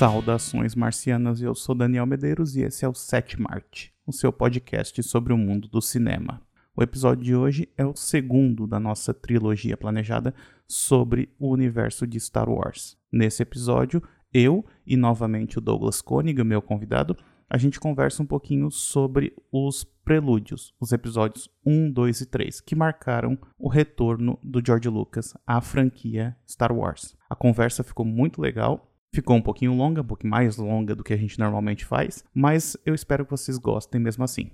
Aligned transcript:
Saudações 0.00 0.74
marcianas, 0.74 1.42
eu 1.42 1.54
sou 1.54 1.74
Daniel 1.74 2.06
Medeiros 2.06 2.56
e 2.56 2.62
esse 2.62 2.86
é 2.86 2.88
o 2.88 2.94
Set 2.94 3.38
Marte, 3.38 3.92
o 4.06 4.12
seu 4.14 4.32
podcast 4.32 5.02
sobre 5.02 5.30
o 5.30 5.36
mundo 5.36 5.68
do 5.68 5.82
cinema. 5.82 6.40
O 6.74 6.82
episódio 6.82 7.22
de 7.22 7.36
hoje 7.36 7.68
é 7.76 7.84
o 7.84 7.94
segundo 7.94 8.66
da 8.66 8.80
nossa 8.80 9.12
trilogia 9.12 9.76
planejada 9.76 10.34
sobre 10.66 11.28
o 11.38 11.50
universo 11.50 12.06
de 12.06 12.18
Star 12.18 12.48
Wars. 12.48 12.96
Nesse 13.12 13.42
episódio, 13.42 14.02
eu 14.32 14.64
e 14.86 14.96
novamente 14.96 15.58
o 15.58 15.60
Douglas 15.60 16.00
Koenig, 16.00 16.42
meu 16.42 16.62
convidado, 16.62 17.14
a 17.50 17.58
gente 17.58 17.78
conversa 17.78 18.22
um 18.22 18.26
pouquinho 18.26 18.70
sobre 18.70 19.34
os 19.52 19.84
prelúdios, 19.84 20.74
os 20.80 20.92
episódios 20.92 21.50
1, 21.66 21.92
2 21.92 22.22
e 22.22 22.26
3, 22.26 22.60
que 22.62 22.74
marcaram 22.74 23.36
o 23.58 23.68
retorno 23.68 24.38
do 24.42 24.62
George 24.64 24.88
Lucas 24.88 25.34
à 25.46 25.60
franquia 25.60 26.34
Star 26.48 26.72
Wars. 26.72 27.14
A 27.28 27.36
conversa 27.36 27.84
ficou 27.84 28.06
muito 28.06 28.40
legal, 28.40 28.89
ficou 29.12 29.36
um 29.36 29.42
pouquinho 29.42 29.74
longa, 29.74 30.02
um 30.02 30.04
pouquinho 30.04 30.30
mais 30.30 30.56
longa 30.56 30.94
do 30.94 31.02
que 31.02 31.12
a 31.12 31.16
gente 31.16 31.38
normalmente 31.38 31.84
faz, 31.84 32.24
mas 32.34 32.76
eu 32.86 32.94
espero 32.94 33.24
que 33.24 33.30
vocês 33.30 33.58
gostem 33.58 34.00
mesmo 34.00 34.22
assim. 34.22 34.50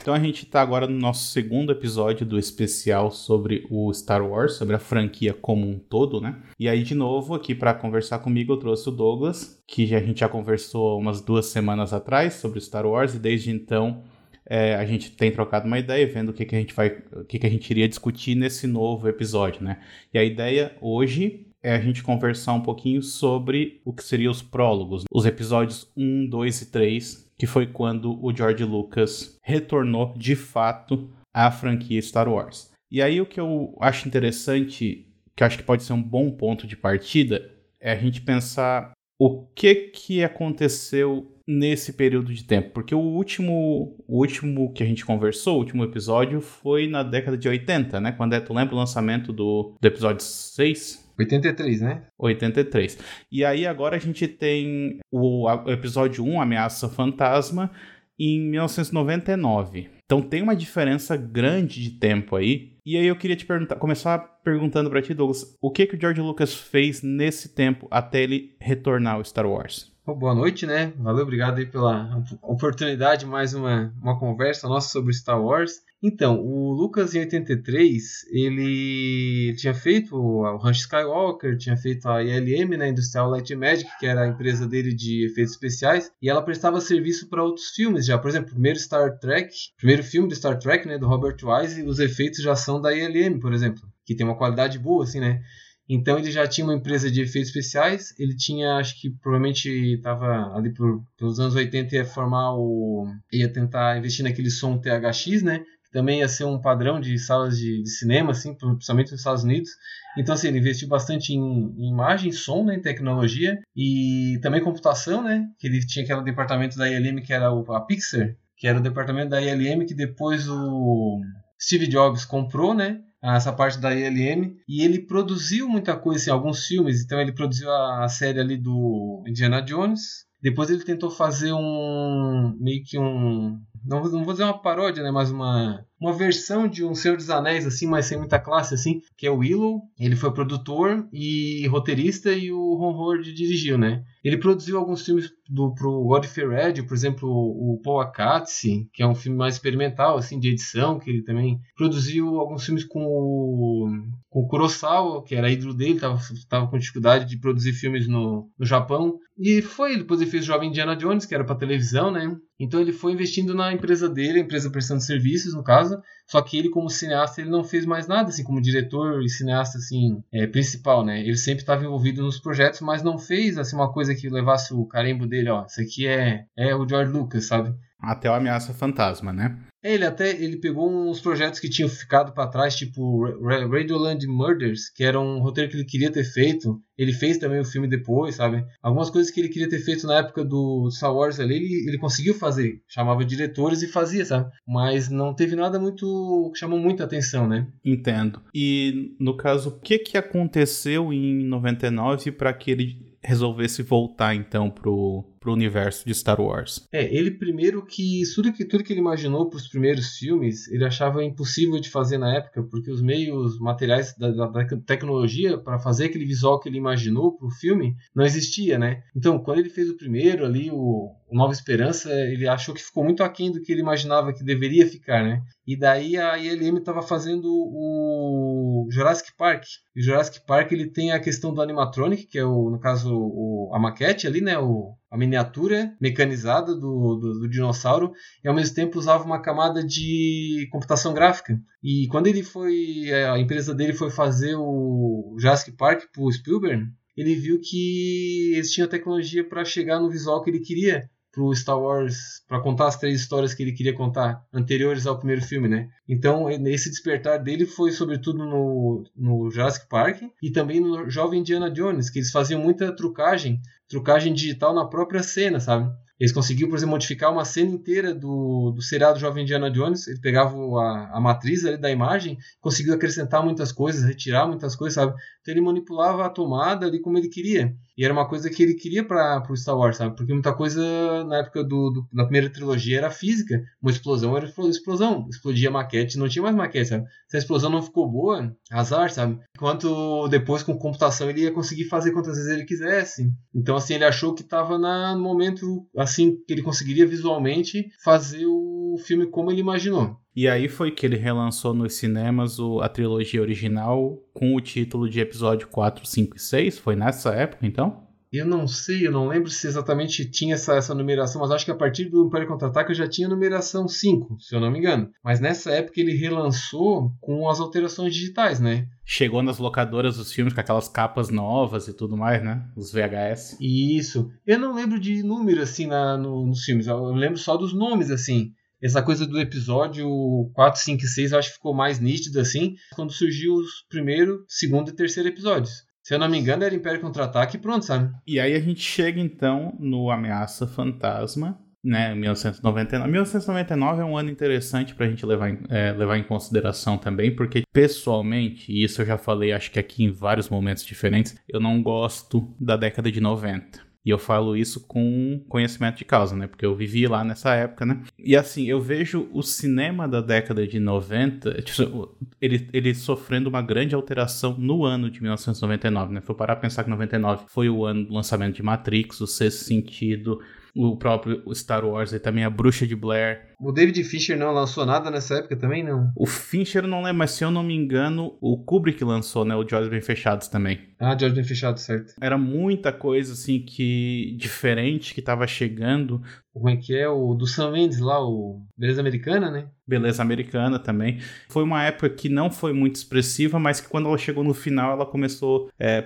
Então 0.00 0.14
a 0.14 0.18
gente 0.18 0.44
está 0.44 0.62
agora 0.62 0.86
no 0.86 0.98
nosso 0.98 1.30
segundo 1.30 1.70
episódio 1.70 2.24
do 2.24 2.38
especial 2.38 3.10
sobre 3.10 3.66
o 3.70 3.92
Star 3.92 4.26
Wars, 4.26 4.54
sobre 4.54 4.74
a 4.74 4.78
franquia 4.78 5.34
como 5.34 5.68
um 5.68 5.78
todo, 5.78 6.18
né? 6.18 6.36
E 6.58 6.66
aí, 6.66 6.82
de 6.82 6.94
novo, 6.94 7.34
aqui 7.34 7.54
para 7.54 7.74
conversar 7.74 8.18
comigo, 8.20 8.54
eu 8.54 8.56
trouxe 8.56 8.88
o 8.88 8.92
Douglas, 8.92 9.62
que 9.66 9.94
a 9.94 10.00
gente 10.00 10.20
já 10.20 10.28
conversou 10.28 10.98
umas 10.98 11.20
duas 11.20 11.46
semanas 11.46 11.92
atrás 11.92 12.34
sobre 12.34 12.58
Star 12.58 12.86
Wars, 12.86 13.14
e 13.14 13.18
desde 13.18 13.50
então 13.50 14.02
é, 14.48 14.74
a 14.74 14.84
gente 14.84 15.12
tem 15.12 15.30
trocado 15.30 15.66
uma 15.66 15.78
ideia, 15.78 16.06
vendo 16.06 16.30
o 16.30 16.32
que, 16.32 16.44
que 16.44 16.56
a 16.56 16.58
gente 16.58 16.74
vai. 16.74 16.96
o 17.12 17.24
que, 17.24 17.38
que 17.38 17.46
a 17.46 17.50
gente 17.50 17.70
iria 17.70 17.88
discutir 17.88 18.34
nesse 18.34 18.66
novo 18.66 19.08
episódio, 19.08 19.62
né? 19.62 19.80
E 20.12 20.18
a 20.18 20.24
ideia 20.24 20.74
hoje 20.80 21.46
é 21.62 21.74
a 21.74 21.80
gente 21.80 22.02
conversar 22.02 22.54
um 22.54 22.62
pouquinho 22.62 23.02
sobre 23.02 23.80
o 23.84 23.92
que 23.92 24.02
seriam 24.02 24.30
os 24.30 24.42
prólogos, 24.42 25.04
os 25.12 25.26
episódios 25.26 25.90
1, 25.96 26.28
2 26.28 26.62
e 26.62 26.66
3 26.70 27.28
que 27.38 27.46
foi 27.46 27.68
quando 27.68 28.22
o 28.24 28.34
George 28.34 28.64
Lucas 28.64 29.38
retornou 29.42 30.12
de 30.16 30.34
fato 30.34 31.08
à 31.32 31.50
franquia 31.50 32.02
Star 32.02 32.28
Wars. 32.28 32.72
E 32.90 33.00
aí 33.00 33.20
o 33.20 33.26
que 33.26 33.38
eu 33.38 33.76
acho 33.80 34.08
interessante, 34.08 35.06
que 35.36 35.44
acho 35.44 35.56
que 35.56 35.62
pode 35.62 35.84
ser 35.84 35.92
um 35.92 36.02
bom 36.02 36.30
ponto 36.32 36.66
de 36.66 36.76
partida, 36.76 37.48
é 37.80 37.92
a 37.92 37.96
gente 37.96 38.20
pensar 38.22 38.92
o 39.20 39.46
que 39.54 39.74
que 39.74 40.24
aconteceu 40.24 41.37
nesse 41.48 41.94
período 41.94 42.34
de 42.34 42.44
tempo, 42.44 42.72
porque 42.74 42.94
o 42.94 43.00
último, 43.00 43.96
o 44.06 44.18
último 44.18 44.70
que 44.74 44.82
a 44.82 44.86
gente 44.86 45.06
conversou, 45.06 45.56
o 45.56 45.58
último 45.60 45.82
episódio 45.82 46.42
foi 46.42 46.86
na 46.86 47.02
década 47.02 47.38
de 47.38 47.48
80, 47.48 47.98
né? 47.98 48.12
Quando 48.12 48.34
é, 48.34 48.40
tu 48.40 48.52
lembra 48.52 48.74
o 48.74 48.78
lançamento 48.78 49.32
do, 49.32 49.74
do 49.80 49.88
episódio 49.88 50.22
6? 50.22 51.08
83, 51.18 51.80
né? 51.80 52.02
83. 52.18 52.98
E 53.32 53.44
aí 53.46 53.66
agora 53.66 53.96
a 53.96 53.98
gente 53.98 54.28
tem 54.28 55.00
o, 55.10 55.48
o 55.48 55.70
episódio 55.70 56.22
1, 56.22 56.38
Ameaça 56.38 56.86
Fantasma, 56.86 57.70
em 58.18 58.40
1999. 58.50 59.88
Então 60.04 60.20
tem 60.20 60.42
uma 60.42 60.54
diferença 60.54 61.16
grande 61.16 61.82
de 61.82 61.90
tempo 61.98 62.36
aí. 62.36 62.76
E 62.84 62.96
aí 62.96 63.06
eu 63.06 63.16
queria 63.16 63.36
te 63.36 63.46
perguntar, 63.46 63.76
começar 63.76 64.18
perguntando 64.44 64.90
para 64.90 65.00
ti, 65.00 65.14
Douglas, 65.14 65.56
o 65.60 65.70
que 65.70 65.86
que 65.86 65.96
o 65.96 66.00
George 66.00 66.20
Lucas 66.20 66.54
fez 66.54 67.02
nesse 67.02 67.54
tempo 67.54 67.88
até 67.90 68.22
ele 68.22 68.54
retornar 68.60 69.14
ao 69.14 69.24
Star 69.24 69.46
Wars? 69.46 69.92
Boa 70.14 70.34
noite, 70.34 70.66
né? 70.66 70.92
Valeu, 70.96 71.22
obrigado 71.22 71.58
aí 71.58 71.66
pela 71.66 72.22
oportunidade, 72.42 73.26
mais 73.26 73.54
uma, 73.54 73.92
uma 74.00 74.18
conversa 74.18 74.68
nossa 74.68 74.88
sobre 74.88 75.12
Star 75.12 75.42
Wars. 75.42 75.80
Então, 76.02 76.40
o 76.40 76.72
Lucas 76.72 77.14
em 77.14 77.20
83, 77.20 78.04
ele 78.30 79.54
tinha 79.56 79.74
feito 79.74 80.14
o 80.14 80.56
Ranch 80.56 80.78
Skywalker, 80.78 81.58
tinha 81.58 81.76
feito 81.76 82.08
a 82.08 82.22
ILM, 82.22 82.76
né, 82.76 82.88
Industrial 82.88 83.28
Light 83.28 83.52
Magic, 83.56 83.90
que 83.98 84.06
era 84.06 84.22
a 84.22 84.28
empresa 84.28 84.66
dele 84.66 84.94
de 84.94 85.26
efeitos 85.26 85.54
especiais, 85.54 86.10
e 86.22 86.30
ela 86.30 86.42
prestava 86.42 86.80
serviço 86.80 87.28
para 87.28 87.42
outros 87.42 87.70
filmes 87.70 88.06
já. 88.06 88.16
Por 88.16 88.28
exemplo, 88.28 88.48
o 88.48 88.52
primeiro 88.52 88.78
Star 88.78 89.18
Trek, 89.18 89.52
primeiro 89.76 90.04
filme 90.04 90.28
do 90.28 90.36
Star 90.36 90.56
Trek, 90.58 90.86
né, 90.86 90.98
do 90.98 91.08
Robert 91.08 91.36
Wise, 91.42 91.82
os 91.82 91.98
efeitos 91.98 92.40
já 92.40 92.54
são 92.54 92.80
da 92.80 92.94
ILM, 92.94 93.40
por 93.40 93.52
exemplo, 93.52 93.82
que 94.06 94.14
tem 94.14 94.24
uma 94.24 94.38
qualidade 94.38 94.78
boa, 94.78 95.02
assim, 95.02 95.18
né? 95.18 95.42
Então 95.88 96.18
ele 96.18 96.30
já 96.30 96.46
tinha 96.46 96.66
uma 96.66 96.74
empresa 96.74 97.10
de 97.10 97.22
efeitos 97.22 97.48
especiais, 97.48 98.14
ele 98.18 98.36
tinha, 98.36 98.74
acho 98.74 99.00
que 99.00 99.08
provavelmente 99.08 99.68
estava 99.94 100.54
ali 100.54 100.72
por, 100.74 101.02
pelos 101.16 101.40
anos 101.40 101.54
80 101.54 101.94
ia 101.94 102.04
formar 102.04 102.54
o. 102.54 103.06
ia 103.32 103.50
tentar 103.50 103.96
investir 103.96 104.22
naquele 104.22 104.50
som 104.50 104.78
THX, 104.78 105.42
né? 105.42 105.60
Que 105.84 105.90
também 105.90 106.18
ia 106.18 106.28
ser 106.28 106.44
um 106.44 106.60
padrão 106.60 107.00
de 107.00 107.18
salas 107.18 107.56
de, 107.56 107.82
de 107.82 107.90
cinema, 107.90 108.32
assim, 108.32 108.54
principalmente 108.54 109.12
nos 109.12 109.20
Estados 109.20 109.44
Unidos. 109.44 109.70
Então, 110.18 110.34
assim, 110.34 110.48
ele 110.48 110.58
investiu 110.58 110.88
bastante 110.88 111.32
em, 111.32 111.40
em 111.40 111.88
imagem, 111.90 112.32
som, 112.32 112.64
né, 112.64 112.74
em 112.74 112.82
tecnologia 112.82 113.58
e 113.74 114.38
também 114.42 114.62
computação, 114.62 115.22
né? 115.22 115.46
Que 115.58 115.66
ele 115.66 115.80
tinha 115.86 116.04
aquele 116.04 116.22
departamento 116.22 116.76
da 116.76 116.86
ILM 116.90 117.22
que 117.22 117.32
era 117.32 117.50
o, 117.50 117.72
a 117.72 117.80
Pixar, 117.80 118.34
que 118.58 118.66
era 118.66 118.78
o 118.78 118.82
departamento 118.82 119.30
da 119.30 119.40
ILM 119.40 119.86
que 119.86 119.94
depois 119.94 120.46
o 120.48 121.22
Steve 121.58 121.86
Jobs 121.86 122.26
comprou, 122.26 122.74
né? 122.74 123.00
Essa 123.36 123.52
parte 123.52 123.78
da 123.78 123.94
ILM 123.94 124.54
e 124.68 124.82
ele 124.82 125.06
produziu 125.06 125.68
muita 125.68 125.96
coisa 125.96 126.20
assim, 126.20 126.30
alguns 126.30 126.66
filmes. 126.66 127.02
Então 127.02 127.20
ele 127.20 127.32
produziu 127.32 127.70
a, 127.70 128.04
a 128.04 128.08
série 128.08 128.40
ali 128.40 128.56
do 128.56 129.22
Indiana 129.26 129.60
Jones. 129.60 130.26
Depois 130.40 130.70
ele 130.70 130.84
tentou 130.84 131.10
fazer 131.10 131.52
um 131.52 132.56
meio 132.60 132.82
que 132.84 132.98
um 132.98 133.60
não, 133.84 134.02
vou 134.02 134.32
dizer 134.32 134.44
uma 134.44 134.60
paródia, 134.60 135.02
né, 135.02 135.10
mas 135.10 135.30
uma, 135.30 135.84
uma 136.00 136.12
versão 136.12 136.68
de 136.68 136.84
um 136.84 136.94
Senhor 136.94 137.16
dos 137.16 137.30
Anéis, 137.30 137.66
assim, 137.66 137.86
mas 137.86 138.06
sem 138.06 138.18
muita 138.18 138.38
classe, 138.38 138.74
assim, 138.74 139.00
que 139.16 139.26
é 139.26 139.30
o 139.30 139.38
Willow. 139.38 139.82
Ele 139.98 140.16
foi 140.16 140.32
produtor 140.32 141.06
e 141.12 141.66
roteirista 141.66 142.32
e 142.32 142.52
o 142.52 142.74
Ron 142.74 142.94
Howard 142.94 143.32
dirigiu, 143.32 143.76
né? 143.76 144.04
Ele 144.22 144.36
produziu 144.36 144.78
alguns 144.78 145.04
filmes 145.04 145.30
do, 145.48 145.74
pro 145.74 146.04
Godfrey 146.04 146.48
Red, 146.48 146.82
por 146.82 146.94
exemplo, 146.94 147.28
o 147.28 147.80
Paul 147.82 148.00
Akatsi, 148.00 148.88
que 148.92 149.02
é 149.02 149.06
um 149.06 149.14
filme 149.14 149.38
mais 149.38 149.54
experimental, 149.54 150.16
assim, 150.16 150.38
de 150.38 150.48
edição, 150.48 150.98
que 150.98 151.10
ele 151.10 151.22
também 151.22 151.58
produziu 151.76 152.38
alguns 152.38 152.64
filmes 152.64 152.84
com 152.84 153.04
o, 153.04 153.88
com 154.28 154.40
o 154.40 154.48
Kurosawa, 154.48 155.24
que 155.24 155.34
era 155.34 155.50
ídolo 155.50 155.74
dele, 155.74 156.00
tava, 156.00 156.20
tava 156.48 156.68
com 156.68 156.78
dificuldade 156.78 157.24
de 157.24 157.38
produzir 157.38 157.72
filmes 157.72 158.06
no, 158.06 158.50
no 158.58 158.66
Japão. 158.66 159.18
E 159.38 159.62
foi, 159.62 159.96
depois 159.96 160.20
ele 160.20 160.30
fez 160.30 160.44
o 160.44 160.46
Jovem 160.46 160.68
Indiana 160.68 160.96
Jones, 160.96 161.24
que 161.24 161.34
era 161.34 161.44
para 161.44 161.54
televisão, 161.54 162.10
né? 162.10 162.36
Então 162.58 162.80
ele 162.80 162.92
foi 162.92 163.12
investindo 163.12 163.54
na 163.54 163.72
empresa 163.72 164.08
dele, 164.08 164.38
a 164.40 164.42
empresa 164.42 164.70
prestando 164.70 165.00
serviços, 165.00 165.54
no 165.54 165.62
caso, 165.62 166.02
só 166.26 166.42
que 166.42 166.58
ele, 166.58 166.68
como 166.68 166.90
cineasta, 166.90 167.40
ele 167.40 167.50
não 167.50 167.62
fez 167.62 167.86
mais 167.86 168.08
nada, 168.08 168.30
assim, 168.30 168.42
como 168.42 168.60
diretor 168.60 169.22
e 169.22 169.28
cineasta, 169.28 169.78
assim, 169.78 170.22
é, 170.32 170.46
principal, 170.46 171.04
né? 171.04 171.20
Ele 171.20 171.36
sempre 171.36 171.62
estava 171.62 171.84
envolvido 171.84 172.22
nos 172.22 172.40
projetos, 172.40 172.80
mas 172.80 173.02
não 173.02 173.18
fez, 173.18 173.56
assim, 173.56 173.76
uma 173.76 173.92
coisa 173.92 174.14
que 174.14 174.28
levasse 174.28 174.74
o 174.74 174.84
carimbo 174.86 175.26
dele, 175.26 175.50
ó, 175.50 175.64
isso 175.66 175.80
aqui 175.80 176.06
é, 176.06 176.44
é 176.56 176.74
o 176.74 176.88
George 176.88 177.12
Lucas, 177.12 177.46
sabe? 177.46 177.74
Até 178.00 178.30
o 178.30 178.34
Ameaça 178.34 178.74
Fantasma, 178.74 179.32
né? 179.32 179.56
Ele 179.82 180.04
até 180.04 180.30
ele 180.30 180.56
pegou 180.56 180.90
uns 180.90 181.20
projetos 181.20 181.60
que 181.60 181.68
tinham 181.68 181.88
ficado 181.88 182.32
para 182.32 182.48
trás, 182.48 182.74
tipo 182.74 183.24
Radioland 183.42 184.26
Murders, 184.26 184.90
que 184.90 185.04
era 185.04 185.20
um 185.20 185.40
roteiro 185.40 185.70
que 185.70 185.76
ele 185.76 185.84
queria 185.84 186.10
ter 186.10 186.24
feito. 186.24 186.80
Ele 186.96 187.12
fez 187.12 187.38
também 187.38 187.60
o 187.60 187.64
filme 187.64 187.88
depois, 187.88 188.34
sabe? 188.34 188.64
Algumas 188.82 189.08
coisas 189.08 189.30
que 189.30 189.40
ele 189.40 189.48
queria 189.48 189.68
ter 189.68 189.78
feito 189.78 190.06
na 190.06 190.18
época 190.18 190.44
do 190.44 190.90
Star 190.90 191.14
Wars 191.14 191.38
ali, 191.38 191.54
ele, 191.54 191.88
ele 191.88 191.98
conseguiu 191.98 192.34
fazer. 192.34 192.82
Chamava 192.88 193.24
diretores 193.24 193.82
e 193.82 193.88
fazia, 193.88 194.24
sabe? 194.24 194.50
Mas 194.66 195.08
não 195.08 195.32
teve 195.32 195.54
nada 195.54 195.78
muito 195.78 196.50
que 196.52 196.58
chamou 196.58 196.78
muita 196.78 197.04
atenção, 197.04 197.46
né? 197.46 197.68
Entendo. 197.84 198.42
E 198.52 199.14
no 199.20 199.36
caso, 199.36 199.68
o 199.68 199.80
que 199.80 199.98
que 199.98 200.18
aconteceu 200.18 201.12
em 201.12 201.44
99 201.44 202.32
para 202.32 202.52
que 202.52 202.70
ele 202.72 203.08
resolvesse 203.22 203.82
voltar 203.82 204.34
então 204.34 204.70
pro, 204.70 205.24
pro 205.48 205.52
universo 205.54 206.06
de 206.06 206.14
Star 206.14 206.38
Wars. 206.38 206.86
É, 206.92 207.02
ele 207.14 207.30
primeiro 207.30 207.84
que 207.84 208.22
tudo 208.34 208.52
que 208.52 208.66
tudo 208.66 208.84
que 208.84 208.92
ele 208.92 209.00
imaginou 209.00 209.48
para 209.48 209.56
os 209.56 209.66
primeiros 209.66 210.18
filmes, 210.18 210.68
ele 210.68 210.84
achava 210.84 211.24
impossível 211.24 211.80
de 211.80 211.88
fazer 211.88 212.18
na 212.18 212.36
época, 212.36 212.62
porque 212.62 212.90
os 212.90 213.00
meios 213.00 213.58
materiais 213.58 214.14
da, 214.18 214.30
da, 214.30 214.46
da 214.46 214.66
tecnologia 214.86 215.56
para 215.56 215.78
fazer 215.78 216.06
aquele 216.06 216.26
visual 216.26 216.60
que 216.60 216.68
ele 216.68 216.76
imaginou 216.76 217.36
para 217.36 217.48
o 217.48 217.50
filme 217.50 217.96
não 218.14 218.24
existia, 218.24 218.78
né? 218.78 219.02
Então, 219.16 219.38
quando 219.38 219.60
ele 219.60 219.70
fez 219.70 219.88
o 219.88 219.96
primeiro 219.96 220.44
ali, 220.44 220.70
o, 220.70 221.14
o 221.30 221.36
Nova 221.36 221.52
Esperança, 221.52 222.10
ele 222.10 222.48
achou 222.48 222.74
que 222.74 222.82
ficou 222.82 223.04
muito 223.04 223.22
aquém 223.22 223.50
do 223.50 223.60
que 223.60 223.72
ele 223.72 223.80
imaginava 223.80 224.32
que 224.32 224.44
deveria 224.44 224.86
ficar, 224.86 225.22
né? 225.22 225.42
E 225.66 225.76
daí 225.76 226.16
a 226.16 226.38
ILM 226.38 226.78
estava 226.78 227.02
fazendo 227.02 227.46
o 227.46 228.88
Jurassic 228.90 229.36
Park. 229.36 229.64
E 229.94 230.00
o 230.00 230.02
Jurassic 230.02 230.44
Park 230.46 230.72
ele 230.72 230.90
tem 230.90 231.12
a 231.12 231.20
questão 231.20 231.52
do 231.52 231.60
animatronic, 231.60 232.26
que 232.26 232.38
é 232.38 232.44
o, 232.44 232.70
no 232.70 232.80
caso 232.80 233.14
o, 233.14 233.70
a 233.74 233.78
maquete 233.78 234.26
ali, 234.26 234.40
né? 234.40 234.58
O, 234.58 234.94
a 235.10 235.16
miniatura 235.16 235.94
mecanizada 236.00 236.74
do, 236.74 237.16
do, 237.16 237.40
do, 237.40 237.48
dinossauro 237.48 238.12
e 238.44 238.48
ao 238.48 238.54
mesmo 238.54 238.74
tempo 238.74 238.98
usava 238.98 239.24
uma 239.24 239.40
camada 239.40 239.82
de 239.82 240.68
computação 240.70 241.14
gráfica. 241.14 241.58
E 241.82 242.06
quando 242.08 242.26
ele 242.26 242.42
foi, 242.42 243.10
a 243.12 243.38
empresa 243.38 243.74
dele 243.74 243.94
foi 243.94 244.10
fazer 244.10 244.54
o 244.56 245.36
Jurassic 245.38 245.72
Park 245.76 246.04
para 246.12 246.22
o 246.22 246.30
Spielberg, 246.30 246.86
ele 247.16 247.34
viu 247.34 247.60
que 247.60 248.52
eles 248.54 248.70
tinham 248.70 248.88
tecnologia 248.88 249.42
para 249.42 249.64
chegar 249.64 249.98
no 249.98 250.10
visual 250.10 250.42
que 250.42 250.50
ele 250.50 250.60
queria 250.60 251.10
pro 251.32 251.54
Star 251.54 251.80
Wars 251.80 252.42
para 252.48 252.60
contar 252.60 252.88
as 252.88 252.96
três 252.96 253.20
histórias 253.20 253.54
que 253.54 253.62
ele 253.62 253.72
queria 253.72 253.94
contar 253.94 254.44
anteriores 254.52 255.06
ao 255.06 255.18
primeiro 255.18 255.42
filme, 255.42 255.68
né? 255.68 255.88
Então 256.08 256.50
esse 256.50 256.90
despertar 256.90 257.38
dele 257.38 257.66
foi 257.66 257.92
sobretudo 257.92 258.44
no, 258.44 259.04
no 259.16 259.50
Jurassic 259.50 259.88
Park 259.88 260.22
e 260.42 260.50
também 260.50 260.80
no 260.80 261.08
Jovem 261.08 261.40
Indiana 261.40 261.70
Jones, 261.70 262.10
que 262.10 262.18
eles 262.18 262.30
faziam 262.30 262.60
muita 262.60 262.94
trucagem, 262.94 263.60
trucagem 263.88 264.32
digital 264.32 264.74
na 264.74 264.86
própria 264.86 265.22
cena, 265.22 265.60
sabe? 265.60 265.90
Eles 266.18 266.32
conseguiam, 266.32 266.68
por 266.68 266.76
exemplo, 266.76 266.94
modificar 266.94 267.32
uma 267.32 267.44
cena 267.44 267.70
inteira 267.70 268.12
do, 268.12 268.72
do 268.72 268.82
seriado 268.82 269.20
Jovem 269.20 269.44
Indiana 269.44 269.70
Jones. 269.70 270.08
Ele 270.08 270.20
pegava 270.20 270.56
a, 270.56 271.16
a 271.16 271.20
matriz 271.20 271.64
ali 271.64 271.76
da 271.76 271.90
imagem, 271.90 272.36
conseguiu 272.60 272.92
acrescentar 272.92 273.42
muitas 273.44 273.70
coisas, 273.70 274.04
retirar 274.04 274.46
muitas 274.46 274.74
coisas, 274.74 274.94
sabe? 274.94 275.12
Então 275.40 275.54
ele 275.54 275.60
manipulava 275.60 276.26
a 276.26 276.30
tomada 276.30 276.86
ali 276.86 277.00
como 277.00 277.16
ele 277.16 277.28
queria. 277.28 277.72
E 277.98 278.04
era 278.04 278.12
uma 278.12 278.28
coisa 278.28 278.48
que 278.48 278.62
ele 278.62 278.74
queria 278.74 279.04
para 279.04 279.42
o 279.50 279.56
Star 279.56 279.76
Wars, 279.76 279.96
sabe? 279.96 280.14
Porque 280.14 280.32
muita 280.32 280.54
coisa 280.54 280.80
na 281.24 281.38
época 281.38 281.64
do, 281.64 281.90
do, 281.90 282.08
da 282.12 282.22
primeira 282.22 282.48
trilogia 282.48 282.96
era 282.96 283.10
física. 283.10 283.60
Uma 283.82 283.90
explosão 283.90 284.36
era 284.36 284.46
explosão. 284.46 285.26
Explodia 285.28 285.68
maquete, 285.68 286.16
não 286.16 286.28
tinha 286.28 286.44
mais 286.44 286.54
maquete, 286.54 286.90
sabe? 286.90 287.06
Se 287.26 287.36
a 287.36 287.40
explosão 287.40 287.68
não 287.68 287.82
ficou 287.82 288.08
boa, 288.08 288.56
azar, 288.70 289.10
sabe? 289.10 289.40
Enquanto 289.52 290.28
depois 290.28 290.62
com 290.62 290.78
computação 290.78 291.28
ele 291.28 291.42
ia 291.42 291.50
conseguir 291.52 291.86
fazer 291.86 292.12
quantas 292.12 292.36
vezes 292.36 292.52
ele 292.52 292.64
quisesse. 292.64 293.32
Então, 293.52 293.74
assim, 293.74 293.94
ele 293.94 294.04
achou 294.04 294.32
que 294.32 294.42
estava 294.42 294.78
no 294.78 295.20
momento, 295.20 295.84
assim, 295.96 296.36
que 296.46 296.52
ele 296.52 296.62
conseguiria 296.62 297.04
visualmente 297.04 297.88
fazer 298.04 298.46
o 298.46 298.96
filme 299.04 299.26
como 299.26 299.50
ele 299.50 299.60
imaginou. 299.60 300.16
E 300.38 300.46
aí 300.46 300.68
foi 300.68 300.92
que 300.92 301.04
ele 301.04 301.16
relançou 301.16 301.74
nos 301.74 301.94
cinemas 301.94 302.60
o, 302.60 302.80
a 302.80 302.88
trilogia 302.88 303.40
original 303.40 304.22
com 304.32 304.54
o 304.54 304.60
título 304.60 305.10
de 305.10 305.18
episódio 305.18 305.66
4, 305.66 306.06
5 306.06 306.36
e 306.36 306.38
6? 306.38 306.78
Foi 306.78 306.94
nessa 306.94 307.34
época, 307.34 307.66
então? 307.66 308.06
Eu 308.30 308.46
não 308.46 308.68
sei, 308.68 309.04
eu 309.04 309.10
não 309.10 309.26
lembro 309.26 309.50
se 309.50 309.66
exatamente 309.66 310.30
tinha 310.30 310.54
essa, 310.54 310.76
essa 310.76 310.94
numeração, 310.94 311.40
mas 311.40 311.50
acho 311.50 311.64
que 311.64 311.72
a 311.72 311.76
partir 311.76 312.04
do 312.04 312.26
Império 312.26 312.46
Contra-Ataca 312.46 312.94
já 312.94 313.08
tinha 313.08 313.26
numeração 313.26 313.88
5, 313.88 314.36
se 314.38 314.54
eu 314.54 314.60
não 314.60 314.70
me 314.70 314.78
engano. 314.78 315.10
Mas 315.24 315.40
nessa 315.40 315.72
época 315.72 316.00
ele 316.00 316.14
relançou 316.14 317.10
com 317.20 317.48
as 317.48 317.58
alterações 317.58 318.14
digitais, 318.14 318.60
né? 318.60 318.86
Chegou 319.04 319.42
nas 319.42 319.58
locadoras 319.58 320.18
os 320.18 320.32
filmes 320.32 320.54
com 320.54 320.60
aquelas 320.60 320.88
capas 320.88 321.30
novas 321.30 321.88
e 321.88 321.96
tudo 321.96 322.16
mais, 322.16 322.44
né? 322.44 322.64
Os 322.76 322.92
VHS. 322.92 323.56
Isso. 323.60 324.30
Eu 324.46 324.60
não 324.60 324.72
lembro 324.72 325.00
de 325.00 325.20
número, 325.24 325.62
assim, 325.62 325.88
na, 325.88 326.16
no, 326.16 326.46
nos 326.46 326.62
filmes. 326.62 326.86
Eu 326.86 327.06
lembro 327.06 327.38
só 327.38 327.56
dos 327.56 327.72
nomes, 327.72 328.08
assim 328.08 328.52
essa 328.82 329.02
coisa 329.02 329.26
do 329.26 329.40
episódio 329.40 330.08
4, 330.54 330.80
5 330.80 331.04
e 331.04 331.08
6 331.08 331.32
eu 331.32 331.38
acho 331.38 331.48
que 331.48 331.56
ficou 331.56 331.74
mais 331.74 331.98
nítido 331.98 332.40
assim 332.40 332.76
quando 332.94 333.12
surgiu 333.12 333.54
os 333.54 333.84
primeiro, 333.88 334.44
segundo 334.48 334.90
e 334.90 334.94
terceiro 334.94 335.28
episódios. 335.28 335.88
Se 336.02 336.14
eu 336.14 336.18
não 336.18 336.28
me 336.28 336.38
engano, 336.38 336.64
era 336.64 336.74
Império 336.74 337.00
Contra-Ataque 337.00 337.56
e 337.56 337.60
pronto, 337.60 337.84
sabe? 337.84 338.10
E 338.26 338.40
aí 338.40 338.54
a 338.54 338.60
gente 338.60 338.80
chega 338.80 339.20
então 339.20 339.76
no 339.78 340.10
Ameaça 340.10 340.66
Fantasma, 340.66 341.58
né, 341.84 342.14
1999. 342.14 343.10
1999 343.10 344.00
é 344.00 344.04
um 344.04 344.16
ano 344.16 344.30
interessante 344.30 344.94
para 344.94 345.06
a 345.06 345.08
gente 345.10 345.26
levar 345.26 345.50
em, 345.50 345.58
é, 345.68 345.92
levar 345.92 346.16
em 346.16 346.22
consideração 346.22 346.96
também, 346.96 347.34
porque 347.34 347.62
pessoalmente, 347.72 348.72
e 348.72 348.84
isso 348.84 349.02
eu 349.02 349.06
já 349.06 349.18
falei 349.18 349.52
acho 349.52 349.70
que 349.70 349.78
aqui 349.78 350.04
em 350.04 350.10
vários 350.10 350.48
momentos 350.48 350.84
diferentes, 350.84 351.36
eu 351.48 351.60
não 351.60 351.82
gosto 351.82 352.54
da 352.58 352.76
década 352.76 353.12
de 353.12 353.20
90. 353.20 353.87
E 354.08 354.10
eu 354.10 354.16
falo 354.16 354.56
isso 354.56 354.80
com 354.86 355.38
conhecimento 355.50 355.98
de 355.98 356.04
causa, 356.06 356.34
né? 356.34 356.46
Porque 356.46 356.64
eu 356.64 356.74
vivi 356.74 357.06
lá 357.06 357.22
nessa 357.22 357.52
época, 357.52 357.84
né? 357.84 358.00
E 358.18 358.34
assim, 358.34 358.64
eu 358.64 358.80
vejo 358.80 359.28
o 359.34 359.42
cinema 359.42 360.08
da 360.08 360.22
década 360.22 360.66
de 360.66 360.80
90, 360.80 361.60
tipo, 361.60 362.16
ele, 362.40 362.66
ele 362.72 362.94
sofrendo 362.94 363.50
uma 363.50 363.60
grande 363.60 363.94
alteração 363.94 364.56
no 364.58 364.86
ano 364.86 365.10
de 365.10 365.20
1999, 365.20 366.14
né? 366.14 366.22
Eu 366.26 366.34
parar 366.34 366.54
a 366.54 366.56
pensar 366.56 366.84
que 366.84 366.88
99 366.88 367.44
foi 367.48 367.68
o 367.68 367.84
ano 367.84 368.06
do 368.06 368.14
lançamento 368.14 368.56
de 368.56 368.62
Matrix, 368.62 369.20
o 369.20 369.26
Sexto 369.26 369.64
Sentido, 369.64 370.40
o 370.74 370.96
próprio 370.96 371.42
Star 371.54 371.84
Wars 371.84 372.10
e 372.14 372.18
também 372.18 372.44
a 372.44 372.48
Bruxa 372.48 372.86
de 372.86 372.96
Blair. 372.96 373.47
O 373.60 373.72
David 373.72 374.04
Fincher 374.04 374.38
não 374.38 374.52
lançou 374.52 374.86
nada 374.86 375.10
nessa 375.10 375.38
época 375.38 375.56
também, 375.56 375.82
não? 375.82 376.12
O 376.14 376.26
Fincher 376.26 376.86
não 376.86 377.02
lembro, 377.02 377.18
mas 377.18 377.32
se 377.32 377.44
eu 377.44 377.50
não 377.50 377.62
me 377.62 377.74
engano, 377.74 378.38
o 378.40 378.56
Kubrick 378.56 379.02
lançou, 379.02 379.44
né? 379.44 379.56
O 379.56 379.68
Jogos 379.68 379.88
Bem 379.88 380.00
Fechados 380.00 380.46
também. 380.46 380.78
Ah, 380.98 381.18
Jogos 381.18 381.34
Bem 381.34 381.42
Fechados, 381.42 381.82
certo. 381.82 382.14
Era 382.20 382.38
muita 382.38 382.92
coisa, 382.92 383.32
assim, 383.32 383.58
que 383.60 384.36
diferente 384.38 385.12
que 385.12 385.20
tava 385.20 385.44
chegando. 385.48 386.22
Como 386.52 386.68
é 386.68 386.76
que 386.76 386.96
é? 386.96 387.08
O 387.08 387.34
do 387.34 387.46
Sam 387.46 387.72
Mendes 387.72 388.00
lá, 388.00 388.20
o 388.20 388.62
Beleza 388.76 389.00
Americana, 389.00 389.50
né? 389.50 389.68
Beleza 389.86 390.22
Americana 390.22 390.78
também. 390.78 391.18
Foi 391.48 391.62
uma 391.62 391.84
época 391.84 392.10
que 392.10 392.28
não 392.28 392.50
foi 392.50 392.72
muito 392.72 392.96
expressiva, 392.96 393.58
mas 393.58 393.80
que 393.80 393.88
quando 393.88 394.08
ela 394.08 394.18
chegou 394.18 394.42
no 394.42 394.52
final, 394.52 394.92
ela 394.92 395.06
começou, 395.06 395.70
é, 395.78 396.02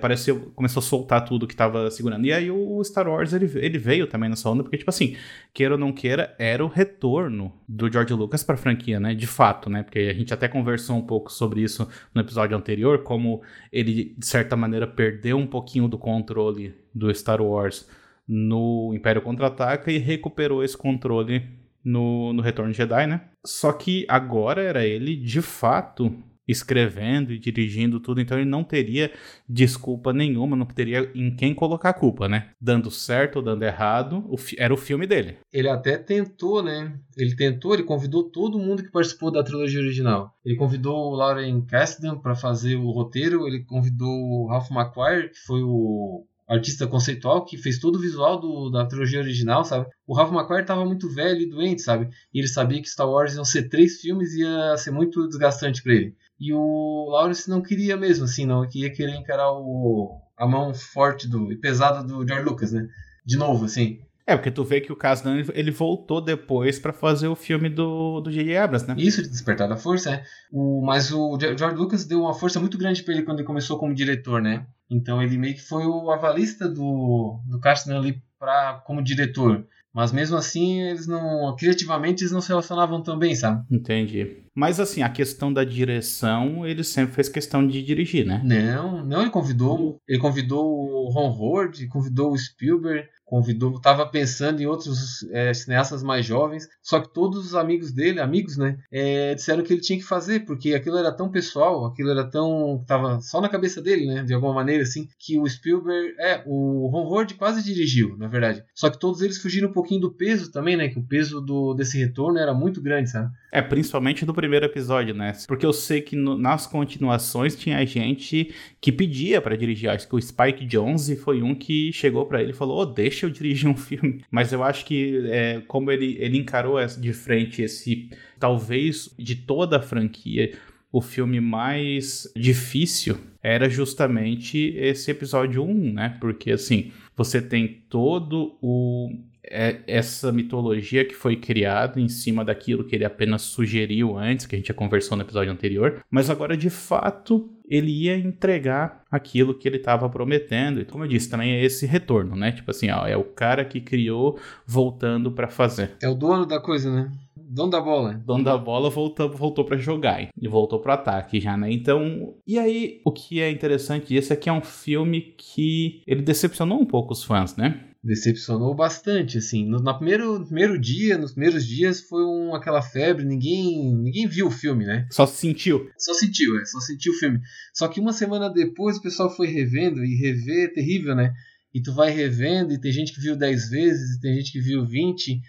começou 0.53 0.79
a 0.79 0.83
soltar 0.83 1.25
tudo 1.25 1.47
que 1.47 1.55
tava 1.55 1.89
segurando. 1.89 2.25
E 2.25 2.31
aí 2.31 2.51
o 2.51 2.83
Star 2.83 3.07
Wars, 3.07 3.33
ele, 3.33 3.49
ele 3.55 3.77
veio 3.77 4.05
também 4.05 4.29
nessa 4.29 4.49
onda, 4.49 4.63
porque, 4.63 4.77
tipo 4.77 4.89
assim, 4.89 5.15
queira 5.53 5.73
ou 5.73 5.79
não 5.79 5.91
queira, 5.91 6.35
era 6.37 6.63
o 6.63 6.67
retorno 6.67 7.51
do 7.67 7.91
George 7.91 8.13
Lucas 8.13 8.43
pra 8.43 8.55
franquia, 8.55 8.99
né? 8.99 9.15
De 9.15 9.27
fato, 9.27 9.69
né? 9.69 9.81
Porque 9.81 9.99
a 9.99 10.13
gente 10.13 10.33
até 10.33 10.47
conversou 10.47 10.97
um 10.97 11.05
pouco 11.05 11.31
sobre 11.31 11.61
isso 11.61 11.87
no 12.13 12.21
episódio 12.21 12.55
anterior, 12.55 13.01
como 13.03 13.41
ele, 13.71 14.13
de 14.17 14.25
certa 14.25 14.55
maneira, 14.55 14.85
perdeu 14.85 15.37
um 15.37 15.47
pouquinho 15.47 15.87
do 15.87 15.97
controle 15.97 16.75
do 16.93 17.13
Star 17.13 17.41
Wars 17.41 17.87
no 18.27 18.91
Império 18.93 19.21
Contra-Ataca 19.21 19.91
e 19.91 19.97
recuperou 19.97 20.63
esse 20.63 20.77
controle 20.77 21.47
no, 21.83 22.33
no 22.33 22.41
Retorno 22.41 22.73
Jedi, 22.73 23.07
né? 23.07 23.29
Só 23.45 23.73
que 23.73 24.05
agora 24.07 24.61
era 24.61 24.85
ele, 24.85 25.15
de 25.15 25.41
fato, 25.41 26.15
escrevendo 26.47 27.31
e 27.31 27.39
dirigindo 27.39 27.99
tudo, 27.99 28.19
então 28.19 28.37
ele 28.37 28.49
não 28.49 28.63
teria 28.63 29.11
desculpa 29.47 30.11
nenhuma, 30.11 30.55
não 30.55 30.65
teria 30.65 31.09
em 31.15 31.35
quem 31.35 31.53
colocar 31.53 31.89
a 31.89 31.93
culpa, 31.93 32.27
né? 32.27 32.49
Dando 32.59 32.91
certo 32.91 33.37
ou 33.37 33.41
dando 33.41 33.63
errado, 33.63 34.25
o 34.27 34.35
era 34.57 34.73
o 34.73 34.77
filme 34.77 35.07
dele. 35.07 35.37
Ele 35.51 35.69
até 35.69 35.97
tentou, 35.97 36.61
né? 36.61 36.97
Ele 37.17 37.35
tentou, 37.35 37.73
ele 37.73 37.83
convidou 37.83 38.29
todo 38.29 38.59
mundo 38.59 38.83
que 38.83 38.91
participou 38.91 39.31
da 39.31 39.43
trilogia 39.43 39.79
original. 39.79 40.33
Ele 40.45 40.55
convidou 40.55 41.11
o 41.11 41.15
Lauren 41.15 41.61
Kasdan 41.61 42.17
para 42.17 42.35
fazer 42.35 42.75
o 42.75 42.91
roteiro, 42.91 43.47
ele 43.47 43.63
convidou 43.63 44.09
o 44.09 44.47
Ralph 44.47 44.69
McQuarrie, 44.71 45.29
que 45.29 45.39
foi 45.45 45.61
o 45.63 46.25
artista 46.47 46.85
conceitual 46.87 47.45
que 47.45 47.57
fez 47.57 47.79
todo 47.79 47.95
o 47.95 47.99
visual 47.99 48.39
do, 48.39 48.69
da 48.69 48.85
trilogia 48.85 49.19
original, 49.19 49.63
sabe? 49.63 49.87
O 50.05 50.13
Ralph 50.13 50.31
McQuarrie 50.31 50.63
estava 50.63 50.85
muito 50.85 51.09
velho 51.09 51.41
e 51.41 51.49
doente, 51.49 51.81
sabe? 51.81 52.09
E 52.33 52.39
ele 52.39 52.47
sabia 52.47 52.81
que 52.81 52.89
Star 52.89 53.09
Wars 53.09 53.35
iam 53.35 53.45
ser 53.45 53.69
três 53.69 54.01
filmes 54.01 54.33
e 54.33 54.41
ia 54.41 54.77
ser 54.77 54.91
muito 54.91 55.27
desgastante 55.27 55.81
para 55.81 55.93
ele. 55.93 56.15
E 56.39 56.53
o 56.53 57.09
Lawrence 57.09 57.49
não 57.49 57.61
queria 57.61 57.95
mesmo, 57.95 58.25
assim, 58.25 58.45
não. 58.45 58.67
Queria 58.67 58.91
querer 58.91 59.15
encarar 59.15 59.51
o, 59.51 60.19
a 60.37 60.45
mão 60.45 60.73
forte 60.73 61.27
do, 61.27 61.51
e 61.51 61.55
pesada 61.55 62.03
do 62.03 62.27
George 62.27 62.45
Lucas, 62.45 62.71
né? 62.71 62.87
De 63.25 63.37
novo, 63.37 63.65
assim. 63.65 64.01
É, 64.25 64.35
porque 64.35 64.51
tu 64.51 64.63
vê 64.63 64.79
que 64.79 64.91
o 64.91 64.95
Kasdan 64.95 65.43
ele 65.53 65.71
voltou 65.71 66.21
depois 66.21 66.79
para 66.79 66.93
fazer 66.93 67.27
o 67.27 67.35
filme 67.35 67.69
do 67.69 68.21
do 68.21 68.31
J.J. 68.31 68.57
Abrams, 68.57 68.87
né? 68.87 68.95
Isso, 68.97 69.21
de 69.21 69.29
Despertar 69.29 69.67
da 69.67 69.75
Força, 69.75 70.11
é. 70.11 70.23
O, 70.51 70.81
mas 70.85 71.11
o 71.11 71.37
George 71.39 71.75
Lucas 71.75 72.05
deu 72.05 72.21
uma 72.21 72.33
força 72.33 72.59
muito 72.59 72.77
grande 72.77 73.03
para 73.03 73.13
ele 73.13 73.23
quando 73.23 73.39
ele 73.39 73.47
começou 73.47 73.77
como 73.77 73.93
diretor, 73.93 74.41
né? 74.41 74.65
Então 74.89 75.21
ele 75.21 75.37
meio 75.37 75.55
que 75.55 75.61
foi 75.61 75.85
o 75.85 76.11
avalista 76.11 76.69
do, 76.69 77.39
do 77.45 77.59
Kasdan 77.59 77.97
ali 77.97 78.21
pra, 78.39 78.81
como 78.85 79.03
diretor. 79.03 79.65
Mas 79.93 80.11
mesmo 80.11 80.35
assim, 80.35 80.81
eles 80.81 81.05
não. 81.05 81.55
Criativamente, 81.55 82.23
eles 82.23 82.31
não 82.31 82.41
se 82.41 82.49
relacionavam 82.49 83.03
tão 83.03 83.17
bem, 83.17 83.35
sabe? 83.35 83.63
Entendi. 83.69 84.37
Mas 84.55 84.79
assim, 84.79 85.03
a 85.03 85.09
questão 85.09 85.53
da 85.53 85.63
direção, 85.63 86.65
ele 86.65 86.83
sempre 86.83 87.13
fez 87.13 87.29
questão 87.29 87.65
de 87.65 87.83
dirigir, 87.83 88.25
né? 88.25 88.41
Não, 88.43 89.05
não, 89.05 89.21
ele 89.21 89.29
convidou. 89.29 90.01
Ele 90.07 90.17
convidou 90.19 90.65
o 90.65 91.11
Ron 91.11 91.29
Howard, 91.29 91.87
convidou 91.87 92.31
o 92.31 92.37
Spielberg, 92.37 93.07
convidou, 93.33 93.77
estava 93.77 94.05
pensando 94.05 94.61
em 94.61 94.67
outros 94.67 95.23
é, 95.31 95.51
cineastas 95.55 96.03
mais 96.03 96.23
jovens, 96.23 96.69
só 96.83 96.99
que 96.99 97.11
todos 97.11 97.43
os 97.43 97.55
amigos 97.55 97.91
dele, 97.91 98.19
amigos, 98.19 98.57
né, 98.57 98.77
é, 98.91 99.33
disseram 99.33 99.63
que 99.63 99.73
ele 99.73 99.81
tinha 99.81 99.97
que 99.97 100.05
fazer, 100.05 100.41
porque 100.41 100.75
aquilo 100.75 100.99
era 100.99 101.11
tão 101.11 101.31
pessoal, 101.31 101.83
aquilo 101.83 102.11
era 102.11 102.23
tão, 102.23 102.77
estava 102.79 103.19
só 103.21 103.41
na 103.41 103.49
cabeça 103.49 103.81
dele, 103.81 104.05
né, 104.05 104.21
de 104.21 104.35
alguma 104.35 104.53
maneira 104.53 104.83
assim, 104.83 105.09
que 105.17 105.39
o 105.39 105.49
Spielberg, 105.49 106.13
é, 106.19 106.43
o 106.45 106.85
Ron 106.91 107.07
Howard 107.07 107.33
quase 107.33 107.63
dirigiu, 107.63 108.15
na 108.19 108.27
verdade, 108.27 108.63
só 108.75 108.87
que 108.87 108.99
todos 108.99 109.19
eles 109.19 109.41
fugiram 109.41 109.67
um 109.67 109.73
pouquinho 109.73 110.01
do 110.01 110.11
peso 110.11 110.51
também, 110.51 110.77
né, 110.77 110.89
que 110.89 110.99
o 110.99 111.03
peso 111.03 111.41
do, 111.41 111.73
desse 111.73 111.97
retorno 111.97 112.37
era 112.37 112.53
muito 112.53 112.83
grande, 112.83 113.09
sabe? 113.09 113.31
É, 113.55 113.61
principalmente 113.61 114.25
do 114.25 114.33
primeiro 114.33 114.65
episódio, 114.65 115.13
né, 115.13 115.33
porque 115.47 115.65
eu 115.65 115.71
sei 115.71 116.01
que 116.01 116.15
no, 116.15 116.37
nas 116.37 116.67
continuações 116.67 117.55
tinha 117.55 117.85
gente 117.85 118.53
que 118.81 118.91
pedia 118.91 119.41
para 119.41 119.55
dirigir, 119.55 119.89
acho 119.89 120.07
que 120.07 120.15
o 120.15 120.21
Spike 120.21 120.65
Jonze 120.65 121.15
foi 121.15 121.41
um 121.41 121.53
que 121.53 121.93
chegou 121.93 122.25
para 122.25 122.41
ele 122.41 122.51
e 122.51 122.55
falou, 122.55 122.79
oh, 122.79 122.85
deixa 122.85 123.13
deixa 123.13 123.25
eu 123.25 123.29
dirigir 123.29 123.69
um 123.69 123.75
filme. 123.77 124.23
Mas 124.29 124.51
eu 124.51 124.63
acho 124.63 124.85
que 124.85 125.23
é, 125.27 125.61
como 125.67 125.91
ele, 125.91 126.17
ele 126.19 126.37
encarou 126.37 126.83
de 126.85 127.13
frente 127.13 127.61
esse, 127.61 128.09
talvez 128.39 129.13
de 129.17 129.35
toda 129.35 129.77
a 129.77 129.81
franquia, 129.81 130.57
o 130.91 131.01
filme 131.01 131.39
mais 131.39 132.31
difícil 132.35 133.17
era 133.41 133.69
justamente 133.69 134.73
esse 134.77 135.11
episódio 135.11 135.63
1, 135.63 135.93
né? 135.93 136.17
Porque 136.19 136.51
assim, 136.51 136.91
você 137.15 137.41
tem 137.41 137.83
todo 137.89 138.57
o 138.61 139.11
é 139.45 139.81
essa 139.87 140.31
mitologia 140.31 141.05
que 141.05 141.13
foi 141.13 141.35
criada 141.35 141.99
em 141.99 142.07
cima 142.07 142.43
daquilo 142.45 142.83
que 142.83 142.95
ele 142.95 143.05
apenas 143.05 143.41
sugeriu 143.41 144.17
antes, 144.17 144.45
que 144.45 144.55
a 144.55 144.57
gente 144.57 144.67
já 144.67 144.73
conversou 144.73 145.17
no 145.17 145.23
episódio 145.23 145.51
anterior, 145.51 146.03
mas 146.09 146.29
agora 146.29 146.55
de 146.55 146.69
fato 146.69 147.49
ele 147.67 147.91
ia 147.91 148.17
entregar 148.17 149.03
aquilo 149.09 149.53
que 149.53 149.67
ele 149.67 149.77
estava 149.77 150.09
prometendo. 150.09 150.81
E 150.81 150.85
como 150.85 151.03
eu 151.03 151.07
disse, 151.07 151.29
também 151.29 151.53
é 151.53 151.63
esse 151.63 151.85
retorno, 151.85 152.35
né? 152.35 152.51
Tipo 152.51 152.71
assim, 152.71 152.89
ó, 152.89 153.07
é 153.07 153.15
o 153.15 153.23
cara 153.23 153.65
que 153.65 153.79
criou 153.79 154.37
voltando 154.65 155.31
para 155.31 155.47
fazer. 155.47 155.91
É 156.01 156.09
o 156.09 156.13
dono 156.13 156.45
da 156.45 156.59
coisa, 156.59 156.91
né? 156.91 157.11
Dono 157.35 157.71
da 157.71 157.81
bola. 157.81 158.13
Dono 158.25 158.43
da 158.43 158.57
bola 158.57 158.89
voltou, 158.89 159.29
voltou 159.29 159.63
para 159.63 159.77
jogar 159.77 160.29
e 160.35 160.47
voltou 160.47 160.79
pro 160.79 160.91
ataque 160.91 161.39
já, 161.39 161.55
né? 161.55 161.71
Então, 161.71 162.33
e 162.47 162.57
aí 162.57 163.01
o 163.05 163.11
que 163.11 163.41
é 163.41 163.49
interessante 163.49 164.07
disso 164.07 164.33
é 164.33 164.35
que 164.35 164.49
é 164.49 164.53
um 164.53 164.61
filme 164.61 165.33
que 165.37 166.01
ele 166.07 166.21
decepcionou 166.21 166.79
um 166.79 166.85
pouco 166.85 167.13
os 167.13 167.23
fãs, 167.23 167.55
né? 167.55 167.79
Decepcionou 168.03 168.75
bastante, 168.75 169.37
assim. 169.37 169.65
No, 169.65 169.79
no, 169.79 169.95
primeiro, 169.95 170.39
no 170.39 170.45
primeiro 170.45 170.77
dia, 170.77 171.17
nos 171.17 171.31
primeiros 171.31 171.65
dias, 171.65 172.01
foi 172.01 172.23
um, 172.25 172.53
aquela 172.53 172.81
febre, 172.81 173.23
ninguém 173.23 173.95
ninguém 173.95 174.27
viu 174.27 174.47
o 174.47 174.51
filme, 174.51 174.85
né? 174.85 175.07
Só 175.09 175.25
sentiu. 175.25 175.89
Só 175.97 176.13
sentiu, 176.13 176.59
é, 176.59 176.65
só 176.65 176.79
sentiu 176.81 177.13
o 177.13 177.17
filme. 177.17 177.39
Só 177.73 177.87
que 177.87 178.01
uma 178.01 178.11
semana 178.11 178.49
depois 178.49 178.97
o 178.97 179.01
pessoal 179.01 179.33
foi 179.33 179.47
revendo, 179.47 180.03
e 180.03 180.15
rever 180.15 180.65
é 180.65 180.73
terrível, 180.73 181.15
né? 181.15 181.33
E 181.73 181.81
tu 181.81 181.93
vai 181.93 182.11
revendo, 182.11 182.73
e 182.73 182.79
tem 182.79 182.91
gente 182.91 183.13
que 183.13 183.21
viu 183.21 183.37
10 183.37 183.69
vezes, 183.69 184.17
e 184.17 184.19
tem 184.19 184.35
gente 184.35 184.51
que 184.51 184.59
viu 184.59 184.85
20, 184.85 185.41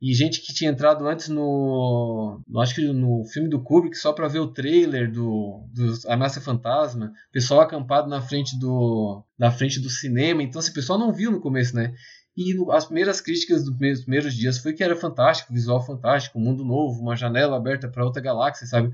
e 0.00 0.14
gente 0.14 0.40
que 0.40 0.54
tinha 0.54 0.70
entrado 0.70 1.06
antes 1.06 1.28
no, 1.28 2.40
acho 2.58 2.74
que 2.74 2.80
no 2.80 3.24
filme 3.26 3.50
do 3.50 3.62
Kubrick 3.62 3.96
só 3.98 4.12
para 4.12 4.28
ver 4.28 4.38
o 4.38 4.52
trailer 4.52 5.12
do, 5.12 5.66
do 5.74 5.92
Ameaça 6.08 6.40
Fantasma, 6.40 7.12
pessoal 7.30 7.60
acampado 7.60 8.08
na 8.08 8.22
frente 8.22 8.58
do 8.58 9.22
na 9.38 9.50
frente 9.50 9.78
do 9.78 9.90
cinema, 9.90 10.42
então 10.42 10.60
esse 10.60 10.72
pessoal 10.72 10.98
não 10.98 11.12
viu 11.12 11.30
no 11.30 11.40
começo, 11.40 11.76
né? 11.76 11.94
E 12.36 12.54
as 12.70 12.86
primeiras 12.86 13.20
críticas 13.20 13.64
dos 13.64 13.74
primeiros, 13.74 14.00
primeiros 14.02 14.34
dias 14.34 14.58
foi 14.58 14.72
que 14.72 14.82
era 14.82 14.96
fantástico, 14.96 15.52
visual 15.52 15.84
fantástico, 15.84 16.38
mundo 16.38 16.64
novo, 16.64 17.00
uma 17.02 17.16
janela 17.16 17.56
aberta 17.56 17.88
para 17.88 18.04
outra 18.04 18.22
galáxia, 18.22 18.66
sabe? 18.66 18.90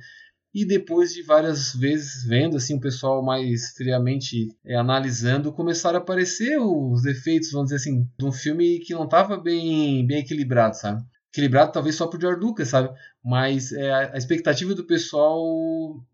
E 0.56 0.64
depois 0.64 1.12
de 1.12 1.20
várias 1.20 1.74
vezes 1.74 2.24
vendo 2.24 2.56
assim 2.56 2.76
o 2.76 2.80
pessoal 2.80 3.22
mais 3.22 3.72
friamente 3.76 4.48
é, 4.64 4.74
analisando, 4.74 5.52
começaram 5.52 5.98
a 5.98 6.00
aparecer 6.00 6.58
os 6.58 7.02
defeitos, 7.02 7.52
vamos 7.52 7.66
dizer 7.66 7.76
assim, 7.76 8.08
de 8.18 8.24
um 8.24 8.32
filme 8.32 8.78
que 8.78 8.94
não 8.94 9.04
estava 9.04 9.36
bem, 9.36 10.06
bem 10.06 10.20
equilibrado, 10.20 10.74
sabe? 10.74 11.04
Equilibrado 11.30 11.72
talvez 11.72 11.94
só 11.94 12.06
pro 12.06 12.18
George 12.18 12.40
Lucas, 12.40 12.68
sabe? 12.68 12.88
Mas 13.22 13.70
é, 13.70 13.92
a 14.14 14.16
expectativa 14.16 14.74
do 14.74 14.86
pessoal, 14.86 15.44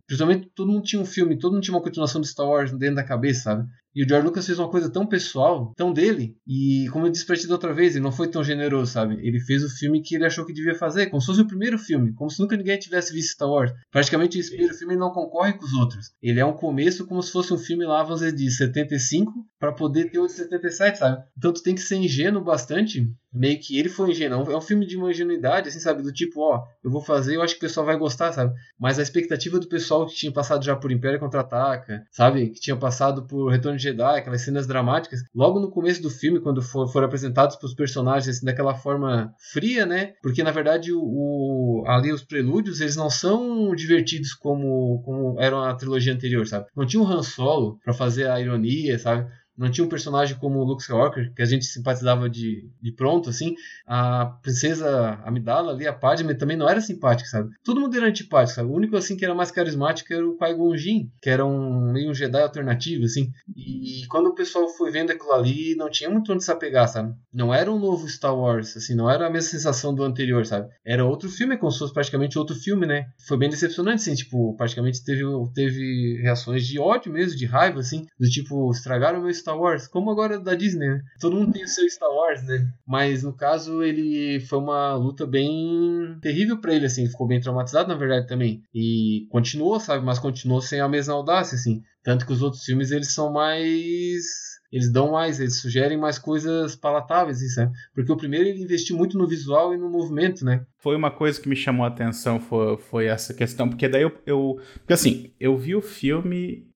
principalmente 0.08 0.50
todo 0.56 0.72
mundo 0.72 0.82
tinha 0.82 1.00
um 1.00 1.06
filme, 1.06 1.38
todo 1.38 1.52
mundo 1.52 1.62
tinha 1.62 1.76
uma 1.76 1.82
continuação 1.84 2.20
de 2.20 2.26
Star 2.26 2.48
Wars 2.48 2.72
dentro 2.72 2.96
da 2.96 3.04
cabeça, 3.04 3.42
sabe? 3.42 3.68
E 3.94 4.02
o 4.02 4.08
George 4.08 4.26
Lucas 4.26 4.46
fez 4.46 4.58
uma 4.58 4.70
coisa 4.70 4.90
tão 4.90 5.06
pessoal, 5.06 5.72
tão 5.76 5.92
dele, 5.92 6.36
e 6.46 6.88
como 6.92 7.06
eu 7.06 7.10
disse 7.10 7.26
pra 7.26 7.36
ti 7.36 7.46
da 7.46 7.54
outra 7.54 7.74
vez, 7.74 7.94
ele 7.94 8.02
não 8.02 8.12
foi 8.12 8.28
tão 8.28 8.42
generoso, 8.42 8.92
sabe? 8.92 9.18
Ele 9.26 9.38
fez 9.40 9.62
o 9.62 9.68
filme 9.68 10.02
que 10.02 10.14
ele 10.14 10.24
achou 10.24 10.44
que 10.46 10.52
devia 10.52 10.74
fazer, 10.74 11.06
como 11.06 11.20
se 11.20 11.26
fosse 11.26 11.42
o 11.42 11.46
primeiro 11.46 11.78
filme, 11.78 12.12
como 12.14 12.30
se 12.30 12.40
nunca 12.40 12.56
ninguém 12.56 12.78
tivesse 12.78 13.12
visto 13.12 13.32
Star 13.32 13.48
Wars. 13.48 13.72
Praticamente 13.90 14.38
esse 14.38 14.50
primeiro 14.50 14.74
filme 14.74 14.96
não 14.96 15.10
concorre 15.10 15.52
com 15.52 15.64
os 15.64 15.72
outros. 15.74 16.12
Ele 16.22 16.40
é 16.40 16.44
um 16.44 16.52
começo 16.52 17.06
como 17.06 17.22
se 17.22 17.30
fosse 17.30 17.52
um 17.52 17.58
filme 17.58 17.84
lá, 17.84 18.02
vamos 18.02 18.20
dizer, 18.20 18.32
de 18.32 18.50
75, 18.50 19.32
para 19.58 19.72
poder 19.72 20.10
ter 20.10 20.18
o 20.18 20.26
de 20.26 20.32
77, 20.32 20.98
sabe? 20.98 21.22
Então 21.36 21.52
tu 21.52 21.62
tem 21.62 21.74
que 21.74 21.80
ser 21.80 21.96
ingênuo 21.96 22.42
bastante, 22.42 23.06
meio 23.32 23.60
que 23.60 23.78
ele 23.78 23.88
foi 23.88 24.10
ingênuo. 24.10 24.50
É 24.50 24.56
um 24.56 24.60
filme 24.60 24.86
de 24.86 24.96
uma 24.96 25.10
ingenuidade, 25.10 25.68
assim, 25.68 25.78
sabe? 25.78 26.02
Do 26.02 26.12
tipo, 26.12 26.40
ó, 26.40 26.64
eu 26.82 26.90
vou 26.90 27.00
fazer, 27.00 27.36
eu 27.36 27.42
acho 27.42 27.54
que 27.54 27.64
o 27.64 27.68
pessoal 27.68 27.86
vai 27.86 27.96
gostar, 27.96 28.32
sabe? 28.32 28.52
Mas 28.78 28.98
a 28.98 29.02
expectativa 29.02 29.58
do 29.58 29.68
pessoal 29.68 30.06
que 30.06 30.14
tinha 30.14 30.32
passado 30.32 30.64
já 30.64 30.74
por 30.74 30.90
Império 30.90 31.20
Contra-Ataca, 31.20 32.02
sabe? 32.10 32.50
Que 32.50 32.60
tinha 32.60 32.76
passado 32.76 33.26
por 33.26 33.50
Retorno 33.50 33.78
Jedi, 33.82 34.18
aquelas 34.18 34.42
cenas 34.42 34.66
dramáticas, 34.66 35.20
logo 35.34 35.60
no 35.60 35.70
começo 35.70 36.02
do 36.02 36.10
filme, 36.10 36.40
quando 36.40 36.62
for, 36.62 36.88
foram 36.88 37.06
apresentados 37.06 37.56
para 37.56 37.66
os 37.66 37.74
personagens 37.74 38.36
assim, 38.36 38.46
daquela 38.46 38.74
forma 38.74 39.34
fria, 39.52 39.84
né? 39.84 40.14
Porque 40.22 40.42
na 40.42 40.50
verdade 40.50 40.92
o, 40.92 41.00
o, 41.00 41.84
ali 41.86 42.12
os 42.12 42.22
prelúdios 42.22 42.80
eles 42.80 42.96
não 42.96 43.10
são 43.10 43.74
divertidos 43.74 44.34
como, 44.34 45.02
como 45.04 45.40
eram 45.40 45.62
a 45.62 45.74
trilogia 45.74 46.12
anterior, 46.12 46.46
sabe? 46.46 46.66
Não 46.76 46.86
tinha 46.86 47.02
um 47.02 47.06
Han 47.06 47.22
Solo 47.22 47.78
para 47.84 47.92
fazer 47.92 48.28
a 48.28 48.40
ironia, 48.40 48.98
sabe? 48.98 49.28
Não 49.56 49.70
tinha 49.70 49.84
um 49.84 49.88
personagem 49.88 50.36
como 50.38 50.58
o 50.58 50.64
Luke 50.64 50.82
Skywalker, 50.82 51.32
que 51.34 51.42
a 51.42 51.46
gente 51.46 51.64
simpatizava 51.64 52.28
de, 52.28 52.70
de 52.80 52.92
pronto, 52.92 53.30
assim. 53.30 53.54
A 53.86 54.26
princesa 54.42 55.20
Amidala 55.24 55.72
ali, 55.72 55.86
a 55.86 55.92
Padme, 55.92 56.34
também 56.34 56.56
não 56.56 56.68
era 56.68 56.80
simpática, 56.80 57.28
sabe? 57.28 57.50
Todo 57.64 57.80
mundo 57.80 57.96
era 57.96 58.06
antipático, 58.06 58.56
sabe? 58.56 58.70
O 58.70 58.74
único, 58.74 58.96
assim, 58.96 59.16
que 59.16 59.24
era 59.24 59.34
mais 59.34 59.50
carismático 59.50 60.12
era 60.12 60.26
o 60.26 60.36
Qui-Gon 60.36 60.76
Jinn, 60.76 61.10
que 61.20 61.30
era 61.30 61.44
um 61.44 61.92
meio 61.92 62.10
um 62.10 62.14
Jedi 62.14 62.40
alternativo, 62.40 63.04
assim. 63.04 63.30
E, 63.54 64.02
e, 64.02 64.06
quando 64.06 64.28
o 64.28 64.34
pessoal 64.34 64.68
foi 64.68 64.90
vendo 64.90 65.10
aquilo 65.10 65.32
ali, 65.32 65.74
não 65.76 65.90
tinha 65.90 66.08
muito 66.08 66.32
onde 66.32 66.44
se 66.44 66.50
apegar, 66.50 66.88
sabe? 66.88 67.14
Não 67.32 67.52
era 67.52 67.70
um 67.70 67.78
novo 67.78 68.08
Star 68.08 68.36
Wars, 68.36 68.76
assim, 68.76 68.94
não 68.94 69.10
era 69.10 69.26
a 69.26 69.30
mesma 69.30 69.50
sensação 69.50 69.94
do 69.94 70.02
anterior, 70.02 70.44
sabe? 70.46 70.68
Era 70.84 71.04
outro 71.04 71.28
filme, 71.28 71.56
como 71.56 71.70
se 71.70 71.78
fosse 71.78 71.92
praticamente 71.92 72.38
outro 72.38 72.54
filme, 72.54 72.86
né? 72.86 73.06
Foi 73.26 73.36
bem 73.36 73.50
decepcionante, 73.50 74.02
assim, 74.02 74.14
tipo, 74.14 74.54
praticamente 74.56 75.04
teve, 75.04 75.22
teve 75.54 76.20
reações 76.22 76.66
de 76.66 76.78
ódio 76.78 77.12
mesmo, 77.12 77.36
de 77.36 77.46
raiva, 77.46 77.80
assim, 77.80 78.06
do 78.18 78.28
tipo, 78.28 78.70
estragaram 78.70 79.18
o 79.18 79.22
meu 79.22 79.30
Star 79.42 79.58
Wars, 79.58 79.86
como 79.86 80.10
agora 80.10 80.38
da 80.38 80.54
Disney, 80.54 80.88
né? 80.88 81.02
Todo 81.20 81.36
mundo 81.36 81.52
tem 81.52 81.64
o 81.64 81.68
seu 81.68 81.88
Star 81.90 82.10
Wars, 82.10 82.42
né? 82.44 82.66
Mas 82.86 83.22
no 83.22 83.32
caso, 83.32 83.82
ele 83.82 84.40
foi 84.40 84.58
uma 84.58 84.94
luta 84.94 85.26
bem 85.26 86.16
terrível 86.22 86.58
para 86.58 86.74
ele, 86.74 86.86
assim. 86.86 87.08
Ficou 87.08 87.26
bem 87.26 87.40
traumatizado, 87.40 87.88
na 87.88 87.94
verdade, 87.94 88.26
também. 88.26 88.62
E 88.74 89.26
continuou, 89.30 89.78
sabe? 89.78 90.04
Mas 90.04 90.18
continuou 90.18 90.62
sem 90.62 90.80
a 90.80 90.88
mesma 90.88 91.14
audácia, 91.14 91.56
assim. 91.56 91.82
Tanto 92.02 92.26
que 92.26 92.32
os 92.32 92.42
outros 92.42 92.64
filmes, 92.64 92.90
eles 92.90 93.12
são 93.12 93.32
mais 93.32 94.51
eles 94.72 94.90
dão 94.90 95.12
mais, 95.12 95.38
eles 95.38 95.60
sugerem 95.60 95.98
mais 95.98 96.18
coisas 96.18 96.74
palatáveis, 96.74 97.42
isso, 97.42 97.60
né? 97.60 97.70
Porque 97.94 98.10
o 98.10 98.16
primeiro 98.16 98.48
ele 98.48 98.62
investiu 98.62 98.96
muito 98.96 99.18
no 99.18 99.28
visual 99.28 99.74
e 99.74 99.76
no 99.76 99.90
movimento, 99.90 100.44
né? 100.44 100.64
Foi 100.78 100.96
uma 100.96 101.10
coisa 101.10 101.38
que 101.38 101.48
me 101.48 101.54
chamou 101.54 101.84
a 101.84 101.88
atenção, 101.88 102.40
foi, 102.40 102.78
foi 102.78 103.06
essa 103.06 103.34
questão, 103.34 103.68
porque 103.68 103.86
daí 103.86 104.02
eu, 104.02 104.12
eu. 104.24 104.58
Porque 104.78 104.94
assim, 104.94 105.30
eu 105.38 105.58
vi 105.58 105.76
o 105.76 105.82
filme, 105.82 106.66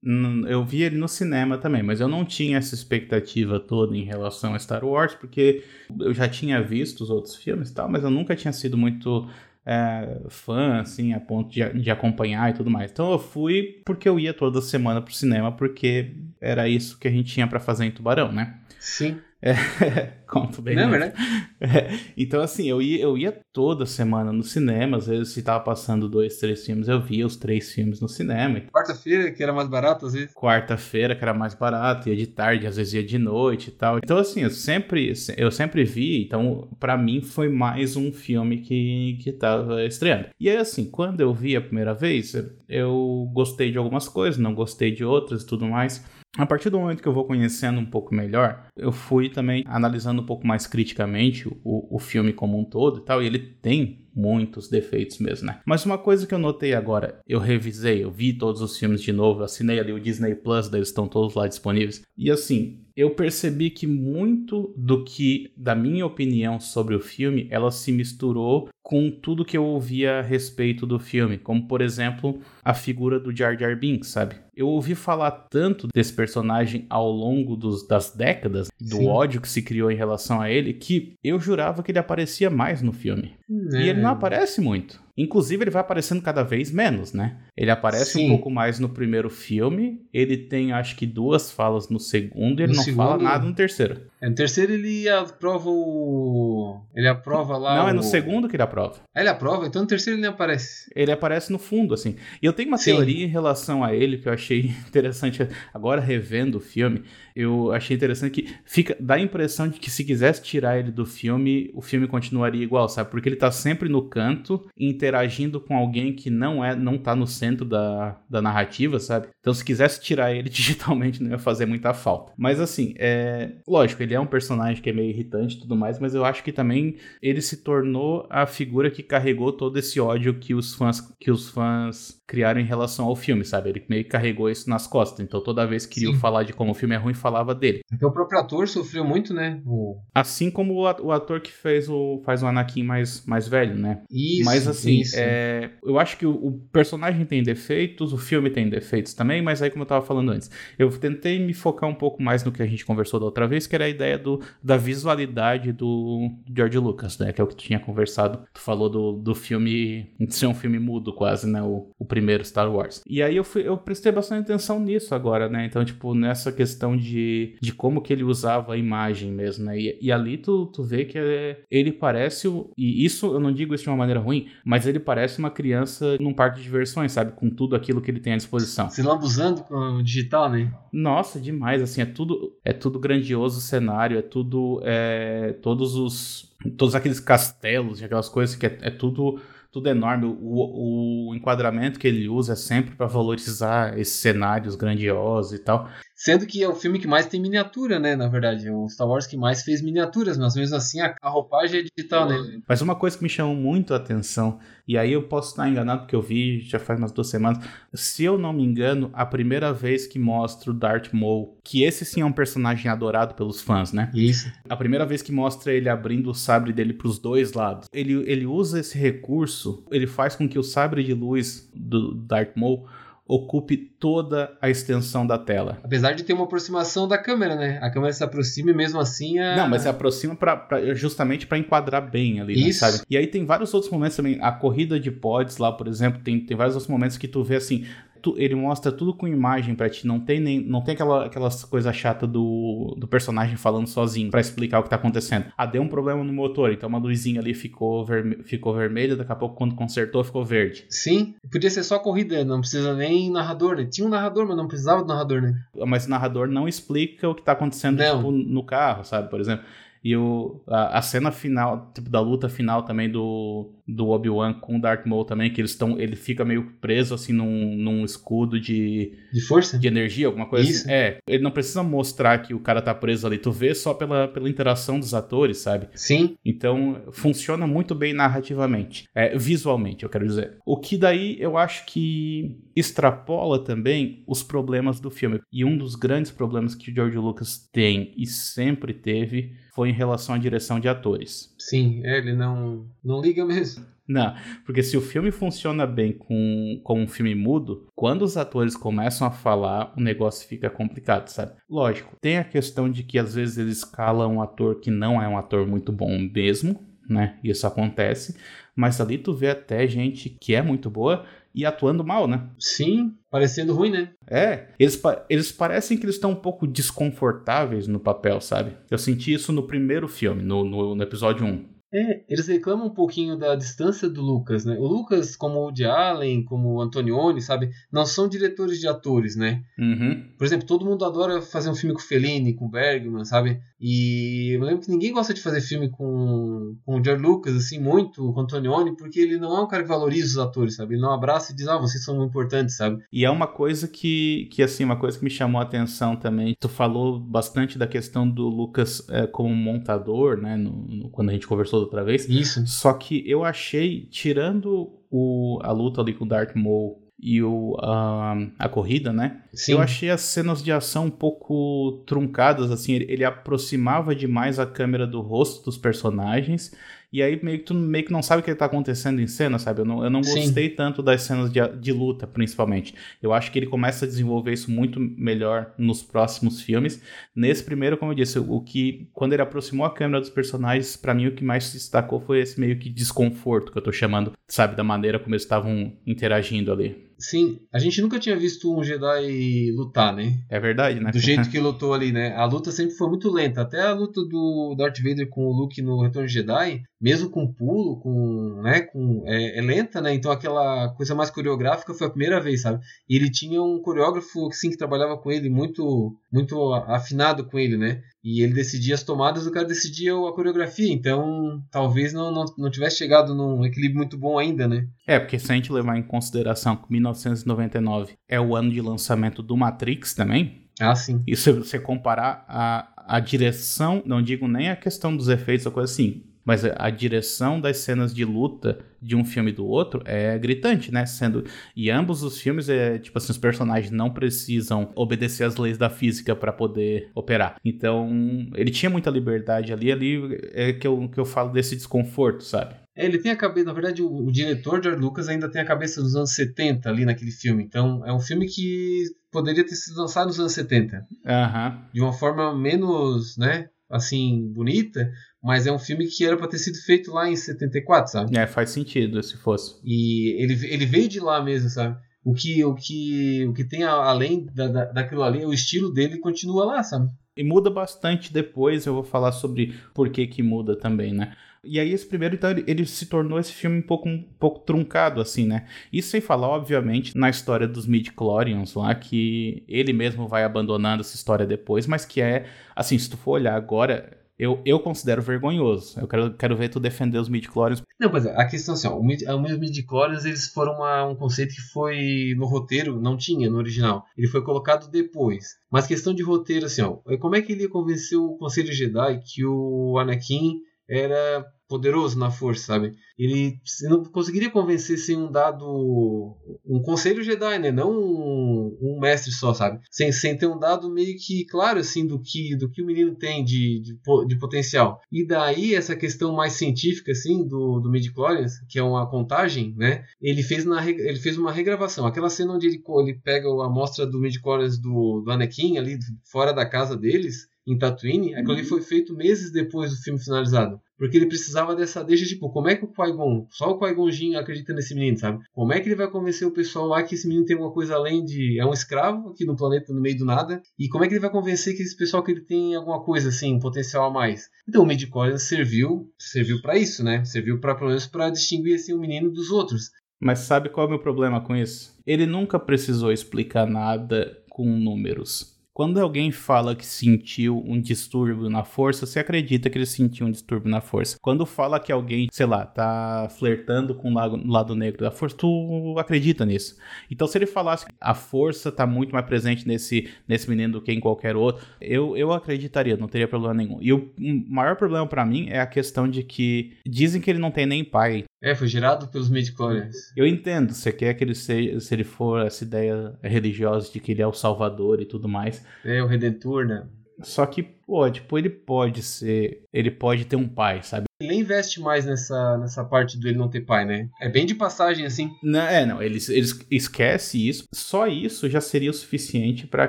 eu 0.47 0.62
vi 0.62 0.83
ele 0.83 0.99
no 0.99 1.09
cinema 1.09 1.57
também, 1.57 1.83
mas 1.83 2.00
eu 2.00 2.07
não 2.07 2.25
tinha 2.25 2.59
essa 2.59 2.75
expectativa 2.75 3.59
toda 3.59 3.97
em 3.97 4.05
relação 4.05 4.55
a 4.55 4.59
Star 4.59 4.85
Wars, 4.85 5.15
porque 5.15 5.65
eu 5.99 6.12
já 6.12 6.29
tinha 6.29 6.62
visto 6.62 7.00
os 7.00 7.09
outros 7.09 7.35
filmes 7.35 7.71
e 7.71 7.75
tal, 7.75 7.88
mas 7.88 8.05
eu 8.05 8.11
nunca 8.11 8.37
tinha 8.37 8.53
sido 8.53 8.76
muito 8.76 9.26
é, 9.66 10.20
fã, 10.28 10.80
assim, 10.80 11.12
a 11.12 11.18
ponto 11.18 11.50
de, 11.50 11.68
de 11.80 11.90
acompanhar 11.90 12.49
e 12.50 12.54
tudo 12.54 12.70
mais. 12.70 12.92
Então 12.92 13.11
eu 13.11 13.18
fui 13.18 13.82
porque 13.85 14.08
eu 14.08 14.18
ia 14.18 14.32
toda 14.32 14.62
semana 14.62 15.02
pro 15.02 15.12
cinema, 15.12 15.50
porque 15.50 16.14
era 16.40 16.68
isso 16.68 16.99
que 16.99 17.08
a 17.08 17.11
gente 17.11 17.35
tinha 17.35 17.49
para 17.49 17.58
fazer 17.58 17.85
em 17.85 17.90
Tubarão, 17.90 18.30
né? 18.30 18.61
Sim. 18.78 19.18
É, 19.43 19.52
conto 20.26 20.62
bem. 20.62 20.75
Não, 20.75 20.90
né? 20.90 21.12
É, 21.61 21.99
então, 22.16 22.40
assim, 22.40 22.69
eu 22.69 22.81
ia, 22.81 23.02
eu 23.02 23.16
ia 23.19 23.38
toda 23.52 23.85
semana 23.85 24.33
no 24.33 24.43
cinema. 24.43 24.97
Às 24.97 25.07
vezes, 25.07 25.33
se 25.33 25.43
tava 25.43 25.62
passando 25.62 26.09
dois, 26.09 26.38
três 26.38 26.64
filmes, 26.64 26.88
eu 26.88 27.00
via 27.00 27.26
os 27.26 27.37
três 27.37 27.73
filmes 27.73 28.00
no 28.00 28.09
cinema. 28.09 28.61
Quarta-feira, 28.73 29.31
que 29.31 29.43
era 29.43 29.52
mais 29.52 29.69
barato, 29.69 30.07
às 30.07 30.14
vezes. 30.14 30.33
Quarta-feira, 30.35 31.14
que 31.14 31.23
era 31.23 31.35
mais 31.35 31.55
barato, 31.55 32.09
ia 32.09 32.16
de 32.16 32.26
tarde, 32.26 32.66
às 32.66 32.76
vezes 32.76 32.95
ia 32.95 33.05
de 33.05 33.19
noite 33.19 33.69
e 33.69 33.73
tal. 33.73 33.99
Então, 33.99 34.19
assim, 34.19 34.43
eu 34.43 34.50
sempre, 34.50 35.12
eu 35.37 35.50
sempre 35.50 35.85
vi. 35.85 36.25
Então, 36.25 36.69
para 36.81 36.97
mim, 36.97 37.21
foi 37.21 37.49
mais 37.49 37.95
um 37.97 38.12
filme 38.12 38.59
que, 38.59 39.19
que 39.23 39.33
tava 39.33 39.85
estreando. 39.85 40.28
E 40.40 40.49
aí, 40.49 40.57
assim, 40.57 40.90
quando 40.90 41.21
eu 41.21 41.33
vi 41.35 41.57
a 41.57 41.61
primeira 41.61 41.95
vez, 41.95 42.35
eu 42.69 43.31
gostei 43.33 43.71
de 43.71 43.78
algumas 43.78 44.09
coisas, 44.09 44.40
não 44.40 44.55
gostei 44.55 44.90
de 44.90 45.05
outras 45.05 45.43
e 45.43 45.47
tudo 45.47 45.66
mais. 45.66 46.05
A 46.37 46.45
partir 46.45 46.69
do 46.69 46.78
momento 46.78 47.02
que 47.02 47.09
eu 47.09 47.14
vou 47.14 47.25
conhecendo 47.25 47.81
um 47.81 47.87
pouco 47.87 48.14
melhor, 48.14 48.66
eu 48.76 48.93
fui 48.93 49.28
também 49.31 49.64
analisando 49.66 50.21
um 50.21 50.26
pouco 50.26 50.47
mais 50.47 50.66
criticamente 50.66 51.49
o, 51.64 51.97
o 51.97 51.99
filme 51.99 52.33
como 52.33 52.59
um 52.59 52.64
todo 52.64 52.99
e 52.99 53.05
tal, 53.05 53.23
e 53.23 53.26
ele 53.26 53.38
tem 53.38 54.07
muitos 54.14 54.69
defeitos 54.69 55.19
mesmo, 55.19 55.47
né? 55.47 55.61
Mas 55.66 55.85
uma 55.85 55.99
coisa 55.99 56.26
que 56.26 56.35
eu 56.35 56.38
notei 56.38 56.75
agora, 56.75 57.21
eu 57.26 57.38
revisei, 57.38 58.02
eu 58.02 58.11
vi 58.11 58.33
todos 58.33 58.62
os 58.62 58.78
filmes 58.78 59.02
de 59.02 59.12
novo, 59.12 59.43
assinei 59.43 59.78
ali 59.78 59.93
o 59.93 60.00
Disney 60.00 60.35
Plus, 60.35 60.73
eles 60.73 60.88
estão 60.88 61.07
todos 61.07 61.35
lá 61.35 61.47
disponíveis. 61.47 62.02
E 62.16 62.31
assim, 62.31 62.81
eu 62.97 63.11
percebi 63.11 63.69
que 63.69 63.87
muito 63.87 64.73
do 64.76 65.05
que, 65.05 65.52
da 65.55 65.75
minha 65.75 66.07
opinião 66.07 66.59
sobre 66.59 66.95
o 66.95 67.00
filme, 67.00 67.47
ela 67.50 67.71
se 67.71 67.93
misturou 67.93 68.71
com 68.87 69.11
tudo 69.11 69.45
que 69.45 69.57
eu 69.57 69.64
ouvia 69.64 70.21
a 70.21 70.23
respeito 70.23 70.87
do 70.87 70.97
filme, 71.00 71.37
como 71.37 71.66
por 71.66 71.81
exemplo 71.81 72.38
a 72.64 72.73
figura 72.73 73.19
do 73.19 73.37
Jar 73.37 73.59
Jar 73.59 73.76
Binks, 73.76 74.11
sabe? 74.11 74.37
Eu 74.57 74.69
ouvi 74.69 74.95
falar 74.95 75.33
tanto 75.33 75.88
desse 75.93 76.12
personagem 76.12 76.87
ao 76.88 77.11
longo 77.11 77.57
dos, 77.57 77.85
das 77.85 78.14
décadas, 78.14 78.71
do 78.81 78.99
Sim. 78.99 79.09
ódio 79.09 79.40
que 79.40 79.49
se 79.49 79.61
criou 79.61 79.90
em 79.90 79.97
relação 79.97 80.40
a 80.40 80.49
ele, 80.49 80.73
que 80.73 81.14
eu 81.23 81.40
jurava 81.40 81.83
que 81.83 81.90
ele 81.90 81.99
aparecia 81.99 82.49
mais 82.49 82.81
no 82.81 82.93
filme. 82.93 83.35
É. 83.73 83.83
E 83.83 83.88
ele 83.88 84.00
não 84.00 84.11
aparece 84.11 84.61
muito. 84.61 85.05
Inclusive, 85.19 85.64
ele 85.64 85.71
vai 85.71 85.81
aparecendo 85.81 86.21
cada 86.21 86.43
vez 86.43 86.71
menos, 86.71 87.14
né? 87.14 87.38
Ele 87.57 87.71
aparece 87.71 88.12
Sim. 88.12 88.26
um 88.26 88.28
pouco 88.31 88.50
mais 88.50 88.78
no 88.78 88.88
primeiro 88.88 89.31
filme, 89.31 90.02
ele 90.12 90.37
tem 90.37 90.73
acho 90.73 90.95
que 90.95 91.07
duas 91.07 91.50
falas 91.50 91.88
no 91.88 91.99
segundo 91.99 92.61
e 92.61 92.64
ele 92.64 92.73
no 92.73 92.76
não 92.76 92.85
segundo... 92.85 93.07
fala 93.07 93.23
nada 93.23 93.47
no 93.47 93.55
terceiro. 93.55 94.02
É, 94.21 94.28
no 94.28 94.35
terceiro 94.35 94.75
ele 94.75 95.09
aprova 95.09 95.71
o. 95.71 96.83
Ele 96.95 97.09
aprova 97.09 97.57
lá. 97.57 97.76
Não, 97.76 97.87
o... 97.87 97.88
é 97.88 97.93
no 97.95 98.02
segundo 98.02 98.47
que 98.47 98.57
ele 98.57 98.62
aprova. 98.62 98.75
Ah, 99.14 99.21
ele 99.21 99.28
aprova? 99.28 99.66
Então 99.66 99.83
no 99.83 99.88
terceiro 99.88 100.16
ele 100.16 100.23
nem 100.23 100.30
aparece. 100.30 100.90
Ele 100.95 101.12
aparece 101.12 101.50
no 101.50 101.59
fundo, 101.59 101.95
assim. 101.95 102.16
E 102.42 102.47
eu 102.47 102.52
tenho 102.52 102.68
uma 102.68 102.78
Sim. 102.78 102.92
teoria 102.92 103.25
em 103.25 103.28
relação 103.28 103.83
a 103.83 103.95
ele 103.95 104.18
que 104.18 104.28
eu 104.28 104.33
achei 104.33 104.73
interessante. 104.88 105.47
Agora, 105.73 106.00
revendo 106.00 106.59
o 106.59 106.61
filme, 106.61 107.02
eu 107.35 107.73
achei 107.73 107.97
interessante 107.97 108.42
que 108.42 108.54
fica 108.64 108.97
dá 108.99 109.14
a 109.14 109.21
impressão 109.21 109.68
de 109.68 109.78
que 109.78 109.90
se 109.90 110.04
quisesse 110.04 110.42
tirar 110.42 110.78
ele 110.78 110.90
do 110.90 111.06
filme, 111.06 111.71
o 111.75 111.80
filme 111.80 112.06
continuaria 112.06 112.62
igual, 112.62 112.88
sabe? 112.88 113.11
Porque 113.11 113.28
ele 113.28 113.37
tá 113.37 113.50
sempre 113.50 113.88
no 113.88 114.02
canto, 114.02 114.66
interagindo 114.78 115.61
com 115.61 115.76
alguém 115.76 116.14
que 116.14 116.30
não 116.30 116.64
é, 116.64 116.75
não 116.75 116.99
tá 116.99 117.14
no 117.14 117.26
centro 117.26 117.64
da, 117.64 118.18
da 118.28 118.40
narrativa, 118.40 118.99
sabe? 118.99 119.28
Então, 119.47 119.55
se 119.55 119.65
quisesse 119.65 120.00
tirar 120.00 120.35
ele 120.35 120.49
digitalmente, 120.50 121.23
não 121.23 121.31
ia 121.31 121.38
fazer 121.38 121.67
muita 121.67 121.95
falta. 121.95 122.33
Mas 122.37 122.59
assim, 122.59 122.95
é. 122.99 123.53
Lógico, 123.65 124.03
ele 124.03 124.12
é 124.12 124.19
um 124.19 124.26
personagem 124.26 124.83
que 124.83 124.91
é 124.91 124.93
meio 124.93 125.11
irritante 125.11 125.57
e 125.57 125.61
tudo 125.61 125.76
mais, 125.76 126.00
mas 126.00 126.17
eu 126.17 126.25
acho 126.25 126.43
que 126.43 126.50
também 126.50 126.97
ele 127.23 127.41
se 127.41 127.59
tornou 127.59 128.26
a 128.29 128.45
figura 128.45 128.91
que 128.91 129.05
carregou 129.05 129.53
todo 129.53 129.79
esse 129.79 130.00
ódio 130.00 130.35
que 130.35 130.53
os 130.53 130.75
fãs, 130.75 131.00
que 131.21 131.31
os 131.31 131.49
fãs 131.49 132.15
criaram 132.26 132.61
em 132.61 132.64
relação 132.64 133.06
ao 133.06 133.16
filme, 133.16 133.45
sabe? 133.45 133.71
Ele 133.71 133.85
meio 133.88 134.04
que 134.04 134.11
carregou 134.11 134.50
isso 134.50 134.68
nas 134.68 134.87
costas. 134.87 135.21
Então 135.21 135.40
toda 135.40 135.66
vez 135.66 135.87
que 135.87 135.95
queriam 135.95 136.14
falar 136.14 136.42
de 136.42 136.52
como 136.52 136.73
o 136.73 136.75
filme 136.75 136.95
é 136.95 136.99
ruim, 136.99 137.14
falava 137.14 137.54
dele. 137.54 137.80
Porque 137.88 138.04
o 138.04 138.11
próprio 138.11 138.40
ator 138.40 138.68
sofreu 138.68 139.04
muito, 139.04 139.33
né? 139.33 139.61
O... 139.64 139.97
Assim 140.14 140.50
como 140.50 140.75
o 140.75 141.12
ator 141.12 141.40
que 141.40 141.52
fez 141.52 141.88
o 141.88 142.21
faz 142.25 142.42
o 142.42 142.47
Anakin 142.47 142.83
mais, 142.83 143.25
mais 143.26 143.49
velho, 143.49 143.75
né? 143.76 144.02
Isso. 144.11 144.45
Mas 144.45 144.66
assim, 144.66 145.02
é... 145.14 145.71
eu 145.85 145.99
acho 145.99 146.16
que 146.16 146.26
o, 146.26 146.33
o, 146.33 146.52
personagem 146.73 147.25
tem 147.25 147.42
defeitos, 147.42 148.12
o 148.12 148.18
filme 148.18 148.50
tem 148.50 148.68
defeitos 148.68 149.14
também, 149.14 149.40
mas 149.40 149.62
aí 149.62 149.71
como 149.71 149.83
eu 149.83 149.87
tava 149.87 150.04
falando 150.04 150.30
antes, 150.30 150.50
eu 150.78 150.90
tentei 150.90 151.38
me 151.38 151.54
focar 151.54 151.88
um 151.88 151.95
pouco 151.95 152.23
mais 152.23 152.45
no 152.45 152.52
que 152.52 152.62
a 152.62 152.66
gente 152.66 152.85
conversou 152.85 153.21
da 153.21 153.26
outra 153.26 153.47
vez, 153.47 153.66
que 153.66 153.75
era 153.75 153.85
a 153.85 153.88
ideia 153.88 154.18
do, 154.18 154.40
da 154.62 154.76
visualidade 154.76 155.73
do 155.73 156.30
George 156.54 156.78
Lucas, 156.78 157.18
né? 157.18 157.33
Que 157.33 157.40
é 157.40 157.45
o 157.45 157.47
que 157.47 157.54
tu 157.54 157.64
tinha 157.64 157.78
conversado. 157.78 158.40
Tu 158.52 158.61
falou 158.61 158.88
do, 158.88 159.12
do 159.12 159.35
filme 159.35 160.11
ser 160.28 160.47
um 160.47 160.54
filme 160.54 160.78
mudo 160.78 161.12
quase, 161.12 161.49
né? 161.49 161.62
O, 161.62 161.88
o 161.99 162.04
primeiro 162.16 162.42
Star 162.42 162.73
Wars. 162.73 163.02
E 163.06 163.23
aí 163.23 163.37
eu, 163.37 163.44
fui, 163.44 163.68
eu 163.68 163.76
prestei 163.76 164.11
bastante 164.11 164.44
atenção 164.44 164.80
nisso 164.80 165.14
agora, 165.14 165.50
né? 165.50 165.66
Então, 165.66 165.85
tipo, 165.85 166.14
nessa 166.14 166.50
questão 166.50 166.96
de, 166.96 167.58
de 167.61 167.75
como 167.75 168.00
que 168.00 168.11
ele 168.11 168.25
usava 168.25 168.73
a 168.73 168.76
imagem 168.78 169.30
mesmo, 169.30 169.66
né? 169.66 169.78
E, 169.78 169.99
e 170.00 170.11
ali 170.11 170.38
tu, 170.38 170.64
tu 170.64 170.82
vê 170.82 171.04
que 171.04 171.18
é, 171.18 171.61
ele 171.70 171.92
parece, 171.92 172.49
e 172.75 173.04
isso 173.04 173.26
eu 173.26 173.38
não 173.38 173.52
digo 173.52 173.75
isso 173.75 173.85
de 173.85 173.90
uma 173.90 173.99
maneira 173.99 174.18
ruim, 174.18 174.49
mas 174.64 174.87
ele 174.87 174.99
parece 174.99 175.38
uma 175.38 175.50
criança 175.50 176.16
num 176.18 176.32
parque 176.32 176.56
de 176.56 176.62
diversões, 176.62 177.12
sabe? 177.12 177.32
Com 177.32 177.50
tudo 177.50 177.76
aquilo 177.76 178.00
que 178.00 178.11
ele 178.11 178.20
tem 178.20 178.32
à 178.32 178.37
disposição. 178.37 178.88
Se 178.88 179.02
lambuzando 179.02 179.62
com 179.64 179.75
o 179.75 180.02
digital, 180.02 180.49
né? 180.49 180.73
Nossa, 180.90 181.38
demais, 181.38 181.82
assim, 181.82 182.00
é 182.00 182.06
tudo, 182.06 182.56
é 182.64 182.73
tudo 182.73 182.99
grandioso 182.99 183.58
o 183.58 183.61
cenário, 183.61 184.18
é 184.18 184.23
tudo, 184.23 184.80
é, 184.85 185.54
todos 185.61 185.96
os, 185.96 186.50
todos 186.78 186.94
aqueles 186.94 187.20
castelos, 187.20 188.02
aquelas 188.02 188.30
coisas 188.30 188.56
que 188.56 188.64
é, 188.64 188.78
é 188.80 188.90
tudo 188.90 189.38
tudo 189.76 189.88
enorme. 189.90 190.25
O, 190.25 191.28
o 191.28 191.35
enquadramento 191.35 191.99
que 191.99 192.09
ele 192.09 192.28
usa 192.30 192.54
é 192.54 192.56
sempre 192.56 192.95
para 192.95 193.06
valorizar 193.06 193.99
esses 193.99 194.14
cenários 194.14 194.75
grandiosos 194.75 195.52
e 195.52 195.59
tal. 195.59 195.87
Sendo 196.16 196.46
que 196.46 196.62
é 196.62 196.68
o 196.68 196.75
filme 196.75 196.99
que 196.99 197.06
mais 197.06 197.26
tem 197.26 197.38
miniatura, 197.38 197.99
né? 197.99 198.16
Na 198.16 198.26
verdade, 198.26 198.70
o 198.70 198.88
Star 198.88 199.06
Wars 199.06 199.26
que 199.26 199.37
mais 199.37 199.62
fez 199.62 199.82
miniaturas, 199.82 200.38
mas 200.38 200.56
mesmo 200.56 200.75
assim 200.75 200.99
a, 201.02 201.14
a 201.20 201.28
roupagem 201.28 201.80
é 201.80 201.82
digital 201.82 202.26
nele. 202.26 202.62
Mas 202.66 202.80
uma 202.80 202.94
coisa 202.94 203.18
que 203.18 203.23
me 203.23 203.28
chamou 203.28 203.54
muito 203.54 203.92
a 203.92 203.99
atenção, 203.99 204.58
e 204.88 204.96
aí 204.96 205.12
eu 205.12 205.25
posso 205.25 205.50
estar 205.50 205.68
enganado 205.68 206.00
porque 206.00 206.16
eu 206.16 206.23
vi 206.23 206.61
já 206.61 206.78
faz 206.78 206.99
umas 206.99 207.12
duas 207.12 207.28
semanas. 207.28 207.62
Se 207.92 208.25
eu 208.25 208.38
não 208.38 208.54
me 208.54 208.64
engano, 208.64 209.11
a 209.12 209.26
primeira 209.26 209.75
vez 209.75 210.06
que 210.06 210.18
mostra 210.18 210.70
o 210.70 210.75
Darth 210.75 211.12
Maul, 211.12 211.58
que 211.62 211.82
esse 211.82 212.02
sim 212.06 212.23
é 212.23 212.25
um 212.25 212.32
personagem 212.32 212.90
adorado 212.90 213.35
pelos 213.35 213.61
fãs, 213.61 213.92
né? 213.92 214.11
Isso. 214.14 214.50
A 214.70 214.76
primeira 214.76 215.04
vez 215.04 215.20
que 215.20 215.32
mostra 215.32 215.70
ele 215.70 215.90
abrindo 215.90 216.30
o 216.30 216.35
sabre 216.35 216.73
dele 216.73 216.94
para 216.94 217.08
os 217.08 217.18
dois 217.18 217.52
lados. 217.52 217.88
Ele, 217.92 218.14
ele 218.26 218.46
usa 218.46 218.80
esse 218.80 218.96
recurso, 218.96 219.85
ele 219.90 220.06
faz 220.06 220.35
com 220.35 220.49
que 220.49 220.58
o 220.58 220.62
sabre 220.62 221.04
de 221.04 221.12
luz 221.12 221.68
do 221.75 222.14
Darth 222.14 222.56
Maul 222.56 222.87
ocupe 223.28 223.76
toda 223.76 224.56
a 224.61 224.71
extensão 224.71 225.26
da 225.26 225.37
tela. 225.37 225.78
Apesar 225.83 226.12
de 226.12 226.23
ter 226.23 226.33
uma 226.33 226.45
aproximação 226.45 227.09
da 227.09 227.18
câmera, 227.18 227.56
né? 227.56 227.78
A 227.83 227.90
câmera 227.90 228.12
se 228.12 228.23
aproxima 228.23 228.71
e 228.71 228.75
mesmo 228.75 229.00
assim 229.00 229.38
a... 229.38 229.56
Não, 229.56 229.68
mas 229.68 229.83
se 229.83 229.88
aproxima 229.88 230.37
pra, 230.37 230.56
pra 230.56 230.95
justamente 230.95 231.47
para 231.47 231.59
enquadrar 231.59 232.09
bem 232.09 232.40
ali, 232.40 232.64
né, 232.64 232.73
sabe? 232.73 233.00
E 233.11 233.16
aí 233.16 233.26
tem 233.26 233.45
vários 233.45 233.75
outros 233.75 233.90
momentos 233.90 234.16
também. 234.16 234.38
A 234.40 234.52
corrida 234.52 235.00
de 235.00 235.11
pods 235.11 235.59
lá, 235.59 235.73
por 235.73 235.88
exemplo, 235.88 236.21
tem, 236.23 236.38
tem 236.40 236.56
vários 236.56 236.76
outros 236.76 236.90
momentos 236.90 237.16
que 237.16 237.26
tu 237.26 237.42
vê 237.42 237.56
assim, 237.56 237.85
tu, 238.26 238.35
ele 238.37 238.56
mostra 238.56 238.90
tudo 238.90 239.14
com 239.14 239.28
imagem 239.28 239.76
para 239.76 239.88
ti, 239.88 240.04
não 240.04 240.18
tem 240.18 240.40
nem 240.40 240.61
não 240.61 240.83
tem 240.83 240.95
aquela 240.95 241.26
aquelas 241.26 241.64
coisa 241.64 241.92
chata 241.92 242.26
do, 242.26 242.97
do 242.99 243.06
personagem 243.06 243.56
falando 243.56 243.87
sozinho 243.87 244.33
para 244.33 244.40
explicar 244.40 244.80
o 244.80 244.83
que 244.83 244.90
tá 244.90 244.97
acontecendo. 244.97 245.47
Ah, 245.56 245.64
deu 245.64 245.80
um 245.80 245.87
problema 245.87 246.25
no 246.25 246.33
motor, 246.33 246.73
então 246.73 246.88
uma 246.88 246.99
luzinha 246.99 247.40
ali 247.40 247.54
ficou 247.54 248.04
verme, 248.04 248.42
ficou 248.42 248.75
vermelha, 248.75 249.14
daqui 249.14 249.30
a 249.30 249.37
pouco 249.37 249.54
quando 249.54 249.76
consertou 249.76 250.25
ficou 250.25 250.45
verde. 250.45 250.85
Sim, 250.88 251.37
podia 251.52 251.71
ser 251.71 251.85
só 251.85 252.00
corrida, 252.00 252.45
não 252.45 252.61
precisa 252.61 252.95
nem 252.95 253.30
narrador, 253.30 253.77
né? 253.77 253.85
Tinha 253.85 254.05
um 254.05 254.11
narrador, 254.11 254.44
mas 254.44 254.57
não 254.57 254.66
precisava 254.66 255.03
do 255.03 255.09
narrador, 255.09 255.40
né? 255.40 255.55
Mas 255.87 256.07
o 256.07 256.11
narrador 256.11 256.48
não 256.48 256.66
explica 256.66 257.29
o 257.29 257.35
que 257.35 257.42
tá 257.42 257.53
acontecendo 257.53 258.03
tipo, 258.03 258.33
no 258.33 258.64
carro, 258.64 259.05
sabe, 259.05 259.31
por 259.31 259.38
exemplo. 259.40 259.64
E 260.03 260.16
o, 260.16 260.61
a, 260.68 260.98
a, 260.98 261.03
cena 261.03 261.33
final, 261.33 261.90
tipo, 261.92 262.09
da 262.09 262.20
luta 262.20 262.48
final 262.48 262.85
também 262.85 263.11
do, 263.11 263.72
do 263.87 264.09
Obi-Wan 264.09 264.55
com 264.55 264.77
o 264.77 264.81
Darth 264.81 265.07
Maul 265.07 265.25
também, 265.25 265.53
que 265.53 265.61
eles 265.61 265.70
estão. 265.70 265.99
Ele 265.99 266.16
fica 266.16 266.44
meio 266.44 266.72
preso 266.81 267.14
assim 267.14 267.33
num, 267.33 267.77
num 267.77 268.05
escudo 268.05 268.59
de. 268.59 269.12
De 269.33 269.40
força? 269.40 269.79
De 269.79 269.87
energia, 269.87 270.27
alguma 270.27 270.46
coisa 270.46 270.68
Isso. 270.68 270.83
assim. 270.83 270.92
É. 270.92 271.18
Ele 271.29 271.42
não 271.42 271.51
precisa 271.51 271.83
mostrar 271.83 272.38
que 272.38 272.55
o 272.55 272.61
cara 272.61 272.83
tá 272.83 272.94
preso 272.94 273.27
ali. 273.27 273.38
Tu 273.38 273.53
vê 273.53 273.75
só 273.75 273.94
pela, 273.94 274.29
pela 274.29 274.49
interação 274.49 274.99
dos 274.99 275.14
atores, 275.14 275.59
sabe? 275.59 275.88
Sim. 275.94 276.37
Então, 276.44 277.03
funciona 277.12 277.66
muito 277.66 277.94
bem 277.94 278.12
narrativamente. 278.12 279.05
É, 279.14 279.37
visualmente, 279.37 280.03
eu 280.03 280.11
quero 280.11 280.27
dizer. 280.27 280.59
O 280.66 280.79
que 280.79 280.96
daí 280.96 281.37
eu 281.40 281.57
acho 281.57 281.87
que 281.87 282.57
extrapola 282.75 283.62
também 283.62 284.22
os 284.27 284.42
problemas 284.42 285.01
do 285.01 285.11
filme. 285.11 285.40
E 285.53 285.64
um 285.64 285.77
dos 285.77 285.94
grandes 285.94 286.31
problemas 286.31 286.75
que 286.75 286.90
o 286.90 286.94
George 286.94 287.16
Lucas 287.16 287.68
tem 287.72 288.12
e 288.16 288.27
sempre 288.27 288.92
teve 288.92 289.55
foi 289.77 289.90
em 289.90 289.92
relação 289.92 290.35
à 290.35 290.38
direção 290.38 290.81
de 290.81 290.88
atores. 290.88 291.55
Sim, 291.59 292.01
ele 292.03 292.35
não, 292.35 292.87
não 293.05 293.20
liga 293.20 293.44
mesmo. 293.44 293.76
Não, 294.09 294.35
porque 294.64 294.83
se 294.83 294.97
o 294.97 295.01
filme 295.01 295.31
funciona 295.31 295.87
bem 295.87 296.12
com, 296.12 296.81
com 296.85 297.03
um 297.03 297.09
filme 297.09 297.35
mudo, 297.35 297.88
quando 297.95 298.23
os 298.23 298.37
atores 298.37 298.77
começam 298.77 299.27
a 299.27 299.31
falar, 299.31 299.92
o 299.97 300.01
negócio 300.01 300.47
fica 300.47 300.71
complicado, 300.71 301.29
sabe? 301.29 301.53
Lógico, 301.69 302.16
tem 302.21 302.38
a 302.38 302.45
questão 302.45 302.88
de 302.90 303.03
que 303.03 303.19
às 303.19 303.35
vezes 303.35 303.59
eles 303.59 303.79
escalam 303.79 304.37
um 304.37 304.42
ator 304.42 304.81
que 304.81 304.90
não 304.90 305.21
é 305.21 305.27
um 305.27 305.37
ator 305.37 305.66
muito 305.66 305.90
bom 305.90 306.16
mesmo, 306.19 306.81
né? 307.09 307.38
Isso 307.42 307.66
acontece, 307.66 308.37
mas 308.75 309.01
ali 309.01 309.19
tu 309.19 309.33
vê 309.33 309.51
até 309.51 309.87
gente 309.87 310.31
que 310.31 310.55
é 310.55 310.62
muito 310.62 310.90
boa 310.90 311.25
e 311.55 311.64
atuando 311.64 312.05
mal, 312.05 312.29
né? 312.29 312.51
Sim, 312.59 313.14
parecendo 313.31 313.75
ruim, 313.75 313.90
né? 313.90 314.11
É, 314.29 314.69
eles, 314.79 315.01
eles 315.31 315.51
parecem 315.51 315.97
que 315.97 316.05
eles 316.05 316.16
estão 316.16 316.33
um 316.33 316.37
pouco 316.37 316.66
desconfortáveis 316.66 317.87
no 317.87 317.99
papel, 317.99 318.40
sabe? 318.42 318.77
Eu 318.90 318.99
senti 318.99 319.33
isso 319.33 319.53
no 319.53 319.66
primeiro 319.66 320.07
filme, 320.07 320.42
no, 320.42 320.62
no, 320.62 320.95
no 320.95 321.03
episódio 321.03 321.47
1. 321.47 321.76
É, 321.92 322.25
eles 322.29 322.49
reclamam 322.49 322.88
um 322.88 322.94
pouquinho 322.94 323.37
da 323.38 323.55
distância 323.55 324.09
do 324.09 324.20
Lucas, 324.20 324.64
né? 324.64 324.77
O 324.79 324.87
Lucas, 324.87 325.37
como 325.37 325.59
o 325.59 325.62
Woody 325.64 325.85
Allen, 325.85 326.44
como 326.44 326.75
o 326.75 326.81
Antonioni, 326.81 327.40
sabe? 327.40 327.70
Não 327.92 328.05
são 328.05 328.29
diretores 328.29 328.81
de 328.81 328.88
atores, 328.88 329.37
né? 329.37 329.62
Uhum. 329.79 330.25
Por 330.37 330.44
exemplo, 330.44 330.66
todo 330.66 330.85
mundo 330.85 331.05
adora 331.05 331.40
fazer 331.40 331.70
um 331.70 331.75
filme 331.75 331.94
com 331.94 332.01
Fellini, 332.01 332.55
com 332.55 332.68
Bergman, 332.68 333.25
sabe? 333.25 333.61
E 333.81 334.57
eu 334.57 334.62
lembro 334.62 334.83
que 334.83 334.90
ninguém 334.90 335.12
gosta 335.12 335.35
de 335.35 335.40
fazer 335.40 335.61
filme 335.61 335.90
com, 335.90 336.77
com 336.85 336.99
o 336.99 337.05
George 337.05 337.22
Lucas, 337.22 337.55
assim, 337.55 337.79
muito, 337.79 338.33
com 338.33 338.40
o 338.40 338.42
Antonioni, 338.42 338.96
porque 338.96 339.20
ele 339.20 339.38
não 339.38 339.57
é 339.57 339.62
um 339.62 339.68
cara 339.68 339.83
que 339.83 339.88
valoriza 339.88 340.27
os 340.27 340.38
atores, 340.38 340.77
sabe? 340.77 340.94
Ele 340.94 341.03
não 341.03 341.12
abraça 341.12 341.53
e 341.53 341.57
diz, 341.57 341.68
ah, 341.68 341.79
vocês 341.79 342.03
são 342.03 342.25
importantes, 342.25 342.77
sabe? 342.77 343.03
E 343.12 343.25
é 343.25 343.31
uma 343.31 343.46
coisa 343.46 343.87
que, 343.87 344.49
que 344.51 344.62
assim, 344.62 344.83
uma 344.83 344.96
coisa 344.96 345.18
que 345.18 345.25
me 345.25 345.31
chamou 345.31 345.61
a 345.61 345.64
atenção 345.64 346.16
também. 346.16 346.57
Tu 346.59 346.68
falou 346.68 347.20
bastante 347.20 347.79
da 347.79 347.87
questão 347.87 348.29
do 348.29 348.49
Lucas 348.49 349.07
é, 349.11 349.27
como 349.27 349.55
montador, 349.55 350.38
né? 350.38 350.57
No, 350.57 350.72
no, 350.72 351.11
quando 351.11 351.29
a 351.29 351.33
gente 351.33 351.46
conversou 351.46 351.76
outra 351.81 352.05
vez. 352.05 352.29
Isso. 352.29 352.67
Só 352.67 352.93
que 352.93 353.23
eu 353.29 353.45
achei, 353.45 354.07
tirando 354.11 354.91
o, 355.11 355.59
a 355.62 355.73
luta 355.73 356.01
ali 356.01 356.12
com 356.12 356.25
o 356.25 356.29
Darth 356.29 356.55
Maul 356.55 357.03
e 357.19 357.43
o, 357.43 357.77
a, 357.81 358.37
a 358.59 358.69
corrida, 358.69 359.12
né? 359.12 359.41
Sim. 359.53 359.73
Eu 359.73 359.81
achei 359.81 360.11
as 360.11 360.21
cenas 360.21 360.62
de 360.62 360.71
ação 360.71 361.07
um 361.07 361.11
pouco 361.11 362.05
truncadas, 362.07 362.71
assim, 362.71 362.93
ele, 362.95 363.07
ele 363.11 363.25
aproximava 363.25 364.15
demais 364.15 364.59
a 364.59 364.67
câmera 364.67 365.07
do 365.07 365.21
rosto 365.21 365.65
dos 365.65 365.79
personagens 365.79 366.73
E 367.16 367.22
aí 367.22 367.42
meio 367.42 367.61
que 367.61 367.64
tu 367.64 367.72
meio 367.72 368.05
que 368.05 368.12
não 368.12 368.22
sabe 368.22 368.42
o 368.42 368.44
que 368.44 368.55
tá 368.55 368.66
acontecendo 368.66 369.22
em 369.22 369.26
cena, 369.26 369.59
sabe? 369.59 369.81
Eu 369.81 369.87
não, 369.87 370.05
eu 370.05 370.11
não 370.11 370.20
gostei 370.20 370.68
tanto 370.68 371.02
das 371.02 371.22
cenas 371.22 371.50
de, 371.50 371.66
de 371.79 371.90
luta, 371.90 372.26
principalmente. 372.26 372.94
Eu 373.22 373.33
acho 373.33 373.50
que 373.50 373.59
ele 373.59 373.64
começa 373.64 374.05
a 374.05 374.09
desenvolver 374.09 374.52
isso 374.52 374.70
muito 374.70 375.00
melhor 375.00 375.72
nos 375.79 376.02
próximos 376.02 376.61
filmes. 376.61 377.00
Nesse 377.35 377.64
primeiro, 377.64 377.96
como 377.96 378.12
eu 378.12 378.14
disse, 378.14 378.38
o 378.38 378.61
que 378.61 379.09
quando 379.14 379.33
ele 379.33 379.40
aproximou 379.40 379.87
a 379.87 379.94
câmera 379.94 380.20
dos 380.20 380.29
personagens, 380.29 380.94
para 380.94 381.14
mim 381.14 381.29
o 381.29 381.35
que 381.35 381.42
mais 381.42 381.64
se 381.64 381.79
destacou 381.79 382.20
foi 382.20 382.40
esse 382.40 382.61
meio 382.61 382.79
que 382.79 382.90
desconforto 382.90 383.72
que 383.72 383.79
eu 383.79 383.83
tô 383.83 383.90
chamando, 383.90 384.33
sabe, 384.46 384.76
da 384.76 384.85
maneira 384.85 385.18
como 385.18 385.35
eles 385.35 385.42
estavam 385.42 385.94
interagindo 386.07 386.70
ali. 386.70 387.07
Sim, 387.18 387.61
a 387.72 387.79
gente 387.79 388.00
nunca 388.02 388.18
tinha 388.18 388.37
visto 388.37 388.74
um 388.74 388.85
Jedi 388.85 389.72
lutar, 389.72 390.14
né? 390.14 390.35
É 390.50 390.61
verdade, 390.61 391.00
né? 391.00 391.11
Do 391.11 391.18
jeito 391.20 391.48
que 391.50 391.59
lutou 391.59 391.94
ali, 391.94 392.12
né? 392.12 392.35
A 392.37 392.44
luta 392.44 392.70
sempre 392.70 392.94
foi 392.94 393.09
muito 393.09 393.31
lenta. 393.31 393.62
Até 393.62 393.81
a 393.81 393.92
luta 393.92 394.20
do 394.22 394.74
Darth 394.76 394.98
Vader 394.98 395.29
com 395.29 395.46
o 395.46 395.52
Luke 395.52 395.81
no 395.81 396.02
Retorno 396.02 396.29
de 396.29 396.35
Jedi, 396.35 396.83
mesmo 397.00 397.31
com 397.31 397.50
pulo, 397.50 397.98
com, 398.00 398.61
né, 398.62 398.81
com 398.81 399.22
é, 399.26 399.59
é, 399.59 399.62
lenta, 399.62 400.00
né? 400.00 400.12
Então 400.14 400.31
aquela 400.31 400.90
coisa 400.94 401.14
mais 401.14 401.31
coreográfica 401.31 401.94
foi 401.94 402.07
a 402.07 402.11
primeira 402.11 402.40
vez, 402.40 402.62
sabe? 402.62 402.81
E 403.09 403.16
ele 403.16 403.31
tinha 403.31 403.62
um 403.62 403.81
coreógrafo 403.81 404.50
sim 404.52 404.70
que 404.70 404.76
trabalhava 404.76 405.16
com 405.16 405.31
ele 405.31 405.48
muito 405.48 406.14
muito 406.31 406.72
afinado 406.74 407.46
com 407.46 407.59
ele, 407.59 407.76
né? 407.76 408.02
E 408.24 408.42
ele 408.42 408.55
decidia 408.55 408.94
as 408.94 409.02
tomadas, 409.02 409.46
o 409.46 409.52
cara 409.52 409.66
decidia 409.66 410.12
a 410.12 410.33
coreografia. 410.33 410.92
Então, 410.92 411.62
talvez 411.70 412.12
não, 412.12 412.33
não, 412.33 412.44
não 412.59 412.70
tivesse 412.70 412.98
chegado 412.98 413.35
num 413.35 413.64
equilíbrio 413.64 413.98
muito 413.98 414.18
bom 414.18 414.38
ainda, 414.38 414.66
né? 414.66 414.87
É, 415.07 415.18
porque 415.18 415.38
se 415.38 415.50
a 415.50 415.55
gente 415.55 415.72
levar 415.72 415.96
em 415.96 416.02
consideração 416.02 416.76
que 416.76 416.90
1999 416.90 418.14
é 418.29 418.40
o 418.40 418.57
ano 418.57 418.72
de 418.72 418.81
lançamento 418.81 419.42
do 419.42 419.57
Matrix 419.57 420.14
também. 420.14 420.66
Ah, 420.81 420.94
sim. 420.94 421.22
E 421.26 421.37
se 421.37 421.52
você 421.52 421.79
comparar 421.79 422.44
a, 422.48 423.16
a 423.16 423.20
direção, 423.20 424.02
não 424.05 424.20
digo 424.20 424.46
nem 424.48 424.70
a 424.70 424.76
questão 424.76 425.16
dos 425.16 425.29
efeitos 425.29 425.64
ou 425.64 425.72
coisa 425.72 425.90
assim, 425.90 426.24
mas 426.46 426.64
a 426.64 426.88
direção 426.88 427.61
das 427.61 427.78
cenas 427.78 428.14
de 428.14 428.24
luta 428.24 428.78
de 429.02 429.16
um 429.16 429.24
filme 429.24 429.50
do 429.50 429.66
outro 429.66 430.00
é 430.04 430.38
gritante, 430.38 430.92
né? 430.92 431.04
Sendo 431.04 431.44
e 431.74 431.90
ambos 431.90 432.22
os 432.22 432.40
filmes 432.40 432.68
é 432.68 432.98
tipo 432.98 433.18
assim, 433.18 433.32
os 433.32 433.38
personagens 433.38 433.90
não 433.90 434.11
precisam 434.11 434.92
obedecer 434.94 435.44
às 435.44 435.56
leis 435.56 435.76
da 435.76 435.90
física 435.90 436.35
para 436.37 436.52
poder 436.52 437.11
operar. 437.14 437.56
Então, 437.64 438.09
ele 438.54 438.70
tinha 438.70 438.88
muita 438.88 439.11
liberdade 439.11 439.72
ali, 439.72 439.90
ali 439.90 440.38
é 440.52 440.72
que 440.72 440.87
eu, 440.87 441.09
que 441.09 441.18
eu 441.18 441.24
falo 441.24 441.50
desse 441.50 441.74
desconforto, 441.74 442.44
sabe? 442.44 442.76
É, 442.96 443.04
ele 443.04 443.18
tem 443.18 443.30
a 443.30 443.37
cabeça, 443.37 443.66
na 443.66 443.72
verdade, 443.74 444.02
o, 444.02 444.26
o, 444.26 444.32
diretor 444.32 444.82
George 444.82 445.00
Lucas 445.00 445.28
ainda 445.28 445.50
tem 445.50 445.61
a 445.61 445.66
cabeça 445.66 446.00
dos 446.00 446.16
anos 446.16 446.35
70 446.35 446.88
ali 446.88 447.04
naquele 447.04 447.30
filme. 447.30 447.62
Então, 447.62 448.04
é 448.06 448.12
um 448.12 448.20
filme 448.20 448.46
que 448.46 449.02
poderia 449.30 449.64
ter 449.64 449.74
sido 449.74 450.00
lançado 450.00 450.28
nos 450.28 450.40
anos 450.40 450.52
70. 450.52 450.96
Uhum. 450.96 451.82
De 451.92 452.00
uma 452.00 452.12
forma 452.12 452.56
menos, 452.56 453.37
né, 453.37 453.68
assim, 453.90 454.50
bonita, 454.52 455.11
mas 455.42 455.66
é 455.66 455.72
um 455.72 455.79
filme 455.79 456.07
que 456.07 456.25
era 456.25 456.37
para 456.37 456.49
ter 456.49 456.59
sido 456.59 456.79
feito 456.85 457.12
lá 457.12 457.29
em 457.29 457.37
74, 457.37 458.12
sabe? 458.12 458.37
É, 458.37 458.46
faz 458.46 458.70
sentido 458.70 459.22
se 459.22 459.37
fosse. 459.37 459.77
E 459.85 460.42
ele, 460.42 460.55
ele 460.66 460.87
veio 460.87 461.09
de 461.09 461.20
lá 461.20 461.42
mesmo, 461.42 461.68
sabe? 461.68 461.96
O 462.25 462.35
que, 462.35 462.64
o 462.64 462.75
que, 462.75 463.46
o 463.46 463.53
que 463.53 463.64
tem 463.64 463.85
além 463.85 464.46
da, 464.46 464.66
da, 464.66 464.85
daquilo 464.87 465.22
ali, 465.22 465.44
o 465.44 465.53
estilo 465.53 465.92
dele 465.92 466.18
continua 466.18 466.64
lá, 466.64 466.83
sabe? 466.83 467.09
E 467.37 467.44
muda 467.44 467.70
bastante 467.70 468.33
depois, 468.33 468.87
eu 468.87 468.94
vou 468.94 469.05
falar 469.05 469.31
sobre 469.31 469.75
por 469.94 470.09
que 470.09 470.27
que 470.27 470.42
muda 470.42 470.75
também, 470.75 471.12
né? 471.12 471.37
E 471.62 471.81
aí 471.81 471.92
esse 471.92 472.07
primeiro, 472.07 472.35
então, 472.35 472.51
ele, 472.51 472.64
ele, 472.66 472.87
se 472.87 473.07
tornou 473.07 473.38
esse 473.38 473.53
filme 473.53 473.79
um 473.79 473.83
pouco, 473.83 474.09
um 474.09 474.22
pouco 474.38 474.61
truncado, 474.61 475.20
assim, 475.20 475.46
né? 475.46 475.66
Isso 475.92 476.11
sem 476.11 476.20
falar, 476.20 476.49
obviamente, 476.49 477.16
na 477.16 477.29
história 477.29 477.66
dos 477.66 477.87
midi-chlorians 477.87 478.75
lá, 478.75 478.94
que 478.94 479.64
ele 479.68 479.92
mesmo 479.92 480.29
vai 480.29 480.44
abandonando 480.44 481.01
essa 481.01 481.16
história 481.16 481.44
depois, 481.44 481.87
mas 481.87 482.05
que 482.05 482.20
é, 482.20 482.46
assim, 482.75 482.96
se 482.99 483.11
tu 483.11 483.16
for 483.16 483.33
olhar 483.33 483.55
agora, 483.55 484.16
eu, 484.38 484.61
eu 484.64 484.79
considero 484.81 485.22
vergonhoso. 485.22 485.99
Eu 485.99 486.07
quero, 486.07 486.35
quero 486.35 486.57
ver 486.57 486.68
tu 486.68 486.79
defender 486.79 487.18
os 487.18 487.29
midi-chlorians. 487.29 487.83
Não, 487.99 488.11
pois 488.11 488.27
é, 488.27 488.37
a 488.37 488.46
questão 488.46 488.75
é 488.75 488.77
assim, 488.77 488.88
ó, 488.88 488.99
os 488.99 489.59
midi-chlorians, 489.59 490.25
eles 490.25 490.49
foram 490.49 490.75
uma, 490.75 491.07
um 491.07 491.14
conceito 491.14 491.55
que 491.55 491.62
foi 491.72 492.35
no 492.37 492.46
roteiro, 492.46 493.01
não 493.01 493.16
tinha 493.16 493.49
no 493.49 493.57
original. 493.57 494.05
Ele 494.16 494.29
foi 494.29 494.42
colocado 494.42 494.90
depois. 494.90 495.57
Mas 495.70 495.87
questão 495.87 496.14
de 496.14 496.22
roteiro, 496.22 496.66
assim, 496.66 496.83
ó, 496.83 496.99
como 497.18 497.35
é 497.35 497.42
que 497.42 497.53
ele 497.53 497.62
ia 497.62 497.68
convencer 497.68 498.18
o 498.18 498.37
Conselho 498.37 498.72
Jedi 498.72 499.20
que 499.25 499.44
o 499.44 499.99
Anakin 499.99 500.61
era 500.88 501.44
poderoso 501.68 502.18
na 502.18 502.31
força, 502.31 502.66
sabe? 502.66 502.92
Ele 503.18 503.59
não 503.83 504.05
conseguiria 504.05 504.50
convencer 504.50 504.98
sem 504.98 505.16
um 505.16 505.31
dado. 505.31 506.37
um 506.64 506.81
conselho 506.83 507.24
Jedi, 507.24 507.59
né? 507.59 507.70
Não 507.70 507.90
um, 507.90 508.79
um, 508.81 509.00
mestre 509.00 509.33
só, 509.33 509.55
sabe? 509.55 509.81
Sem, 509.90 510.12
sem 510.12 510.37
ter 510.37 510.46
um 510.46 510.59
dado 510.59 510.90
meio 510.90 511.16
que 511.18 511.44
claro, 511.46 511.79
assim, 511.81 512.07
do 512.07 512.20
que, 512.20 512.55
do 512.57 512.70
que 512.70 512.83
o 512.83 512.87
menino 512.87 513.14
tem 513.14 513.44
de, 513.44 513.81
de, 513.81 513.98
de 514.26 514.38
potencial. 514.38 515.00
E 515.11 515.26
daí, 515.26 515.74
essa 515.74 515.96
questão 515.96 516.35
mais 516.35 516.52
científica, 516.55 517.12
assim, 517.12 517.46
do, 517.46 517.81
do 517.81 517.90
Midichlorians, 517.90 518.61
que 518.68 518.79
é 518.79 518.83
uma 518.83 519.09
contagem, 519.09 519.74
né? 519.76 520.05
Ele 520.20 520.42
fez, 520.42 520.64
na, 520.64 520.87
ele 520.88 521.18
fez 521.18 521.38
uma 521.38 521.52
regravação. 521.52 522.07
Aquela 522.07 522.31
cena 522.31 522.52
onde 522.52 522.66
ele, 522.66 522.83
ele 523.00 523.14
pega 523.14 523.48
a 523.48 523.66
amostra 523.66 524.07
do 524.07 524.20
Midichlorians 524.20 524.79
do, 524.79 525.22
do 525.24 525.31
Anakin 525.31 525.79
ali, 525.79 525.98
fora 526.24 526.52
da 526.52 526.66
casa 526.66 526.96
deles 526.96 527.48
em 527.66 527.76
Tatooine, 527.76 528.35
aquilo 528.35 528.52
ali 528.52 528.62
uhum. 528.62 528.68
foi 528.68 528.83
feito 528.83 529.14
meses 529.14 529.50
depois 529.50 529.90
do 529.90 529.96
filme 529.96 530.18
finalizado. 530.18 530.81
Porque 530.98 531.16
ele 531.16 531.26
precisava 531.26 531.74
dessa 531.74 532.02
deixa, 532.02 532.24
tipo, 532.24 532.48
como 532.50 532.68
é 532.68 532.74
que 532.74 532.85
o 532.85 532.88
Qui-Gon, 532.88 533.46
só 533.50 533.70
o 533.70 533.79
Qui-Gon 533.79 534.38
acredita 534.38 534.72
nesse 534.72 534.94
menino, 534.94 535.18
sabe? 535.18 535.44
Como 535.52 535.72
é 535.72 535.81
que 535.81 535.88
ele 535.88 535.96
vai 535.96 536.11
convencer 536.11 536.48
o 536.48 536.52
pessoal 536.52 536.87
lá 536.87 537.02
que 537.02 537.14
esse 537.14 537.29
menino 537.29 537.44
tem 537.44 537.55
alguma 537.55 537.72
coisa 537.72 537.94
além 537.94 538.24
de... 538.24 538.59
É 538.59 538.64
um 538.64 538.72
escravo 538.72 539.29
aqui 539.29 539.44
no 539.44 539.57
planeta, 539.57 539.92
no 539.92 540.00
meio 540.00 540.16
do 540.16 540.24
nada. 540.24 540.62
E 540.79 540.88
como 540.88 541.05
é 541.05 541.09
que 541.09 541.14
ele 541.14 541.20
vai 541.20 541.31
convencer 541.31 541.76
que 541.76 541.83
esse 541.83 541.96
pessoal 541.96 542.22
que 542.22 542.31
ele 542.31 542.40
tem 542.40 542.74
alguma 542.74 543.02
coisa, 543.02 543.29
assim, 543.29 543.55
um 543.55 543.59
potencial 543.59 544.07
a 544.07 544.11
mais? 544.11 544.48
Então 544.66 544.83
o 544.83 544.87
midi 544.87 545.11
serviu, 545.38 546.11
serviu 546.18 546.62
para 546.62 546.79
isso, 546.79 547.05
né? 547.05 547.24
Serviu 547.24 547.61
para 547.61 547.74
pelo 547.74 547.88
menos 547.88 548.07
para 548.07 548.31
distinguir, 548.31 548.76
assim, 548.76 548.94
o 548.94 548.98
menino 548.98 549.31
dos 549.31 549.50
outros. 549.50 549.90
Mas 550.18 550.40
sabe 550.40 550.70
qual 550.70 550.85
é 550.85 550.87
o 550.87 550.90
meu 550.90 550.98
problema 550.98 551.42
com 551.42 551.55
isso? 551.55 551.94
Ele 552.07 552.24
nunca 552.24 552.59
precisou 552.59 553.12
explicar 553.12 553.66
nada 553.66 554.42
com 554.48 554.64
números. 554.64 555.56
Quando 555.77 556.01
alguém 556.01 556.33
fala 556.33 556.75
que 556.75 556.87
sentiu 556.87 557.62
um 557.67 557.79
distúrbio 557.79 558.49
na 558.49 558.65
força, 558.65 559.05
você 559.05 559.19
acredita 559.19 559.69
que 559.69 559.77
ele 559.77 559.85
sentiu 559.85 560.27
um 560.27 560.31
distúrbio 560.31 560.71
na 560.71 560.81
força. 560.81 561.19
Quando 561.21 561.45
fala 561.45 561.79
que 561.79 561.93
alguém, 561.93 562.29
sei 562.33 562.47
lá, 562.47 562.65
tá 562.65 563.29
flertando 563.39 563.95
com 563.95 564.11
o 564.11 564.15
lado, 564.15 564.41
lado 564.51 564.75
negro 564.75 565.03
da 565.03 565.11
força, 565.11 565.37
tu 565.37 565.95
acredita 565.99 566.47
nisso. 566.47 566.79
Então, 567.11 567.29
se 567.29 567.37
ele 567.37 567.45
falasse 567.45 567.85
que 567.85 567.93
a 568.01 568.15
força 568.15 568.73
tá 568.73 568.87
muito 568.87 569.12
mais 569.12 569.27
presente 569.27 569.69
nesse, 569.69 570.09
nesse 570.27 570.49
menino 570.49 570.73
do 570.73 570.81
que 570.81 570.91
em 570.91 570.99
qualquer 570.99 571.37
outro, 571.37 571.62
eu, 571.79 572.17
eu 572.17 572.33
acreditaria, 572.33 572.97
não 572.97 573.07
teria 573.07 573.29
problema 573.29 573.53
nenhum. 573.53 573.77
E 573.83 573.93
o 573.93 574.11
maior 574.49 574.77
problema 574.77 575.07
para 575.07 575.27
mim 575.27 575.49
é 575.51 575.61
a 575.61 575.67
questão 575.67 576.09
de 576.09 576.23
que 576.23 576.73
dizem 576.87 577.21
que 577.21 577.29
ele 577.29 577.39
não 577.39 577.51
tem 577.51 577.67
nem 577.67 577.85
pai. 577.85 578.25
É, 578.46 578.54
foi 578.54 578.68
gerado 578.68 579.09
pelos 579.09 579.28
midichlorians. 579.28 580.12
Eu 580.16 580.24
entendo, 580.24 580.72
você 580.72 580.92
quer 580.92 581.12
que 581.14 581.24
ele 581.24 581.35
seja, 581.35 581.80
se 581.80 581.92
ele 581.92 582.04
for 582.04 582.46
essa 582.46 582.62
ideia 582.62 583.12
religiosa 583.20 583.90
de 583.92 583.98
que 583.98 584.12
ele 584.12 584.22
é 584.22 584.26
o 584.26 584.32
salvador 584.32 585.02
e 585.02 585.04
tudo 585.04 585.28
mais. 585.28 585.64
É, 585.85 586.00
o 586.00 586.06
redentor, 586.06 586.64
né? 586.64 586.87
Só 587.22 587.44
que, 587.44 587.61
pô, 587.61 588.09
tipo, 588.09 588.38
ele 588.38 588.48
pode 588.48 589.02
ser, 589.02 589.64
ele 589.72 589.90
pode 589.90 590.26
ter 590.26 590.37
um 590.37 590.46
pai, 590.46 590.80
sabe? 590.85 591.06
Ele 591.18 591.30
nem 591.30 591.40
investe 591.40 591.80
mais 591.80 592.06
nessa, 592.06 592.56
nessa 592.59 592.85
parte 592.85 593.18
do 593.18 593.26
ele 593.26 593.37
não 593.37 593.48
ter 593.48 593.62
pai, 593.62 593.85
né? 593.85 594.09
É 594.20 594.28
bem 594.28 594.46
de 594.46 594.54
passagem, 594.54 595.04
assim. 595.04 595.32
Não, 595.42 595.66
é, 595.66 595.85
não, 595.85 596.00
eles, 596.00 596.28
eles 596.28 596.56
esquece 596.70 597.48
isso. 597.48 597.64
Só 597.74 598.06
isso 598.06 598.48
já 598.48 598.61
seria 598.61 598.92
o 598.92 598.94
suficiente 598.94 599.66
para 599.66 599.88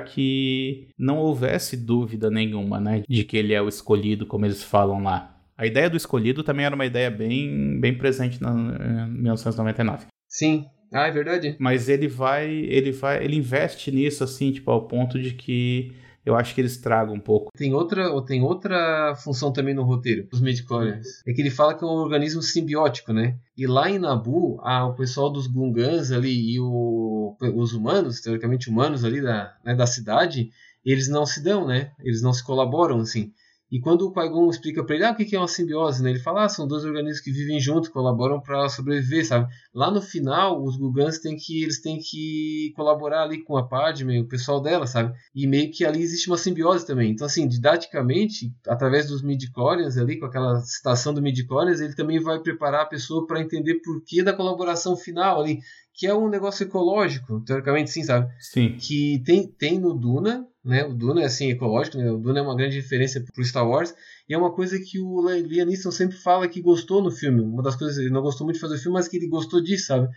que 0.00 0.88
não 0.98 1.18
houvesse 1.18 1.76
dúvida 1.76 2.28
nenhuma, 2.28 2.80
né? 2.80 3.04
De 3.08 3.22
que 3.22 3.36
ele 3.36 3.54
é 3.54 3.62
o 3.62 3.68
escolhido, 3.68 4.26
como 4.26 4.46
eles 4.46 4.64
falam 4.64 5.00
lá. 5.04 5.37
A 5.58 5.66
ideia 5.66 5.90
do 5.90 5.96
escolhido 5.96 6.44
também 6.44 6.64
era 6.64 6.74
uma 6.74 6.86
ideia 6.86 7.10
bem, 7.10 7.80
bem 7.80 7.98
presente 7.98 8.40
na, 8.40 8.52
em 8.52 9.10
1999. 9.10 10.06
Sim. 10.28 10.66
Ah, 10.92 11.08
é 11.08 11.10
verdade. 11.10 11.56
Mas 11.58 11.88
ele 11.88 12.06
vai, 12.06 12.48
ele 12.48 12.92
vai, 12.92 13.22
ele 13.22 13.36
investe 13.36 13.90
nisso 13.90 14.22
assim, 14.22 14.52
tipo, 14.52 14.70
ao 14.70 14.86
ponto 14.86 15.20
de 15.20 15.32
que 15.32 15.92
eu 16.24 16.36
acho 16.36 16.54
que 16.54 16.60
eles 16.60 16.76
tragam 16.76 17.14
um 17.14 17.20
pouco. 17.20 17.50
Tem 17.56 17.74
outra, 17.74 18.08
tem 18.22 18.42
outra 18.42 19.14
função 19.16 19.52
também 19.52 19.74
no 19.74 19.82
roteiro 19.82 20.28
dos 20.28 20.40
midichlorians. 20.40 21.06
É 21.26 21.32
que 21.32 21.40
ele 21.40 21.50
fala 21.50 21.74
que 21.74 21.82
é 21.82 21.86
um 21.86 21.90
organismo 21.90 22.40
simbiótico, 22.42 23.12
né? 23.12 23.36
E 23.56 23.66
lá 23.66 23.90
em 23.90 23.98
Nabu, 23.98 24.60
a, 24.62 24.86
o 24.86 24.94
pessoal 24.94 25.30
dos 25.30 25.46
Gungans 25.46 26.12
ali 26.12 26.54
e 26.54 26.60
o, 26.60 27.36
os 27.54 27.72
humanos, 27.72 28.20
teoricamente 28.20 28.68
humanos 28.68 29.04
ali 29.04 29.20
da, 29.20 29.56
né, 29.64 29.74
da 29.74 29.86
cidade, 29.86 30.50
eles 30.84 31.08
não 31.08 31.26
se 31.26 31.42
dão, 31.42 31.66
né? 31.66 31.92
Eles 32.00 32.22
não 32.22 32.32
se 32.32 32.44
colaboram 32.44 33.00
assim. 33.00 33.32
E 33.70 33.80
quando 33.80 34.02
o 34.02 34.12
Qui-Gon 34.12 34.48
explica 34.48 34.82
para 34.82 34.94
ele 34.94 35.04
ah, 35.04 35.12
o 35.12 35.14
que 35.14 35.36
é 35.36 35.38
uma 35.38 35.46
simbiose, 35.46 36.02
né? 36.02 36.10
ele 36.10 36.18
fala, 36.18 36.44
ah, 36.44 36.48
são 36.48 36.66
dois 36.66 36.84
organismos 36.84 37.20
que 37.20 37.30
vivem 37.30 37.60
juntos, 37.60 37.90
colaboram 37.90 38.40
para 38.40 38.68
sobreviver, 38.68 39.26
sabe? 39.26 39.46
Lá 39.74 39.90
no 39.90 40.00
final, 40.00 40.62
os 40.62 40.76
Gugans 40.76 41.18
têm 41.18 41.36
que, 41.36 41.62
eles 41.62 41.80
têm 41.80 41.98
que 41.98 42.72
colaborar 42.74 43.24
ali 43.24 43.42
com 43.44 43.58
a 43.58 43.66
Padme, 43.66 44.20
o 44.20 44.26
pessoal 44.26 44.62
dela, 44.62 44.86
sabe? 44.86 45.14
E 45.34 45.46
meio 45.46 45.70
que 45.70 45.84
ali 45.84 46.02
existe 46.02 46.28
uma 46.28 46.38
simbiose 46.38 46.86
também. 46.86 47.10
Então, 47.10 47.26
assim, 47.26 47.46
didaticamente, 47.46 48.50
através 48.66 49.08
dos 49.08 49.22
midi-chlorians 49.22 49.98
ali, 49.98 50.18
com 50.18 50.24
aquela 50.24 50.60
citação 50.60 51.12
do 51.12 51.20
midi-chlorians, 51.20 51.80
ele 51.80 51.94
também 51.94 52.18
vai 52.20 52.40
preparar 52.40 52.82
a 52.82 52.86
pessoa 52.86 53.26
para 53.26 53.40
entender 53.40 53.80
por 53.84 54.02
que 54.02 54.22
da 54.22 54.32
colaboração 54.32 54.96
final 54.96 55.40
ali, 55.40 55.60
que 55.98 56.06
é 56.06 56.14
um 56.14 56.28
negócio 56.28 56.62
ecológico, 56.62 57.40
teoricamente 57.40 57.90
sim, 57.90 58.04
sabe? 58.04 58.32
Sim. 58.38 58.76
Que 58.78 59.20
tem, 59.26 59.48
tem 59.48 59.80
no 59.80 59.92
Duna, 59.92 60.46
né? 60.64 60.84
O 60.84 60.94
Duna 60.94 61.22
é 61.22 61.24
assim 61.24 61.50
ecológico, 61.50 61.98
né? 61.98 62.08
O 62.08 62.18
Duna 62.18 62.38
é 62.38 62.42
uma 62.42 62.54
grande 62.54 62.76
referência 62.76 63.20
pro 63.34 63.44
Star 63.44 63.68
Wars 63.68 63.92
e 64.28 64.32
é 64.32 64.38
uma 64.38 64.54
coisa 64.54 64.78
que 64.78 65.00
o 65.00 65.28
Liam 65.28 65.66
Neeson 65.66 65.90
sempre 65.90 66.16
fala 66.16 66.46
que 66.46 66.62
gostou 66.62 67.02
no 67.02 67.10
filme. 67.10 67.40
Uma 67.40 67.64
das 67.64 67.74
coisas 67.74 67.98
ele 67.98 68.10
não 68.10 68.22
gostou 68.22 68.46
muito 68.46 68.54
de 68.54 68.60
fazer 68.60 68.76
o 68.76 68.78
filme, 68.78 68.94
mas 68.96 69.08
que 69.08 69.16
ele 69.16 69.26
gostou 69.26 69.60
disso, 69.60 69.86
sabe? 69.86 70.08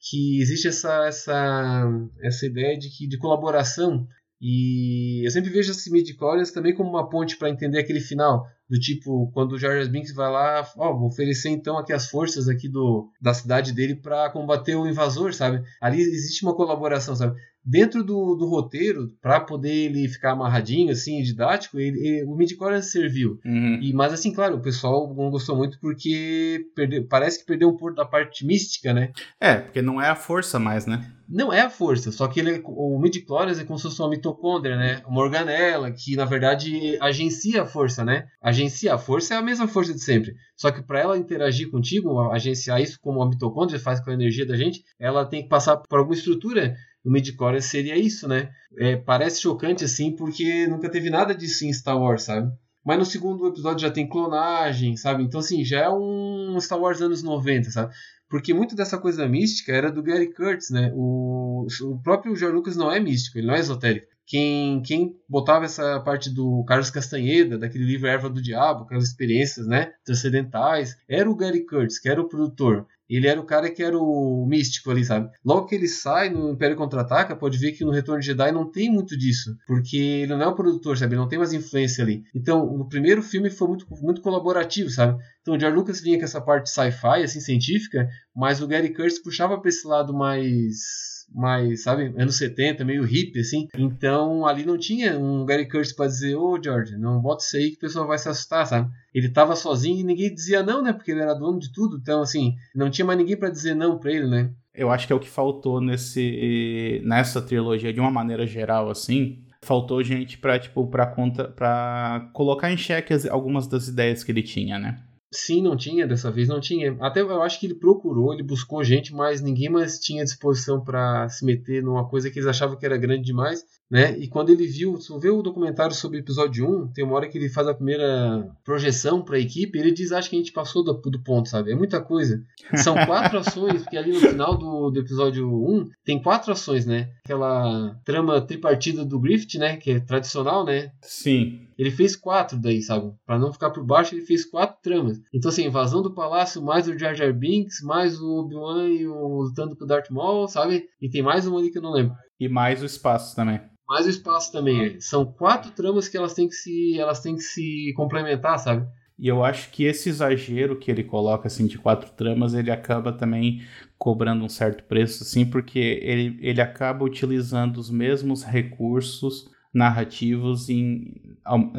Que 0.00 0.42
existe 0.42 0.66
essa 0.66 1.06
essa 1.06 1.88
essa 2.20 2.44
ideia 2.44 2.76
de 2.76 2.90
que 2.90 3.06
de 3.06 3.16
colaboração 3.16 4.08
e 4.40 5.26
eu 5.26 5.30
sempre 5.30 5.50
vejo 5.50 5.72
esse 5.72 5.90
midi 5.90 6.16
também 6.54 6.74
como 6.74 6.90
uma 6.90 7.08
ponte 7.08 7.36
para 7.36 7.50
entender 7.50 7.78
aquele 7.78 8.00
final, 8.00 8.46
do 8.68 8.78
tipo, 8.78 9.30
quando 9.32 9.52
o 9.52 9.58
Jar 9.58 9.84
Binks 9.88 10.14
vai 10.14 10.30
lá, 10.30 10.70
ó, 10.76 10.92
vou 10.92 11.08
oferecer 11.08 11.48
então 11.48 11.78
aqui 11.78 11.92
as 11.92 12.08
forças 12.08 12.48
aqui 12.48 12.68
do, 12.68 13.10
da 13.20 13.32
cidade 13.32 13.72
dele 13.72 13.96
para 13.96 14.30
combater 14.30 14.76
o 14.76 14.86
invasor, 14.86 15.32
sabe? 15.32 15.62
Ali 15.80 16.00
existe 16.00 16.44
uma 16.44 16.54
colaboração, 16.54 17.16
sabe? 17.16 17.34
Dentro 17.68 18.02
do, 18.02 18.34
do 18.34 18.46
roteiro, 18.46 19.12
para 19.20 19.40
poder 19.40 19.70
ele 19.70 20.08
ficar 20.08 20.32
amarradinho, 20.32 20.90
assim, 20.90 21.20
didático, 21.22 21.78
ele, 21.78 21.98
ele, 21.98 22.24
o 22.24 22.34
midichlorian 22.34 22.80
serviu. 22.80 23.38
Uhum. 23.44 23.78
E, 23.82 23.92
mas, 23.92 24.10
assim, 24.10 24.32
claro, 24.32 24.56
o 24.56 24.62
pessoal 24.62 25.14
não 25.14 25.30
gostou 25.30 25.54
muito 25.54 25.78
porque 25.78 26.64
perdeu, 26.74 27.06
parece 27.06 27.40
que 27.40 27.44
perdeu 27.44 27.68
um 27.68 27.76
pouco 27.76 27.94
da 27.94 28.06
parte 28.06 28.46
mística, 28.46 28.94
né? 28.94 29.12
É, 29.38 29.56
porque 29.56 29.82
não 29.82 30.00
é 30.00 30.08
a 30.08 30.16
força 30.16 30.58
mais, 30.58 30.86
né? 30.86 31.12
Não 31.28 31.52
é 31.52 31.60
a 31.60 31.68
força, 31.68 32.10
só 32.10 32.26
que 32.26 32.40
ele, 32.40 32.62
o 32.64 32.98
midichlorians 32.98 33.58
é 33.58 33.64
como 33.64 33.78
se 33.78 33.82
fosse 33.82 34.00
uma 34.00 34.08
mitocôndria, 34.08 34.74
né? 34.74 35.02
Uma 35.06 35.20
organela 35.20 35.90
que, 35.90 36.16
na 36.16 36.24
verdade, 36.24 36.96
agencia 37.02 37.62
a 37.62 37.66
força, 37.66 38.02
né? 38.02 38.24
Agencia 38.40 38.94
a 38.94 38.98
força 38.98 39.34
é 39.34 39.36
a 39.36 39.42
mesma 39.42 39.68
força 39.68 39.92
de 39.92 40.02
sempre. 40.02 40.34
Só 40.56 40.70
que 40.70 40.82
para 40.82 41.00
ela 41.00 41.18
interagir 41.18 41.70
contigo, 41.70 42.18
agenciar 42.30 42.80
isso 42.80 42.98
como 42.98 43.22
a 43.22 43.28
mitocôndria 43.28 43.78
faz 43.78 44.00
com 44.00 44.08
a 44.10 44.14
energia 44.14 44.46
da 44.46 44.56
gente, 44.56 44.82
ela 44.98 45.26
tem 45.26 45.42
que 45.42 45.50
passar 45.50 45.76
por 45.76 45.98
alguma 45.98 46.16
estrutura 46.16 46.74
o 47.08 47.10
midichlorian 47.10 47.60
seria 47.62 47.96
isso, 47.96 48.28
né? 48.28 48.50
É, 48.76 48.96
parece 48.96 49.40
chocante 49.40 49.82
assim, 49.82 50.14
porque 50.14 50.66
nunca 50.66 50.90
teve 50.90 51.08
nada 51.08 51.34
disso 51.34 51.64
em 51.64 51.72
Star 51.72 51.98
Wars, 51.98 52.24
sabe? 52.24 52.52
Mas 52.84 52.98
no 52.98 53.04
segundo 53.04 53.48
episódio 53.48 53.80
já 53.80 53.90
tem 53.90 54.06
clonagem, 54.06 54.94
sabe? 54.96 55.22
Então, 55.22 55.40
assim, 55.40 55.64
já 55.64 55.80
é 55.80 55.90
um 55.90 56.58
Star 56.60 56.78
Wars 56.78 57.00
anos 57.00 57.22
90, 57.22 57.70
sabe? 57.70 57.94
Porque 58.28 58.52
muito 58.52 58.76
dessa 58.76 58.98
coisa 58.98 59.26
mística 59.26 59.72
era 59.72 59.90
do 59.90 60.02
Gary 60.02 60.32
Kurtz, 60.34 60.68
né? 60.70 60.92
O, 60.94 61.66
o 61.82 62.02
próprio 62.02 62.36
George 62.36 62.56
Lucas 62.56 62.76
não 62.76 62.92
é 62.92 63.00
místico, 63.00 63.38
ele 63.38 63.46
não 63.46 63.54
é 63.54 63.60
esotérico. 63.60 64.06
Quem, 64.26 64.82
quem 64.82 65.16
botava 65.26 65.64
essa 65.64 65.98
parte 66.00 66.28
do 66.28 66.62
Carlos 66.64 66.90
Castanheda, 66.90 67.56
daquele 67.56 67.86
livro 67.86 68.06
Erva 68.06 68.28
do 68.28 68.42
Diabo, 68.42 68.84
aquelas 68.84 69.04
experiências 69.04 69.66
né, 69.66 69.92
transcendentais, 70.04 70.94
era 71.08 71.30
o 71.30 71.34
Gary 71.34 71.64
Kurtz, 71.64 71.98
que 71.98 72.10
era 72.10 72.20
o 72.20 72.28
produtor. 72.28 72.86
Ele 73.08 73.26
era 73.26 73.40
o 73.40 73.44
cara 73.44 73.70
que 73.70 73.82
era 73.82 73.98
o 73.98 74.46
místico 74.46 74.90
ali, 74.90 75.04
sabe? 75.04 75.30
Logo 75.44 75.66
que 75.66 75.74
ele 75.74 75.88
sai 75.88 76.28
no 76.28 76.50
Império 76.50 76.76
Contra-Ataca, 76.76 77.36
pode 77.36 77.58
ver 77.58 77.72
que 77.72 77.84
no 77.84 77.90
Retorno 77.90 78.20
de 78.20 78.26
Jedi 78.26 78.52
não 78.52 78.70
tem 78.70 78.90
muito 78.90 79.16
disso. 79.16 79.56
Porque 79.66 79.96
ele 79.96 80.34
não 80.34 80.42
é 80.42 80.46
o 80.46 80.54
produtor, 80.54 80.96
sabe? 80.96 81.14
Ele 81.14 81.20
não 81.20 81.28
tem 81.28 81.38
mais 81.38 81.52
influência 81.52 82.04
ali. 82.04 82.22
Então, 82.34 82.66
no 82.76 82.88
primeiro 82.88 83.22
filme 83.22 83.50
foi 83.50 83.68
muito, 83.68 83.86
muito 84.02 84.20
colaborativo, 84.20 84.90
sabe? 84.90 85.18
Então, 85.40 85.54
o 85.54 85.60
George 85.60 85.76
Lucas 85.76 86.00
vinha 86.00 86.18
com 86.18 86.24
essa 86.24 86.40
parte 86.40 86.70
sci-fi, 86.70 87.22
assim, 87.22 87.40
científica, 87.40 88.06
mas 88.34 88.60
o 88.60 88.66
Gary 88.66 88.92
Kurtz 88.92 89.18
puxava 89.22 89.58
para 89.58 89.68
esse 89.68 89.86
lado 89.86 90.12
mais 90.12 91.17
mais, 91.32 91.82
sabe, 91.82 92.12
anos 92.16 92.36
70, 92.36 92.84
meio 92.84 93.04
hippie, 93.04 93.40
assim. 93.40 93.68
Então 93.76 94.46
ali 94.46 94.64
não 94.64 94.78
tinha 94.78 95.18
um 95.18 95.44
Gary 95.44 95.68
Kurtz 95.68 95.92
pra 95.92 96.06
dizer, 96.06 96.34
ô 96.36 96.58
George, 96.62 96.96
não 96.96 97.20
bota 97.20 97.44
isso 97.44 97.56
aí 97.56 97.70
que 97.70 97.76
o 97.76 97.80
pessoal 97.80 98.06
vai 98.06 98.18
se 98.18 98.28
assustar, 98.28 98.66
sabe? 98.66 98.90
Ele 99.14 99.28
tava 99.28 99.54
sozinho 99.54 100.00
e 100.00 100.04
ninguém 100.04 100.34
dizia 100.34 100.62
não, 100.62 100.82
né? 100.82 100.92
Porque 100.92 101.10
ele 101.10 101.20
era 101.20 101.34
dono 101.34 101.58
de 101.58 101.72
tudo. 101.72 101.98
Então, 102.00 102.22
assim, 102.22 102.54
não 102.74 102.90
tinha 102.90 103.04
mais 103.04 103.18
ninguém 103.18 103.36
para 103.36 103.50
dizer 103.50 103.74
não 103.74 103.98
pra 103.98 104.12
ele, 104.12 104.28
né? 104.28 104.50
Eu 104.74 104.90
acho 104.90 105.06
que 105.06 105.12
é 105.12 105.16
o 105.16 105.20
que 105.20 105.28
faltou 105.28 105.80
nesse, 105.80 107.02
nessa 107.04 107.42
trilogia, 107.42 107.92
de 107.92 108.00
uma 108.00 108.10
maneira 108.10 108.46
geral, 108.46 108.88
assim. 108.88 109.44
Faltou 109.60 110.02
gente 110.04 110.38
pra, 110.38 110.56
tipo, 110.58 110.86
pra, 110.86 111.04
conta, 111.04 111.48
pra 111.48 112.30
colocar 112.32 112.70
em 112.70 112.76
xeque 112.76 113.12
algumas 113.28 113.66
das 113.66 113.88
ideias 113.88 114.22
que 114.22 114.30
ele 114.30 114.42
tinha, 114.42 114.78
né? 114.78 115.00
Sim, 115.30 115.62
não 115.62 115.76
tinha, 115.76 116.06
dessa 116.06 116.30
vez 116.30 116.48
não 116.48 116.60
tinha. 116.60 116.96
Até 117.00 117.20
eu 117.20 117.42
acho 117.42 117.60
que 117.60 117.66
ele 117.66 117.74
procurou, 117.74 118.32
ele 118.32 118.42
buscou 118.42 118.82
gente, 118.82 119.14
mas 119.14 119.42
ninguém 119.42 119.68
mais 119.68 119.98
tinha 119.98 120.24
disposição 120.24 120.82
para 120.82 121.28
se 121.28 121.44
meter 121.44 121.82
numa 121.82 122.08
coisa 122.08 122.30
que 122.30 122.38
eles 122.38 122.48
achavam 122.48 122.78
que 122.78 122.86
era 122.86 122.96
grande 122.96 123.24
demais 123.24 123.64
né? 123.90 124.16
E 124.18 124.28
quando 124.28 124.50
ele 124.50 124.66
viu, 124.66 125.00
se 125.00 125.16
vê 125.18 125.30
o 125.30 125.42
documentário 125.42 125.94
sobre 125.94 126.18
o 126.18 126.20
episódio 126.20 126.68
1, 126.68 126.88
tem 126.88 127.04
uma 127.04 127.14
hora 127.14 127.28
que 127.28 127.38
ele 127.38 127.48
faz 127.48 127.66
a 127.66 127.74
primeira 127.74 128.54
projeção 128.62 129.22
para 129.22 129.36
a 129.36 129.40
equipe, 129.40 129.78
ele 129.78 129.90
diz, 129.90 130.12
acho 130.12 130.28
que 130.28 130.36
a 130.36 130.38
gente 130.38 130.52
passou 130.52 130.84
do, 130.84 130.92
do, 130.92 131.22
ponto, 131.22 131.48
sabe? 131.48 131.72
É 131.72 131.74
muita 131.74 132.00
coisa. 132.00 132.42
São 132.74 132.94
quatro 133.06 133.38
ações, 133.38 133.82
porque 133.82 133.96
ali 133.96 134.12
no 134.12 134.20
final 134.20 134.56
do, 134.56 134.90
do 134.90 135.00
episódio 135.00 135.48
1 135.48 135.88
tem 136.04 136.22
quatro 136.22 136.52
ações, 136.52 136.84
né? 136.84 137.08
Aquela 137.24 137.98
trama 138.04 138.40
tripartida 138.40 139.04
do 139.04 139.18
Griffith, 139.18 139.58
né? 139.58 139.76
Que 139.76 139.92
é 139.92 140.00
tradicional, 140.00 140.64
né? 140.64 140.92
Sim. 141.02 141.67
Ele 141.78 141.90
fez 141.90 142.16
quatro 142.16 142.58
daí, 142.58 142.82
sabe? 142.82 143.12
Para 143.24 143.38
não 143.38 143.52
ficar 143.52 143.70
por 143.70 143.84
baixo, 143.84 144.14
ele 144.14 144.26
fez 144.26 144.44
quatro 144.44 144.76
tramas. 144.82 145.20
Então, 145.32 145.48
assim, 145.50 145.64
invasão 145.64 146.02
do 146.02 146.12
palácio, 146.12 146.60
mais 146.60 146.88
o 146.88 146.98
Jar 146.98 147.14
Jar 147.14 147.32
Binks, 147.32 147.80
mais 147.82 148.20
o 148.20 148.40
Obi-Wan 148.40 148.88
e 148.88 149.06
o 149.06 149.42
lutando 149.42 149.76
com 149.76 149.84
o 149.84 149.86
Darth 149.86 150.10
Maul, 150.10 150.48
sabe? 150.48 150.88
E 151.00 151.08
tem 151.08 151.22
mais 151.22 151.46
uma 151.46 151.58
ali 151.58 151.70
que 151.70 151.78
eu 151.78 151.82
não 151.82 151.92
lembro. 151.92 152.14
E 152.40 152.48
mais 152.48 152.82
o 152.82 152.86
espaço 152.86 153.36
também 153.36 153.60
mais 153.88 154.04
o 154.06 154.10
espaço 154.10 154.52
também. 154.52 155.00
São 155.00 155.24
quatro 155.24 155.70
tramas 155.70 156.08
que 156.08 156.16
elas 156.16 156.34
têm 156.34 156.46
que 156.46 156.54
se, 156.54 156.98
elas 156.98 157.20
têm 157.20 157.36
que 157.36 157.42
se 157.42 157.92
complementar, 157.96 158.58
sabe? 158.58 158.86
E 159.18 159.26
eu 159.26 159.42
acho 159.42 159.70
que 159.70 159.82
esse 159.82 160.08
exagero 160.08 160.78
que 160.78 160.90
ele 160.90 161.02
coloca 161.02 161.48
assim 161.48 161.66
de 161.66 161.78
quatro 161.78 162.10
tramas, 162.12 162.54
ele 162.54 162.70
acaba 162.70 163.12
também 163.12 163.62
cobrando 163.98 164.44
um 164.44 164.48
certo 164.48 164.84
preço, 164.84 165.24
assim, 165.24 165.44
porque 165.44 166.00
ele, 166.02 166.38
ele 166.40 166.60
acaba 166.60 167.04
utilizando 167.04 167.78
os 167.78 167.90
mesmos 167.90 168.44
recursos 168.44 169.50
narrativos 169.72 170.68
em, 170.68 171.14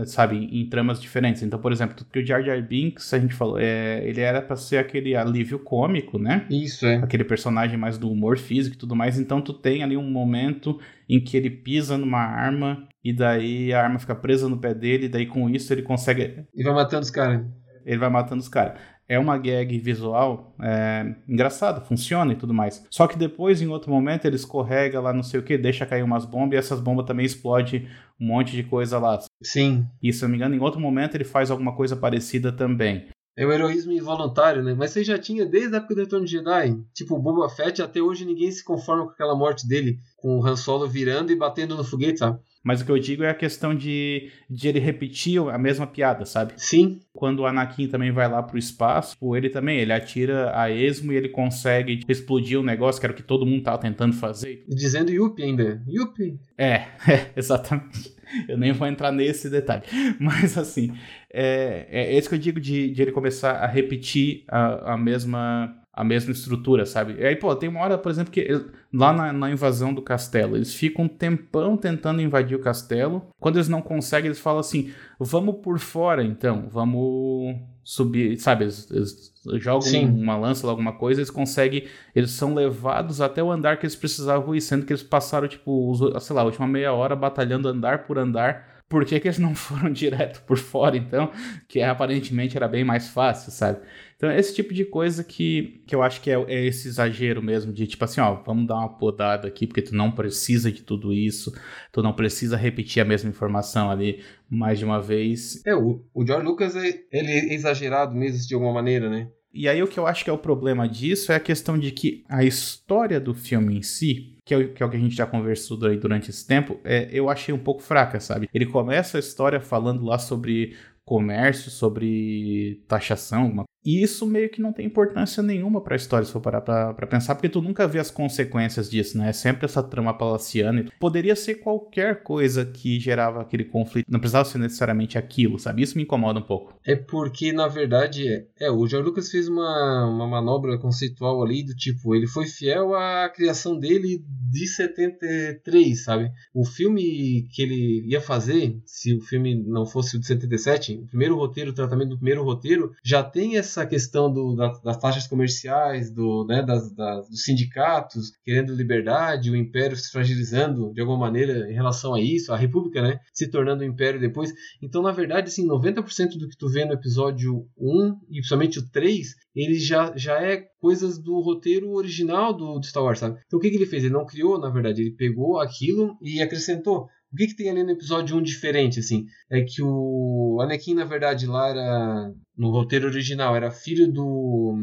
sabe, 0.05 0.37
em 0.37 0.69
tramas 0.69 1.01
diferentes. 1.01 1.41
Então, 1.41 1.59
por 1.59 1.71
exemplo, 1.71 2.05
que 2.11 2.19
o 2.19 2.25
Jar 2.25 2.43
Jar 2.43 2.61
Binks, 2.61 3.13
a 3.13 3.19
gente 3.19 3.33
falou, 3.33 3.57
é, 3.59 4.07
ele 4.07 4.21
era 4.21 4.41
para 4.41 4.55
ser 4.55 4.77
aquele 4.77 5.15
alívio 5.15 5.59
cômico, 5.59 6.17
né? 6.17 6.45
Isso, 6.49 6.85
é. 6.85 6.97
Aquele 6.97 7.23
personagem 7.23 7.77
mais 7.77 7.97
do 7.97 8.09
humor 8.11 8.37
físico 8.37 8.75
e 8.75 8.79
tudo 8.79 8.95
mais. 8.95 9.19
Então, 9.19 9.41
tu 9.41 9.53
tem 9.53 9.83
ali 9.83 9.97
um 9.97 10.09
momento 10.09 10.79
em 11.07 11.19
que 11.19 11.35
ele 11.35 11.49
pisa 11.49 11.97
numa 11.97 12.21
arma 12.21 12.87
e 13.03 13.11
daí 13.11 13.73
a 13.73 13.83
arma 13.83 13.99
fica 13.99 14.15
presa 14.15 14.47
no 14.47 14.59
pé 14.59 14.73
dele 14.73 15.05
e 15.05 15.09
daí 15.09 15.25
com 15.25 15.49
isso 15.49 15.73
ele 15.73 15.81
consegue... 15.81 16.45
E 16.53 16.63
vai 16.63 16.73
matando 16.73 17.03
os 17.03 17.11
caras. 17.11 17.45
Ele 17.85 17.97
vai 17.97 18.09
matando 18.09 18.41
os 18.41 18.49
caras 18.49 18.79
é 19.09 19.17
uma 19.17 19.37
gag 19.39 19.77
visual 19.79 20.55
é, 20.61 21.15
engraçada, 21.27 21.81
funciona 21.81 22.31
e 22.31 22.35
tudo 22.35 22.53
mais. 22.53 22.85
Só 22.91 23.07
que 23.07 23.17
depois, 23.17 23.59
em 23.59 23.67
outro 23.67 23.91
momento, 23.91 24.25
ele 24.25 24.35
escorrega 24.35 25.01
lá, 25.01 25.11
não 25.11 25.23
sei 25.23 25.39
o 25.39 25.43
que, 25.43 25.57
deixa 25.57 25.85
cair 25.85 26.03
umas 26.03 26.25
bombas 26.25 26.53
e 26.53 26.57
essas 26.57 26.79
bombas 26.79 27.07
também 27.07 27.25
explodem 27.25 27.87
um 28.21 28.27
monte 28.27 28.55
de 28.55 28.63
coisa 28.63 28.99
lá. 28.99 29.19
Sim. 29.41 29.87
E 30.01 30.13
se 30.13 30.23
eu 30.23 30.27
não 30.27 30.31
me 30.31 30.37
engano, 30.37 30.55
em 30.55 30.59
outro 30.59 30.79
momento 30.79 31.15
ele 31.15 31.23
faz 31.23 31.49
alguma 31.49 31.75
coisa 31.75 31.95
parecida 31.95 32.51
também. 32.51 33.07
É 33.35 33.45
o 33.45 33.53
heroísmo 33.53 33.93
involuntário, 33.93 34.61
né? 34.61 34.75
Mas 34.77 34.91
você 34.91 35.03
já 35.03 35.17
tinha 35.17 35.45
desde 35.45 35.73
a 35.73 35.77
época 35.77 35.95
do 35.95 36.01
Retorno 36.01 36.25
de 36.25 36.31
Jedi. 36.33 36.77
Tipo, 36.93 37.15
o 37.15 37.21
Boba 37.21 37.49
Fett, 37.49 37.81
até 37.81 38.01
hoje 38.01 38.25
ninguém 38.25 38.51
se 38.51 38.63
conforma 38.63 39.05
com 39.05 39.11
aquela 39.11 39.33
morte 39.33 39.65
dele, 39.65 39.97
com 40.17 40.37
o 40.37 40.45
Han 40.45 40.57
Solo 40.57 40.87
virando 40.87 41.31
e 41.31 41.37
batendo 41.37 41.75
no 41.75 41.83
foguete, 41.83 42.19
sabe? 42.19 42.37
Mas 42.63 42.81
o 42.81 42.85
que 42.85 42.91
eu 42.91 42.99
digo 42.99 43.23
é 43.23 43.29
a 43.29 43.33
questão 43.33 43.73
de, 43.73 44.29
de 44.49 44.67
ele 44.67 44.79
repetir 44.79 45.39
a 45.41 45.57
mesma 45.57 45.87
piada, 45.87 46.25
sabe? 46.25 46.53
Sim. 46.57 46.99
Quando 47.13 47.39
o 47.39 47.45
Anakin 47.45 47.87
também 47.87 48.11
vai 48.11 48.29
lá 48.29 48.43
pro 48.43 48.57
espaço, 48.57 49.15
ele 49.35 49.49
também, 49.49 49.79
ele 49.79 49.93
atira 49.93 50.51
a 50.53 50.69
esmo 50.69 51.13
e 51.13 51.15
ele 51.15 51.29
consegue 51.29 51.97
tipo, 51.97 52.11
explodir 52.11 52.57
o 52.57 52.61
um 52.61 52.65
negócio, 52.65 52.99
que 52.99 53.05
era 53.05 53.13
o 53.13 53.15
que 53.15 53.23
todo 53.23 53.45
mundo 53.45 53.63
tava 53.63 53.77
tentando 53.77 54.13
fazer. 54.13 54.65
Dizendo 54.67 55.11
Yuppie 55.11 55.43
ainda. 55.43 55.81
Yuppie. 55.87 56.39
É, 56.57 56.87
é, 57.07 57.31
exatamente. 57.35 58.17
Eu 58.47 58.57
nem 58.57 58.71
vou 58.71 58.87
entrar 58.87 59.11
nesse 59.11 59.49
detalhe. 59.49 59.83
Mas 60.19 60.57
assim, 60.57 60.93
é, 61.33 61.87
é 61.89 62.15
esse 62.15 62.29
que 62.29 62.35
eu 62.35 62.39
digo 62.39 62.59
de, 62.59 62.91
de 62.91 63.01
ele 63.01 63.11
começar 63.11 63.53
a 63.53 63.67
repetir 63.67 64.43
a, 64.47 64.93
a 64.93 64.97
mesma 64.97 65.75
a 65.93 66.03
mesma 66.03 66.31
estrutura, 66.31 66.85
sabe? 66.85 67.15
E 67.19 67.25
aí, 67.25 67.35
pô, 67.35 67.53
tem 67.55 67.67
uma 67.67 67.81
hora, 67.81 67.97
por 67.97 68.09
exemplo, 68.09 68.31
que 68.31 68.47
lá 68.93 69.11
na, 69.11 69.33
na, 69.33 69.51
invasão 69.51 69.93
do 69.93 70.01
castelo, 70.01 70.55
eles 70.55 70.73
ficam 70.73 71.05
um 71.05 71.07
tempão 71.07 71.75
tentando 71.75 72.21
invadir 72.21 72.55
o 72.55 72.61
castelo. 72.61 73.27
Quando 73.39 73.57
eles 73.57 73.67
não 73.67 73.81
conseguem, 73.81 74.27
eles 74.27 74.39
falam 74.39 74.59
assim: 74.59 74.91
vamos 75.19 75.55
por 75.61 75.79
fora, 75.79 76.23
então, 76.23 76.67
vamos 76.71 77.57
subir, 77.83 78.37
sabe? 78.37 78.65
Eles, 78.65 78.89
eles 78.91 79.33
jogam 79.61 79.81
Sim. 79.81 80.05
uma 80.05 80.37
lança, 80.37 80.67
alguma 80.67 80.93
coisa, 80.93 81.19
eles 81.19 81.31
conseguem, 81.31 81.87
eles 82.15 82.31
são 82.31 82.53
levados 82.53 83.19
até 83.19 83.41
o 83.41 83.51
andar 83.51 83.77
que 83.77 83.85
eles 83.85 83.95
precisavam 83.95 84.53
ir, 84.53 84.61
sendo 84.61 84.85
que 84.85 84.93
eles 84.93 85.03
passaram, 85.03 85.47
tipo, 85.47 85.93
sei 86.19 86.35
lá, 86.35 86.43
a 86.43 86.45
última 86.45 86.67
meia 86.67 86.93
hora 86.93 87.15
batalhando 87.15 87.67
andar 87.67 88.05
por 88.05 88.17
andar. 88.17 88.79
Por 88.87 89.05
que, 89.05 89.19
que 89.19 89.27
eles 89.27 89.37
não 89.37 89.53
foram 89.55 89.91
direto 89.91 90.41
por 90.43 90.57
fora, 90.57 90.97
então? 90.97 91.31
Que 91.67 91.81
aparentemente 91.81 92.57
era 92.57 92.67
bem 92.67 92.83
mais 92.83 93.07
fácil, 93.09 93.51
sabe? 93.51 93.79
Então, 94.19 94.29
esse 94.33 94.53
tipo 94.53 94.73
de 94.73 94.83
coisa 94.83 95.23
que, 95.23 95.81
que 95.87 95.95
eu 95.95 96.03
acho 96.03 96.19
que 96.19 96.29
é, 96.29 96.33
é, 96.49 96.65
esse 96.65 96.89
exagero 96.89 97.41
mesmo, 97.41 97.71
de 97.71 97.87
tipo 97.87 98.03
assim, 98.03 98.19
ó, 98.19 98.33
vamos 98.45 98.67
dar 98.67 98.75
uma 98.75 98.89
podada 98.89 99.47
aqui, 99.47 99.65
porque 99.65 99.81
tu 99.81 99.95
não 99.95 100.11
precisa 100.11 100.69
de 100.69 100.83
tudo 100.83 101.13
isso, 101.13 101.57
tu 101.89 102.03
não 102.03 102.11
precisa 102.11 102.57
repetir 102.57 103.01
a 103.01 103.05
mesma 103.05 103.29
informação 103.29 103.89
ali 103.89 104.21
mais 104.49 104.77
de 104.77 104.83
uma 104.83 105.01
vez. 105.01 105.65
É, 105.65 105.73
o, 105.73 106.03
o 106.13 106.27
George 106.27 106.45
Lucas, 106.45 106.75
ele 106.75 106.99
é 107.11 107.53
exagerado 107.53 108.13
mesmo 108.13 108.45
de 108.45 108.53
alguma 108.53 108.73
maneira, 108.73 109.09
né? 109.09 109.29
E 109.53 109.69
aí 109.69 109.81
o 109.81 109.87
que 109.87 109.97
eu 109.97 110.05
acho 110.05 110.25
que 110.25 110.29
é 110.29 110.33
o 110.33 110.37
problema 110.37 110.87
disso 110.87 111.31
é 111.31 111.35
a 111.35 111.39
questão 111.39 111.79
de 111.79 111.89
que 111.89 112.25
a 112.27 112.43
história 112.43 113.21
do 113.21 113.33
filme 113.33 113.77
em 113.77 113.81
si, 113.81 114.35
que 114.43 114.53
é, 114.53 114.67
que 114.67 114.83
é 114.83 114.85
o 114.85 114.89
que 114.89 114.97
a 114.97 114.99
gente 114.99 115.15
já 115.15 115.25
conversou 115.25 115.77
durante 115.77 116.29
esse 116.29 116.45
tempo, 116.45 116.77
é, 116.83 117.07
eu 117.09 117.29
achei 117.29 117.53
um 117.53 117.57
pouco 117.57 117.81
fraca, 117.81 118.19
sabe? 118.19 118.49
Ele 118.53 118.65
começa 118.65 119.17
a 119.17 119.19
história 119.21 119.61
falando 119.61 120.03
lá 120.03 120.19
sobre 120.19 120.75
comércio, 121.05 121.71
sobre 121.71 122.83
taxação, 122.87 123.43
alguma 123.43 123.63
e 123.85 124.03
isso 124.03 124.25
meio 124.25 124.49
que 124.49 124.61
não 124.61 124.73
tem 124.73 124.85
importância 124.85 125.41
nenhuma 125.41 125.81
para 125.81 125.95
a 125.95 125.97
história, 125.97 126.25
se 126.25 126.31
for 126.31 126.41
parar 126.41 126.61
pra, 126.61 127.07
pensar, 127.07 127.35
porque 127.35 127.49
tu 127.49 127.61
nunca 127.61 127.87
vê 127.87 127.99
as 127.99 128.11
consequências 128.11 128.89
disso, 128.89 129.17
né? 129.17 129.29
É 129.29 129.33
sempre 129.33 129.65
essa 129.65 129.81
trama 129.81 130.13
palaciana. 130.13 130.85
Poderia 130.99 131.35
ser 131.35 131.55
qualquer 131.55 132.23
coisa 132.23 132.65
que 132.65 132.99
gerava 132.99 133.41
aquele 133.41 133.63
conflito. 133.63 134.05
Não 134.09 134.19
precisava 134.19 134.45
ser 134.45 134.57
necessariamente 134.57 135.17
aquilo, 135.17 135.57
sabe? 135.57 135.81
Isso 135.81 135.97
me 135.97 136.03
incomoda 136.03 136.39
um 136.39 136.43
pouco. 136.43 136.77
É 136.85 136.95
porque, 136.95 137.53
na 137.53 137.67
verdade, 137.67 138.27
é, 138.27 138.45
é 138.59 138.71
o 138.71 138.85
George 138.85 139.07
Lucas 139.07 139.29
fez 139.29 139.47
uma, 139.47 140.05
uma 140.05 140.27
manobra 140.27 140.77
conceitual 140.77 141.41
ali 141.41 141.63
do 141.63 141.75
tipo, 141.75 142.13
ele 142.15 142.27
foi 142.27 142.45
fiel 142.45 142.93
à 142.93 143.29
criação 143.29 143.77
dele 143.77 144.23
de 144.51 144.67
73, 144.67 146.03
sabe? 146.03 146.31
O 146.53 146.65
filme 146.65 147.47
que 147.51 147.61
ele 147.61 148.03
ia 148.07 148.19
fazer, 148.19 148.77
se 148.85 149.13
o 149.13 149.21
filme 149.21 149.55
não 149.55 149.85
fosse 149.85 150.17
o 150.17 150.19
de 150.19 150.27
77, 150.27 150.95
o 150.95 151.07
primeiro 151.07 151.35
roteiro, 151.35 151.71
o 151.71 151.75
tratamento 151.75 152.09
do 152.09 152.17
primeiro 152.17 152.43
roteiro, 152.43 152.91
já 153.03 153.23
tem 153.23 153.57
essa 153.57 153.68
essa 153.69 153.85
questão 153.85 154.31
do, 154.31 154.55
das, 154.55 154.81
das 154.81 154.97
taxas 154.97 155.27
comerciais, 155.27 156.11
do, 156.11 156.45
né, 156.45 156.63
das, 156.63 156.91
das, 156.93 157.29
dos 157.29 157.43
sindicatos 157.43 158.31
querendo 158.43 158.73
liberdade, 158.73 159.51
o 159.51 159.55
império 159.55 159.95
se 159.95 160.11
fragilizando 160.11 160.91
de 160.93 161.01
alguma 161.01 161.17
maneira 161.17 161.69
em 161.69 161.73
relação 161.73 162.13
a 162.13 162.21
isso, 162.21 162.51
a 162.51 162.57
república 162.57 163.01
né, 163.01 163.19
se 163.33 163.49
tornando 163.49 163.83
um 163.83 163.87
império 163.87 164.19
depois. 164.19 164.51
Então, 164.81 165.01
na 165.01 165.11
verdade, 165.11 165.47
assim, 165.47 165.67
90% 165.67 166.37
do 166.37 166.49
que 166.49 166.57
tu 166.57 166.67
vê 166.69 166.85
no 166.85 166.93
episódio 166.93 167.67
1 167.77 168.19
e 168.29 168.33
principalmente 168.33 168.79
o 168.79 168.89
3, 168.89 169.27
ele 169.55 169.79
já, 169.79 170.13
já 170.15 170.41
é 170.41 170.65
coisas 170.79 171.17
do 171.17 171.39
roteiro 171.39 171.91
original 171.91 172.53
do, 172.53 172.79
do 172.79 172.85
Star 172.85 173.03
Wars, 173.03 173.19
sabe? 173.19 173.39
Então, 173.45 173.59
o 173.59 173.61
que, 173.61 173.69
que 173.69 173.75
ele 173.75 173.85
fez? 173.85 174.03
Ele 174.03 174.13
não 174.13 174.25
criou, 174.25 174.59
na 174.59 174.69
verdade, 174.69 175.01
ele 175.01 175.11
pegou 175.11 175.59
aquilo 175.59 176.17
e 176.21 176.41
acrescentou. 176.41 177.07
O 177.31 177.35
que, 177.35 177.47
que 177.47 177.55
tem 177.55 177.69
ali 177.69 177.83
no 177.83 177.91
episódio 177.91 178.35
1 178.37 178.41
diferente, 178.41 178.99
assim? 178.99 179.25
É 179.51 179.61
que 179.61 179.81
o 179.83 180.59
Anakin, 180.61 180.95
na 180.95 181.05
verdade, 181.05 181.45
lá 181.45 181.69
era. 181.69 182.33
No 182.57 182.71
roteiro 182.71 183.07
original, 183.07 183.55
era 183.55 183.71
filho 183.71 184.11
do 184.11 184.77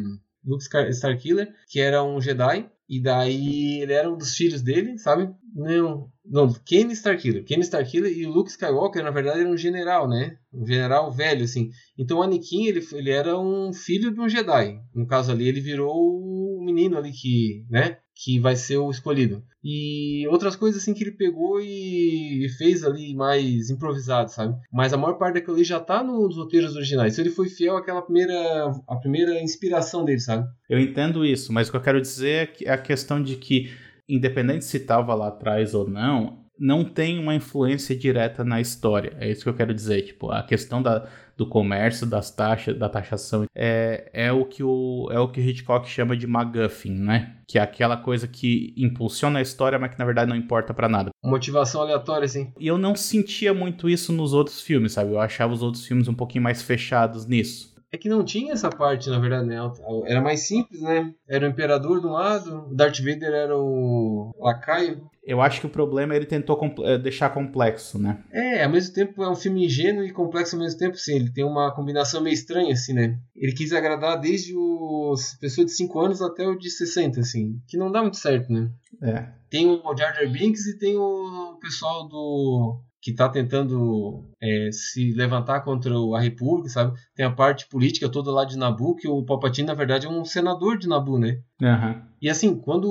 Luke 0.44 0.64
Starkiller, 0.90 1.52
que 1.68 1.80
era 1.80 2.04
um 2.04 2.20
Jedi. 2.20 2.70
E 2.88 3.02
daí 3.02 3.80
ele 3.82 3.92
era 3.92 4.10
um 4.10 4.16
dos 4.16 4.36
filhos 4.36 4.62
dele, 4.62 4.96
sabe? 4.96 5.28
Não, 5.52 6.08
não, 6.28 6.52
Ken 6.64 6.90
Starkiller. 6.90 7.44
Ken 7.44 7.60
Starkiller 7.60 8.10
e 8.10 8.26
Luke 8.26 8.50
Skywalker, 8.50 9.02
na 9.02 9.10
verdade, 9.10 9.40
era 9.40 9.48
um 9.48 9.56
general, 9.56 10.08
né? 10.08 10.36
Um 10.52 10.66
general 10.66 11.10
velho, 11.10 11.44
assim. 11.44 11.70
Então 11.98 12.22
Anakin, 12.22 12.66
ele, 12.66 12.86
ele 12.92 13.10
era 13.10 13.38
um 13.38 13.72
filho 13.72 14.12
de 14.12 14.20
um 14.20 14.28
Jedi. 14.28 14.78
No 14.94 15.06
caso 15.06 15.32
ali, 15.32 15.46
ele 15.46 15.60
virou 15.60 15.92
o 15.94 16.64
menino 16.64 16.96
ali 16.98 17.12
que, 17.12 17.64
né? 17.70 17.98
que 18.16 18.40
vai 18.40 18.56
ser 18.56 18.78
o 18.78 18.90
escolhido. 18.90 19.44
E 19.62 20.26
outras 20.28 20.56
coisas 20.56 20.80
assim 20.80 20.94
que 20.94 21.04
ele 21.04 21.12
pegou 21.12 21.60
e 21.60 22.46
fez 22.56 22.82
ali 22.82 23.14
mais 23.14 23.68
improvisado, 23.68 24.30
sabe? 24.30 24.54
Mas 24.72 24.92
a 24.92 24.96
maior 24.96 25.14
parte 25.14 25.34
daquilo 25.34 25.54
ali 25.56 25.64
já 25.64 25.78
tá 25.78 26.02
nos 26.02 26.36
roteiros 26.36 26.74
originais. 26.74 27.12
Então 27.12 27.24
ele 27.24 27.34
foi 27.34 27.48
fiel 27.48 27.76
àquela 27.76 28.00
primeira, 28.00 28.72
a 28.88 28.96
primeira 28.96 29.42
inspiração 29.42 30.04
dele, 30.04 30.20
sabe? 30.20 30.48
Eu 30.68 30.78
entendo 30.80 31.24
isso, 31.26 31.52
mas 31.52 31.68
o 31.68 31.70
que 31.70 31.76
eu 31.76 31.82
quero 31.82 32.00
dizer 32.00 32.54
é, 32.62 32.64
é 32.64 32.72
a 32.72 32.78
questão 32.78 33.22
de 33.22 33.36
que, 33.36 33.70
independente 34.08 34.64
se 34.64 34.78
estava 34.78 35.14
lá 35.14 35.28
atrás 35.28 35.74
ou 35.74 35.88
não, 35.88 36.46
não 36.58 36.84
tem 36.84 37.18
uma 37.18 37.34
influência 37.34 37.94
direta 37.94 38.42
na 38.42 38.60
história. 38.60 39.16
É 39.20 39.30
isso 39.30 39.42
que 39.42 39.48
eu 39.48 39.54
quero 39.54 39.74
dizer. 39.74 40.02
Tipo, 40.02 40.30
a 40.30 40.42
questão 40.42 40.82
da, 40.82 41.06
do 41.36 41.46
comércio, 41.46 42.06
das 42.06 42.30
taxas, 42.30 42.78
da 42.78 42.88
taxação, 42.88 43.44
é, 43.54 44.10
é 44.12 44.32
o 44.32 44.44
que 44.44 44.62
o 44.62 45.08
é 45.10 45.18
o 45.18 45.28
que 45.28 45.40
Hitchcock 45.40 45.88
chama 45.88 46.16
de 46.16 46.26
MacGuffin, 46.26 46.92
né? 46.92 47.36
Que 47.46 47.58
é 47.58 47.62
aquela 47.62 47.96
coisa 47.96 48.26
que 48.26 48.72
impulsiona 48.76 49.38
a 49.38 49.42
história, 49.42 49.78
mas 49.78 49.92
que 49.92 49.98
na 49.98 50.04
verdade 50.04 50.30
não 50.30 50.36
importa 50.36 50.72
para 50.72 50.88
nada. 50.88 51.10
Motivação 51.22 51.82
aleatória, 51.82 52.26
sim. 52.26 52.52
E 52.58 52.66
eu 52.66 52.78
não 52.78 52.94
sentia 52.94 53.52
muito 53.52 53.88
isso 53.88 54.12
nos 54.12 54.32
outros 54.32 54.60
filmes, 54.60 54.92
sabe? 54.92 55.12
Eu 55.12 55.20
achava 55.20 55.52
os 55.52 55.62
outros 55.62 55.86
filmes 55.86 56.08
um 56.08 56.14
pouquinho 56.14 56.44
mais 56.44 56.62
fechados 56.62 57.26
nisso. 57.26 57.75
É 57.96 57.98
que 57.98 58.10
não 58.10 58.22
tinha 58.22 58.52
essa 58.52 58.68
parte, 58.68 59.08
na 59.08 59.18
verdade, 59.18 59.46
né? 59.46 59.56
Era 60.04 60.20
mais 60.20 60.46
simples, 60.46 60.82
né? 60.82 61.14
Era 61.26 61.46
o 61.46 61.50
imperador 61.50 61.98
de 61.98 62.06
um 62.06 62.10
lado, 62.10 62.68
Darth 62.70 62.98
Vader 62.98 63.32
era 63.32 63.56
o 63.56 64.34
lacaio. 64.38 65.08
Eu 65.24 65.40
acho 65.40 65.60
que 65.60 65.66
o 65.66 65.70
problema 65.70 66.12
é 66.12 66.18
ele 66.18 66.26
tentou 66.26 66.60
eh, 66.84 66.98
deixar 66.98 67.30
complexo, 67.30 67.98
né? 67.98 68.22
É, 68.30 68.62
ao 68.62 68.70
mesmo 68.70 68.92
tempo 68.92 69.22
é 69.22 69.30
um 69.30 69.34
filme 69.34 69.64
ingênuo 69.64 70.04
e 70.04 70.12
complexo 70.12 70.56
ao 70.56 70.62
mesmo 70.62 70.78
tempo, 70.78 70.94
sim. 70.98 71.16
Ele 71.16 71.32
tem 71.32 71.42
uma 71.42 71.74
combinação 71.74 72.20
meio 72.20 72.34
estranha, 72.34 72.74
assim, 72.74 72.92
né? 72.92 73.18
Ele 73.34 73.52
quis 73.52 73.72
agradar 73.72 74.20
desde 74.20 74.54
os 74.54 75.34
pessoas 75.40 75.68
de 75.68 75.72
5 75.72 75.98
anos 75.98 76.20
até 76.20 76.46
o 76.46 76.54
de 76.54 76.68
60, 76.68 77.20
assim. 77.20 77.58
Que 77.66 77.78
não 77.78 77.90
dá 77.90 78.02
muito 78.02 78.18
certo, 78.18 78.52
né? 78.52 78.70
É. 79.02 79.26
Tem 79.48 79.66
o 79.66 79.96
Jar 79.96 80.14
Jar 80.14 80.30
Binks 80.30 80.66
e 80.66 80.78
tem 80.78 80.98
o 80.98 81.56
pessoal 81.62 82.06
do 82.06 82.78
que 83.06 83.12
está 83.12 83.28
tentando 83.28 84.24
é, 84.42 84.68
se 84.72 85.12
levantar 85.12 85.60
contra 85.60 85.94
a 85.94 86.20
República, 86.20 86.68
sabe? 86.68 86.98
Tem 87.14 87.24
a 87.24 87.30
parte 87.30 87.68
política 87.68 88.08
toda 88.08 88.32
lá 88.32 88.44
de 88.44 88.58
Nabu, 88.58 88.96
que 88.96 89.06
o 89.06 89.24
Palpatine, 89.24 89.68
na 89.68 89.74
verdade, 89.74 90.06
é 90.06 90.10
um 90.10 90.24
senador 90.24 90.76
de 90.76 90.88
Nabu, 90.88 91.16
né? 91.16 91.38
Uhum. 91.62 92.02
E 92.20 92.28
assim, 92.28 92.56
quando 92.56 92.88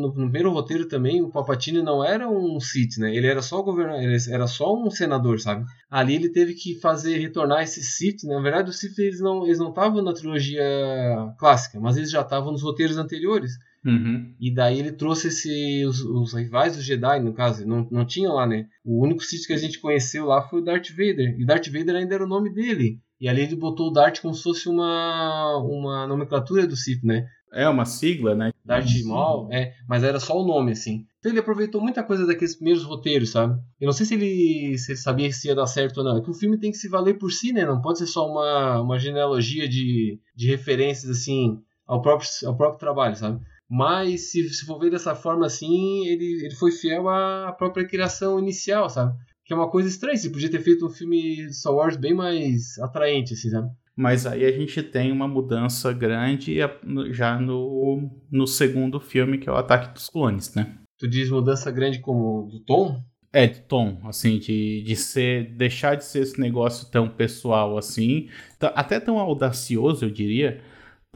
no, 0.00 0.12
primeiro 0.12 0.52
roteiro 0.52 0.86
também, 0.86 1.20
o 1.20 1.30
Palpatine 1.30 1.82
não 1.82 2.04
era 2.04 2.28
um 2.28 2.60
Sith, 2.60 2.96
né? 2.98 3.12
Ele 3.12 3.26
era 3.26 3.42
só 3.42 3.60
governador, 3.60 4.06
era 4.30 4.46
só 4.46 4.72
um 4.72 4.88
senador, 4.88 5.40
sabe? 5.40 5.64
Ali 5.90 6.14
ele 6.14 6.28
teve 6.28 6.54
que 6.54 6.78
fazer 6.78 7.18
retornar 7.18 7.64
esse 7.64 7.82
Sith. 7.82 8.22
Né? 8.22 8.36
Na 8.36 8.40
verdade, 8.40 8.70
os 8.70 8.78
Sith 8.78 8.96
eles 9.00 9.18
não 9.18 9.44
eles 9.44 9.58
não 9.58 9.70
estavam 9.70 10.00
na 10.00 10.14
trilogia 10.14 10.62
clássica, 11.40 11.80
mas 11.80 11.96
eles 11.96 12.12
já 12.12 12.20
estavam 12.20 12.52
nos 12.52 12.62
roteiros 12.62 12.98
anteriores. 12.98 13.54
Uhum. 13.86 14.34
E 14.40 14.52
daí 14.52 14.80
ele 14.80 14.90
trouxe 14.90 15.28
esse, 15.28 15.86
os, 15.86 16.00
os, 16.00 16.34
rivais 16.34 16.74
dos 16.74 16.84
Jedi, 16.84 17.20
no 17.20 17.32
caso, 17.32 17.64
não, 17.64 17.86
não 17.88 18.04
tinha 18.04 18.28
lá, 18.28 18.44
né? 18.44 18.66
O 18.84 19.00
único 19.00 19.22
Sith 19.22 19.46
que 19.46 19.52
a 19.52 19.56
gente 19.56 19.78
conheceu 19.78 20.26
lá 20.26 20.42
foi 20.42 20.60
o 20.60 20.64
Darth 20.64 20.90
Vader. 20.90 21.36
E 21.38 21.46
Darth 21.46 21.68
Vader 21.68 21.94
ainda 21.94 22.16
era 22.16 22.24
o 22.24 22.28
nome 22.28 22.52
dele. 22.52 22.98
E 23.20 23.28
ali 23.28 23.42
ele 23.42 23.54
botou 23.54 23.88
o 23.88 23.92
Darth 23.92 24.20
como 24.20 24.34
se 24.34 24.42
fosse 24.42 24.68
uma, 24.68 25.56
uma 25.58 26.06
nomenclatura 26.08 26.66
do 26.66 26.76
Sith, 26.76 27.04
né? 27.04 27.28
É 27.54 27.68
uma 27.68 27.84
sigla, 27.84 28.34
né? 28.34 28.50
Darth 28.64 28.90
Maul, 29.04 29.48
é, 29.52 29.72
mas 29.88 30.02
era 30.02 30.18
só 30.18 30.36
o 30.36 30.44
nome, 30.44 30.72
assim. 30.72 31.06
Então 31.20 31.30
ele 31.30 31.38
aproveitou 31.38 31.80
muita 31.80 32.02
coisa 32.02 32.26
daqueles 32.26 32.56
primeiros 32.56 32.82
roteiros, 32.82 33.30
sabe? 33.30 33.54
Eu 33.80 33.86
não 33.86 33.92
sei 33.92 34.04
se 34.04 34.14
ele, 34.14 34.76
se 34.76 34.92
ele 34.92 34.98
sabia 34.98 35.32
se 35.32 35.46
ia 35.46 35.54
dar 35.54 35.66
certo 35.68 35.98
ou 35.98 36.04
não. 36.04 36.18
É 36.18 36.20
que 36.20 36.30
o 36.30 36.34
filme 36.34 36.58
tem 36.58 36.72
que 36.72 36.76
se 36.76 36.88
valer 36.88 37.14
por 37.14 37.30
si, 37.30 37.52
né? 37.52 37.64
Não 37.64 37.80
pode 37.80 37.98
ser 37.98 38.06
só 38.06 38.26
uma, 38.26 38.80
uma 38.80 38.98
genealogia 38.98 39.68
de, 39.68 40.20
de 40.34 40.48
referências, 40.48 41.08
assim, 41.08 41.58
ao 41.86 42.02
próprio, 42.02 42.28
ao 42.46 42.56
próprio 42.56 42.80
trabalho, 42.80 43.14
sabe? 43.14 43.40
Mas 43.68 44.30
se, 44.30 44.48
se 44.48 44.64
for 44.64 44.78
ver 44.78 44.90
dessa 44.90 45.14
forma 45.14 45.46
assim, 45.46 46.06
ele, 46.06 46.44
ele 46.44 46.54
foi 46.54 46.70
fiel 46.70 47.08
à 47.08 47.52
própria 47.52 47.86
criação 47.86 48.38
inicial, 48.38 48.88
sabe? 48.88 49.14
Que 49.44 49.52
é 49.52 49.56
uma 49.56 49.70
coisa 49.70 49.88
estranha, 49.88 50.16
você 50.16 50.30
podia 50.30 50.50
ter 50.50 50.60
feito 50.60 50.86
um 50.86 50.90
filme 50.90 51.52
Star 51.52 51.74
Wars 51.74 51.96
bem 51.96 52.14
mais 52.14 52.78
atraente, 52.78 53.34
assim, 53.34 53.50
sabe? 53.50 53.68
Mas 53.96 54.26
aí 54.26 54.44
a 54.44 54.52
gente 54.52 54.82
tem 54.82 55.10
uma 55.10 55.26
mudança 55.26 55.92
grande 55.92 56.58
já 57.10 57.40
no, 57.40 58.10
no 58.30 58.46
segundo 58.46 59.00
filme, 59.00 59.38
que 59.38 59.48
é 59.48 59.52
o 59.52 59.56
Ataque 59.56 59.94
dos 59.94 60.10
Clones, 60.10 60.54
né? 60.54 60.76
Tu 60.98 61.08
diz 61.08 61.30
mudança 61.30 61.70
grande 61.70 62.00
como 62.00 62.46
do 62.48 62.60
tom? 62.60 63.02
É, 63.32 63.46
de 63.46 63.60
tom, 63.60 63.98
assim, 64.04 64.38
de, 64.38 64.82
de 64.82 64.96
ser. 64.96 65.54
deixar 65.56 65.94
de 65.94 66.04
ser 66.04 66.20
esse 66.20 66.40
negócio 66.40 66.90
tão 66.90 67.08
pessoal 67.08 67.76
assim. 67.76 68.28
Até 68.60 69.00
tão 69.00 69.18
audacioso, 69.18 70.04
eu 70.04 70.10
diria 70.10 70.60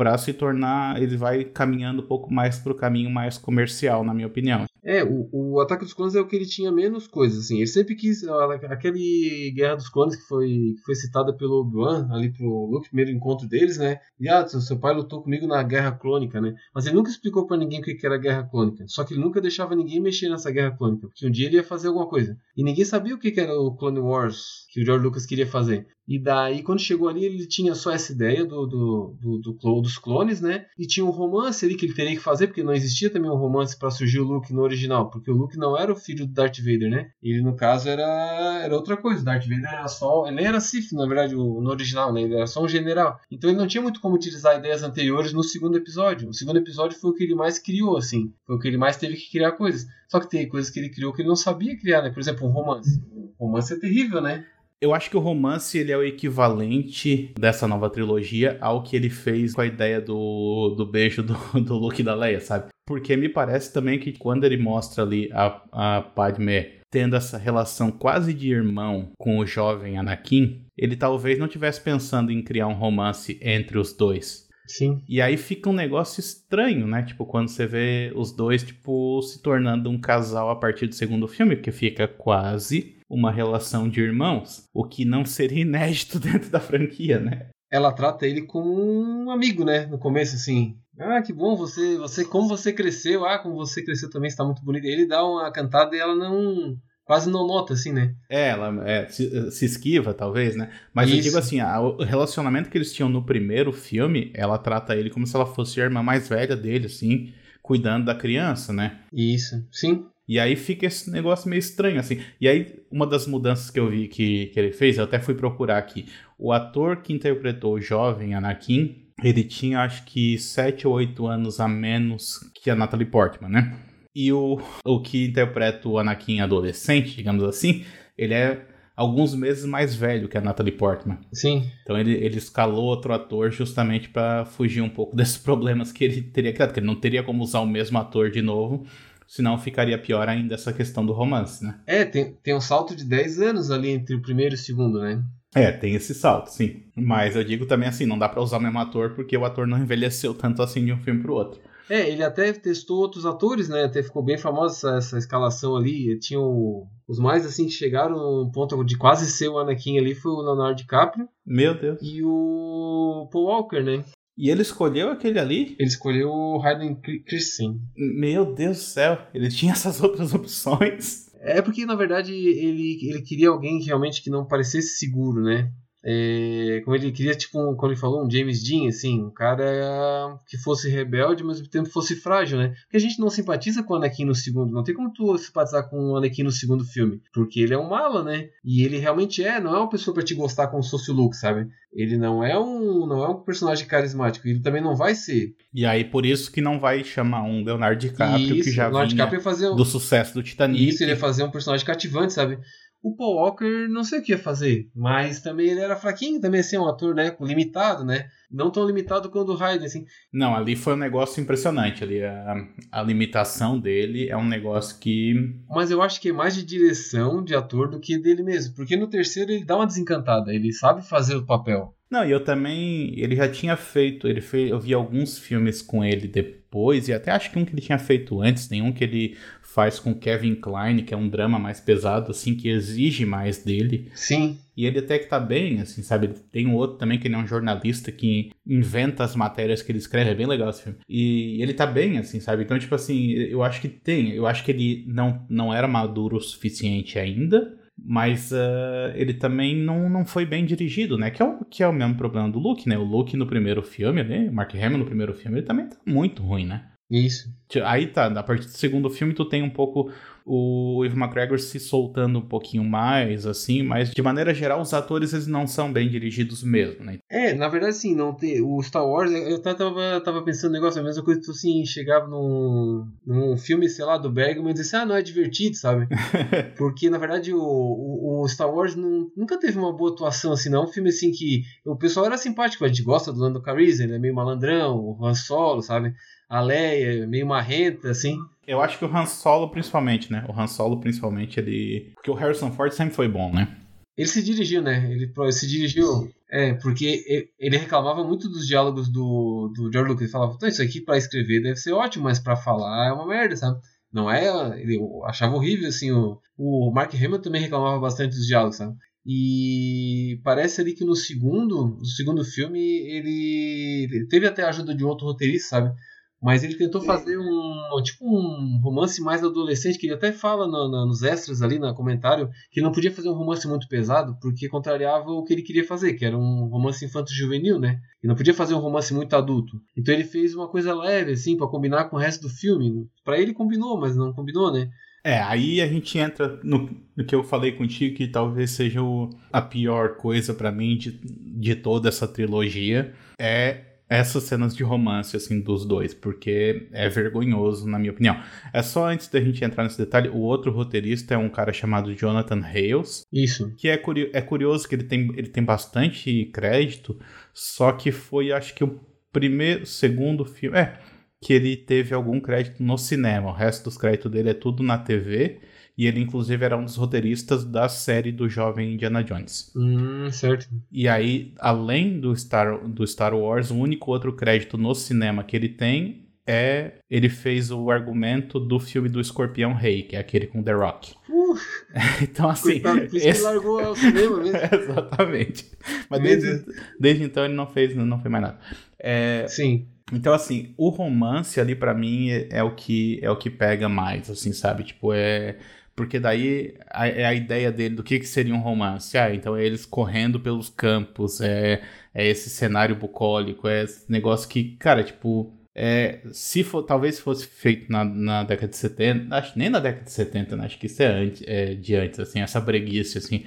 para 0.00 0.16
se 0.16 0.32
tornar, 0.32 1.02
ele 1.02 1.14
vai 1.14 1.44
caminhando 1.44 2.00
um 2.00 2.06
pouco 2.06 2.32
mais 2.32 2.58
para 2.58 2.72
o 2.72 2.74
caminho 2.74 3.10
mais 3.10 3.36
comercial, 3.36 4.02
na 4.02 4.14
minha 4.14 4.28
opinião. 4.28 4.64
É, 4.82 5.04
o, 5.04 5.28
o 5.30 5.60
Ataque 5.60 5.84
dos 5.84 5.92
Clones 5.92 6.14
é 6.14 6.20
o 6.22 6.26
que 6.26 6.34
ele 6.34 6.46
tinha 6.46 6.72
menos 6.72 7.06
coisas, 7.06 7.44
assim. 7.44 7.58
Ele 7.58 7.66
sempre 7.66 7.94
quis. 7.94 8.24
Aquele 8.70 9.52
Guerra 9.54 9.74
dos 9.74 9.90
Clones 9.90 10.16
que 10.16 10.22
foi, 10.22 10.48
que 10.48 10.82
foi 10.86 10.94
citada 10.94 11.34
pelo 11.34 11.60
Obi-Wan, 11.60 12.08
ali 12.12 12.32
pro 12.32 12.64
Luke, 12.64 12.88
primeiro 12.88 13.10
encontro 13.10 13.46
deles, 13.46 13.76
né? 13.76 14.00
E 14.18 14.26
ah, 14.26 14.46
seu 14.48 14.78
pai 14.78 14.94
lutou 14.94 15.22
comigo 15.22 15.46
na 15.46 15.62
Guerra 15.62 15.92
Clônica, 15.92 16.40
né? 16.40 16.54
Mas 16.74 16.86
ele 16.86 16.96
nunca 16.96 17.10
explicou 17.10 17.46
para 17.46 17.58
ninguém 17.58 17.80
o 17.80 17.82
que 17.82 18.06
era 18.06 18.16
Guerra 18.16 18.44
Clônica. 18.44 18.86
Só 18.88 19.04
que 19.04 19.12
ele 19.12 19.20
nunca 19.20 19.38
deixava 19.38 19.76
ninguém 19.76 20.00
mexer 20.00 20.30
nessa 20.30 20.50
Guerra 20.50 20.70
Clônica, 20.70 21.08
porque 21.08 21.26
um 21.26 21.30
dia 21.30 21.46
ele 21.46 21.56
ia 21.56 21.62
fazer 21.62 21.88
alguma 21.88 22.06
coisa. 22.06 22.38
E 22.56 22.64
ninguém 22.64 22.86
sabia 22.86 23.14
o 23.14 23.18
que 23.18 23.38
era 23.38 23.52
o 23.52 23.76
Clone 23.76 24.00
Wars 24.00 24.64
que 24.70 24.80
o 24.80 24.84
George 24.84 25.04
Lucas 25.04 25.26
queria 25.26 25.46
fazer. 25.46 25.86
E 26.06 26.18
daí, 26.18 26.62
quando 26.62 26.80
chegou 26.80 27.08
ali, 27.08 27.24
ele 27.24 27.46
tinha 27.46 27.74
só 27.74 27.92
essa 27.92 28.12
ideia 28.12 28.44
do, 28.44 28.66
do, 28.66 29.16
do, 29.20 29.38
do 29.52 29.80
dos 29.80 29.96
clones, 29.98 30.40
né? 30.40 30.66
E 30.78 30.86
tinha 30.86 31.04
um 31.04 31.10
romance 31.10 31.64
ali 31.64 31.76
que 31.76 31.86
ele 31.86 31.94
teria 31.94 32.16
que 32.16 32.22
fazer, 32.22 32.48
porque 32.48 32.62
não 32.62 32.72
existia 32.72 33.10
também 33.10 33.30
um 33.30 33.36
romance 33.36 33.78
para 33.78 33.90
surgir 33.90 34.18
o 34.18 34.24
Luke 34.24 34.52
no 34.52 34.62
original, 34.62 35.08
porque 35.08 35.30
o 35.30 35.36
Luke 35.36 35.56
não 35.56 35.78
era 35.78 35.92
o 35.92 35.96
filho 35.96 36.26
do 36.26 36.32
Darth 36.32 36.58
Vader, 36.58 36.90
né? 36.90 37.10
Ele, 37.22 37.42
no 37.42 37.54
caso, 37.54 37.88
era, 37.88 38.60
era 38.62 38.74
outra 38.74 38.96
coisa. 38.96 39.20
O 39.20 39.24
Darth 39.24 39.44
Vader 39.44 39.72
era 39.72 39.88
só. 39.88 40.26
Ele 40.26 40.36
nem 40.36 40.46
era 40.46 40.60
Sith, 40.60 40.92
na 40.92 41.06
verdade, 41.06 41.34
no 41.34 41.68
original, 41.68 42.12
né? 42.12 42.22
Ele 42.22 42.34
era 42.34 42.46
só 42.46 42.62
um 42.62 42.68
general. 42.68 43.18
Então 43.30 43.48
ele 43.48 43.58
não 43.58 43.68
tinha 43.68 43.82
muito 43.82 44.00
como 44.00 44.16
utilizar 44.16 44.58
ideias 44.58 44.82
anteriores 44.82 45.32
no 45.32 45.44
segundo 45.44 45.76
episódio. 45.76 46.28
O 46.28 46.34
segundo 46.34 46.58
episódio 46.58 46.98
foi 46.98 47.10
o 47.10 47.14
que 47.14 47.22
ele 47.22 47.34
mais 47.34 47.58
criou, 47.58 47.96
assim. 47.96 48.32
Foi 48.46 48.56
o 48.56 48.58
que 48.58 48.66
ele 48.66 48.76
mais 48.76 48.96
teve 48.96 49.16
que 49.16 49.30
criar 49.30 49.52
coisas. 49.52 49.86
Só 50.10 50.18
que 50.18 50.28
tem 50.28 50.48
coisas 50.48 50.70
que 50.70 50.80
ele 50.80 50.88
criou 50.88 51.12
que 51.12 51.22
ele 51.22 51.28
não 51.28 51.36
sabia 51.36 51.78
criar, 51.78 52.02
né? 52.02 52.10
Por 52.10 52.18
exemplo, 52.18 52.46
um 52.46 52.50
romance. 52.50 53.00
Um 53.38 53.46
romance 53.46 53.72
é 53.72 53.78
terrível, 53.78 54.20
né? 54.20 54.44
Eu 54.80 54.94
acho 54.94 55.10
que 55.10 55.16
o 55.16 55.20
romance 55.20 55.78
ele 55.78 55.92
é 55.92 55.96
o 55.96 56.02
equivalente 56.02 57.32
dessa 57.38 57.68
nova 57.68 57.88
trilogia 57.90 58.56
ao 58.60 58.82
que 58.82 58.96
ele 58.96 59.10
fez 59.10 59.52
com 59.52 59.60
a 59.60 59.66
ideia 59.66 60.00
do, 60.00 60.74
do 60.76 60.86
beijo 60.86 61.22
do, 61.22 61.34
do 61.60 61.76
Luke 61.76 62.00
e 62.00 62.04
da 62.04 62.14
Leia, 62.14 62.40
sabe? 62.40 62.68
Porque 62.86 63.16
me 63.16 63.28
parece 63.28 63.72
também 63.72 64.00
que 64.00 64.12
quando 64.12 64.44
ele 64.44 64.56
mostra 64.56 65.04
ali 65.04 65.30
a, 65.32 65.62
a 65.70 66.02
Padme 66.02 66.80
tendo 66.90 67.14
essa 67.14 67.38
relação 67.38 67.92
quase 67.92 68.34
de 68.34 68.50
irmão 68.50 69.12
com 69.16 69.38
o 69.38 69.46
jovem 69.46 69.96
Anakin, 69.96 70.64
ele 70.76 70.96
talvez 70.96 71.38
não 71.38 71.46
tivesse 71.46 71.80
pensando 71.80 72.32
em 72.32 72.42
criar 72.42 72.66
um 72.66 72.74
romance 72.74 73.38
entre 73.40 73.78
os 73.78 73.92
dois. 73.92 74.49
Sim. 74.70 75.02
E 75.08 75.20
aí 75.20 75.36
fica 75.36 75.68
um 75.68 75.72
negócio 75.72 76.20
estranho, 76.20 76.86
né? 76.86 77.02
Tipo, 77.02 77.26
quando 77.26 77.48
você 77.48 77.66
vê 77.66 78.12
os 78.14 78.30
dois, 78.30 78.62
tipo, 78.62 79.20
se 79.22 79.42
tornando 79.42 79.90
um 79.90 80.00
casal 80.00 80.48
a 80.48 80.56
partir 80.56 80.86
do 80.86 80.94
segundo 80.94 81.26
filme, 81.26 81.56
porque 81.56 81.72
fica 81.72 82.06
quase 82.06 82.96
uma 83.08 83.32
relação 83.32 83.88
de 83.88 84.00
irmãos, 84.00 84.68
o 84.72 84.84
que 84.84 85.04
não 85.04 85.24
seria 85.24 85.62
inédito 85.62 86.20
dentro 86.20 86.50
da 86.50 86.60
franquia, 86.60 87.18
né? 87.18 87.48
Ela 87.68 87.92
trata 87.92 88.26
ele 88.26 88.42
como 88.42 88.70
um 88.72 89.30
amigo, 89.30 89.64
né? 89.64 89.86
No 89.86 89.98
começo, 89.98 90.36
assim. 90.36 90.76
Ah, 90.98 91.20
que 91.20 91.32
bom, 91.32 91.56
você, 91.56 91.96
você, 91.96 92.24
como 92.24 92.48
você 92.48 92.72
cresceu, 92.72 93.24
ah, 93.24 93.38
como 93.38 93.56
você 93.56 93.82
cresceu 93.82 94.08
também, 94.08 94.28
está 94.28 94.44
muito 94.44 94.62
bonito. 94.62 94.84
Ele 94.84 95.06
dá 95.06 95.24
uma 95.24 95.50
cantada 95.50 95.96
e 95.96 95.98
ela 95.98 96.14
não, 96.14 96.76
quase 97.10 97.28
não 97.28 97.44
nota, 97.44 97.72
assim, 97.72 97.92
né? 97.92 98.14
É, 98.28 98.50
ela 98.50 98.88
é, 98.88 99.08
se, 99.08 99.50
se, 99.50 99.64
esquiva, 99.64 100.14
talvez, 100.14 100.54
né? 100.54 100.70
Mas 100.94 101.08
Isso. 101.08 101.18
eu 101.18 101.22
digo 101.22 101.38
assim, 101.38 101.58
a, 101.58 101.80
o 101.80 102.04
relacionamento 102.04 102.70
que 102.70 102.78
eles 102.78 102.92
tinham 102.92 103.08
no 103.08 103.24
primeiro 103.24 103.72
filme, 103.72 104.30
ela 104.32 104.56
trata 104.56 104.94
ele 104.94 105.10
como 105.10 105.26
se 105.26 105.34
ela 105.34 105.44
fosse 105.44 105.80
a 105.80 105.84
irmã 105.84 106.04
mais 106.04 106.28
velha 106.28 106.54
dele, 106.54 106.86
assim, 106.86 107.32
cuidando 107.60 108.04
da 108.04 108.14
criança, 108.14 108.72
né? 108.72 109.00
Isso, 109.12 109.66
sim. 109.72 110.06
E 110.28 110.38
aí 110.38 110.54
fica 110.54 110.86
esse 110.86 111.10
negócio 111.10 111.50
meio 111.50 111.58
estranho, 111.58 111.98
assim. 111.98 112.20
E 112.40 112.46
aí, 112.46 112.78
uma 112.88 113.08
das 113.08 113.26
mudanças 113.26 113.70
que 113.70 113.80
eu 113.80 113.90
vi 113.90 114.06
que, 114.06 114.46
que 114.46 114.60
ele 114.60 114.70
fez, 114.70 114.96
eu 114.96 115.02
até 115.02 115.18
fui 115.18 115.34
procurar 115.34 115.78
aqui. 115.78 116.06
O 116.38 116.52
ator 116.52 116.98
que 116.98 117.12
interpretou 117.12 117.74
o 117.74 117.80
jovem 117.80 118.34
Anakin, 118.34 119.06
ele 119.20 119.42
tinha 119.42 119.80
acho 119.80 120.04
que 120.04 120.38
7 120.38 120.86
ou 120.86 120.94
8 120.94 121.26
anos 121.26 121.58
a 121.58 121.66
menos 121.66 122.38
que 122.54 122.70
a 122.70 122.76
Natalie 122.76 123.06
Portman, 123.06 123.50
né? 123.50 123.89
E 124.14 124.32
o, 124.32 124.60
o 124.84 125.00
que 125.00 125.26
interpreta 125.26 125.88
o 125.88 125.98
Anakin 125.98 126.40
adolescente, 126.40 127.16
digamos 127.16 127.44
assim, 127.44 127.84
ele 128.18 128.34
é 128.34 128.66
alguns 128.96 129.34
meses 129.34 129.64
mais 129.64 129.94
velho 129.94 130.28
que 130.28 130.36
a 130.36 130.40
Natalie 130.40 130.72
Portman. 130.72 131.18
Sim. 131.32 131.70
Então 131.82 131.98
ele, 131.98 132.12
ele 132.12 132.38
escalou 132.38 132.84
outro 132.84 133.12
ator 133.12 133.50
justamente 133.50 134.08
para 134.08 134.44
fugir 134.44 134.82
um 134.82 134.90
pouco 134.90 135.14
desses 135.16 135.38
problemas 135.38 135.92
que 135.92 136.04
ele 136.04 136.22
teria 136.22 136.52
criado, 136.52 136.68
porque 136.68 136.80
ele 136.80 136.86
não 136.86 136.96
teria 136.96 137.22
como 137.22 137.42
usar 137.42 137.60
o 137.60 137.66
mesmo 137.66 137.98
ator 137.98 138.30
de 138.30 138.42
novo 138.42 138.84
senão 139.30 139.56
ficaria 139.56 139.96
pior 139.96 140.28
ainda 140.28 140.56
essa 140.56 140.72
questão 140.72 141.06
do 141.06 141.12
romance, 141.12 141.64
né? 141.64 141.78
É, 141.86 142.04
tem, 142.04 142.36
tem 142.42 142.52
um 142.52 142.60
salto 142.60 142.96
de 142.96 143.04
10 143.04 143.40
anos 143.40 143.70
ali 143.70 143.90
entre 143.90 144.16
o 144.16 144.20
primeiro 144.20 144.54
e 144.54 144.56
o 144.56 144.58
segundo, 144.58 145.00
né? 145.00 145.22
É, 145.54 145.70
tem 145.70 145.94
esse 145.94 146.12
salto, 146.14 146.48
sim. 146.48 146.82
Mas 146.96 147.36
eu 147.36 147.44
digo 147.44 147.64
também 147.64 147.88
assim, 147.88 148.06
não 148.06 148.18
dá 148.18 148.28
para 148.28 148.42
usar 148.42 148.58
o 148.58 148.60
mesmo 148.60 148.80
ator 148.80 149.14
porque 149.14 149.36
o 149.36 149.44
ator 149.44 149.68
não 149.68 149.78
envelheceu 149.78 150.34
tanto 150.34 150.62
assim 150.62 150.84
de 150.84 150.92
um 150.92 150.98
filme 150.98 151.22
pro 151.22 151.34
outro. 151.34 151.60
É, 151.90 152.08
ele 152.08 152.22
até 152.22 152.52
testou 152.52 152.98
outros 152.98 153.26
atores, 153.26 153.68
né? 153.68 153.82
Até 153.82 154.00
ficou 154.00 154.22
bem 154.22 154.38
famosa 154.38 154.76
essa, 154.76 154.96
essa 154.96 155.18
escalação 155.18 155.76
ali. 155.76 156.16
Tinha 156.20 156.38
o, 156.38 156.86
os 157.08 157.18
mais 157.18 157.44
assim 157.44 157.66
que 157.66 157.72
chegaram 157.72 158.14
no 158.14 158.52
ponto 158.52 158.84
de 158.84 158.96
quase 158.96 159.28
ser 159.28 159.48
o 159.48 159.58
Anakin 159.58 159.98
ali 159.98 160.14
foi 160.14 160.30
o 160.30 160.40
Leonardo 160.40 160.76
DiCaprio. 160.76 161.28
Meu 161.44 161.76
Deus. 161.76 161.98
E 162.00 162.22
o 162.22 163.28
Paul 163.32 163.46
Walker, 163.46 163.82
né? 163.82 164.04
E 164.38 164.48
ele 164.48 164.62
escolheu 164.62 165.10
aquele 165.10 165.40
ali? 165.40 165.74
Ele 165.80 165.88
escolheu 165.88 166.30
o 166.30 166.62
Hayden 166.62 166.94
Christensen. 166.94 167.80
Meu 167.96 168.54
Deus 168.54 168.76
do 168.76 168.82
céu, 168.82 169.18
ele 169.34 169.48
tinha 169.50 169.72
essas 169.72 170.00
outras 170.00 170.32
opções. 170.32 171.28
É 171.40 171.60
porque, 171.60 171.84
na 171.84 171.96
verdade, 171.96 172.32
ele, 172.32 172.98
ele 173.02 173.22
queria 173.22 173.48
alguém 173.48 173.82
realmente 173.82 174.22
que 174.22 174.30
não 174.30 174.46
parecesse 174.46 174.98
seguro, 174.98 175.42
né? 175.42 175.72
É, 176.02 176.80
como 176.84 176.96
ele 176.96 177.12
queria, 177.12 177.34
tipo, 177.34 177.74
como 177.76 177.92
ele 177.92 178.00
falou, 178.00 178.24
um 178.24 178.30
James 178.30 178.62
Dean, 178.62 178.88
assim, 178.88 179.22
um 179.22 179.30
cara 179.30 180.38
que 180.46 180.56
fosse 180.56 180.88
rebelde, 180.88 181.44
mas 181.44 181.56
ao 181.56 181.62
mesmo 181.62 181.70
tempo 181.70 181.90
fosse 181.90 182.16
frágil, 182.16 182.58
né? 182.58 182.74
Porque 182.84 182.96
a 182.96 183.00
gente 183.00 183.18
não 183.18 183.28
simpatiza 183.28 183.82
com 183.82 183.94
o 183.94 183.96
Anakin 183.96 184.24
no 184.24 184.34
segundo, 184.34 184.72
não 184.72 184.82
tem 184.82 184.94
como 184.94 185.12
tu 185.12 185.36
simpatizar 185.36 185.88
com 185.88 186.12
o 186.12 186.16
Anakin 186.16 186.42
no 186.42 186.52
segundo 186.52 186.84
filme, 186.84 187.20
porque 187.32 187.60
ele 187.60 187.74
é 187.74 187.78
um 187.78 187.88
mala, 187.88 188.22
né? 188.22 188.48
E 188.64 188.82
ele 188.82 188.98
realmente 188.98 189.44
é, 189.44 189.60
não 189.60 189.74
é 189.74 189.78
uma 189.78 189.90
pessoa 189.90 190.14
para 190.14 190.22
te 190.22 190.34
gostar 190.34 190.68
como 190.68 190.82
se 190.82 190.90
fosse 190.90 191.10
o 191.10 191.14
Luke, 191.14 191.36
sabe? 191.36 191.68
Ele 191.92 192.16
não 192.16 192.44
é 192.44 192.58
um, 192.58 193.04
não 193.06 193.24
é 193.24 193.28
um 193.28 193.42
personagem 193.42 193.86
carismático, 193.86 194.46
ele 194.46 194.60
também 194.60 194.80
não 194.80 194.94
vai 194.94 195.14
ser. 195.14 195.54
E 195.74 195.84
aí 195.84 196.04
por 196.04 196.24
isso 196.24 196.50
que 196.50 196.60
não 196.60 196.78
vai 196.78 197.02
chamar 197.04 197.42
um 197.42 197.64
Leonardo 197.64 198.00
DiCaprio 198.00 198.56
isso, 198.56 198.64
que 198.64 198.70
já 198.70 198.86
Leonardo 198.86 199.10
DiCaprio 199.10 199.40
fazer 199.40 199.68
um... 199.68 199.76
do 199.76 199.84
sucesso 199.84 200.34
do 200.34 200.42
Titanic. 200.42 200.88
Isso, 200.88 201.02
ele 201.02 201.12
ia 201.12 201.16
fazer 201.16 201.42
um 201.42 201.50
personagem 201.50 201.84
cativante, 201.84 202.32
sabe? 202.32 202.58
O 203.02 203.16
Paul 203.16 203.36
Walker 203.36 203.88
não 203.88 204.04
sei 204.04 204.18
o 204.18 204.22
que 204.22 204.32
ia 204.32 204.38
fazer, 204.38 204.90
mas 204.94 205.40
também 205.40 205.68
ele 205.68 205.80
era 205.80 205.96
fraquinho, 205.96 206.40
também 206.40 206.60
assim, 206.60 206.76
um 206.76 206.86
ator, 206.86 207.14
né, 207.14 207.34
limitado, 207.40 208.04
né? 208.04 208.28
Não 208.50 208.70
tão 208.70 208.86
limitado 208.86 209.30
quanto 209.30 209.54
o 209.54 209.62
Hayden, 209.62 209.86
assim. 209.86 210.04
Não, 210.32 210.54
ali 210.54 210.76
foi 210.76 210.94
um 210.94 210.98
negócio 210.98 211.40
impressionante, 211.40 212.04
ali 212.04 212.22
a, 212.22 212.54
a 212.92 213.02
limitação 213.02 213.78
dele 213.78 214.28
é 214.28 214.36
um 214.36 214.46
negócio 214.46 214.98
que... 214.98 215.34
Mas 215.68 215.90
eu 215.90 216.02
acho 216.02 216.20
que 216.20 216.28
é 216.28 216.32
mais 216.32 216.54
de 216.54 216.64
direção 216.64 217.42
de 217.42 217.54
ator 217.54 217.88
do 217.88 218.00
que 218.00 218.18
dele 218.18 218.42
mesmo, 218.42 218.74
porque 218.74 218.96
no 218.96 219.06
terceiro 219.06 219.50
ele 219.50 219.64
dá 219.64 219.76
uma 219.76 219.86
desencantada, 219.86 220.52
ele 220.52 220.72
sabe 220.72 221.00
fazer 221.02 221.36
o 221.36 221.46
papel. 221.46 221.94
Não, 222.10 222.24
e 222.24 222.30
eu 222.32 222.42
também. 222.42 223.14
Ele 223.16 223.36
já 223.36 223.48
tinha 223.48 223.76
feito. 223.76 224.26
Ele 224.26 224.40
fez, 224.40 224.70
eu 224.70 224.80
vi 224.80 224.92
alguns 224.92 225.38
filmes 225.38 225.80
com 225.80 226.04
ele 226.04 226.26
depois, 226.26 227.06
e 227.06 227.12
até 227.12 227.30
acho 227.30 227.52
que 227.52 227.58
um 227.58 227.64
que 227.64 227.72
ele 227.72 227.80
tinha 227.80 227.98
feito 227.98 228.42
antes, 228.42 228.68
nenhum 228.68 228.92
que 228.92 229.04
ele 229.04 229.36
faz 229.74 230.00
com 230.00 230.14
Kevin 230.14 230.56
Klein, 230.56 231.04
que 231.04 231.14
é 231.14 231.16
um 231.16 231.28
drama 231.28 231.58
mais 231.58 231.80
pesado, 231.80 232.32
assim, 232.32 232.56
que 232.56 232.68
exige 232.68 233.24
mais 233.24 233.62
dele. 233.62 234.10
Sim. 234.14 234.58
E 234.76 234.84
ele 234.84 234.98
até 234.98 235.18
que 235.18 235.28
tá 235.28 235.38
bem, 235.38 235.80
assim, 235.80 236.02
sabe? 236.02 236.28
Tem 236.50 236.66
um 236.66 236.74
outro 236.74 236.96
também 236.96 237.18
que 237.18 237.28
ele 237.28 237.36
é 237.36 237.38
um 237.38 237.46
jornalista 237.46 238.10
que 238.10 238.50
inventa 238.66 239.22
as 239.22 239.36
matérias 239.36 239.80
que 239.80 239.92
ele 239.92 239.98
escreve, 239.98 240.30
é 240.30 240.34
bem 240.34 240.46
legal 240.46 240.70
esse 240.70 240.82
filme. 240.82 240.98
E 241.08 241.62
ele 241.62 241.72
tá 241.72 241.86
bem, 241.86 242.18
assim, 242.18 242.40
sabe? 242.40 242.64
Então, 242.64 242.78
tipo 242.78 242.94
assim, 242.94 243.30
eu 243.32 243.62
acho 243.62 243.80
que 243.80 243.88
tem. 243.88 244.30
Eu 244.30 244.46
acho 244.46 244.64
que 244.64 244.72
ele 244.72 245.04
não, 245.06 245.46
não 245.48 245.72
era 245.72 245.86
maduro 245.86 246.36
o 246.36 246.40
suficiente 246.40 247.18
ainda, 247.18 247.78
mas 247.96 248.50
uh, 248.50 249.14
ele 249.14 249.34
também 249.34 249.76
não, 249.76 250.08
não 250.08 250.24
foi 250.24 250.44
bem 250.44 250.64
dirigido, 250.64 251.16
né? 251.16 251.30
Que 251.30 251.42
é, 251.42 251.44
o, 251.44 251.64
que 251.64 251.82
é 251.82 251.86
o 251.86 251.92
mesmo 251.92 252.16
problema 252.16 252.50
do 252.50 252.58
Luke, 252.58 252.88
né? 252.88 252.98
O 252.98 253.04
Luke 253.04 253.36
no 253.36 253.46
primeiro 253.46 253.82
filme, 253.82 254.24
né? 254.24 254.48
O 254.50 254.52
Mark 254.52 254.74
Hamill 254.74 254.98
no 254.98 255.06
primeiro 255.06 255.34
filme, 255.34 255.58
ele 255.58 255.66
também 255.66 255.88
tá 255.88 255.96
muito 256.04 256.42
ruim, 256.42 256.66
né? 256.66 256.86
Isso. 257.10 257.52
Aí 257.84 258.06
tá, 258.06 258.26
a 258.26 258.42
partir 258.42 258.66
do 258.66 258.72
segundo 258.72 259.10
filme 259.10 259.34
tu 259.34 259.44
tem 259.44 259.62
um 259.62 259.70
pouco 259.70 260.10
o 260.44 261.04
Ivan 261.04 261.18
McGregor 261.18 261.58
se 261.58 261.78
soltando 261.78 262.38
um 262.38 262.46
pouquinho 262.46 262.82
mais, 262.82 263.46
assim, 263.46 263.82
mas 263.82 264.10
de 264.10 264.22
maneira 264.22 264.54
geral 264.54 264.80
os 264.80 264.92
atores 264.92 265.32
eles 265.32 265.46
não 265.46 265.66
são 265.66 265.92
bem 265.92 266.08
dirigidos 266.08 266.62
mesmo, 266.62 267.04
né? 267.04 267.18
É, 267.30 267.54
na 267.54 267.68
verdade 267.68 267.96
sim, 267.96 268.14
não 268.14 268.34
tem, 268.34 268.60
o 268.60 268.82
Star 268.82 269.06
Wars, 269.06 269.30
eu 269.30 269.60
tava, 269.62 270.20
tava 270.20 270.42
pensando 270.42 270.72
no 270.72 270.78
negócio, 270.78 271.00
a 271.00 271.04
mesma 271.04 271.22
coisa 271.22 271.40
que 271.40 271.46
tu 271.46 271.52
assim, 271.52 271.84
chegava 271.84 272.26
num, 272.26 273.06
num 273.24 273.56
filme, 273.56 273.88
sei 273.88 274.04
lá, 274.04 274.16
do 274.16 274.30
Bergman 274.30 274.70
e 274.70 274.74
disse, 274.74 274.96
ah, 274.96 275.06
não 275.06 275.14
é 275.14 275.22
divertido, 275.22 275.76
sabe? 275.76 276.08
Porque 276.76 277.08
na 277.10 277.18
verdade 277.18 277.52
o, 277.52 277.60
o, 277.60 278.42
o 278.42 278.48
Star 278.48 278.72
Wars 278.72 278.96
não, 278.96 279.30
nunca 279.36 279.58
teve 279.58 279.78
uma 279.78 279.92
boa 279.92 280.12
atuação 280.12 280.52
assim, 280.52 280.68
não, 280.68 280.82
é 280.82 280.84
um 280.84 280.92
filme 280.92 281.10
assim 281.10 281.30
que 281.30 281.62
o 281.84 281.96
pessoal 281.96 282.26
era 282.26 282.38
simpático, 282.38 282.84
a 282.84 282.88
gente 282.88 283.02
gosta 283.02 283.32
do 283.32 283.38
Lando 283.38 283.62
Calrissian, 283.62 284.04
ele 284.04 284.16
é 284.16 284.18
meio 284.18 284.34
malandrão, 284.34 284.96
o 284.96 285.24
Han 285.24 285.34
Solo, 285.34 285.82
sabe? 285.82 286.14
A 286.50 286.60
Leia 286.60 287.28
meio 287.28 287.46
marrenta, 287.46 288.10
assim. 288.10 288.36
Eu 288.66 288.80
acho 288.82 288.98
que 288.98 289.04
o 289.04 289.16
Han 289.16 289.24
Solo, 289.24 289.70
principalmente, 289.70 290.32
né? 290.32 290.44
O 290.48 290.52
Han 290.52 290.66
Solo, 290.66 291.00
principalmente, 291.00 291.60
ele. 291.60 292.10
Porque 292.14 292.30
o 292.30 292.34
Harrison 292.34 292.72
Ford 292.72 292.92
sempre 292.92 293.14
foi 293.14 293.28
bom, 293.28 293.52
né? 293.52 293.76
Ele 294.16 294.28
se 294.28 294.42
dirigiu, 294.42 294.82
né? 294.82 295.08
Ele, 295.10 295.32
ele 295.34 295.52
se 295.52 295.68
dirigiu. 295.68 296.28
É, 296.50 296.74
porque 296.74 297.48
ele 297.56 297.76
reclamava 297.76 298.24
muito 298.24 298.48
dos 298.48 298.66
diálogos 298.66 299.08
do, 299.08 299.72
do 299.74 299.90
George 299.92 300.10
Lucas. 300.10 300.22
Ele 300.22 300.32
falava, 300.32 300.54
então, 300.56 300.68
isso 300.68 300.82
aqui 300.82 301.00
para 301.00 301.16
escrever 301.16 301.62
deve 301.62 301.76
ser 301.76 301.92
ótimo, 301.92 302.24
mas 302.24 302.40
para 302.40 302.56
falar 302.56 303.06
é 303.06 303.12
uma 303.12 303.26
merda, 303.26 303.54
sabe? 303.56 303.80
Não 304.12 304.28
é. 304.28 304.48
Ele 304.80 304.98
achava 305.26 305.54
horrível, 305.54 305.88
assim. 305.88 306.10
O, 306.10 306.40
o 306.58 306.90
Mark 306.92 307.14
Hamill 307.14 307.40
também 307.40 307.62
reclamava 307.62 308.00
bastante 308.00 308.34
dos 308.34 308.46
diálogos, 308.46 308.76
sabe? 308.76 308.96
E 309.24 310.40
parece 310.42 310.80
ali 310.80 310.94
que 310.94 311.04
no 311.04 311.14
segundo, 311.14 311.96
no 311.98 312.04
segundo 312.04 312.44
filme, 312.44 312.80
ele, 312.80 314.08
ele 314.10 314.26
teve 314.26 314.46
até 314.48 314.64
a 314.64 314.70
ajuda 314.70 314.94
de 314.94 315.04
outro 315.04 315.26
roteirista, 315.26 315.68
sabe? 315.68 315.94
Mas 316.42 316.64
ele 316.64 316.76
tentou 316.76 317.02
fazer 317.02 317.38
um 317.38 318.02
tipo 318.02 318.24
um 318.24 318.80
romance 318.82 319.20
mais 319.20 319.44
adolescente, 319.44 319.98
que 319.98 320.06
ele 320.06 320.14
até 320.14 320.32
fala 320.32 320.66
no, 320.66 320.88
no, 320.88 321.06
nos 321.06 321.22
extras 321.22 321.60
ali, 321.60 321.78
no 321.78 321.94
comentário, 321.94 322.48
que 322.70 322.80
ele 322.80 322.86
não 322.86 322.92
podia 322.92 323.12
fazer 323.12 323.28
um 323.28 323.34
romance 323.34 323.68
muito 323.68 323.86
pesado, 323.86 324.36
porque 324.40 324.68
contrariava 324.68 325.30
o 325.30 325.44
que 325.44 325.52
ele 325.52 325.62
queria 325.62 325.84
fazer, 325.84 326.14
que 326.14 326.24
era 326.24 326.38
um 326.38 326.66
romance 326.66 327.04
infanto-juvenil, 327.04 327.78
né? 327.78 328.00
E 328.22 328.26
não 328.26 328.34
podia 328.34 328.54
fazer 328.54 328.74
um 328.74 328.80
romance 328.80 329.12
muito 329.12 329.34
adulto. 329.36 329.80
Então 329.96 330.14
ele 330.14 330.24
fez 330.24 330.54
uma 330.54 330.68
coisa 330.68 330.94
leve, 330.94 331.32
assim, 331.32 331.56
para 331.56 331.68
combinar 331.68 332.04
com 332.04 332.16
o 332.16 332.18
resto 332.18 332.42
do 332.42 332.48
filme. 332.48 333.06
Para 333.22 333.38
ele 333.38 333.52
combinou, 333.52 334.00
mas 334.00 334.16
não 334.16 334.32
combinou, 334.32 334.72
né? 334.72 334.88
É, 335.22 335.38
aí 335.42 335.82
a 335.82 335.86
gente 335.86 336.16
entra 336.18 336.58
no, 336.62 336.88
no, 337.14 337.24
que 337.24 337.34
eu 337.34 337.44
falei 337.44 337.72
contigo, 337.72 338.16
que 338.16 338.26
talvez 338.26 338.70
seja 338.70 339.02
o, 339.02 339.28
a 339.52 339.60
pior 339.60 340.16
coisa 340.16 340.54
para 340.54 340.72
mim 340.72 340.96
de, 340.96 341.12
de 341.12 341.74
toda 341.74 342.08
essa 342.08 342.26
trilogia. 342.26 343.12
É 343.38 343.89
essas 344.10 344.42
cenas 344.42 344.74
de 344.74 344.82
romance, 344.82 345.36
assim, 345.36 345.60
dos 345.60 345.86
dois, 345.86 346.12
porque 346.12 346.88
é 346.90 347.08
vergonhoso, 347.08 347.88
na 347.88 347.96
minha 347.96 348.10
opinião. 348.10 348.42
É 348.72 348.82
só 348.82 349.06
antes 349.06 349.28
da 349.28 349.40
gente 349.40 349.64
entrar 349.64 349.84
nesse 349.84 349.96
detalhe, 349.96 350.28
o 350.28 350.38
outro 350.38 350.72
roteirista 350.72 351.34
é 351.34 351.38
um 351.38 351.48
cara 351.48 351.72
chamado 351.72 352.12
Jonathan 352.12 352.60
Hales. 352.60 353.22
Isso. 353.32 353.72
Que 353.76 353.88
é, 353.88 353.96
curi 353.96 354.28
é 354.32 354.42
curioso 354.42 354.88
que 354.88 354.96
ele 354.96 355.04
tem, 355.04 355.30
ele 355.36 355.48
tem 355.48 355.62
bastante 355.62 356.46
crédito, 356.46 357.16
só 357.54 357.92
que 357.92 358.10
foi, 358.10 358.50
acho 358.50 358.74
que, 358.74 358.82
o 358.82 358.98
primeiro, 359.32 359.86
segundo 359.86 360.44
filme. 360.44 360.76
É, 360.76 360.98
que 361.42 361.54
ele 361.54 361.74
teve 361.74 362.14
algum 362.14 362.38
crédito 362.38 362.82
no 362.82 362.98
cinema. 362.98 363.48
O 363.48 363.54
resto 363.54 363.84
dos 363.84 363.96
créditos 363.96 364.30
dele 364.30 364.50
é 364.50 364.54
tudo 364.54 364.82
na 364.82 364.98
TV. 364.98 365.60
E 366.00 366.06
ele, 366.06 366.18
inclusive, 366.18 366.64
era 366.64 366.78
um 366.78 366.84
dos 366.86 366.96
roteiristas 366.96 367.62
da 367.62 367.86
série 367.86 368.32
do 368.32 368.48
jovem 368.48 368.94
Indiana 368.94 369.22
Jones. 369.22 369.70
Hum, 369.76 370.30
certo. 370.32 370.66
E 370.90 371.06
aí, 371.06 371.52
além 371.58 372.18
do 372.18 372.34
Star, 372.34 372.88
do 372.88 373.06
Star 373.06 373.34
Wars, 373.34 373.70
o 373.70 373.76
único 373.76 374.10
outro 374.10 374.32
crédito 374.32 374.78
no 374.78 374.94
cinema 374.94 375.44
que 375.44 375.54
ele 375.54 375.68
tem 375.68 376.24
é. 376.46 376.92
Ele 377.10 377.28
fez 377.28 377.70
o 377.70 377.90
argumento 377.90 378.58
do 378.58 378.80
filme 378.80 379.10
do 379.10 379.20
Escorpião 379.20 379.74
Rei, 379.74 380.02
que 380.04 380.16
é 380.16 380.20
aquele 380.20 380.46
com 380.46 380.62
The 380.62 380.72
Rock. 380.72 381.12
Uh, 381.28 381.54
então, 382.22 382.48
assim. 382.48 382.80
coitado, 382.80 382.96
por 383.00 383.04
isso 383.04 383.10
que 383.10 383.16
esse- 383.18 383.28
ele 383.28 383.52
largou 383.52 383.90
o 383.90 383.94
cinema 383.94 384.36
mesmo. 384.38 384.56
Exatamente. 384.72 385.66
Mas 386.08 386.22
desde, 386.22 386.64
desde 386.98 387.24
então 387.24 387.44
ele 387.44 387.52
não 387.52 387.66
fez, 387.66 387.94
não 387.94 388.18
fez 388.18 388.32
mais 388.32 388.42
nada. 388.42 388.58
É, 388.98 389.44
Sim. 389.48 389.86
então, 390.10 390.32
assim, 390.32 390.72
o 390.78 390.88
romance 390.88 391.60
ali 391.60 391.74
pra 391.74 391.92
mim 391.92 392.30
é, 392.30 392.48
é 392.52 392.62
o 392.62 392.74
que 392.74 393.18
é 393.20 393.30
o 393.30 393.36
que 393.36 393.50
pega 393.50 393.86
mais, 393.86 394.30
assim, 394.30 394.54
sabe? 394.54 394.84
Tipo, 394.84 395.12
é. 395.12 395.58
Porque 396.00 396.18
daí 396.18 396.74
a- 396.90 397.06
é 397.08 397.24
a 397.26 397.34
ideia 397.34 397.70
dele 397.70 397.94
do 397.94 398.02
que, 398.02 398.18
que 398.18 398.26
seria 398.26 398.54
um 398.54 398.60
romance. 398.60 399.18
Ah, 399.18 399.34
então 399.34 399.54
é 399.56 399.64
eles 399.64 399.84
correndo 399.84 400.40
pelos 400.40 400.70
campos, 400.70 401.40
é, 401.42 401.82
é 402.14 402.26
esse 402.26 402.48
cenário 402.48 402.96
bucólico, 402.96 403.68
é 403.68 403.82
esse 403.84 404.10
negócio 404.10 404.48
que, 404.48 404.76
cara, 404.78 405.04
tipo. 405.04 405.54
É, 405.72 406.20
se 406.32 406.64
for, 406.64 406.82
talvez 406.82 407.20
fosse 407.20 407.46
feito 407.46 407.90
na, 407.92 408.04
na 408.04 408.42
década 408.42 408.68
de 408.68 408.76
70, 408.76 409.34
acho 409.36 409.56
nem 409.58 409.70
na 409.70 409.78
década 409.78 410.04
de 410.04 410.10
70, 410.10 410.56
né? 410.56 410.64
Acho 410.64 410.78
que 410.78 410.86
isso 410.86 411.00
é, 411.02 411.06
antes, 411.06 411.42
é 411.46 411.74
de 411.74 411.94
antes, 411.94 412.18
assim, 412.18 412.40
essa 412.40 412.60
breguice, 412.60 413.18
assim. 413.18 413.44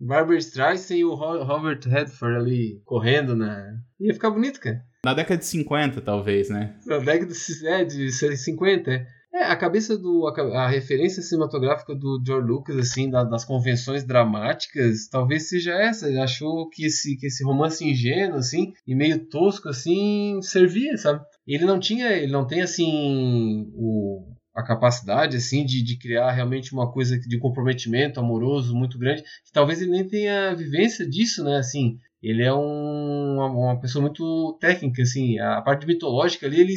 Barbara 0.00 0.38
Streisand 0.38 0.96
e 0.96 1.04
o 1.04 1.14
Ro- 1.14 1.42
Robert 1.44 1.80
Redford 1.86 2.36
ali 2.36 2.80
correndo 2.84 3.34
na. 3.36 3.74
Ia 4.00 4.14
ficar 4.14 4.30
bonito, 4.30 4.60
cara. 4.60 4.82
Na 5.04 5.12
década 5.14 5.38
de 5.38 5.44
50, 5.44 6.00
talvez, 6.00 6.48
né? 6.48 6.74
Na 6.86 6.98
década 6.98 7.32
de, 7.32 7.66
é, 7.68 7.84
de 7.84 8.10
50. 8.12 8.90
é. 8.92 9.06
É, 9.36 9.42
a 9.44 9.54
cabeça 9.56 9.98
do. 9.98 10.26
A, 10.26 10.64
a 10.64 10.68
referência 10.68 11.22
cinematográfica 11.22 11.94
do 11.94 12.18
George 12.24 12.48
Lucas, 12.48 12.76
assim, 12.78 13.10
da- 13.10 13.22
das 13.22 13.44
convenções 13.44 14.02
dramáticas, 14.02 15.08
talvez 15.08 15.48
seja 15.50 15.72
essa. 15.74 16.08
Ele 16.08 16.18
achou 16.18 16.68
que 16.70 16.86
esse, 16.86 17.16
que 17.18 17.26
esse 17.26 17.44
romance 17.44 17.84
ingênuo, 17.84 18.38
assim, 18.38 18.72
e 18.86 18.94
meio 18.94 19.26
tosco, 19.26 19.68
assim, 19.68 20.40
servia, 20.40 20.96
sabe? 20.96 21.22
Ele 21.46 21.66
não 21.66 21.78
tinha. 21.78 22.08
Ele 22.12 22.32
não 22.32 22.46
tem, 22.46 22.62
assim. 22.62 23.70
O, 23.74 24.24
a 24.54 24.62
capacidade, 24.62 25.36
assim, 25.36 25.66
de, 25.66 25.82
de 25.82 25.98
criar 25.98 26.32
realmente 26.32 26.72
uma 26.72 26.90
coisa 26.90 27.18
de 27.18 27.38
comprometimento 27.38 28.18
amoroso 28.18 28.74
muito 28.74 28.98
grande. 28.98 29.22
Que 29.44 29.52
talvez 29.52 29.82
ele 29.82 29.90
nem 29.90 30.08
tenha 30.08 30.54
vivência 30.54 31.06
disso, 31.06 31.44
né? 31.44 31.58
Assim, 31.58 31.98
ele 32.22 32.42
é 32.42 32.52
um, 32.52 33.34
uma, 33.34 33.46
uma 33.46 33.80
pessoa 33.80 34.02
muito 34.02 34.56
técnica, 34.60 35.02
assim, 35.02 35.38
a 35.38 35.60
parte 35.60 35.86
mitológica 35.86 36.46
ali 36.46 36.60
ele 36.60 36.74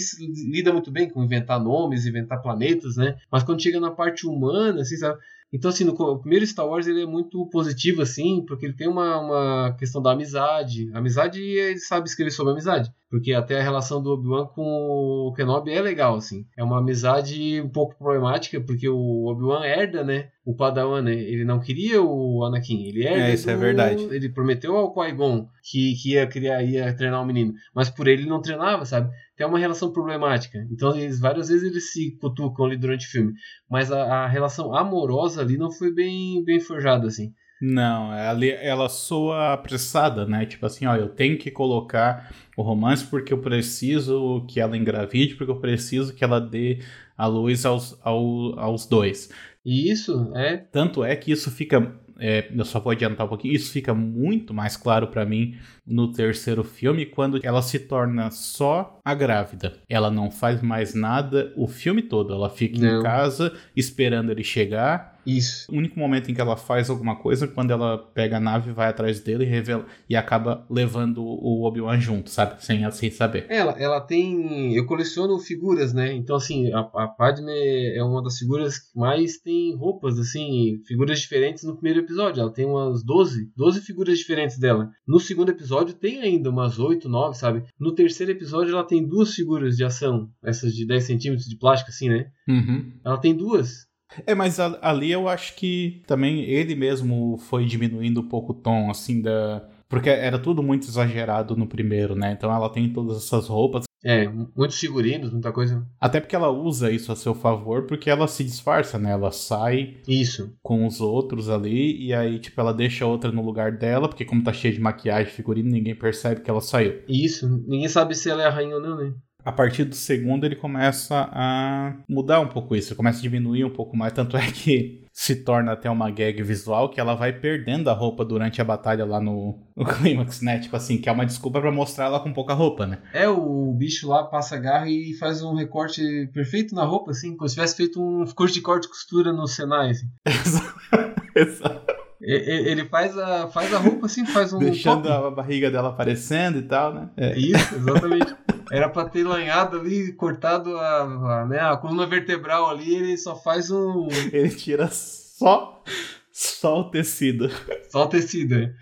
lida 0.51 0.71
muito 0.71 0.91
bem 0.91 1.09
com 1.09 1.23
inventar 1.23 1.59
nomes, 1.61 2.05
inventar 2.05 2.41
planetas, 2.41 2.97
né? 2.97 3.17
Mas 3.31 3.43
quando 3.43 3.61
chega 3.61 3.79
na 3.79 3.91
parte 3.91 4.27
humana, 4.27 4.81
assim, 4.81 4.97
sabe? 4.97 5.19
Então, 5.51 5.69
assim, 5.69 5.83
no 5.83 5.93
o 5.93 6.19
primeiro 6.19 6.45
Star 6.45 6.67
Wars 6.67 6.87
ele 6.87 7.01
é 7.01 7.07
muito 7.07 7.45
positivo, 7.47 8.01
assim, 8.01 8.43
porque 8.45 8.65
ele 8.65 8.75
tem 8.75 8.87
uma, 8.87 9.19
uma 9.19 9.75
questão 9.77 10.01
da 10.01 10.11
amizade. 10.11 10.91
Amizade, 10.93 11.41
ele 11.41 11.79
sabe 11.79 12.07
escrever 12.07 12.31
sobre 12.31 12.51
amizade. 12.53 12.91
Porque 13.09 13.33
até 13.33 13.59
a 13.59 13.63
relação 13.63 14.03
do 14.03 14.11
Obi-Wan 14.11 14.45
com 14.45 14.61
o 14.61 15.33
Kenobi 15.35 15.71
é 15.71 15.81
legal, 15.81 16.15
assim. 16.15 16.45
É 16.55 16.63
uma 16.63 16.77
amizade 16.77 17.59
um 17.59 17.67
pouco 17.67 17.97
problemática, 17.97 18.61
porque 18.61 18.87
o 18.87 19.25
Obi-Wan 19.25 19.65
herda, 19.65 20.03
né? 20.03 20.29
O 20.45 20.55
Padawan, 20.55 21.01
né? 21.01 21.13
Ele 21.15 21.43
não 21.43 21.59
queria 21.59 22.01
o 22.03 22.43
Anakin, 22.43 22.83
ele 22.87 23.03
herda 23.07 23.29
É, 23.29 23.33
isso 23.33 23.49
é 23.49 23.55
do- 23.55 23.59
verdade. 23.59 24.03
Ele 24.11 24.29
prometeu 24.29 24.75
ao 24.77 24.93
Qui-Gon 24.93 25.47
que, 25.63 25.95
que 25.95 26.11
ia, 26.13 26.27
criar, 26.27 26.61
ia 26.63 26.93
treinar 26.95 27.23
o 27.23 27.25
menino. 27.25 27.53
Mas 27.73 27.89
por 27.89 28.07
ele 28.07 28.21
ele 28.21 28.29
não 28.29 28.41
treinava, 28.43 28.85
sabe? 28.85 29.09
Tem 29.35 29.47
uma 29.47 29.57
relação 29.57 29.91
problemática. 29.91 30.59
Então, 30.71 30.95
eles, 30.95 31.19
várias 31.19 31.47
vezes 31.47 31.63
eles 31.71 31.91
se 31.91 32.15
cutucam 32.19 32.65
ali 32.65 32.77
durante 32.77 33.07
o 33.07 33.09
filme. 33.09 33.33
Mas 33.69 33.91
a, 33.91 34.03
a 34.03 34.27
relação 34.27 34.75
amorosa 34.75 35.41
ali 35.41 35.57
não 35.57 35.71
foi 35.71 35.91
bem, 35.91 36.43
bem 36.43 36.59
forjada, 36.59 37.07
assim. 37.07 37.31
Não, 37.61 38.13
ela, 38.13 38.45
ela 38.45 38.89
soa 38.89 39.53
apressada, 39.53 40.25
né? 40.25 40.45
Tipo 40.45 40.65
assim, 40.65 40.85
ó, 40.85 40.95
eu 40.95 41.09
tenho 41.09 41.37
que 41.37 41.51
colocar 41.51 42.33
o 42.55 42.61
romance 42.61 43.05
porque 43.05 43.33
eu 43.33 43.41
preciso 43.41 44.45
que 44.47 44.61
ela 44.61 44.77
engravide, 44.77 45.35
porque 45.35 45.51
eu 45.51 45.59
preciso 45.59 46.13
que 46.15 46.23
ela 46.23 46.39
dê 46.39 46.79
a 47.17 47.25
luz 47.25 47.65
aos, 47.65 47.99
ao- 48.01 48.57
aos 48.57 48.85
dois. 48.85 49.29
E 49.65 49.91
isso 49.91 50.31
é. 50.35 50.55
Tanto 50.57 51.03
é 51.03 51.15
que 51.17 51.31
isso 51.33 51.51
fica. 51.51 51.99
é, 52.17 52.49
eu 52.53 52.63
só 52.65 52.79
vou 52.79 52.91
adiantar 52.91 53.25
um 53.25 53.29
pouquinho. 53.29 53.53
Isso 53.53 53.71
fica 53.73 53.93
muito 53.93 54.53
mais 54.53 54.77
claro 54.77 55.07
pra 55.07 55.25
mim 55.25 55.57
no 55.89 56.11
terceiro 56.11 56.63
filme, 56.63 57.05
quando 57.05 57.39
ela 57.43 57.61
se 57.61 57.79
torna 57.79 58.29
só 58.31 58.99
a 59.03 59.13
grávida. 59.15 59.73
Ela 59.89 60.11
não 60.11 60.29
faz 60.29 60.61
mais 60.61 60.93
nada 60.93 61.51
o 61.57 61.67
filme 61.67 62.01
todo. 62.01 62.33
Ela 62.33 62.49
fica 62.49 62.79
Não. 62.79 62.99
em 62.99 63.03
casa 63.03 63.53
esperando 63.75 64.31
ele 64.31 64.43
chegar. 64.43 65.17
Isso. 65.25 65.71
O 65.71 65.75
único 65.75 65.99
momento 65.99 66.31
em 66.31 66.33
que 66.33 66.41
ela 66.41 66.55
faz 66.55 66.89
alguma 66.89 67.15
coisa 67.15 67.45
é 67.45 67.47
quando 67.47 67.71
ela 67.71 67.97
pega 67.97 68.37
a 68.37 68.39
nave, 68.39 68.71
vai 68.71 68.87
atrás 68.87 69.19
dele 69.19 69.43
e, 69.43 69.47
revela, 69.47 69.85
e 70.09 70.15
acaba 70.15 70.65
levando 70.69 71.21
o 71.23 71.63
Obi-Wan 71.65 71.99
junto, 71.99 72.29
sabe? 72.29 72.63
Sem, 72.63 72.89
sem 72.91 73.11
saber. 73.11 73.45
Ela, 73.49 73.73
ela 73.77 73.99
tem. 74.01 74.73
Eu 74.75 74.85
coleciono 74.85 75.37
figuras, 75.39 75.93
né? 75.93 76.13
Então, 76.13 76.35
assim, 76.35 76.71
a, 76.73 76.79
a 76.79 77.07
Padme 77.07 77.51
é 77.95 78.03
uma 78.03 78.23
das 78.23 78.37
figuras 78.37 78.79
que 78.79 78.97
mais 78.97 79.37
tem 79.37 79.75
roupas, 79.75 80.17
assim, 80.17 80.81
figuras 80.87 81.19
diferentes 81.19 81.63
no 81.63 81.73
primeiro 81.75 81.99
episódio. 81.99 82.41
Ela 82.41 82.51
tem 82.53 82.65
umas 82.65 83.03
12, 83.03 83.51
12 83.55 83.81
figuras 83.81 84.17
diferentes 84.17 84.57
dela. 84.57 84.89
No 85.07 85.19
segundo 85.19 85.49
episódio 85.49 85.78
tem 85.85 86.21
ainda 86.21 86.49
umas 86.49 86.79
8, 86.79 87.07
9, 87.07 87.37
sabe? 87.37 87.63
No 87.79 87.93
terceiro 87.93 88.31
episódio 88.31 88.73
ela 88.73 88.83
tem 88.83 89.05
duas 89.05 89.33
figuras 89.33 89.75
de 89.75 89.83
ação, 89.83 90.29
essas 90.43 90.73
de 90.73 90.85
10 90.85 91.03
centímetros 91.03 91.47
de 91.47 91.57
plástico, 91.57 91.91
assim, 91.91 92.09
né? 92.09 92.27
Uhum. 92.47 92.91
Ela 93.03 93.17
tem 93.17 93.35
duas. 93.35 93.87
É, 94.25 94.33
mas 94.33 94.59
ali 94.59 95.11
eu 95.11 95.27
acho 95.27 95.55
que 95.55 96.01
também 96.07 96.41
ele 96.43 96.75
mesmo 96.75 97.37
foi 97.37 97.65
diminuindo 97.65 98.21
um 98.21 98.27
pouco 98.27 98.53
o 98.53 98.55
tom, 98.55 98.89
assim, 98.89 99.21
da. 99.21 99.67
Porque 99.87 100.09
era 100.09 100.37
tudo 100.37 100.61
muito 100.61 100.87
exagerado 100.87 101.55
no 101.55 101.67
primeiro, 101.67 102.15
né? 102.15 102.31
Então 102.31 102.53
ela 102.53 102.69
tem 102.69 102.91
todas 102.91 103.17
essas 103.17 103.47
roupas. 103.47 103.83
É, 104.03 104.27
muitos 104.55 104.79
figurinos, 104.79 105.31
muita 105.31 105.51
coisa. 105.51 105.85
Até 105.99 106.19
porque 106.19 106.35
ela 106.35 106.49
usa 106.49 106.91
isso 106.91 107.11
a 107.11 107.15
seu 107.15 107.35
favor, 107.35 107.85
porque 107.85 108.09
ela 108.09 108.27
se 108.27 108.43
disfarça, 108.43 108.97
né? 108.97 109.11
Ela 109.11 109.31
sai 109.31 109.97
Isso. 110.07 110.55
com 110.61 110.87
os 110.87 111.01
outros 111.01 111.49
ali, 111.49 112.05
e 112.05 112.13
aí, 112.13 112.39
tipo, 112.39 112.59
ela 112.61 112.73
deixa 112.73 113.03
a 113.03 113.07
outra 113.07 113.31
no 113.31 113.43
lugar 113.43 113.77
dela, 113.77 114.07
porque 114.07 114.23
como 114.23 114.43
tá 114.43 114.53
cheia 114.53 114.73
de 114.73 114.79
maquiagem, 114.79 115.33
figurino, 115.33 115.69
ninguém 115.69 115.95
percebe 115.95 116.41
que 116.41 116.49
ela 116.49 116.61
saiu. 116.61 117.01
Isso. 117.07 117.47
Ninguém 117.67 117.89
sabe 117.89 118.15
se 118.15 118.29
ela 118.29 118.43
é 118.43 118.45
a 118.45 118.51
rainha 118.51 118.75
ou 118.75 118.81
não, 118.81 118.95
né? 118.97 119.13
A 119.43 119.51
partir 119.51 119.85
do 119.85 119.95
segundo, 119.95 120.45
ele 120.45 120.55
começa 120.55 121.29
a 121.31 121.93
mudar 122.07 122.41
um 122.41 122.47
pouco 122.47 122.75
isso, 122.75 122.89
ele 122.89 122.97
começa 122.97 123.19
a 123.19 123.21
diminuir 123.21 123.63
um 123.63 123.69
pouco 123.69 123.95
mais, 123.95 124.11
tanto 124.11 124.35
é 124.35 124.51
que 124.51 125.05
se 125.13 125.35
torna 125.35 125.73
até 125.73 125.89
uma 125.89 126.09
gag 126.09 126.41
visual 126.43 126.89
que 126.89 126.99
ela 126.99 127.13
vai 127.13 127.33
perdendo 127.33 127.89
a 127.89 127.93
roupa 127.93 128.23
durante 128.23 128.61
a 128.61 128.63
batalha 128.63 129.05
lá 129.05 129.19
no, 129.19 129.59
no 129.75 129.85
clímax, 129.85 130.41
né? 130.41 130.59
Tipo 130.59 130.75
assim, 130.75 130.97
que 130.97 131.09
é 131.09 131.11
uma 131.11 131.25
desculpa 131.25 131.59
pra 131.59 131.71
mostrar 131.71 132.05
ela 132.05 132.19
com 132.19 132.31
pouca 132.31 132.53
roupa, 132.53 132.85
né? 132.85 132.99
É, 133.13 133.27
o 133.27 133.73
bicho 133.73 134.07
lá 134.07 134.23
passa 134.23 134.55
a 134.55 134.59
garra 134.59 134.89
e 134.89 135.13
faz 135.19 135.41
um 135.41 135.55
recorte 135.55 136.01
perfeito 136.33 136.75
na 136.75 136.85
roupa, 136.85 137.11
assim, 137.11 137.35
como 137.35 137.49
se 137.49 137.55
tivesse 137.55 137.75
feito 137.75 138.01
um 138.01 138.25
curso 138.33 138.53
de 138.53 138.61
corte 138.61 138.85
e 138.85 138.89
costura 138.89 139.33
no 139.33 139.47
Senai, 139.47 139.91
assim. 139.91 140.07
Exato. 141.35 141.99
Ele 142.21 142.85
faz 142.85 143.17
a, 143.17 143.47
faz 143.47 143.73
a 143.73 143.77
roupa 143.77 144.05
assim, 144.05 144.25
faz 144.25 144.51
um. 144.51 144.59
Deixando 144.59 145.07
top. 145.07 145.27
a 145.27 145.31
barriga 145.31 145.71
dela 145.71 145.89
aparecendo 145.89 146.59
e 146.59 146.63
tal, 146.63 146.93
né? 146.93 147.09
É. 147.15 147.37
Isso, 147.37 147.75
exatamente. 147.75 148.35
Era 148.71 148.89
pra 148.89 149.05
ter 149.05 149.23
lanhado 149.23 149.79
ali, 149.79 150.13
cortado 150.13 150.77
a, 150.77 151.01
a, 151.01 151.45
né, 151.45 151.59
a 151.59 151.77
coluna 151.77 152.05
vertebral 152.05 152.69
ali, 152.69 152.95
ele 152.95 153.17
só 153.17 153.35
faz 153.35 153.71
um. 153.71 154.07
Ele 154.31 154.49
tira 154.49 154.87
só, 154.91 155.83
só 156.31 156.81
o 156.81 156.89
tecido. 156.89 157.49
Só 157.89 158.03
o 158.03 158.07
tecido. 158.07 158.55
é. 158.55 158.73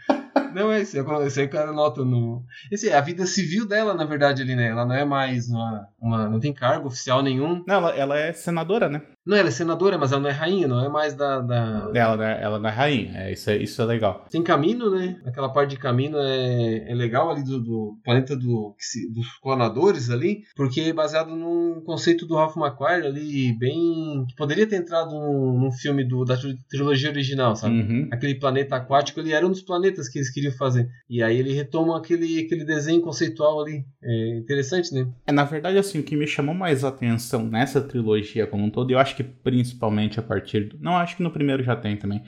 Não, 0.53 0.71
é 0.71 0.81
isso, 0.81 0.97
é 0.97 1.27
isso 1.27 1.39
aí 1.39 1.45
o 1.45 1.49
cara 1.49 1.71
nota 1.71 2.03
no. 2.03 2.43
Esse, 2.71 2.89
é 2.89 2.97
a 2.97 3.01
vida 3.01 3.25
civil 3.25 3.67
dela, 3.67 3.93
na 3.93 4.05
verdade, 4.05 4.41
ali, 4.41 4.55
né? 4.55 4.69
Ela 4.69 4.85
não 4.85 4.95
é 4.95 5.05
mais 5.05 5.49
uma. 5.49 5.87
uma 5.99 6.29
não 6.29 6.39
tem 6.39 6.53
cargo 6.53 6.87
oficial 6.87 7.21
nenhum. 7.21 7.63
Não, 7.67 7.75
ela, 7.75 7.95
ela 7.95 8.17
é 8.17 8.33
senadora, 8.33 8.89
né? 8.89 9.01
Não, 9.27 9.35
ela 9.35 9.49
é 9.49 9.51
senadora, 9.51 9.97
mas 9.97 10.11
ela 10.13 10.21
não 10.21 10.29
é 10.29 10.33
rainha, 10.33 10.67
não 10.69 10.83
é 10.83 10.87
mais 10.87 11.13
da. 11.13 11.41
da... 11.41 11.91
Ela, 11.93 12.15
né? 12.15 12.39
ela 12.41 12.57
não 12.59 12.69
é 12.69 12.71
rainha. 12.71 13.11
É, 13.17 13.33
isso, 13.33 13.49
é, 13.49 13.57
isso 13.57 13.81
é 13.81 13.85
legal. 13.85 14.25
Tem 14.31 14.41
caminho, 14.41 14.89
né? 14.89 15.19
Aquela 15.25 15.49
parte 15.49 15.71
de 15.71 15.77
caminho 15.77 16.17
é, 16.17 16.89
é 16.89 16.95
legal 16.95 17.29
ali 17.29 17.43
do, 17.43 17.59
do 17.61 17.97
planeta 18.05 18.37
do, 18.37 18.73
se- 18.79 19.11
dos 19.11 19.27
clonadores 19.41 20.09
ali, 20.09 20.43
porque 20.55 20.79
é 20.79 20.93
baseado 20.93 21.35
num 21.35 21.81
conceito 21.85 22.25
do 22.25 22.35
Ralph 22.35 22.55
McQuarrie 22.55 23.05
ali, 23.05 23.57
bem. 23.59 24.25
que 24.29 24.35
poderia 24.37 24.65
ter 24.65 24.77
entrado 24.77 25.11
num, 25.11 25.59
num 25.59 25.71
filme 25.73 26.05
do, 26.05 26.23
da 26.23 26.37
tri- 26.37 26.57
trilogia 26.69 27.09
original, 27.09 27.53
sabe? 27.55 27.81
Uhum. 27.81 28.07
Aquele 28.13 28.35
planeta 28.35 28.77
aquático, 28.77 29.19
ele 29.19 29.33
era 29.33 29.45
um 29.45 29.51
dos 29.51 29.61
planetas 29.61 30.07
que 30.07 30.19
eles 30.19 30.31
queriam 30.31 30.53
fazer. 30.53 30.87
E 31.09 31.21
aí 31.21 31.37
ele 31.37 31.51
retoma 31.51 31.97
aquele, 31.97 32.39
aquele 32.39 32.63
desenho 32.63 33.01
conceitual 33.01 33.59
ali. 33.61 33.83
É 34.01 34.37
interessante, 34.37 34.93
né? 34.93 35.05
É, 35.25 35.33
na 35.33 35.43
verdade, 35.43 35.77
assim, 35.77 35.99
o 35.99 36.03
que 36.03 36.15
me 36.15 36.25
chamou 36.25 36.55
mais 36.55 36.85
atenção 36.85 37.43
nessa 37.45 37.81
trilogia 37.81 38.47
como 38.47 38.63
um 38.63 38.69
todo, 38.69 38.89
eu 38.91 38.97
acho 38.99 39.16
que 39.17 39.23
principalmente 39.23 40.19
a 40.19 40.23
partir 40.23 40.65
do. 40.65 40.77
Não, 40.79 40.95
acho 40.95 41.17
que 41.17 41.23
no 41.23 41.31
primeiro 41.31 41.63
já 41.63 41.75
tem 41.75 41.97
também. 41.97 42.21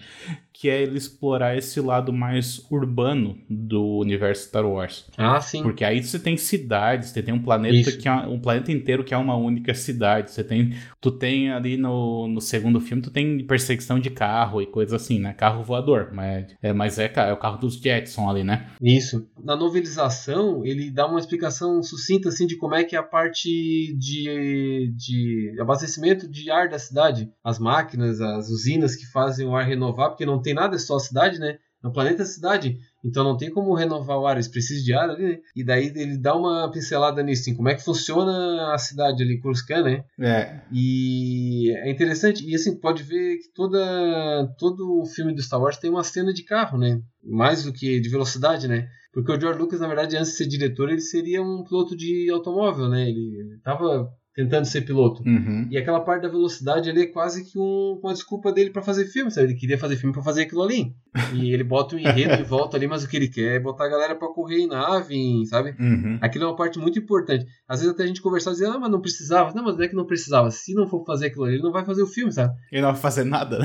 Que 0.59 0.69
é 0.69 0.81
ele 0.81 0.97
explorar 0.97 1.55
esse 1.55 1.79
lado 1.79 2.11
mais 2.11 2.65
urbano 2.69 3.37
do 3.49 3.99
universo 3.99 4.47
Star 4.47 4.65
Wars. 4.65 5.05
Ah, 5.17 5.39
sim. 5.39 5.63
Porque 5.63 5.85
aí 5.85 6.03
você 6.03 6.19
tem 6.19 6.35
cidades, 6.35 7.09
você 7.09 7.23
tem 7.23 7.33
um 7.33 7.41
planeta 7.41 7.89
Isso. 7.89 7.97
que 7.97 8.09
é 8.09 8.11
um 8.11 8.37
planeta 8.37 8.69
inteiro 8.69 9.05
que 9.05 9.13
é 9.13 9.17
uma 9.17 9.37
única 9.37 9.73
cidade. 9.73 10.31
Você 10.31 10.43
tem. 10.43 10.73
Tu 10.99 11.11
tem 11.11 11.49
ali 11.49 11.77
no, 11.77 12.27
no 12.27 12.41
segundo 12.41 12.81
filme, 12.81 13.01
tu 13.01 13.09
tem 13.09 13.45
perseguição 13.45 13.99
de 13.99 14.09
carro 14.09 14.61
e 14.61 14.67
coisa 14.67 14.97
assim, 14.97 15.17
né? 15.17 15.31
Carro 15.31 15.63
voador. 15.63 16.09
Mas 16.13 16.47
é, 16.61 16.73
mas 16.73 16.99
é, 16.99 17.09
é 17.15 17.31
o 17.31 17.37
carro 17.37 17.57
dos 17.57 17.75
Jetson 17.75 18.29
ali, 18.29 18.43
né? 18.43 18.69
Isso. 18.81 19.29
Na 19.41 19.55
novelização, 19.55 20.65
ele 20.65 20.91
dá 20.91 21.07
uma 21.07 21.19
explicação 21.19 21.81
sucinta 21.81 22.27
assim 22.27 22.45
de 22.45 22.57
como 22.57 22.75
é 22.75 22.83
que 22.83 22.97
é 22.97 22.99
a 22.99 23.03
parte 23.03 23.95
de, 23.97 24.93
de 24.95 25.55
abastecimento 25.59 26.29
de 26.29 26.51
ar 26.51 26.67
da 26.67 26.77
cidade. 26.77 27.31
As 27.43 27.59
máquinas, 27.59 28.19
as 28.19 28.49
usinas 28.49 28.95
que 28.95 29.05
fazem 29.05 29.47
o 29.47 29.55
ar 29.55 29.65
renovar, 29.65 30.09
porque 30.09 30.25
não 30.25 30.41
tem 30.41 30.48
nada, 30.53 30.75
é 30.75 30.79
só 30.79 30.95
a 30.95 30.99
cidade, 30.99 31.39
né? 31.39 31.57
No 31.81 31.93
planeta 31.93 32.23
é 32.23 32.25
cidade. 32.25 32.77
Então 33.03 33.23
não 33.23 33.37
tem 33.37 33.49
como 33.49 33.73
renovar 33.73 34.17
o 34.17 34.27
ar, 34.27 34.35
eles 34.35 34.49
precisam 34.49 34.83
de 34.83 34.93
ar 34.93 35.09
ali, 35.09 35.23
né? 35.23 35.39
E 35.55 35.63
daí 35.63 35.85
ele 35.95 36.17
dá 36.17 36.35
uma 36.35 36.69
pincelada 36.69 37.23
nisso, 37.23 37.43
assim, 37.43 37.55
como 37.55 37.69
é 37.69 37.75
que 37.75 37.83
funciona 37.83 38.73
a 38.73 38.77
cidade 38.77 39.23
ali, 39.23 39.39
Coruscant, 39.39 39.85
né? 39.85 40.03
É. 40.19 40.61
E 40.71 41.71
é 41.77 41.89
interessante, 41.89 42.45
e 42.45 42.53
assim, 42.53 42.77
pode 42.77 43.03
ver 43.03 43.37
que 43.37 43.53
toda, 43.53 44.53
todo 44.57 45.01
o 45.01 45.05
filme 45.05 45.33
do 45.33 45.41
Star 45.41 45.61
Wars 45.61 45.77
tem 45.77 45.89
uma 45.89 46.03
cena 46.03 46.33
de 46.33 46.43
carro, 46.43 46.77
né? 46.77 47.01
Mais 47.23 47.63
do 47.63 47.71
que 47.71 48.01
de 48.01 48.09
velocidade, 48.09 48.67
né? 48.67 48.89
Porque 49.13 49.31
o 49.31 49.39
George 49.39 49.59
Lucas, 49.59 49.79
na 49.79 49.87
verdade, 49.87 50.17
antes 50.17 50.31
de 50.31 50.37
ser 50.37 50.47
diretor, 50.47 50.89
ele 50.89 51.01
seria 51.01 51.41
um 51.41 51.63
piloto 51.63 51.95
de 51.95 52.29
automóvel, 52.29 52.89
né? 52.89 53.09
Ele 53.09 53.55
estava 53.55 54.09
tentando 54.35 54.65
ser 54.65 54.81
piloto. 54.81 55.23
Uhum. 55.23 55.67
E 55.69 55.77
aquela 55.77 55.99
parte 55.99 56.23
da 56.23 56.29
velocidade 56.29 56.89
ali 56.89 57.01
é 57.01 57.05
quase 57.07 57.43
que 57.43 57.57
um, 57.57 57.99
uma 58.01 58.13
desculpa 58.13 58.51
dele 58.51 58.69
para 58.69 58.81
fazer 58.81 59.05
filme, 59.05 59.31
sabe? 59.31 59.47
Ele 59.47 59.59
queria 59.59 59.77
fazer 59.77 59.95
filme 59.95 60.13
para 60.13 60.23
fazer 60.23 60.43
aquilo 60.43 60.63
ali. 60.63 60.93
E 61.33 61.53
ele 61.53 61.63
bota 61.63 61.95
um 61.95 61.99
enredo 61.99 62.41
em 62.41 62.43
volta 62.43 62.77
ali, 62.77 62.87
mas 62.87 63.03
o 63.03 63.07
que 63.07 63.15
ele 63.15 63.27
quer 63.27 63.55
é 63.55 63.59
botar 63.59 63.85
a 63.85 63.89
galera 63.89 64.15
para 64.15 64.27
correr 64.29 64.59
em 64.59 64.67
nave, 64.67 65.45
sabe? 65.45 65.75
Uhum. 65.79 66.17
Aquilo 66.21 66.45
é 66.45 66.47
uma 66.47 66.55
parte 66.55 66.79
muito 66.79 66.97
importante. 66.99 67.45
Às 67.67 67.79
vezes 67.79 67.93
até 67.93 68.03
a 68.03 68.07
gente 68.07 68.21
conversava 68.21 68.55
e 68.55 68.59
dizia, 68.59 68.73
ah, 68.73 68.79
mas 68.79 68.91
não 68.91 69.01
precisava. 69.01 69.53
Não, 69.53 69.63
mas 69.63 69.75
não 69.75 69.83
é 69.83 69.87
que 69.87 69.95
não 69.95 70.05
precisava. 70.05 70.49
Se 70.51 70.73
não 70.73 70.87
for 70.87 71.03
fazer 71.05 71.27
aquilo 71.27 71.45
ali, 71.45 71.55
ele 71.55 71.63
não 71.63 71.71
vai 71.71 71.85
fazer 71.85 72.01
o 72.01 72.07
filme, 72.07 72.31
sabe? 72.31 72.53
Ele 72.71 72.81
não 72.81 72.91
vai 72.91 73.01
fazer 73.01 73.23
nada, 73.23 73.59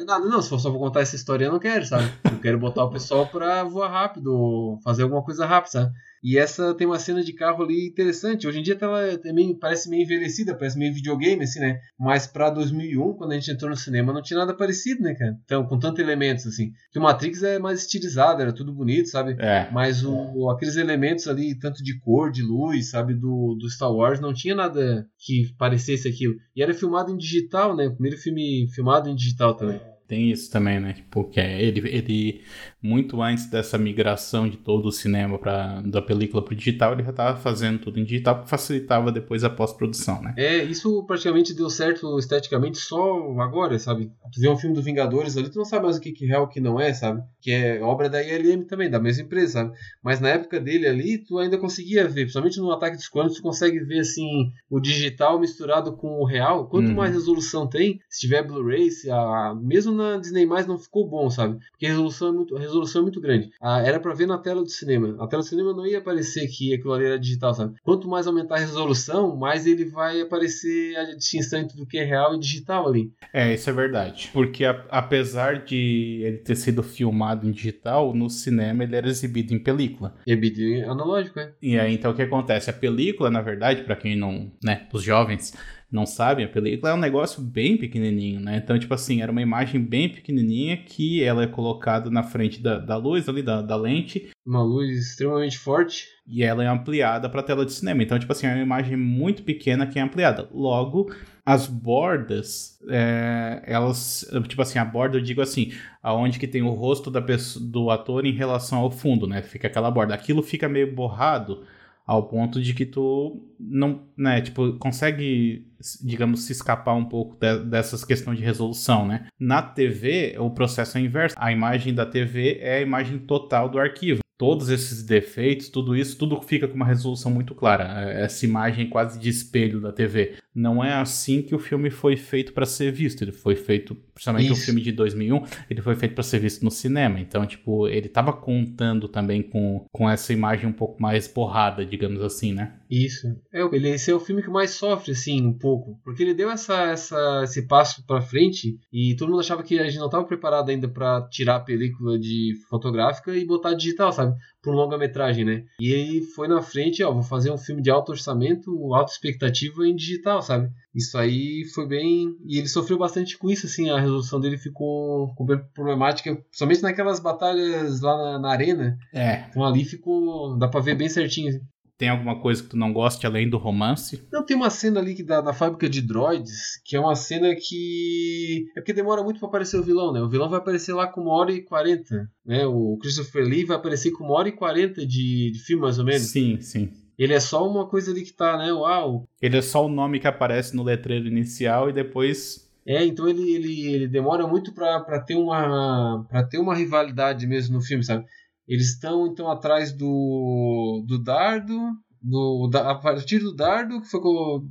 fazer 0.00 0.04
nada. 0.04 0.26
Não, 0.26 0.42
se 0.42 0.48
for 0.48 0.58
só 0.58 0.70
pra 0.70 0.78
contar 0.78 1.00
essa 1.00 1.16
história, 1.16 1.44
eu 1.44 1.52
não 1.52 1.58
quero, 1.58 1.84
sabe? 1.84 2.10
Eu 2.24 2.40
quero 2.40 2.58
botar 2.58 2.84
o 2.84 2.90
pessoal 2.90 3.26
pra 3.26 3.62
voar 3.64 3.90
rápido, 3.90 4.78
fazer 4.82 5.02
alguma 5.02 5.22
coisa 5.22 5.46
rápida, 5.46 5.70
sabe? 5.70 5.92
E 6.22 6.36
essa 6.36 6.74
tem 6.74 6.86
uma 6.86 6.98
cena 6.98 7.22
de 7.22 7.32
carro 7.32 7.64
ali 7.64 7.86
interessante. 7.86 8.46
Hoje 8.46 8.58
em 8.58 8.62
dia 8.62 8.76
ela 8.80 9.16
também 9.18 9.56
parece 9.58 9.88
meio 9.88 10.02
envelhecida, 10.02 10.54
parece 10.54 10.78
meio 10.78 10.92
videogame, 10.92 11.44
assim, 11.44 11.60
né? 11.60 11.80
Mas 11.98 12.26
pra 12.26 12.50
2001, 12.50 13.14
quando 13.14 13.32
a 13.32 13.34
gente 13.34 13.50
entrou 13.50 13.70
no 13.70 13.76
cinema, 13.76 14.12
não 14.12 14.22
tinha 14.22 14.38
nada 14.38 14.54
parecido, 14.54 15.02
né, 15.02 15.14
cara? 15.14 15.36
Então, 15.44 15.64
com 15.66 15.78
tantos 15.78 16.00
elementos, 16.00 16.46
assim. 16.46 16.72
Que 16.92 16.98
o 16.98 17.02
Matrix 17.02 17.42
é 17.42 17.58
mais 17.58 17.80
estilizado, 17.80 18.42
era 18.42 18.52
tudo 18.52 18.72
bonito, 18.72 19.08
sabe? 19.08 19.36
É. 19.38 19.70
Mas 19.72 20.04
o, 20.04 20.50
aqueles 20.50 20.76
elementos 20.76 21.26
ali, 21.26 21.58
tanto 21.58 21.82
de 21.82 21.98
cor, 22.00 22.30
de 22.30 22.42
luz, 22.42 22.90
sabe, 22.90 23.14
do, 23.14 23.56
do 23.58 23.70
Star 23.70 23.92
Wars, 23.92 24.20
não 24.20 24.34
tinha 24.34 24.54
nada 24.54 25.06
que 25.18 25.54
parecesse 25.56 26.06
aquilo. 26.06 26.34
E 26.54 26.62
era 26.62 26.74
filmado 26.74 27.10
em 27.10 27.16
digital, 27.16 27.74
né? 27.74 27.86
O 27.86 27.92
primeiro 27.92 28.18
filme 28.18 28.68
filmado 28.74 29.08
em 29.08 29.14
digital 29.14 29.54
também. 29.54 29.80
Tem 30.10 30.28
isso 30.28 30.50
também, 30.50 30.80
né? 30.80 30.96
Porque 31.08 31.38
ele, 31.38 31.88
ele 31.88 32.40
muito 32.82 33.22
antes 33.22 33.48
dessa 33.48 33.78
migração 33.78 34.48
de 34.48 34.56
todo 34.56 34.86
o 34.86 34.90
cinema 34.92 35.38
pra, 35.38 35.80
da 35.82 36.02
película 36.02 36.42
pro 36.44 36.52
digital, 36.52 36.94
ele 36.94 37.04
já 37.04 37.10
estava 37.10 37.38
fazendo 37.38 37.78
tudo 37.78 38.00
em 38.00 38.04
digital 38.04 38.42
que 38.42 38.50
facilitava 38.50 39.12
depois 39.12 39.44
a 39.44 39.50
pós-produção, 39.50 40.20
né? 40.20 40.34
É, 40.36 40.64
isso 40.64 41.04
praticamente 41.06 41.54
deu 41.54 41.70
certo 41.70 42.18
esteticamente 42.18 42.78
só 42.78 43.38
agora, 43.40 43.78
sabe? 43.78 44.10
Tu 44.32 44.40
vê 44.40 44.48
um 44.48 44.56
filme 44.56 44.74
do 44.74 44.82
Vingadores 44.82 45.36
ali, 45.36 45.48
tu 45.48 45.58
não 45.58 45.64
sabe 45.64 45.84
mais 45.84 45.96
o 45.96 46.00
que, 46.00 46.10
que 46.10 46.24
é 46.24 46.28
real 46.28 46.42
o 46.44 46.48
que 46.48 46.60
não 46.60 46.80
é, 46.80 46.92
sabe? 46.92 47.22
Que 47.40 47.52
é 47.52 47.80
obra 47.80 48.08
da 48.08 48.20
ILM 48.20 48.64
também, 48.64 48.90
da 48.90 48.98
mesma 48.98 49.22
empresa, 49.22 49.52
sabe? 49.52 49.76
Mas 50.02 50.18
na 50.18 50.30
época 50.30 50.58
dele 50.58 50.88
ali, 50.88 51.18
tu 51.18 51.38
ainda 51.38 51.56
conseguia 51.56 52.08
ver, 52.08 52.22
principalmente 52.22 52.58
no 52.58 52.72
Ataque 52.72 52.96
dos 52.96 53.06
Clones, 53.08 53.34
tu 53.36 53.42
consegue 53.42 53.78
ver, 53.78 54.00
assim, 54.00 54.50
o 54.68 54.80
digital 54.80 55.38
misturado 55.38 55.92
com 55.96 56.18
o 56.20 56.24
real. 56.24 56.66
Quanto 56.66 56.88
Uhum. 56.88 56.96
mais 56.96 57.14
resolução 57.14 57.68
tem, 57.68 58.00
se 58.08 58.20
tiver 58.20 58.42
Blu-ray, 58.44 58.90
se 58.90 59.08
a- 59.08 59.54
mesmo 59.54 59.92
na 60.00 60.16
Disney+, 60.16 60.46
não 60.46 60.78
ficou 60.78 61.08
bom, 61.08 61.28
sabe? 61.30 61.58
Porque 61.70 61.86
a 61.86 61.90
resolução 61.90 62.28
é 62.28 62.32
muito, 62.32 62.56
a 62.56 62.60
resolução 62.60 63.00
é 63.00 63.02
muito 63.02 63.20
grande. 63.20 63.50
Ah, 63.60 63.80
era 63.82 64.00
pra 64.00 64.14
ver 64.14 64.26
na 64.26 64.38
tela 64.38 64.62
do 64.62 64.68
cinema. 64.70 65.16
A 65.22 65.26
tela 65.26 65.42
do 65.42 65.48
cinema 65.48 65.72
não 65.72 65.86
ia 65.86 65.98
aparecer 65.98 66.46
que 66.48 66.74
aquilo 66.74 66.92
ali 66.92 67.04
era 67.06 67.18
digital, 67.18 67.54
sabe? 67.54 67.74
Quanto 67.82 68.08
mais 68.08 68.26
aumentar 68.26 68.56
a 68.56 68.58
resolução, 68.58 69.36
mais 69.36 69.66
ele 69.66 69.84
vai 69.84 70.20
aparecer 70.20 70.96
a 70.96 71.14
distinção 71.14 71.60
entre 71.60 71.80
o 71.80 71.86
que 71.86 71.98
é 71.98 72.04
real 72.04 72.34
e 72.34 72.38
digital 72.40 72.88
ali. 72.88 73.12
É, 73.32 73.54
isso 73.54 73.68
é 73.68 73.72
verdade. 73.72 74.30
Porque 74.32 74.64
a- 74.64 74.84
apesar 74.90 75.64
de 75.64 76.22
ele 76.24 76.38
ter 76.38 76.56
sido 76.56 76.82
filmado 76.82 77.46
em 77.46 77.52
digital, 77.52 78.14
no 78.14 78.28
cinema 78.30 78.84
ele 78.84 78.96
era 78.96 79.08
exibido 79.08 79.52
em 79.54 79.58
película. 79.58 80.14
E 80.26 80.32
é 80.32 80.36
vídeo 80.36 80.90
analógico, 80.90 81.38
é? 81.38 81.52
E 81.60 81.78
aí, 81.78 81.94
então, 81.94 82.10
o 82.10 82.14
que 82.14 82.22
acontece? 82.22 82.70
A 82.70 82.72
película, 82.72 83.30
na 83.30 83.40
verdade, 83.42 83.82
pra 83.82 83.96
quem 83.96 84.16
não, 84.16 84.50
né, 84.62 84.86
os 84.92 85.02
jovens 85.02 85.52
não 85.90 86.06
sabem, 86.06 86.44
a 86.44 86.48
película 86.48 86.92
é 86.92 86.94
um 86.94 86.98
negócio 86.98 87.42
bem 87.42 87.76
pequenininho, 87.76 88.38
né? 88.40 88.60
Então, 88.62 88.78
tipo 88.78 88.94
assim, 88.94 89.22
era 89.22 89.32
uma 89.32 89.42
imagem 89.42 89.80
bem 89.82 90.08
pequenininha 90.08 90.76
que 90.76 91.22
ela 91.22 91.42
é 91.42 91.46
colocada 91.46 92.08
na 92.10 92.22
frente 92.22 92.62
da, 92.62 92.78
da 92.78 92.96
luz 92.96 93.28
ali, 93.28 93.42
da, 93.42 93.60
da 93.60 93.74
lente, 93.76 94.30
Uma 94.46 94.62
luz 94.62 94.96
extremamente 95.10 95.58
forte. 95.58 96.06
e 96.26 96.42
ela 96.44 96.62
é 96.62 96.68
ampliada 96.68 97.28
para 97.28 97.42
tela 97.42 97.66
de 97.66 97.72
cinema. 97.72 98.02
Então, 98.02 98.18
tipo 98.18 98.30
assim, 98.32 98.46
é 98.46 98.54
uma 98.54 98.62
imagem 98.62 98.96
muito 98.96 99.42
pequena 99.42 99.86
que 99.86 99.98
é 99.98 100.02
ampliada. 100.02 100.48
Logo, 100.52 101.12
as 101.44 101.66
bordas, 101.66 102.78
é, 102.88 103.62
elas, 103.66 104.24
tipo 104.48 104.62
assim, 104.62 104.78
a 104.78 104.84
borda 104.84 105.16
eu 105.18 105.22
digo 105.22 105.40
assim, 105.42 105.72
aonde 106.02 106.38
que 106.38 106.46
tem 106.46 106.62
o 106.62 106.70
rosto 106.70 107.10
da 107.10 107.20
pessoa, 107.20 107.64
do 107.64 107.90
ator 107.90 108.24
em 108.24 108.32
relação 108.32 108.78
ao 108.78 108.90
fundo, 108.90 109.26
né? 109.26 109.42
Fica 109.42 109.66
aquela 109.66 109.90
borda. 109.90 110.14
Aquilo 110.14 110.42
fica 110.42 110.68
meio 110.68 110.94
borrado 110.94 111.64
ao 112.10 112.24
ponto 112.24 112.60
de 112.60 112.74
que 112.74 112.84
tu 112.84 113.40
não, 113.56 114.02
né, 114.16 114.40
tipo, 114.40 114.72
consegue, 114.78 115.64
digamos, 116.02 116.40
se 116.42 116.50
escapar 116.50 116.94
um 116.96 117.04
pouco 117.04 117.36
de- 117.38 117.64
dessas 117.66 118.04
questões 118.04 118.36
de 118.36 118.44
resolução, 118.44 119.06
né? 119.06 119.28
Na 119.38 119.62
TV, 119.62 120.34
o 120.40 120.50
processo 120.50 120.98
é 120.98 121.00
inverso. 121.00 121.36
A 121.38 121.52
imagem 121.52 121.94
da 121.94 122.04
TV 122.04 122.58
é 122.60 122.78
a 122.78 122.80
imagem 122.80 123.16
total 123.16 123.68
do 123.68 123.78
arquivo. 123.78 124.18
Todos 124.40 124.70
esses 124.70 125.02
defeitos, 125.02 125.68
tudo 125.68 125.94
isso, 125.94 126.16
tudo 126.16 126.40
fica 126.40 126.66
com 126.66 126.74
uma 126.74 126.86
resolução 126.86 127.30
muito 127.30 127.54
clara. 127.54 128.10
Essa 128.10 128.46
imagem 128.46 128.88
quase 128.88 129.18
de 129.18 129.28
espelho 129.28 129.82
da 129.82 129.92
TV. 129.92 130.36
Não 130.54 130.82
é 130.82 130.94
assim 130.94 131.42
que 131.42 131.54
o 131.54 131.58
filme 131.58 131.90
foi 131.90 132.16
feito 132.16 132.54
para 132.54 132.64
ser 132.64 132.90
visto. 132.90 133.20
Ele 133.20 133.32
foi 133.32 133.54
feito, 133.54 133.94
principalmente 134.14 134.50
o 134.50 134.56
filme 134.56 134.80
de 134.80 134.92
2001, 134.92 135.44
ele 135.68 135.82
foi 135.82 135.94
feito 135.94 136.14
para 136.14 136.24
ser 136.24 136.38
visto 136.38 136.64
no 136.64 136.70
cinema. 136.70 137.20
Então, 137.20 137.44
tipo, 137.44 137.86
ele 137.86 138.08
tava 138.08 138.32
contando 138.32 139.08
também 139.08 139.42
com, 139.42 139.84
com 139.92 140.08
essa 140.08 140.32
imagem 140.32 140.66
um 140.66 140.72
pouco 140.72 141.02
mais 141.02 141.28
borrada, 141.28 141.84
digamos 141.84 142.22
assim, 142.22 142.54
né? 142.54 142.80
Isso. 142.90 143.28
É, 143.52 143.60
ele, 143.60 143.90
esse 143.90 144.10
é 144.10 144.14
o 144.14 144.20
filme 144.20 144.42
que 144.42 144.50
mais 144.50 144.70
sofre, 144.70 145.12
assim, 145.12 145.46
um 145.46 145.52
pouco. 145.52 146.00
Porque 146.02 146.22
ele 146.22 146.34
deu 146.34 146.50
essa, 146.50 146.84
essa, 146.84 147.42
esse 147.44 147.66
passo 147.68 148.04
pra 148.06 148.22
frente 148.22 148.78
e 148.92 149.14
todo 149.16 149.28
mundo 149.28 149.40
achava 149.40 149.62
que 149.62 149.78
a 149.78 149.84
gente 149.84 149.98
não 149.98 150.06
estava 150.06 150.24
preparado 150.24 150.70
ainda 150.70 150.88
pra 150.88 151.28
tirar 151.30 151.56
a 151.56 151.60
película 151.60 152.18
de 152.18 152.54
fotográfica 152.68 153.36
e 153.36 153.44
botar 153.44 153.74
digital, 153.74 154.12
sabe? 154.12 154.29
Por 154.62 154.74
longa-metragem, 154.74 155.44
né? 155.44 155.64
E 155.80 155.92
ele 155.92 156.22
foi 156.22 156.48
na 156.48 156.60
frente, 156.60 157.02
ó, 157.02 157.12
vou 157.12 157.22
fazer 157.22 157.50
um 157.50 157.58
filme 157.58 157.82
de 157.82 157.90
alto 157.90 158.12
orçamento, 158.12 158.94
alta 158.94 159.12
expectativa 159.12 159.86
em 159.86 159.94
digital, 159.94 160.42
sabe? 160.42 160.70
Isso 160.94 161.16
aí 161.16 161.64
foi 161.74 161.86
bem. 161.86 162.34
E 162.46 162.58
ele 162.58 162.68
sofreu 162.68 162.98
bastante 162.98 163.38
com 163.38 163.50
isso, 163.50 163.66
assim, 163.66 163.90
a 163.90 164.00
resolução 164.00 164.40
dele 164.40 164.58
ficou, 164.58 165.28
ficou 165.28 165.46
bem 165.46 165.60
problemática, 165.74 166.34
principalmente 166.34 166.82
naquelas 166.82 167.20
batalhas 167.20 168.00
lá 168.00 168.16
na, 168.16 168.38
na 168.38 168.50
arena. 168.50 168.98
É. 169.12 169.46
Então 169.48 169.64
ali 169.64 169.84
ficou. 169.84 170.56
dá 170.58 170.68
pra 170.68 170.80
ver 170.80 170.94
bem 170.94 171.08
certinho. 171.08 171.60
Tem 172.00 172.08
alguma 172.08 172.40
coisa 172.40 172.62
que 172.62 172.70
tu 172.70 172.78
não 172.78 172.94
goste 172.94 173.26
além 173.26 173.46
do 173.46 173.58
romance? 173.58 174.26
Não, 174.32 174.42
tem 174.42 174.56
uma 174.56 174.70
cena 174.70 175.00
ali 175.00 175.14
que 175.14 175.22
dá 175.22 175.42
na 175.42 175.52
fábrica 175.52 175.86
de 175.86 176.00
droids, 176.00 176.80
que 176.82 176.96
é 176.96 176.98
uma 176.98 177.14
cena 177.14 177.54
que. 177.54 178.64
É 178.74 178.80
porque 178.80 178.94
demora 178.94 179.22
muito 179.22 179.38
pra 179.38 179.48
aparecer 179.48 179.76
o 179.76 179.82
vilão, 179.82 180.10
né? 180.10 180.22
O 180.22 180.28
vilão 180.30 180.48
vai 180.48 180.60
aparecer 180.60 180.94
lá 180.94 181.06
com 181.06 181.20
uma 181.20 181.34
hora 181.34 181.52
e 181.52 181.60
quarenta, 181.60 182.26
né? 182.42 182.64
O 182.64 182.96
Christopher 183.02 183.44
Lee 183.44 183.66
vai 183.66 183.76
aparecer 183.76 184.12
com 184.12 184.24
uma 184.24 184.32
hora 184.32 184.48
e 184.48 184.52
quarenta 184.52 185.06
de, 185.06 185.50
de 185.50 185.58
filme, 185.58 185.82
mais 185.82 185.98
ou 185.98 186.06
menos. 186.06 186.22
Sim, 186.22 186.58
sim. 186.62 186.90
Ele 187.18 187.34
é 187.34 187.40
só 187.40 187.68
uma 187.68 187.86
coisa 187.86 188.10
ali 188.10 188.22
que 188.22 188.32
tá, 188.32 188.56
né? 188.56 188.72
Uau! 188.72 189.28
Ele 189.38 189.58
é 189.58 189.62
só 189.62 189.84
o 189.84 189.90
nome 189.90 190.20
que 190.20 190.26
aparece 190.26 190.74
no 190.74 190.82
letreiro 190.82 191.28
inicial 191.28 191.90
e 191.90 191.92
depois. 191.92 192.66
É, 192.86 193.04
então 193.04 193.28
ele, 193.28 193.42
ele, 193.52 193.86
ele 193.88 194.08
demora 194.08 194.46
muito 194.46 194.72
pra, 194.72 195.00
pra 195.00 195.20
ter 195.20 195.34
uma. 195.34 196.24
para 196.30 196.44
ter 196.44 196.56
uma 196.56 196.74
rivalidade 196.74 197.46
mesmo 197.46 197.76
no 197.76 197.82
filme, 197.82 198.02
sabe? 198.02 198.24
Eles 198.70 198.92
estão 198.92 199.26
então 199.26 199.50
atrás 199.50 199.92
do. 199.92 201.04
do 201.04 201.20
dardo. 201.20 201.76
do, 202.22 202.68
da, 202.70 202.92
a 202.92 202.94
partir 202.94 203.40
do 203.40 203.52
dardo 203.52 204.00
que 204.00 204.06
foi, 204.06 204.20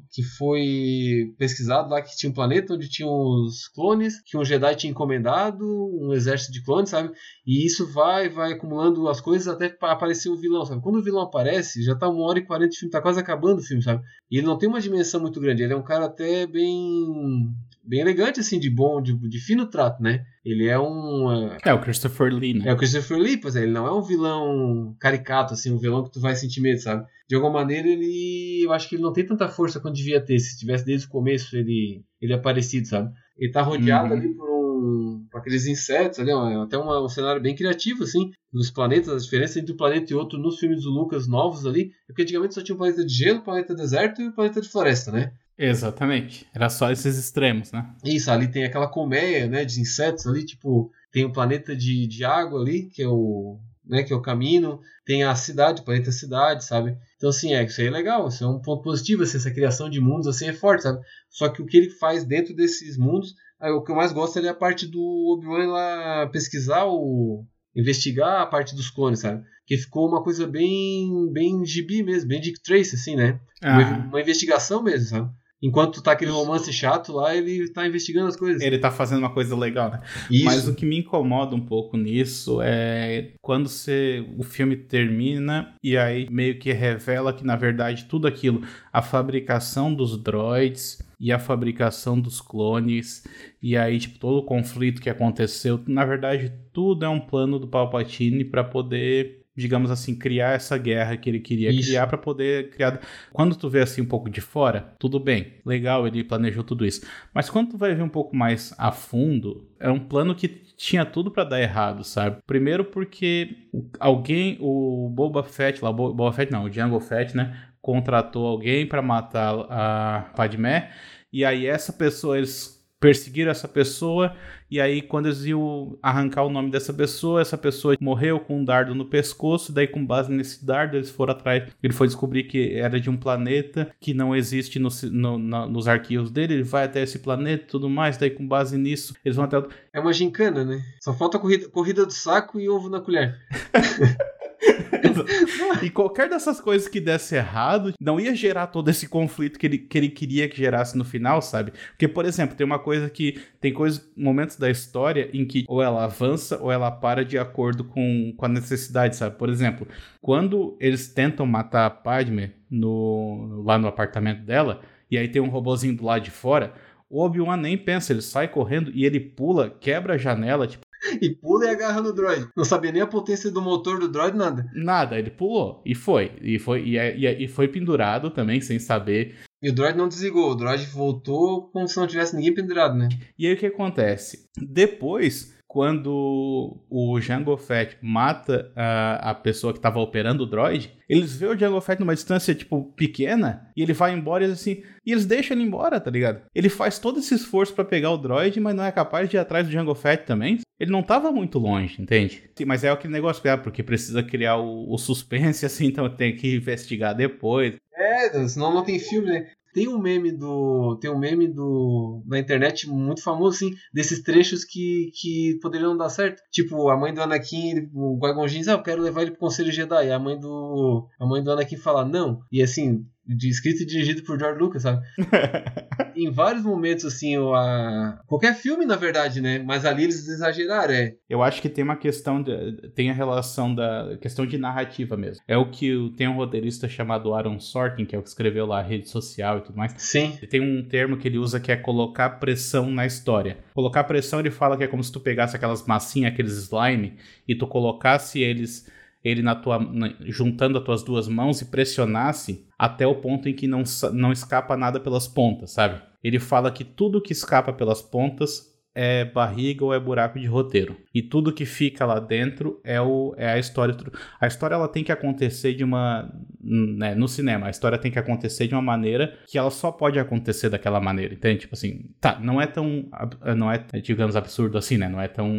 que 0.09 0.23
foi 0.23 1.33
pesquisado 1.37 1.89
lá 1.89 2.01
que 2.01 2.15
tinha 2.15 2.29
um 2.29 2.33
planeta 2.33 2.75
onde 2.75 2.87
tinha 2.89 3.09
os 3.09 3.67
clones, 3.75 4.21
que 4.23 4.37
um 4.37 4.45
Jedi 4.45 4.75
tinha 4.75 4.91
encomendado, 4.91 5.65
um 5.65 6.13
exército 6.13 6.53
de 6.53 6.63
clones, 6.63 6.91
sabe? 6.91 7.11
E 7.45 7.65
isso 7.65 7.91
vai 7.91 8.29
vai 8.29 8.53
acumulando 8.53 9.09
as 9.09 9.19
coisas 9.19 9.49
até 9.49 9.75
aparecer 9.81 10.29
o 10.29 10.37
vilão, 10.37 10.65
sabe? 10.65 10.81
Quando 10.81 10.99
o 10.99 11.03
vilão 11.03 11.23
aparece, 11.23 11.83
já 11.83 11.93
tá 11.93 12.07
uma 12.07 12.23
hora 12.23 12.39
e 12.39 12.45
quarenta 12.45 12.69
de 12.69 12.77
filme, 12.77 12.91
tá 12.91 13.01
quase 13.01 13.19
acabando 13.19 13.59
o 13.59 13.63
filme, 13.63 13.83
sabe? 13.83 14.01
E 14.31 14.37
ele 14.37 14.47
não 14.47 14.57
tem 14.57 14.69
uma 14.69 14.79
dimensão 14.79 15.19
muito 15.19 15.41
grande, 15.41 15.61
ele 15.61 15.73
é 15.73 15.77
um 15.77 15.83
cara 15.83 16.05
até 16.05 16.47
bem 16.47 17.53
bem 17.89 18.01
elegante, 18.01 18.39
assim, 18.39 18.59
de 18.59 18.69
bom, 18.69 19.01
de, 19.01 19.17
de 19.27 19.39
fino 19.39 19.67
trato, 19.67 20.01
né? 20.01 20.23
Ele 20.45 20.67
é 20.67 20.79
um. 20.79 21.49
É 21.65 21.73
o 21.73 21.81
Christopher 21.81 22.31
Lee, 22.31 22.53
né? 22.53 22.69
É 22.69 22.73
o 22.73 22.77
Christopher 22.77 23.17
Lee, 23.17 23.37
pois 23.37 23.55
é, 23.55 23.63
ele 23.63 23.71
não 23.71 23.87
é 23.87 23.91
um 23.91 24.03
vilão 24.03 24.95
caricato, 24.99 25.55
assim, 25.55 25.71
um 25.71 25.79
vilão 25.79 26.03
que 26.03 26.11
tu 26.11 26.21
vai 26.21 26.35
sentir 26.35 26.61
medo, 26.61 26.79
sabe? 26.79 27.05
De 27.27 27.35
alguma 27.35 27.53
maneira, 27.53 27.87
ele. 27.87 28.61
Eu 28.63 28.71
acho 28.71 28.87
que 28.87 28.95
ele 28.95 29.01
não 29.01 29.11
tem 29.11 29.25
tanta 29.25 29.49
força 29.49 29.79
quanto 29.79 29.95
devia 29.95 30.21
ter. 30.21 30.37
Se 30.39 30.57
tivesse 30.57 30.85
desde 30.85 31.07
o 31.07 31.09
começo 31.09 31.57
ele, 31.57 32.03
ele 32.21 32.33
aparecido, 32.33 32.87
sabe? 32.87 33.11
Ele 33.37 33.51
tá 33.51 33.61
rodeado 33.61 34.13
uhum. 34.13 34.19
ali 34.19 34.35
por 34.35 34.49
um. 34.49 35.27
por 35.31 35.39
aqueles 35.39 35.65
insetos 35.65 36.19
ali, 36.19 36.31
ó, 36.31 36.61
até 36.61 36.77
uma, 36.77 37.03
um 37.03 37.09
cenário 37.09 37.41
bem 37.41 37.55
criativo, 37.55 38.03
assim, 38.03 38.31
dos 38.53 38.69
planetas, 38.69 39.09
a 39.09 39.17
diferença 39.17 39.59
entre 39.59 39.73
um 39.73 39.77
planeta 39.77 40.13
e 40.13 40.15
outro 40.15 40.37
nos 40.37 40.59
filmes 40.59 40.83
do 40.83 40.91
Lucas 40.91 41.27
novos 41.27 41.65
ali, 41.65 41.91
é 42.03 42.07
porque 42.07 42.21
antigamente 42.21 42.53
só 42.53 42.61
tinha 42.61 42.75
um 42.75 42.77
planeta 42.77 43.03
de 43.03 43.13
gelo, 43.13 43.39
um 43.39 43.43
planeta 43.43 43.73
de 43.73 43.81
deserto 43.81 44.21
e 44.21 44.27
um 44.27 44.31
planeta 44.31 44.61
de 44.61 44.69
floresta, 44.69 45.11
né? 45.11 45.31
Exatamente. 45.59 46.47
Era 46.55 46.69
só 46.69 46.89
esses 46.89 47.17
extremos, 47.17 47.73
né? 47.73 47.93
Isso, 48.05 48.31
ali 48.31 48.47
tem 48.47 48.63
aquela 48.63 48.87
colmeia, 48.87 49.45
né, 49.45 49.65
de 49.65 49.81
insetos 49.81 50.25
ali, 50.25 50.45
tipo, 50.45 50.89
tem 51.11 51.25
o 51.25 51.27
um 51.27 51.33
planeta 51.33 51.75
de, 51.75 52.07
de 52.07 52.23
água 52.23 52.61
ali, 52.61 52.83
que 52.83 53.03
é 53.03 53.07
o, 53.09 53.59
né, 53.85 54.03
que 54.03 54.13
é 54.13 54.15
o 54.15 54.21
caminho, 54.21 54.79
tem 55.05 55.23
a 55.23 55.35
cidade, 55.35 55.81
o 55.81 55.83
planeta 55.83 56.13
cidade, 56.13 56.63
sabe? 56.63 56.95
Então, 57.17 57.29
assim, 57.29 57.53
é, 57.53 57.65
isso 57.65 57.81
aí 57.81 57.87
é 57.87 57.91
legal, 57.91 58.29
isso 58.29 58.41
é 58.43 58.47
um 58.47 58.61
ponto 58.61 58.83
positivo, 58.83 59.23
assim, 59.23 59.35
essa 59.35 59.51
criação 59.51 59.89
de 59.89 59.99
mundos, 59.99 60.27
assim, 60.27 60.47
é 60.47 60.53
forte, 60.53 60.83
sabe? 60.83 61.01
Só 61.29 61.49
que 61.49 61.61
o 61.61 61.65
que 61.65 61.75
ele 61.75 61.89
faz 61.89 62.23
dentro 62.23 62.55
desses 62.55 62.97
mundos, 62.97 63.35
aí, 63.59 63.69
o 63.69 63.83
que 63.83 63.91
eu 63.91 63.95
mais 63.95 64.13
gosto 64.13 64.39
é 64.39 64.47
a 64.47 64.53
parte 64.53 64.87
do 64.87 65.01
Obi-Wan 65.33 65.67
lá 65.67 66.27
pesquisar 66.27 66.85
o... 66.85 67.43
investigar 67.75 68.41
a 68.41 68.45
parte 68.45 68.73
dos 68.73 68.89
clones, 68.89 69.19
sabe? 69.19 69.43
Que 69.65 69.77
ficou 69.77 70.07
uma 70.07 70.23
coisa 70.23 70.47
bem, 70.47 71.29
bem 71.33 71.65
gibi 71.65 72.01
mesmo, 72.01 72.29
bem 72.29 72.39
Dick 72.39 72.61
Trace, 72.63 72.95
assim, 72.95 73.17
né? 73.17 73.41
Ah. 73.61 73.77
Uma, 73.77 73.97
uma 74.05 74.21
investigação 74.21 74.81
mesmo, 74.81 75.07
sabe? 75.07 75.29
Enquanto 75.61 76.01
tá 76.01 76.13
aquele 76.13 76.31
romance 76.31 76.71
chato 76.71 77.11
lá, 77.11 77.35
ele 77.35 77.69
tá 77.69 77.85
investigando 77.85 78.27
as 78.27 78.35
coisas. 78.35 78.61
Ele 78.61 78.77
tá 78.77 78.89
fazendo 78.89 79.19
uma 79.19 79.33
coisa 79.33 79.55
legal, 79.55 79.91
né? 79.91 80.01
Isso. 80.31 80.45
Mas 80.45 80.67
o 80.67 80.73
que 80.73 80.85
me 80.85 80.99
incomoda 80.99 81.55
um 81.55 81.59
pouco 81.59 81.97
nisso 81.97 82.59
é 82.61 83.33
quando 83.41 83.67
você, 83.67 84.25
o 84.37 84.43
filme 84.43 84.77
termina 84.77 85.73
e 85.83 85.97
aí 85.97 86.27
meio 86.29 86.57
que 86.57 86.71
revela 86.71 87.33
que, 87.33 87.45
na 87.45 87.57
verdade, 87.57 88.05
tudo 88.05 88.27
aquilo, 88.27 88.61
a 88.91 89.01
fabricação 89.01 89.93
dos 89.93 90.17
droids 90.17 90.99
e 91.19 91.33
a 91.33 91.39
fabricação 91.39 92.17
dos 92.17 92.39
clones, 92.39 93.25
e 93.61 93.75
aí, 93.75 93.99
tipo, 93.99 94.17
todo 94.19 94.37
o 94.37 94.45
conflito 94.45 95.01
que 95.01 95.09
aconteceu, 95.09 95.81
na 95.85 96.05
verdade, 96.05 96.53
tudo 96.71 97.05
é 97.05 97.09
um 97.09 97.19
plano 97.19 97.59
do 97.59 97.67
Palpatine 97.67 98.45
para 98.45 98.63
poder 98.63 99.38
digamos 99.59 99.91
assim, 99.91 100.15
criar 100.15 100.53
essa 100.53 100.77
guerra 100.77 101.17
que 101.17 101.29
ele 101.29 101.39
queria 101.39 101.69
isso. 101.69 101.89
criar 101.89 102.07
para 102.07 102.17
poder 102.17 102.69
criar. 102.69 102.99
Quando 103.31 103.55
tu 103.55 103.69
vê 103.69 103.81
assim 103.81 104.01
um 104.01 104.05
pouco 104.05 104.29
de 104.29 104.41
fora, 104.41 104.93
tudo 104.97 105.19
bem, 105.19 105.55
legal, 105.65 106.07
ele 106.07 106.23
planejou 106.23 106.63
tudo 106.63 106.85
isso. 106.85 107.05
Mas 107.33 107.49
quando 107.49 107.71
tu 107.71 107.77
vai 107.77 107.93
ver 107.93 108.01
um 108.01 108.09
pouco 108.09 108.35
mais 108.35 108.73
a 108.77 108.91
fundo, 108.91 109.69
é 109.79 109.89
um 109.89 109.99
plano 109.99 110.33
que 110.33 110.47
tinha 110.47 111.05
tudo 111.05 111.29
para 111.29 111.43
dar 111.43 111.61
errado, 111.61 112.03
sabe? 112.03 112.37
Primeiro 112.47 112.85
porque 112.85 113.67
alguém, 113.99 114.57
o 114.61 115.09
Boba 115.09 115.43
Fett, 115.43 115.83
lá, 115.83 115.91
Boba 115.91 116.31
Fett 116.31 116.51
não, 116.51 116.63
o 116.63 116.71
Jango 116.71 116.99
Fett, 116.99 117.35
né, 117.35 117.55
contratou 117.81 118.47
alguém 118.47 118.87
para 118.87 119.01
matar 119.01 119.53
a 119.69 120.31
Padmé, 120.35 120.89
e 121.31 121.43
aí 121.43 121.65
essa 121.67 121.91
pessoa 121.91 122.37
eles 122.37 122.79
perseguiram 122.99 123.51
essa 123.51 123.67
pessoa, 123.67 124.35
e 124.69 124.79
aí 124.79 125.01
quando 125.01 125.27
eles 125.27 125.43
iam 125.45 125.97
arrancar 126.01 126.43
o 126.43 126.49
nome 126.49 126.69
dessa 126.69 126.93
pessoa, 126.93 127.41
essa 127.41 127.57
pessoa 127.57 127.95
morreu 127.99 128.39
com 128.39 128.59
um 128.59 128.65
dardo 128.65 128.93
no 128.95 129.05
pescoço, 129.05 129.71
daí 129.71 129.87
com 129.87 130.05
base 130.05 130.31
nesse 130.31 130.65
dardo 130.65 130.97
eles 130.97 131.09
foram 131.09 131.33
atrás, 131.33 131.69
ele 131.81 131.93
foi 131.93 132.07
descobrir 132.07 132.43
que 132.43 132.75
era 132.75 132.99
de 132.99 133.09
um 133.09 133.17
planeta 133.17 133.91
que 133.99 134.13
não 134.13 134.35
existe 134.35 134.79
no, 134.79 134.89
no, 135.11 135.37
no, 135.37 135.67
nos 135.67 135.87
arquivos 135.87 136.31
dele, 136.31 136.55
ele 136.55 136.63
vai 136.63 136.85
até 136.85 137.01
esse 137.01 137.19
planeta 137.19 137.63
e 137.63 137.67
tudo 137.67 137.89
mais, 137.89 138.17
daí 138.17 138.29
com 138.29 138.47
base 138.47 138.77
nisso 138.77 139.13
eles 139.23 139.35
vão 139.35 139.45
até... 139.45 139.61
É 139.93 139.99
uma 139.99 140.13
gincana, 140.13 140.63
né? 140.63 140.81
Só 141.01 141.13
falta 141.13 141.39
corrida, 141.39 141.67
corrida 141.69 142.05
do 142.05 142.13
saco 142.13 142.59
e 142.59 142.69
ovo 142.69 142.89
na 142.89 143.01
colher. 143.01 143.37
e 145.81 145.89
qualquer 145.89 146.29
dessas 146.29 146.59
coisas 146.59 146.87
que 146.87 146.99
desse 146.99 147.35
errado, 147.35 147.93
não 147.99 148.19
ia 148.19 148.35
gerar 148.35 148.67
todo 148.67 148.89
esse 148.89 149.07
conflito 149.07 149.57
que 149.57 149.65
ele, 149.65 149.77
que 149.77 149.97
ele 149.97 150.09
queria 150.09 150.49
que 150.49 150.57
gerasse 150.57 150.97
no 150.97 151.05
final, 151.05 151.41
sabe? 151.41 151.71
Porque, 151.91 152.07
por 152.07 152.25
exemplo, 152.25 152.55
tem 152.55 152.65
uma 152.65 152.79
coisa 152.79 153.09
que. 153.09 153.41
Tem 153.59 153.73
coisas, 153.73 154.09
momentos 154.15 154.55
da 154.55 154.69
história 154.69 155.29
em 155.33 155.45
que 155.45 155.65
ou 155.67 155.81
ela 155.81 156.05
avança 156.05 156.57
ou 156.61 156.71
ela 156.71 156.89
para 156.89 157.25
de 157.25 157.37
acordo 157.37 157.83
com, 157.83 158.33
com 158.35 158.45
a 158.45 158.49
necessidade, 158.49 159.15
sabe? 159.15 159.37
Por 159.37 159.49
exemplo, 159.49 159.87
quando 160.21 160.77
eles 160.79 161.07
tentam 161.07 161.45
matar 161.45 161.85
a 161.85 161.89
Padme 161.89 162.53
no, 162.69 163.63
lá 163.65 163.77
no 163.77 163.87
apartamento 163.87 164.43
dela, 164.43 164.81
e 165.09 165.17
aí 165.17 165.27
tem 165.27 165.41
um 165.41 165.49
robozinho 165.49 165.95
do 165.95 166.05
lado 166.05 166.23
de 166.23 166.31
fora. 166.31 166.73
O 167.09 167.23
Obi-Wan 167.23 167.57
nem 167.57 167.75
pensa, 167.75 168.13
ele 168.13 168.21
sai 168.21 168.47
correndo 168.47 168.91
e 168.93 169.03
ele 169.03 169.19
pula, 169.19 169.69
quebra 169.69 170.13
a 170.13 170.17
janela, 170.17 170.67
tipo, 170.67 170.85
e 171.21 171.29
pula 171.29 171.65
e 171.65 171.69
agarra 171.69 172.01
no 172.01 172.13
droid. 172.13 172.47
Não 172.55 172.65
sabia 172.65 172.91
nem 172.91 173.01
a 173.01 173.07
potência 173.07 173.51
do 173.51 173.61
motor 173.61 173.99
do 173.99 174.07
droid, 174.07 174.37
nada. 174.37 174.65
Nada, 174.73 175.17
ele 175.17 175.29
pulou 175.29 175.81
e 175.85 175.95
foi. 175.95 176.31
E 176.41 176.59
foi, 176.59 176.83
e, 176.83 176.97
é, 176.97 177.17
e, 177.17 177.25
é, 177.25 177.41
e 177.41 177.47
foi 177.47 177.67
pendurado 177.67 178.29
também, 178.29 178.61
sem 178.61 178.79
saber. 178.79 179.35
E 179.61 179.69
o 179.69 179.75
droid 179.75 179.97
não 179.97 180.07
desligou, 180.07 180.51
o 180.51 180.55
droid 180.55 180.85
voltou 180.87 181.69
como 181.71 181.87
se 181.87 181.97
não 181.97 182.07
tivesse 182.07 182.35
ninguém 182.35 182.53
pendurado, 182.53 182.97
né? 182.97 183.09
E 183.37 183.45
aí 183.45 183.53
o 183.53 183.57
que 183.57 183.65
acontece? 183.65 184.47
Depois 184.57 185.58
quando 185.69 186.81
o 186.89 187.21
Jango 187.21 187.55
Fett 187.55 187.95
mata 188.01 188.71
a, 188.75 189.29
a 189.29 189.35
pessoa 189.35 189.71
que 189.71 189.77
estava 189.77 189.99
operando 189.99 190.41
o 190.41 190.47
droid, 190.47 190.91
eles 191.07 191.35
vê 191.37 191.45
o 191.45 191.55
Jango 191.55 191.79
Fett 191.79 191.99
numa 191.99 192.15
distância, 192.15 192.55
tipo, 192.55 192.91
pequena, 192.95 193.69
e 193.77 193.83
ele 193.83 193.93
vai 193.93 194.11
embora 194.11 194.47
e 194.47 194.51
assim, 194.51 194.81
e 195.05 195.11
eles 195.11 195.27
deixam 195.27 195.55
ele 195.55 195.67
embora, 195.67 195.99
tá 195.99 196.09
ligado? 196.09 196.41
Ele 196.55 196.69
faz 196.69 196.97
todo 196.97 197.19
esse 197.19 197.35
esforço 197.35 197.75
para 197.75 197.85
pegar 197.85 198.09
o 198.09 198.17
droid, 198.17 198.59
mas 198.59 198.75
não 198.75 198.83
é 198.83 198.91
capaz 198.91 199.29
de 199.29 199.37
ir 199.37 199.39
atrás 199.39 199.67
do 199.67 199.71
Jango 199.71 199.93
Fett 199.93 200.25
também. 200.25 200.57
Ele 200.79 200.91
não 200.91 201.03
tava 201.03 201.31
muito 201.31 201.59
longe, 201.59 202.01
entende? 202.01 202.49
Sim, 202.57 202.65
mas 202.65 202.83
é 202.83 202.89
aquele 202.89 203.13
negócio, 203.13 203.47
é, 203.47 203.55
porque 203.55 203.83
precisa 203.83 204.23
criar 204.23 204.57
o, 204.57 204.91
o 204.91 204.97
suspense, 204.97 205.65
assim, 205.67 205.85
então 205.85 206.09
tem 206.09 206.35
que 206.35 206.55
investigar 206.55 207.13
depois. 207.13 207.75
É, 207.95 208.47
senão 208.47 208.73
não 208.73 208.83
tem 208.83 208.97
filme, 208.97 209.27
né? 209.27 209.51
Tem 209.73 209.87
um 209.87 209.99
meme 209.99 210.31
do. 210.31 210.97
Tem 210.99 211.09
um 211.09 211.17
meme 211.17 211.47
do. 211.47 212.23
na 212.25 212.39
internet 212.39 212.89
muito 212.89 213.21
famoso, 213.21 213.55
assim, 213.55 213.75
desses 213.93 214.21
trechos 214.21 214.63
que, 214.63 215.11
que 215.13 215.59
poderiam 215.61 215.95
dar 215.95 216.09
certo. 216.09 216.41
Tipo, 216.51 216.89
a 216.89 216.97
mãe 216.97 217.13
do 217.13 217.21
Anakin, 217.21 217.89
o 217.93 218.19
Qui-Gon 218.19 218.45
diz, 218.45 218.67
ah, 218.67 218.73
eu 218.73 218.83
quero 218.83 219.01
levar 219.01 219.21
ele 219.21 219.31
pro 219.31 219.39
Conselho 219.39 219.71
Jedi. 219.71 220.07
E 220.07 220.11
a 220.11 220.19
mãe 220.19 220.39
do. 220.39 221.07
A 221.19 221.25
mãe 221.25 221.43
do 221.43 221.51
Anakin 221.51 221.77
fala, 221.77 222.05
não. 222.05 222.41
E 222.51 222.61
assim, 222.61 223.05
de 223.35 223.49
escrito 223.49 223.83
e 223.83 223.85
dirigido 223.85 224.23
por 224.23 224.39
George 224.39 224.59
Lucas, 224.59 224.81
sabe? 224.81 225.05
em 226.15 226.31
vários 226.31 226.63
momentos, 226.63 227.05
assim, 227.05 227.35
a... 227.37 228.19
qualquer 228.25 228.55
filme, 228.55 228.85
na 228.85 228.95
verdade, 228.95 229.39
né? 229.39 229.59
Mas 229.59 229.85
ali 229.85 230.03
eles 230.03 230.27
exageraram, 230.27 230.93
é. 230.93 231.15
Eu 231.29 231.43
acho 231.43 231.61
que 231.61 231.69
tem 231.69 231.83
uma 231.83 231.95
questão, 231.95 232.41
de... 232.41 232.89
tem 232.95 233.09
a 233.09 233.13
relação 233.13 233.73
da 233.73 234.17
questão 234.19 234.45
de 234.45 234.57
narrativa 234.57 235.15
mesmo. 235.15 235.43
É 235.47 235.57
o 235.57 235.69
que 235.69 236.11
tem 236.17 236.27
um 236.27 236.35
roteirista 236.35 236.87
chamado 236.89 237.33
Aaron 237.33 237.59
Sorkin, 237.59 238.05
que 238.05 238.15
é 238.15 238.19
o 238.19 238.23
que 238.23 238.29
escreveu 238.29 238.65
lá 238.65 238.79
a 238.79 238.83
rede 238.83 239.07
social 239.07 239.59
e 239.59 239.61
tudo 239.61 239.77
mais. 239.77 239.93
Sim. 239.97 240.37
Tem 240.49 240.61
um 240.61 240.83
termo 240.87 241.17
que 241.17 241.27
ele 241.27 241.37
usa 241.37 241.59
que 241.59 241.71
é 241.71 241.75
colocar 241.75 242.29
pressão 242.31 242.89
na 242.89 243.05
história. 243.05 243.57
Colocar 243.73 244.03
pressão, 244.05 244.39
ele 244.39 244.51
fala 244.51 244.75
que 244.75 244.83
é 244.83 244.87
como 244.87 245.03
se 245.03 245.11
tu 245.11 245.19
pegasse 245.19 245.55
aquelas 245.55 245.85
massinhas, 245.85 246.33
aqueles 246.33 246.53
slime, 246.53 247.15
e 247.47 247.55
tu 247.55 247.67
colocasse 247.67 248.41
eles 248.41 248.87
ele 249.23 249.41
na 249.41 249.55
tua, 249.55 249.79
na, 249.79 250.13
juntando 250.21 250.77
as 250.77 250.83
tuas 250.83 251.03
duas 251.03 251.27
mãos 251.27 251.61
e 251.61 251.65
pressionasse 251.65 252.67
até 252.77 253.05
o 253.05 253.15
ponto 253.15 253.49
em 253.49 253.53
que 253.53 253.67
não, 253.67 253.83
não 254.13 254.31
escapa 254.31 254.77
nada 254.77 254.99
pelas 254.99 255.27
pontas, 255.27 255.71
sabe? 255.71 256.01
Ele 256.23 256.39
fala 256.39 256.71
que 256.71 256.83
tudo 256.83 257.21
que 257.21 257.33
escapa 257.33 257.73
pelas 257.73 258.01
pontas 258.01 258.69
é 258.95 259.25
barriga 259.25 259.85
ou 259.85 259.93
é 259.93 259.99
buraco 259.99 260.39
de 260.39 260.45
roteiro. 260.45 260.97
E 261.13 261.21
tudo 261.21 261.53
que 261.53 261.65
fica 261.65 262.05
lá 262.05 262.19
dentro 262.19 262.79
é, 262.83 262.99
o, 262.99 263.33
é 263.37 263.47
a 263.47 263.59
história. 263.59 263.95
A 264.39 264.47
história 264.47 264.75
ela 264.75 264.87
tem 264.87 265.03
que 265.03 265.11
acontecer 265.11 265.73
de 265.73 265.83
uma. 265.83 266.31
Né, 266.61 267.15
no 267.15 267.27
cinema, 267.27 267.67
a 267.67 267.69
história 267.69 267.97
tem 267.97 268.11
que 268.11 268.19
acontecer 268.19 268.67
de 268.67 268.75
uma 268.75 268.81
maneira 268.81 269.37
que 269.47 269.57
ela 269.57 269.71
só 269.71 269.91
pode 269.91 270.19
acontecer 270.19 270.69
daquela 270.69 270.99
maneira, 270.99 271.33
entende? 271.33 271.61
Tipo 271.61 271.75
assim, 271.75 272.09
tá, 272.19 272.39
não 272.39 272.61
é 272.61 272.67
tão. 272.67 273.09
Não 273.57 273.71
é, 273.71 273.77
digamos, 274.01 274.35
absurdo 274.35 274.77
assim, 274.77 274.97
né? 274.97 275.07
Não 275.07 275.21
é 275.21 275.27
tão 275.27 275.51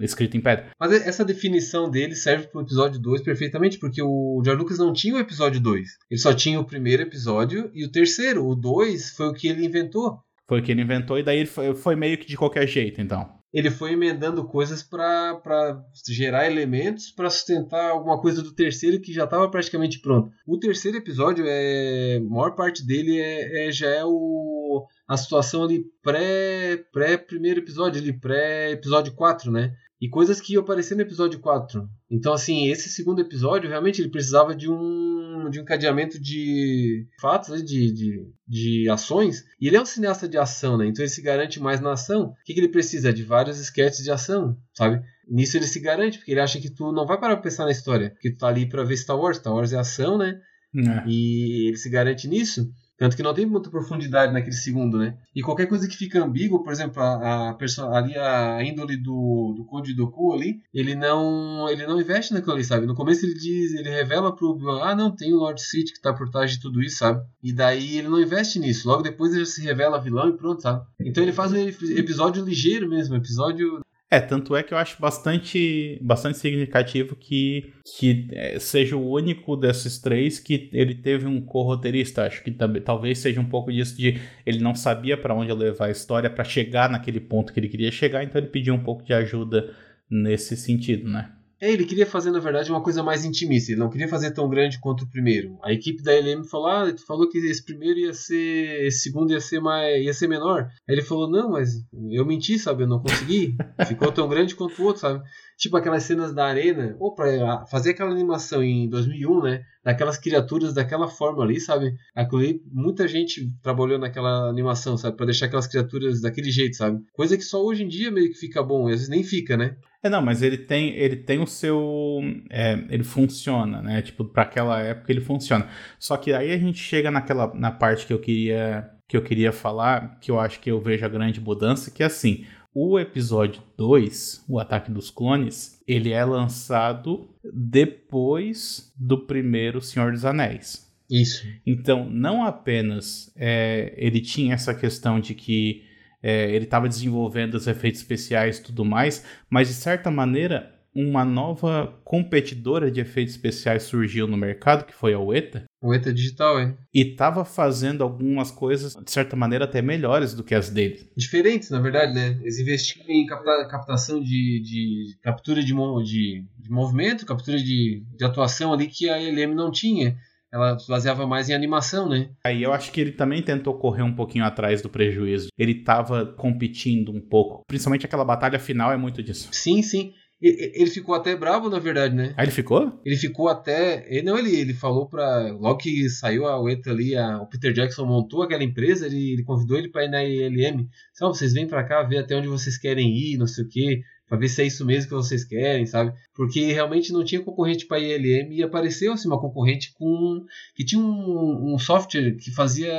escrito 0.00 0.36
em 0.36 0.40
pedra. 0.40 0.66
Mas 0.78 0.92
essa 0.92 1.24
definição 1.24 1.90
dele 1.90 2.14
serve 2.14 2.46
pro 2.46 2.62
episódio 2.62 3.00
2 3.00 3.22
perfeitamente, 3.22 3.78
porque 3.78 4.02
o 4.02 4.40
George 4.44 4.62
Lucas 4.62 4.78
não 4.78 4.92
tinha 4.92 5.14
o 5.14 5.18
episódio 5.18 5.60
2. 5.60 5.88
Ele 6.10 6.20
só 6.20 6.32
tinha 6.32 6.60
o 6.60 6.64
primeiro 6.64 7.02
episódio 7.02 7.70
e 7.74 7.84
o 7.84 7.90
terceiro. 7.90 8.46
O 8.46 8.54
2 8.54 9.10
foi 9.10 9.28
o 9.28 9.34
que 9.34 9.48
ele 9.48 9.64
inventou. 9.64 10.22
Foi 10.50 10.58
o 10.58 10.62
que 10.64 10.72
ele 10.72 10.82
inventou, 10.82 11.16
e 11.16 11.22
daí 11.22 11.46
foi, 11.46 11.76
foi 11.76 11.94
meio 11.94 12.18
que 12.18 12.26
de 12.26 12.36
qualquer 12.36 12.66
jeito, 12.66 13.00
então. 13.00 13.24
ele 13.54 13.70
foi 13.70 13.92
emendando 13.92 14.44
coisas 14.44 14.82
para 14.82 15.80
gerar 16.08 16.50
elementos 16.50 17.12
para 17.12 17.30
sustentar 17.30 17.90
alguma 17.90 18.20
coisa 18.20 18.42
do 18.42 18.52
terceiro 18.52 19.00
que 19.00 19.12
já 19.12 19.22
estava 19.22 19.48
praticamente 19.48 20.00
pronto. 20.00 20.32
O 20.44 20.58
terceiro 20.58 20.96
episódio, 20.98 21.44
é, 21.46 22.16
a 22.16 22.28
maior 22.28 22.56
parte 22.56 22.84
dele 22.84 23.20
é, 23.20 23.68
é 23.68 23.70
já 23.70 23.86
é 23.90 24.04
o, 24.04 24.84
a 25.06 25.16
situação 25.16 25.62
ali 25.62 25.84
pré, 26.02 26.78
pré 26.92 27.16
primeiro 27.16 27.60
episódio, 27.60 28.02
ali 28.02 28.12
pré 28.12 28.72
episódio 28.72 29.14
4, 29.14 29.52
né? 29.52 29.72
E 30.00 30.08
coisas 30.08 30.40
que 30.40 30.54
iam 30.54 30.62
aparecer 30.62 30.94
no 30.94 31.02
episódio 31.02 31.40
4. 31.40 31.86
Então, 32.10 32.32
assim, 32.32 32.68
esse 32.68 32.88
segundo 32.88 33.20
episódio, 33.20 33.68
realmente, 33.68 34.00
ele 34.00 34.08
precisava 34.08 34.54
de 34.54 34.70
um, 34.70 35.50
de 35.50 35.58
um 35.58 35.62
encadeamento 35.62 36.18
de 36.18 37.06
fatos, 37.20 37.50
né? 37.50 37.58
de, 37.58 37.92
de, 37.92 38.26
de 38.48 38.88
ações. 38.88 39.44
E 39.60 39.68
ele 39.68 39.76
é 39.76 39.82
um 39.82 39.84
cineasta 39.84 40.26
de 40.26 40.38
ação, 40.38 40.78
né? 40.78 40.86
Então 40.86 41.04
ele 41.04 41.10
se 41.10 41.20
garante 41.20 41.60
mais 41.60 41.80
na 41.80 41.92
ação. 41.92 42.28
O 42.28 42.34
que, 42.44 42.54
que 42.54 42.60
ele 42.60 42.68
precisa? 42.68 43.12
De 43.12 43.22
vários 43.22 43.58
sketches 43.60 44.02
de 44.02 44.10
ação, 44.10 44.56
sabe? 44.74 45.02
Nisso 45.28 45.58
ele 45.58 45.66
se 45.66 45.78
garante, 45.80 46.18
porque 46.18 46.32
ele 46.32 46.40
acha 46.40 46.58
que 46.58 46.70
tu 46.70 46.90
não 46.92 47.06
vai 47.06 47.20
parar 47.20 47.36
pra 47.36 47.42
pensar 47.42 47.66
na 47.66 47.70
história. 47.70 48.16
Que 48.20 48.30
tu 48.30 48.38
tá 48.38 48.48
ali 48.48 48.66
pra 48.66 48.84
ver 48.84 48.96
Star 48.96 49.18
Wars. 49.18 49.36
Star 49.36 49.54
Wars 49.54 49.72
é 49.72 49.78
ação, 49.78 50.16
né? 50.16 50.40
É. 50.74 51.08
E 51.08 51.68
ele 51.68 51.76
se 51.76 51.90
garante 51.90 52.26
nisso. 52.26 52.72
Tanto 53.00 53.16
que 53.16 53.22
não 53.22 53.32
tem 53.32 53.46
muita 53.46 53.70
profundidade 53.70 54.30
naquele 54.30 54.54
segundo, 54.54 54.98
né? 54.98 55.16
E 55.34 55.40
qualquer 55.40 55.64
coisa 55.64 55.88
que 55.88 55.96
fica 55.96 56.22
ambíguo, 56.22 56.62
por 56.62 56.70
exemplo, 56.70 57.02
a, 57.02 57.48
a 57.48 57.96
ali 57.96 58.14
a 58.14 58.62
índole 58.62 58.94
do, 58.98 59.54
do 59.56 59.64
Code 59.64 59.94
Doku 59.94 60.34
ali, 60.34 60.60
ele 60.74 60.94
não 60.94 61.66
ele 61.70 61.86
não 61.86 61.98
investe 61.98 62.34
naquilo 62.34 62.52
ali, 62.52 62.62
sabe? 62.62 62.84
No 62.84 62.94
começo 62.94 63.24
ele 63.24 63.32
diz, 63.32 63.72
ele 63.72 63.88
revela 63.88 64.36
pro 64.36 64.54
ah, 64.82 64.94
não, 64.94 65.10
tem 65.10 65.32
o 65.32 65.38
Lord 65.38 65.62
City 65.62 65.94
que 65.94 66.02
tá 66.02 66.12
por 66.12 66.28
trás 66.28 66.50
de 66.50 66.60
tudo 66.60 66.82
isso, 66.82 66.98
sabe? 66.98 67.24
E 67.42 67.54
daí 67.54 67.96
ele 67.96 68.08
não 68.08 68.20
investe 68.20 68.58
nisso. 68.58 68.86
Logo 68.86 69.02
depois 69.02 69.34
ele 69.34 69.46
se 69.46 69.62
revela 69.62 69.98
vilão 69.98 70.28
e 70.28 70.36
pronto, 70.36 70.60
sabe? 70.60 70.84
Então 71.00 71.22
ele 71.22 71.32
faz 71.32 71.52
um 71.52 71.56
episódio 71.56 72.44
ligeiro 72.44 72.86
mesmo, 72.86 73.16
episódio 73.16 73.80
é, 74.10 74.20
tanto 74.20 74.56
é 74.56 74.62
que 74.62 74.74
eu 74.74 74.78
acho 74.78 75.00
bastante, 75.00 75.96
bastante 76.02 76.38
significativo 76.38 77.14
que, 77.14 77.72
que 77.96 78.26
é, 78.32 78.58
seja 78.58 78.96
o 78.96 79.08
único 79.08 79.56
desses 79.56 79.98
três 79.98 80.40
que 80.40 80.68
ele 80.72 80.96
teve 80.96 81.26
um 81.26 81.40
co-roteirista. 81.40 82.24
Acho 82.24 82.42
que 82.42 82.50
talvez 82.50 83.20
seja 83.20 83.40
um 83.40 83.48
pouco 83.48 83.70
disso 83.70 83.96
de 83.96 84.20
ele 84.44 84.58
não 84.58 84.74
sabia 84.74 85.16
para 85.16 85.32
onde 85.32 85.52
levar 85.52 85.86
a 85.86 85.90
história 85.90 86.28
para 86.28 86.42
chegar 86.42 86.90
naquele 86.90 87.20
ponto 87.20 87.52
que 87.52 87.60
ele 87.60 87.68
queria 87.68 87.92
chegar, 87.92 88.24
então 88.24 88.40
ele 88.40 88.50
pediu 88.50 88.74
um 88.74 88.82
pouco 88.82 89.04
de 89.04 89.14
ajuda 89.14 89.72
nesse 90.10 90.56
sentido, 90.56 91.08
né? 91.08 91.30
É, 91.60 91.70
ele 91.70 91.84
queria 91.84 92.06
fazer, 92.06 92.30
na 92.30 92.38
verdade, 92.38 92.70
uma 92.70 92.82
coisa 92.82 93.02
mais 93.02 93.24
intimista. 93.24 93.70
Ele 93.70 93.80
não 93.80 93.90
queria 93.90 94.08
fazer 94.08 94.30
tão 94.30 94.48
grande 94.48 94.80
quanto 94.80 95.04
o 95.04 95.10
primeiro. 95.10 95.58
A 95.62 95.72
equipe 95.72 96.02
da 96.02 96.12
LM 96.12 96.42
falou: 96.44 96.68
Ah, 96.68 96.92
tu 96.92 97.04
falou 97.04 97.28
que 97.28 97.38
esse 97.38 97.62
primeiro 97.62 97.98
ia 97.98 98.14
ser. 98.14 98.86
Esse 98.86 99.00
segundo 99.00 99.32
ia 99.32 99.40
ser 99.40 99.60
mais. 99.60 100.02
ia 100.02 100.14
ser 100.14 100.26
menor. 100.26 100.70
Aí 100.88 100.94
ele 100.94 101.02
falou, 101.02 101.30
não, 101.30 101.50
mas 101.50 101.70
eu 102.10 102.24
menti, 102.24 102.58
sabe? 102.58 102.84
Eu 102.84 102.88
não 102.88 103.00
consegui. 103.00 103.56
Ficou 103.86 104.10
tão 104.10 104.28
grande 104.28 104.54
quanto 104.54 104.80
o 104.80 104.86
outro, 104.86 105.02
sabe? 105.02 105.22
Tipo 105.58 105.76
aquelas 105.76 106.02
cenas 106.04 106.32
da 106.32 106.46
arena, 106.46 106.96
ou 106.98 107.14
pra 107.14 107.66
fazer 107.66 107.90
aquela 107.90 108.10
animação 108.10 108.62
em 108.62 108.88
2001, 108.88 109.42
né? 109.42 109.62
Daquelas 109.84 110.16
criaturas 110.16 110.72
daquela 110.72 111.08
forma 111.08 111.42
ali, 111.42 111.60
sabe? 111.60 111.94
Aquilo 112.14 112.60
muita 112.72 113.06
gente 113.06 113.50
trabalhou 113.62 113.98
naquela 113.98 114.48
animação, 114.48 114.96
sabe? 114.96 115.16
Pra 115.16 115.26
deixar 115.26 115.46
aquelas 115.46 115.66
criaturas 115.66 116.22
daquele 116.22 116.50
jeito, 116.50 116.76
sabe? 116.76 116.98
Coisa 117.12 117.36
que 117.36 117.44
só 117.44 117.62
hoje 117.62 117.84
em 117.84 117.88
dia 117.88 118.10
meio 118.10 118.30
que 118.30 118.38
fica 118.38 118.62
bom, 118.62 118.86
às 118.86 118.92
vezes 118.92 119.08
nem 119.08 119.22
fica, 119.22 119.56
né? 119.56 119.76
É, 120.02 120.08
não, 120.08 120.22
mas 120.22 120.42
ele 120.42 120.56
tem, 120.56 120.94
ele 120.94 121.16
tem 121.16 121.40
o 121.40 121.46
seu. 121.46 122.20
É, 122.48 122.72
ele 122.88 123.04
funciona, 123.04 123.82
né? 123.82 124.00
Tipo, 124.00 124.24
para 124.24 124.44
aquela 124.44 124.80
época 124.80 125.12
ele 125.12 125.20
funciona. 125.20 125.68
Só 125.98 126.16
que 126.16 126.32
aí 126.32 126.52
a 126.52 126.58
gente 126.58 126.78
chega 126.78 127.10
naquela 127.10 127.52
na 127.54 127.70
parte 127.70 128.06
que 128.06 128.12
eu 128.12 128.18
queria 128.18 128.90
que 129.06 129.16
eu 129.16 129.22
queria 129.22 129.52
falar, 129.52 130.20
que 130.20 130.30
eu 130.30 130.38
acho 130.38 130.60
que 130.60 130.70
eu 130.70 130.80
vejo 130.80 131.04
a 131.04 131.08
grande 131.08 131.40
mudança, 131.40 131.90
que 131.90 132.02
é 132.02 132.06
assim. 132.06 132.44
O 132.72 133.00
episódio 133.00 133.60
2, 133.76 134.44
O 134.48 134.60
Ataque 134.60 134.92
dos 134.92 135.10
Clones, 135.10 135.82
ele 135.88 136.12
é 136.12 136.24
lançado 136.24 137.28
depois 137.52 138.94
do 138.96 139.26
primeiro 139.26 139.80
Senhor 139.80 140.12
dos 140.12 140.24
Anéis. 140.24 140.88
Isso. 141.10 141.44
Então, 141.66 142.08
não 142.08 142.44
apenas 142.44 143.32
é, 143.36 143.92
ele 143.96 144.20
tinha 144.20 144.54
essa 144.54 144.72
questão 144.72 145.18
de 145.18 145.34
que 145.34 145.82
é, 146.22 146.50
ele 146.50 146.64
estava 146.64 146.88
desenvolvendo 146.88 147.54
os 147.54 147.66
efeitos 147.66 148.00
especiais 148.00 148.58
e 148.58 148.62
tudo 148.62 148.84
mais, 148.84 149.24
mas 149.48 149.68
de 149.68 149.74
certa 149.74 150.10
maneira 150.10 150.80
uma 150.94 151.24
nova 151.24 151.94
competidora 152.04 152.90
de 152.90 153.00
efeitos 153.00 153.34
especiais 153.34 153.84
surgiu 153.84 154.26
no 154.26 154.36
mercado, 154.36 154.84
que 154.84 154.94
foi 154.94 155.14
a 155.14 155.20
Ueta. 155.20 155.64
Ueta 155.82 156.12
Digital, 156.12 156.60
hein? 156.60 156.76
E 156.92 157.02
estava 157.02 157.44
fazendo 157.44 158.02
algumas 158.02 158.50
coisas, 158.50 158.94
de 158.94 159.10
certa 159.10 159.36
maneira, 159.36 159.64
até 159.64 159.80
melhores 159.80 160.34
do 160.34 160.42
que 160.42 160.54
as 160.54 160.68
dele. 160.68 161.08
Diferentes, 161.16 161.70
na 161.70 161.80
verdade, 161.80 162.12
né? 162.12 162.38
Eles 162.40 162.58
investiram 162.58 163.08
em 163.08 163.24
capta 163.24 163.68
captação 163.68 164.20
de, 164.20 164.60
de 164.62 165.16
captura 165.22 165.62
de, 165.62 165.72
de, 165.72 166.44
de, 166.58 166.70
movimento, 166.70 167.24
captura 167.24 167.56
de, 167.56 168.02
de 168.16 168.24
atuação 168.24 168.72
ali 168.72 168.88
que 168.88 169.08
a 169.08 169.16
LM 169.16 169.54
não 169.54 169.70
tinha 169.70 170.16
ela 170.52 170.76
baseava 170.88 171.26
mais 171.26 171.48
em 171.48 171.54
animação, 171.54 172.08
né? 172.08 172.30
Aí 172.44 172.62
eu 172.62 172.72
acho 172.72 172.90
que 172.90 173.00
ele 173.00 173.12
também 173.12 173.42
tentou 173.42 173.74
correr 173.78 174.02
um 174.02 174.14
pouquinho 174.14 174.44
atrás 174.44 174.82
do 174.82 174.88
prejuízo. 174.88 175.48
Ele 175.56 175.72
estava 175.72 176.26
competindo 176.26 177.12
um 177.12 177.20
pouco. 177.20 177.62
Principalmente 177.66 178.04
aquela 178.06 178.24
batalha 178.24 178.58
final 178.58 178.92
é 178.92 178.96
muito 178.96 179.22
disso. 179.22 179.48
Sim, 179.52 179.82
sim. 179.82 180.12
Ele 180.42 180.86
ficou 180.86 181.14
até 181.14 181.36
bravo, 181.36 181.68
na 181.68 181.78
verdade, 181.78 182.14
né? 182.14 182.32
Ah, 182.34 182.42
ele 182.42 182.50
ficou? 182.50 182.98
Ele 183.04 183.16
ficou 183.16 183.46
até. 183.46 184.06
Ele, 184.08 184.22
não, 184.22 184.38
ele, 184.38 184.56
ele 184.56 184.72
falou 184.72 185.06
pra. 185.06 185.52
Logo 185.52 185.76
que 185.76 186.08
saiu 186.08 186.46
a 186.46 186.58
UETA 186.58 186.90
ali, 186.90 187.14
a, 187.14 187.42
o 187.42 187.46
Peter 187.46 187.74
Jackson 187.74 188.06
montou 188.06 188.42
aquela 188.42 188.64
empresa, 188.64 189.06
ele, 189.06 189.34
ele 189.34 189.44
convidou 189.44 189.76
ele 189.76 189.90
pra 189.90 190.04
ir 190.04 190.08
na 190.08 190.24
ILM. 190.24 190.88
Só, 191.12 191.28
vocês 191.28 191.52
vêm 191.52 191.66
pra 191.66 191.84
cá 191.84 192.02
ver 192.02 192.18
até 192.18 192.34
onde 192.34 192.48
vocês 192.48 192.78
querem 192.78 193.14
ir, 193.14 193.36
não 193.36 193.46
sei 193.46 193.64
o 193.64 193.68
quê 193.68 194.00
para 194.30 194.38
ver 194.38 194.48
se 194.48 194.62
é 194.62 194.66
isso 194.66 194.86
mesmo 194.86 195.08
que 195.08 195.14
vocês 195.16 195.42
querem, 195.42 195.84
sabe? 195.86 196.12
Porque 196.36 196.72
realmente 196.72 197.12
não 197.12 197.24
tinha 197.24 197.42
concorrente 197.42 197.84
para 197.84 197.98
ILM 197.98 198.52
e 198.52 198.62
apareceu 198.62 199.12
assim 199.12 199.26
uma 199.26 199.40
concorrente 199.40 199.92
com 199.94 200.44
que 200.76 200.84
tinha 200.84 201.02
um, 201.02 201.74
um, 201.74 201.78
software 201.80 202.36
que 202.36 202.52
fazia 202.52 202.94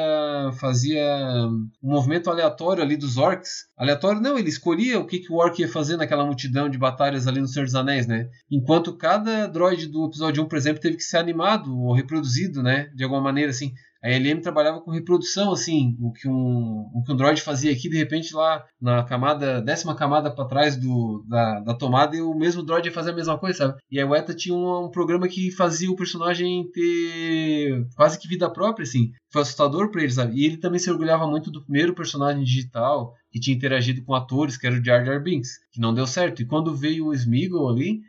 fazia 0.59 1.01
um 1.81 1.89
movimento 1.89 2.29
aleatório 2.29 2.83
ali 2.83 2.97
dos 2.97 3.15
orcs. 3.15 3.67
Aleatório 3.77 4.19
não, 4.19 4.37
ele 4.37 4.49
escolhia 4.49 4.99
o 4.99 5.07
que, 5.07 5.19
que 5.19 5.31
o 5.31 5.37
orc 5.37 5.57
ia 5.57 5.69
fazer 5.69 5.95
naquela 5.95 6.25
multidão 6.25 6.67
de 6.67 6.77
batalhas 6.77 7.25
ali 7.27 7.39
no 7.39 7.47
Senhor 7.47 7.63
dos 7.63 7.75
Anéis, 7.75 8.05
né? 8.05 8.27
Enquanto 8.51 8.97
cada 8.97 9.47
droid 9.47 9.87
do 9.87 10.07
episódio 10.07 10.43
1, 10.43 10.49
por 10.49 10.57
exemplo, 10.57 10.81
teve 10.81 10.97
que 10.97 11.03
ser 11.03 11.17
animado 11.17 11.73
ou 11.73 11.93
reproduzido, 11.93 12.61
né? 12.61 12.91
De 12.93 13.05
alguma 13.05 13.21
maneira 13.21 13.51
assim. 13.51 13.71
A 14.03 14.09
LM 14.09 14.41
trabalhava 14.41 14.81
com 14.81 14.89
reprodução, 14.89 15.51
assim, 15.51 15.95
o 15.99 16.11
que 16.11 16.27
um, 16.27 16.89
o 16.93 17.03
que 17.03 17.11
um 17.11 17.13
Android 17.13 17.39
fazia 17.41 17.71
aqui, 17.71 17.87
de 17.87 17.97
repente 17.97 18.33
lá 18.33 18.65
na 18.81 19.03
camada, 19.03 19.61
décima 19.61 19.95
camada 19.95 20.33
para 20.33 20.47
trás 20.47 20.75
do, 20.75 21.23
da, 21.27 21.59
da 21.59 21.73
tomada, 21.75 22.15
e 22.15 22.21
o 22.21 22.33
mesmo 22.33 22.63
Droid 22.63 22.87
ia 22.87 22.93
fazer 22.93 23.11
a 23.11 23.15
mesma 23.15 23.37
coisa, 23.37 23.57
sabe? 23.57 23.79
E 23.91 23.99
a 23.99 24.07
Weta 24.07 24.33
tinha 24.33 24.55
um, 24.55 24.85
um, 24.85 24.89
programa 24.89 25.27
que 25.27 25.51
fazia 25.51 25.91
o 25.91 25.95
personagem 25.95 26.67
ter 26.71 27.87
quase 27.95 28.17
que 28.17 28.27
vida 28.27 28.49
própria, 28.49 28.83
assim. 28.83 29.11
Foi 29.31 29.43
assustador 29.43 29.91
para 29.91 30.01
ele, 30.01 30.11
sabe? 30.11 30.35
E 30.35 30.45
ele 30.45 30.57
também 30.57 30.79
se 30.79 30.89
orgulhava 30.89 31.27
muito 31.27 31.51
do 31.51 31.61
primeiro 31.61 31.93
personagem 31.93 32.43
digital 32.43 33.13
que 33.31 33.39
tinha 33.39 33.55
interagido 33.55 34.03
com 34.03 34.15
atores, 34.15 34.57
que 34.57 34.65
era 34.65 34.75
o 34.75 34.83
Jar 34.83 35.05
Jar 35.05 35.21
Binks, 35.21 35.59
que 35.71 35.79
não 35.79 35.93
deu 35.93 36.07
certo. 36.07 36.41
E 36.41 36.45
quando 36.45 36.75
veio 36.75 37.07
o 37.07 37.13
Smeagol 37.13 37.69
ali, 37.69 38.01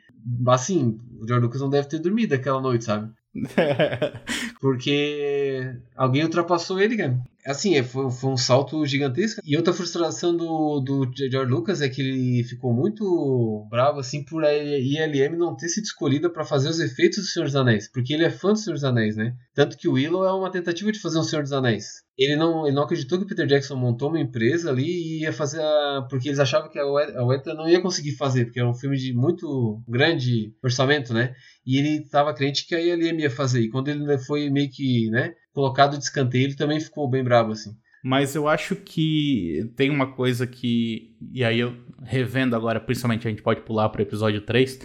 assim, 0.48 0.98
o 1.20 1.26
George 1.26 1.44
Lucas 1.44 1.60
não 1.60 1.70
deve 1.70 1.88
ter 1.88 1.98
dormido 1.98 2.34
aquela 2.34 2.60
noite, 2.60 2.84
sabe? 2.84 3.12
Porque 4.60 5.74
alguém 5.96 6.24
ultrapassou 6.24 6.80
ele, 6.80 6.96
cara. 6.96 7.18
Assim, 7.44 7.74
é, 7.74 7.82
foi, 7.82 8.08
foi, 8.10 8.30
um 8.30 8.36
salto 8.36 8.86
gigantesco. 8.86 9.40
E 9.44 9.56
outra 9.56 9.72
frustração 9.72 10.36
do, 10.36 10.80
do 10.80 11.10
George 11.16 11.50
Lucas 11.50 11.80
é 11.80 11.88
que 11.88 12.00
ele 12.00 12.44
ficou 12.44 12.72
muito 12.72 13.66
bravo 13.68 13.98
assim 13.98 14.24
por 14.24 14.44
a 14.44 14.54
ILM 14.54 15.36
não 15.36 15.56
ter 15.56 15.68
sido 15.68 15.84
escolhida 15.84 16.30
para 16.30 16.44
fazer 16.44 16.68
os 16.68 16.78
efeitos 16.78 17.18
do 17.18 17.24
Senhor 17.24 17.46
dos 17.46 17.56
Anéis. 17.56 17.90
Porque 17.90 18.12
ele 18.12 18.24
é 18.24 18.30
fã 18.30 18.52
do 18.52 18.58
Senhor 18.58 18.74
dos 18.74 18.84
Anéis, 18.84 19.16
né? 19.16 19.34
Tanto 19.54 19.76
que 19.76 19.88
o 19.88 19.94
Willow 19.94 20.24
é 20.24 20.32
uma 20.32 20.52
tentativa 20.52 20.92
de 20.92 21.00
fazer 21.00 21.18
um 21.18 21.24
Senhor 21.24 21.42
dos 21.42 21.52
Anéis. 21.52 22.02
Ele 22.16 22.36
não, 22.36 22.66
ele 22.66 22.76
não 22.76 22.84
acreditou 22.84 23.18
que 23.18 23.24
o 23.24 23.26
Peter 23.26 23.46
Jackson 23.46 23.74
montou 23.74 24.10
uma 24.10 24.20
empresa 24.20 24.70
ali 24.70 24.84
e 24.84 25.20
ia 25.22 25.32
fazer 25.32 25.60
a, 25.60 26.06
porque 26.08 26.28
eles 26.28 26.38
achavam 26.38 26.70
que 26.70 26.78
a 26.78 26.86
Weta 27.24 27.54
não 27.54 27.68
ia 27.68 27.80
conseguir 27.80 28.12
fazer, 28.12 28.44
porque 28.44 28.60
era 28.60 28.68
um 28.68 28.74
filme 28.74 28.96
de 28.96 29.12
muito 29.12 29.82
grande 29.88 30.54
orçamento, 30.62 31.12
né? 31.12 31.34
E 31.64 31.78
ele 31.78 32.02
estava 32.02 32.34
crente 32.34 32.66
que 32.66 32.74
a 32.74 32.80
ILM 32.80 33.20
ia 33.20 33.30
fazer. 33.30 33.60
E 33.60 33.70
quando 33.70 33.88
ele 33.88 34.18
foi 34.18 34.50
meio 34.50 34.70
que, 34.70 35.08
né, 35.10 35.34
colocado 35.52 35.96
de 35.96 36.04
escanteio, 36.04 36.44
ele 36.44 36.56
também 36.56 36.80
ficou 36.80 37.08
bem 37.08 37.22
bravo, 37.22 37.52
assim. 37.52 37.70
Mas 38.02 38.34
eu 38.34 38.48
acho 38.48 38.74
que 38.74 39.70
tem 39.76 39.88
uma 39.88 40.12
coisa 40.12 40.44
que. 40.46 41.14
E 41.32 41.44
aí 41.44 41.60
eu 41.60 41.76
revendo 42.02 42.56
agora, 42.56 42.80
principalmente 42.80 43.28
a 43.28 43.30
gente 43.30 43.42
pode 43.42 43.60
pular 43.60 43.88
para 43.90 44.00
o 44.00 44.02
episódio 44.02 44.40
3. 44.40 44.80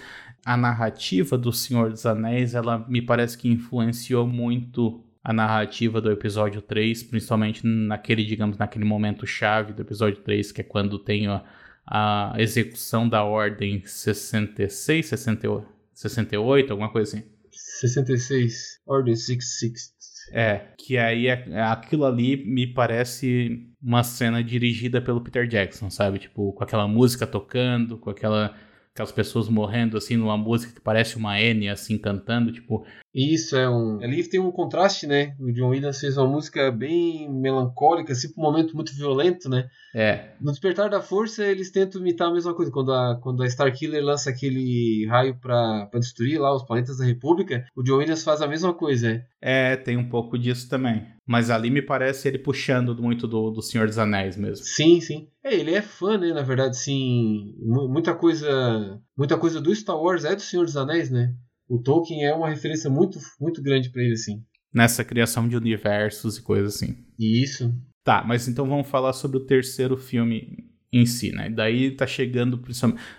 A 0.46 0.56
narrativa 0.56 1.38
do 1.38 1.52
Senhor 1.52 1.90
dos 1.90 2.06
Anéis, 2.06 2.54
ela 2.54 2.86
me 2.88 3.02
parece 3.02 3.38
que 3.38 3.50
influenciou 3.50 4.28
muito 4.28 5.04
a 5.24 5.34
narrativa 5.34 6.00
do 6.00 6.12
episódio 6.12 6.62
3, 6.62 7.04
principalmente 7.04 7.66
naquele, 7.66 8.24
digamos, 8.24 8.58
naquele 8.58 8.86
momento 8.86 9.26
chave 9.28 9.74
do 9.74 9.82
episódio 9.82 10.22
3, 10.22 10.54
que 10.54 10.62
é 10.62 10.64
quando 10.64 10.98
tem 11.00 11.28
a, 11.28 11.44
a 11.86 12.36
execução 12.38 13.10
da 13.10 13.24
ordem 13.24 13.84
66, 13.84 15.08
68, 15.08 15.77
68, 15.98 16.72
alguma 16.72 16.92
coisa 16.92 17.18
assim. 17.18 17.28
66, 17.52 18.82
Ordem 18.86 19.16
66. 19.16 19.98
É, 20.32 20.68
que 20.78 20.98
aí 20.98 21.28
é, 21.28 21.62
aquilo 21.62 22.06
ali 22.06 22.46
me 22.46 22.68
parece 22.68 23.66
uma 23.82 24.04
cena 24.04 24.44
dirigida 24.44 25.02
pelo 25.02 25.22
Peter 25.22 25.48
Jackson, 25.48 25.90
sabe? 25.90 26.20
Tipo, 26.20 26.54
com 26.54 26.64
aquela 26.64 26.88
música 26.88 27.26
tocando, 27.26 27.98
com 27.98 28.10
aquela 28.10 28.56
aquelas 28.94 29.12
pessoas 29.12 29.48
morrendo 29.48 29.96
assim 29.96 30.18
numa 30.18 30.36
música 30.36 30.74
que 30.74 30.82
parece 30.82 31.18
uma 31.18 31.40
N 31.40 31.70
assim 31.70 31.98
cantando, 31.98 32.52
tipo. 32.52 32.86
Isso 33.18 33.58
é 33.58 33.68
um. 33.68 34.00
Ali 34.04 34.24
tem 34.30 34.40
um 34.40 34.52
contraste, 34.52 35.08
né? 35.08 35.36
O 35.40 35.52
John 35.52 35.70
Williams 35.70 36.00
fez 36.00 36.18
uma 36.18 36.28
música 36.28 36.72
bem 36.72 37.28
melancólica, 37.28 38.14
assim, 38.14 38.28
um 38.38 38.42
momento 38.44 38.76
muito 38.76 38.96
violento, 38.96 39.50
né? 39.50 39.68
É. 39.96 40.34
No 40.40 40.52
Despertar 40.52 40.88
da 40.88 41.02
Força, 41.02 41.44
eles 41.44 41.72
tentam 41.72 42.00
imitar 42.00 42.28
a 42.28 42.34
mesma 42.34 42.54
coisa. 42.54 42.72
Quando 42.72 42.94
a, 42.94 43.20
quando 43.20 43.42
a 43.42 43.48
Starkiller 43.48 44.04
lança 44.04 44.30
aquele 44.30 45.08
raio 45.10 45.36
para 45.36 45.90
destruir 45.96 46.40
lá 46.40 46.56
os 46.56 46.64
planetas 46.64 47.00
da 47.00 47.06
República, 47.06 47.66
o 47.76 47.82
John 47.82 47.98
Williams 47.98 48.24
faz 48.24 48.40
a 48.40 48.48
mesma 48.48 48.72
coisa. 48.72 49.20
É, 49.42 49.74
é 49.74 49.76
tem 49.76 49.98
um 49.98 50.08
pouco 50.08 50.38
disso 50.38 50.70
também. 50.70 51.04
Mas 51.26 51.50
ali 51.50 51.72
me 51.72 51.82
parece 51.82 52.28
ele 52.28 52.38
puxando 52.38 52.96
muito 53.02 53.28
do, 53.28 53.50
do 53.50 53.64
Senhor 53.64 53.88
dos 53.88 53.98
Anéis 53.98 54.38
mesmo. 54.38 54.64
Sim, 54.64 55.02
sim. 55.02 55.28
É, 55.44 55.56
ele 55.56 55.74
é 55.74 55.82
fã, 55.82 56.20
né? 56.20 56.32
Na 56.32 56.44
verdade, 56.44 56.78
sim. 56.78 57.56
Muita 57.60 58.14
coisa, 58.14 59.02
muita 59.18 59.38
coisa 59.38 59.60
do 59.60 59.74
Star 59.74 59.98
Wars 59.98 60.24
é 60.24 60.36
do 60.36 60.42
Senhor 60.42 60.66
dos 60.66 60.78
Anéis, 60.78 61.10
né? 61.10 61.34
O 61.68 61.80
Tolkien 61.80 62.26
é 62.26 62.34
uma 62.34 62.50
referência 62.50 62.90
muito, 62.90 63.20
muito 63.40 63.62
grande 63.62 63.90
para 63.90 64.02
ele, 64.02 64.14
assim. 64.14 64.44
Nessa 64.74 65.04
criação 65.04 65.48
de 65.48 65.56
universos 65.56 66.38
e 66.38 66.42
coisas 66.42 66.76
assim. 66.76 67.06
Isso. 67.20 67.74
Tá, 68.04 68.24
mas 68.24 68.48
então 68.48 68.68
vamos 68.68 68.88
falar 68.88 69.14
sobre 69.14 69.38
o 69.38 69.46
terceiro 69.46 69.98
filme 69.98 70.70
em 70.92 71.06
si, 71.06 71.32
né? 71.32 71.50
Daí 71.50 71.92
tá 71.92 72.08
chegando, 72.08 72.62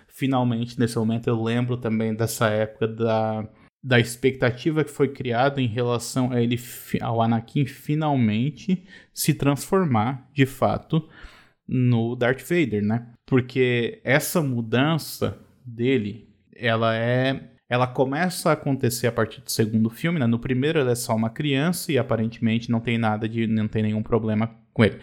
finalmente, 0.07 0.79
nesse 0.79 0.97
momento, 0.97 1.27
eu 1.27 1.41
lembro 1.41 1.77
também 1.77 2.15
dessa 2.15 2.49
época 2.49 2.87
da 2.87 3.47
da 3.81 3.99
expectativa 3.99 4.83
que 4.83 4.91
foi 4.91 5.07
criada 5.07 5.61
em 5.61 5.67
relação 5.67 6.31
a 6.31 6.41
ele 6.41 6.59
ao 7.01 7.21
Anakin 7.21 7.65
finalmente 7.65 8.85
se 9.13 9.33
transformar 9.33 10.29
de 10.33 10.45
fato 10.45 11.07
no 11.67 12.15
Darth 12.15 12.41
Vader, 12.41 12.83
né? 12.83 13.07
Porque 13.25 14.01
essa 14.03 14.41
mudança 14.41 15.39
dele, 15.63 16.27
ela 16.55 16.95
é 16.95 17.51
ela 17.69 17.85
começa 17.85 18.49
a 18.49 18.53
acontecer 18.53 19.07
a 19.07 19.11
partir 19.11 19.41
do 19.41 19.51
segundo 19.51 19.89
filme, 19.89 20.19
né? 20.19 20.25
No 20.25 20.39
primeiro 20.39 20.79
ele 20.79 20.91
é 20.91 20.95
só 20.95 21.15
uma 21.15 21.29
criança 21.29 21.91
e 21.91 21.99
aparentemente 21.99 22.71
não 22.71 22.79
tem 22.79 22.97
nada 22.97 23.29
de 23.29 23.45
não 23.45 23.67
tem 23.67 23.83
nenhum 23.83 24.01
problema 24.01 24.49
com 24.73 24.83
ele. 24.83 24.99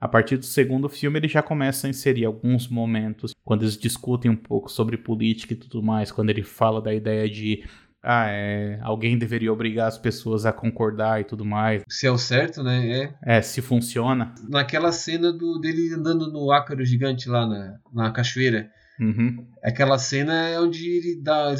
A 0.00 0.06
partir 0.06 0.36
do 0.36 0.44
segundo 0.44 0.88
filme, 0.88 1.18
ele 1.18 1.28
já 1.28 1.42
começa 1.42 1.86
a 1.86 1.90
inserir 1.90 2.24
alguns 2.24 2.68
momentos 2.68 3.34
quando 3.44 3.62
eles 3.62 3.76
discutem 3.76 4.30
um 4.30 4.36
pouco 4.36 4.70
sobre 4.70 4.96
política 4.96 5.54
e 5.54 5.56
tudo 5.56 5.82
mais, 5.82 6.12
quando 6.12 6.30
ele 6.30 6.42
fala 6.42 6.80
da 6.80 6.94
ideia 6.94 7.28
de 7.28 7.64
ah, 8.02 8.26
é, 8.28 8.78
alguém 8.82 9.18
deveria 9.18 9.52
obrigar 9.52 9.88
as 9.88 9.98
pessoas 9.98 10.46
a 10.46 10.52
concordar 10.52 11.20
e 11.20 11.24
tudo 11.24 11.44
mais. 11.44 11.82
Se 11.88 12.06
é 12.06 12.10
o 12.10 12.18
certo, 12.18 12.62
né? 12.62 13.12
É. 13.24 13.38
É, 13.38 13.42
se 13.42 13.60
funciona. 13.60 14.34
Naquela 14.48 14.92
cena 14.92 15.32
do, 15.32 15.58
dele 15.58 15.92
andando 15.92 16.30
no 16.30 16.52
ácaro 16.52 16.84
gigante 16.84 17.28
lá 17.28 17.44
na, 17.46 17.78
na 17.92 18.12
cachoeira. 18.12 18.70
Uhum. 19.00 19.46
Aquela 19.62 19.98
cena 19.98 20.48
é 20.48 20.60
onde 20.60 20.88
ele 20.88 21.20
dá, 21.22 21.54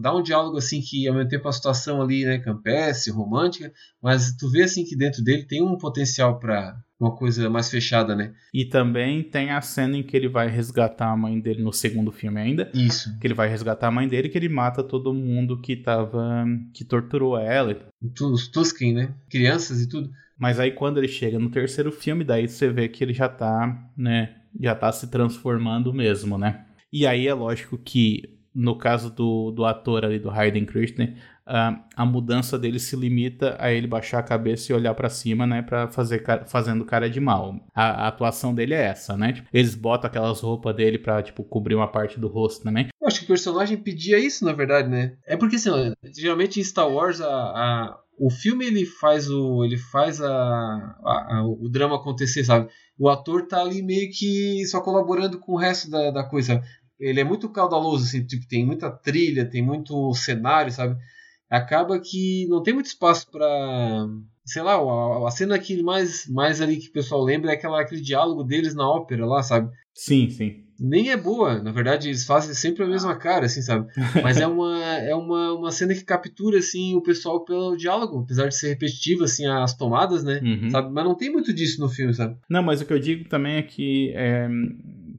dá 0.00 0.14
um 0.14 0.22
diálogo 0.22 0.56
assim 0.56 0.80
que 0.80 1.06
ao 1.06 1.14
mesmo 1.14 1.28
tempo 1.28 1.48
a 1.48 1.52
situação 1.52 2.00
ali, 2.02 2.24
né, 2.24 2.38
campestre, 2.38 3.12
romântica, 3.12 3.72
mas 4.02 4.34
tu 4.36 4.50
vê 4.50 4.62
assim 4.62 4.84
que 4.84 4.96
dentro 4.96 5.22
dele 5.22 5.44
tem 5.44 5.62
um 5.62 5.76
potencial 5.76 6.38
para 6.38 6.76
uma 6.98 7.14
coisa 7.16 7.48
mais 7.48 7.70
fechada, 7.70 8.14
né? 8.14 8.34
E 8.52 8.66
também 8.66 9.22
tem 9.22 9.50
a 9.50 9.60
cena 9.62 9.96
em 9.96 10.02
que 10.02 10.14
ele 10.14 10.28
vai 10.28 10.48
resgatar 10.48 11.10
a 11.10 11.16
mãe 11.16 11.40
dele 11.40 11.62
no 11.62 11.72
segundo 11.72 12.12
filme 12.12 12.38
ainda. 12.38 12.70
Isso. 12.74 13.18
Que 13.18 13.26
ele 13.26 13.34
vai 13.34 13.48
resgatar 13.48 13.88
a 13.88 13.90
mãe 13.90 14.06
dele 14.06 14.28
que 14.28 14.36
ele 14.36 14.50
mata 14.50 14.82
todo 14.82 15.14
mundo 15.14 15.60
que 15.60 15.76
tava. 15.76 16.44
que 16.74 16.84
torturou 16.84 17.38
ela. 17.38 17.74
Os 18.20 18.48
Tusken, 18.48 18.92
né? 18.92 19.14
Crianças 19.30 19.80
e 19.80 19.88
tudo. 19.88 20.10
Mas 20.38 20.60
aí 20.60 20.72
quando 20.72 20.98
ele 20.98 21.08
chega 21.08 21.38
no 21.38 21.50
terceiro 21.50 21.90
filme, 21.90 22.22
daí 22.22 22.46
você 22.46 22.68
vê 22.68 22.88
que 22.88 23.02
ele 23.02 23.14
já 23.14 23.28
tá, 23.28 23.90
né? 23.96 24.36
Já 24.60 24.74
tá 24.74 24.92
se 24.92 25.06
transformando 25.10 25.94
mesmo, 25.94 26.36
né? 26.36 26.66
E 26.92 27.06
aí 27.06 27.26
é 27.26 27.34
lógico 27.34 27.78
que 27.78 28.40
no 28.54 28.76
caso 28.76 29.10
do, 29.10 29.50
do 29.52 29.64
ator 29.64 30.04
ali, 30.04 30.18
do 30.18 30.30
Hayden 30.30 30.66
Christensen, 30.66 31.14
uh, 31.46 31.80
a 31.94 32.04
mudança 32.04 32.58
dele 32.58 32.78
se 32.78 32.96
limita 32.96 33.56
a 33.58 33.72
ele 33.72 33.86
baixar 33.86 34.18
a 34.18 34.22
cabeça 34.22 34.72
e 34.72 34.74
olhar 34.74 34.94
para 34.94 35.08
cima, 35.08 35.46
né, 35.46 35.62
para 35.62 35.88
fazer 35.88 36.24
fazendo 36.46 36.84
cara 36.84 37.08
de 37.08 37.20
mal. 37.20 37.54
A, 37.74 38.04
a, 38.04 38.08
atuação 38.08 38.54
dele 38.54 38.74
é 38.74 38.86
essa, 38.86 39.16
né? 39.16 39.32
Tipo, 39.32 39.48
eles 39.52 39.74
botam 39.74 40.08
aquelas 40.08 40.40
roupas 40.40 40.74
dele 40.74 40.98
para 40.98 41.22
tipo 41.22 41.44
cobrir 41.44 41.74
uma 41.74 41.90
parte 41.90 42.18
do 42.18 42.28
rosto 42.28 42.64
também. 42.64 42.88
Eu 43.00 43.06
acho 43.06 43.20
que 43.20 43.24
o 43.24 43.28
personagem 43.28 43.76
pedia 43.76 44.18
isso, 44.18 44.44
na 44.44 44.52
verdade, 44.52 44.88
né? 44.88 45.16
É 45.26 45.36
porque 45.36 45.56
assim, 45.56 45.70
geralmente 46.14 46.60
em 46.60 46.64
Star 46.64 46.88
Wars 46.88 47.20
a, 47.20 47.26
a 47.28 47.98
o 48.20 48.28
filme 48.28 48.66
ele 48.66 48.84
faz 48.84 49.30
o 49.30 49.64
ele 49.64 49.78
faz 49.78 50.20
a, 50.20 50.28
a, 50.28 51.38
a, 51.38 51.46
o 51.46 51.68
drama 51.70 51.96
acontecer, 51.96 52.44
sabe? 52.44 52.68
O 52.98 53.08
ator 53.08 53.46
tá 53.46 53.62
ali 53.62 53.80
meio 53.80 54.10
que 54.10 54.62
só 54.66 54.82
colaborando 54.82 55.38
com 55.38 55.52
o 55.52 55.56
resto 55.56 55.90
da, 55.90 56.10
da 56.10 56.22
coisa. 56.22 56.62
Ele 57.00 57.20
é 57.20 57.24
muito 57.24 57.48
caudaloso, 57.48 58.04
assim, 58.04 58.24
tipo, 58.24 58.46
tem 58.46 58.64
muita 58.64 58.90
trilha, 58.90 59.48
tem 59.48 59.62
muito 59.62 60.12
cenário, 60.14 60.70
sabe? 60.70 60.96
acaba 61.50 61.98
que 61.98 62.46
não 62.48 62.62
tem 62.62 62.72
muito 62.72 62.86
espaço 62.86 63.28
para 63.28 64.06
sei 64.44 64.62
lá, 64.62 64.74
a, 64.74 65.28
a, 65.28 65.30
cena 65.30 65.58
que 65.58 65.82
mais, 65.82 66.26
mais 66.28 66.60
ali 66.60 66.76
que 66.76 66.88
o 66.88 66.92
pessoal 66.92 67.22
lembra 67.22 67.50
é 67.50 67.54
aquela, 67.54 67.80
aquele 67.80 68.00
diálogo 68.00 68.42
deles 68.42 68.74
na 68.74 68.88
ópera 68.88 69.24
lá, 69.24 69.42
sabe? 69.42 69.70
Sim, 69.94 70.28
sim. 70.30 70.64
Nem 70.78 71.10
é 71.10 71.16
boa, 71.16 71.62
na 71.62 71.70
verdade 71.70 72.08
eles 72.08 72.24
fazem 72.24 72.54
sempre 72.54 72.82
a 72.82 72.88
mesma 72.88 73.14
cara, 73.14 73.46
assim, 73.46 73.60
sabe? 73.60 73.86
Mas 74.24 74.38
é 74.38 74.46
uma, 74.46 74.82
é 74.96 75.14
uma, 75.14 75.52
uma 75.52 75.70
cena 75.70 75.94
que 75.94 76.02
captura, 76.02 76.58
assim, 76.58 76.96
o 76.96 77.02
pessoal 77.02 77.44
pelo 77.44 77.76
diálogo, 77.76 78.20
apesar 78.20 78.48
de 78.48 78.56
ser 78.56 78.70
repetitivo, 78.70 79.24
assim, 79.24 79.46
as 79.46 79.76
tomadas, 79.76 80.24
né? 80.24 80.40
Uhum. 80.42 80.70
Sabe? 80.70 80.90
Mas 80.90 81.04
não 81.04 81.14
tem 81.14 81.30
muito 81.30 81.52
disso 81.52 81.80
no 81.80 81.88
filme, 81.88 82.14
sabe? 82.14 82.36
Não, 82.48 82.62
mas 82.62 82.80
o 82.80 82.86
que 82.86 82.92
eu 82.92 82.98
digo 82.98 83.28
também 83.28 83.56
é 83.56 83.62
que 83.62 84.12
é, 84.16 84.48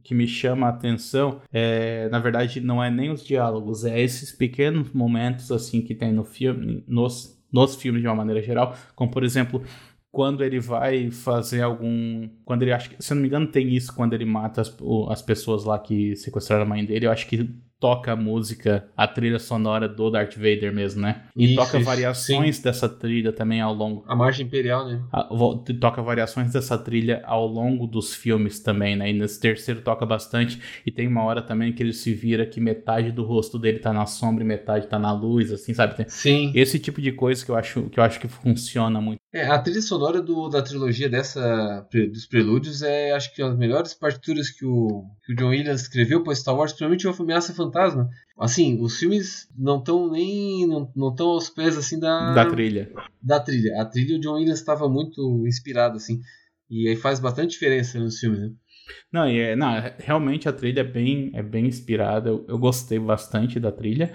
que 0.04 0.14
me 0.14 0.28
chama 0.28 0.68
a 0.68 0.70
atenção 0.70 1.42
é, 1.52 2.10
na 2.10 2.20
verdade, 2.20 2.60
não 2.62 2.84
é 2.84 2.90
nem 2.90 3.12
os 3.12 3.24
diálogos, 3.24 3.86
é 3.86 4.00
esses 4.00 4.32
pequenos 4.32 4.92
momentos 4.94 5.52
assim 5.52 5.82
que 5.82 5.96
tem 5.96 6.12
no 6.12 6.24
filme, 6.24 6.84
nos, 6.88 7.40
nos 7.52 7.76
filmes 7.76 8.02
de 8.02 8.08
uma 8.08 8.16
maneira 8.16 8.42
geral, 8.42 8.76
como 8.96 9.12
por 9.12 9.24
exemplo 9.24 9.64
quando 10.12 10.44
ele 10.44 10.60
vai 10.60 11.10
fazer 11.10 11.62
algum. 11.62 12.28
Quando 12.44 12.64
ele 12.64 12.74
acha 12.74 12.90
que. 12.90 13.02
Se 13.02 13.14
eu 13.14 13.16
não 13.16 13.22
me 13.22 13.30
engano, 13.30 13.48
tem 13.48 13.74
isso 13.74 13.96
quando 13.96 14.14
ele 14.14 14.26
mata 14.26 14.62
as, 14.62 14.76
as 15.10 15.22
pessoas 15.22 15.64
lá 15.64 15.80
que 15.80 16.16
sequestraram 16.18 16.64
a 16.64 16.68
mãe 16.68 16.86
dele. 16.86 17.06
Eu 17.06 17.12
acho 17.12 17.28
que 17.28 17.50
toca 17.82 18.12
a 18.14 18.16
música, 18.16 18.88
a 18.96 19.08
trilha 19.08 19.40
sonora 19.40 19.90
do 19.90 20.12
Darth 20.12 20.36
Vader 20.36 20.72
mesmo, 20.72 21.02
né? 21.02 21.24
E 21.36 21.46
isso, 21.46 21.56
toca 21.56 21.78
isso, 21.78 21.86
variações 21.86 22.58
sim. 22.58 22.64
dessa 22.64 22.88
trilha 22.88 23.34
também 23.34 23.60
ao 23.60 23.74
longo. 23.74 24.06
A 24.08 24.16
marcha 24.16 24.44
imperial, 24.44 24.88
né? 24.88 25.02
A, 25.12 25.28
toca 25.80 26.00
variações 26.04 26.54
dessa 26.54 26.78
trilha 26.78 27.24
ao 27.26 27.48
longo 27.48 27.88
dos 27.88 28.14
filmes 28.14 28.60
também, 28.60 28.96
né? 28.96 29.10
E 29.10 29.14
nesse 29.14 29.40
terceiro 29.40 29.82
toca 29.82 30.06
bastante. 30.06 30.62
E 30.86 30.92
tem 30.92 31.08
uma 31.08 31.24
hora 31.24 31.42
também 31.42 31.74
que 31.74 31.82
ele 31.82 31.92
se 31.92 32.14
vira 32.14 32.46
que 32.46 32.62
metade 32.62 33.12
do 33.12 33.24
rosto 33.24 33.58
dele 33.58 33.80
tá 33.80 33.92
na 33.92 34.06
sombra 34.06 34.44
e 34.44 34.48
metade 34.48 34.86
tá 34.86 35.00
na 35.00 35.12
luz, 35.12 35.52
assim, 35.52 35.74
sabe? 35.74 35.96
Tem 35.96 36.08
sim. 36.08 36.52
Esse 36.54 36.78
tipo 36.78 37.02
de 37.02 37.12
coisa 37.12 37.44
que 37.44 37.50
eu 37.50 37.56
acho 37.56 37.90
que, 37.90 38.00
eu 38.00 38.04
acho 38.04 38.20
que 38.20 38.28
funciona 38.28 39.02
muito. 39.02 39.20
É, 39.34 39.48
a 39.48 39.58
trilha 39.58 39.82
sonora 39.82 40.22
do, 40.22 40.50
da 40.50 40.62
trilogia 40.62 41.10
dessa 41.10 41.88
dos 42.12 42.26
prelúdios 42.26 42.82
é, 42.82 43.12
acho 43.14 43.34
que, 43.34 43.42
as 43.42 43.58
melhores 43.58 43.94
partituras 43.94 44.50
que 44.50 44.66
o, 44.66 45.06
que 45.26 45.32
o 45.32 45.36
John 45.36 45.50
Williams 45.50 45.84
escreveu 45.84 46.22
para 46.22 46.36
Star 46.36 46.56
Wars, 46.56 46.74
principalmente 46.74 47.08
o 47.08 47.24
Ameaça 47.24 47.54
Fantasma. 47.72 48.10
Assim, 48.40 48.82
os 48.82 48.98
filmes 48.98 49.48
não 49.58 49.78
estão 49.78 50.10
nem 50.10 50.66
não 50.68 51.10
estão 51.10 51.28
aos 51.28 51.50
pés 51.50 51.78
assim 51.78 52.00
da 52.00 52.34
da 52.34 52.46
trilha. 52.50 52.92
Da 53.22 53.40
trilha. 53.40 53.82
A 53.82 53.86
trilha 53.86 54.18
o 54.18 54.20
John 54.20 54.34
Williams 54.34 54.60
estava 54.60 54.90
muito 54.90 55.46
inspirado 55.48 55.98
assim, 55.98 56.22
e 56.70 56.88
aí 56.88 56.96
faz 56.96 57.20
bastante 57.20 57.52
diferença 57.52 58.00
nos 58.00 58.20
filmes, 58.20 58.42
né? 58.42 58.52
Não, 59.12 59.30
e 59.30 59.40
é, 59.40 59.56
não, 59.56 59.72
realmente 60.00 60.50
a 60.50 60.54
trilha 60.54 60.82
é 60.82 60.84
bem, 60.84 61.32
é 61.34 61.44
bem 61.44 61.68
inspirada. 61.68 62.30
Eu, 62.30 62.46
eu 62.48 62.58
gostei 62.58 63.00
bastante 63.00 63.60
da 63.60 63.72
trilha. 63.72 64.12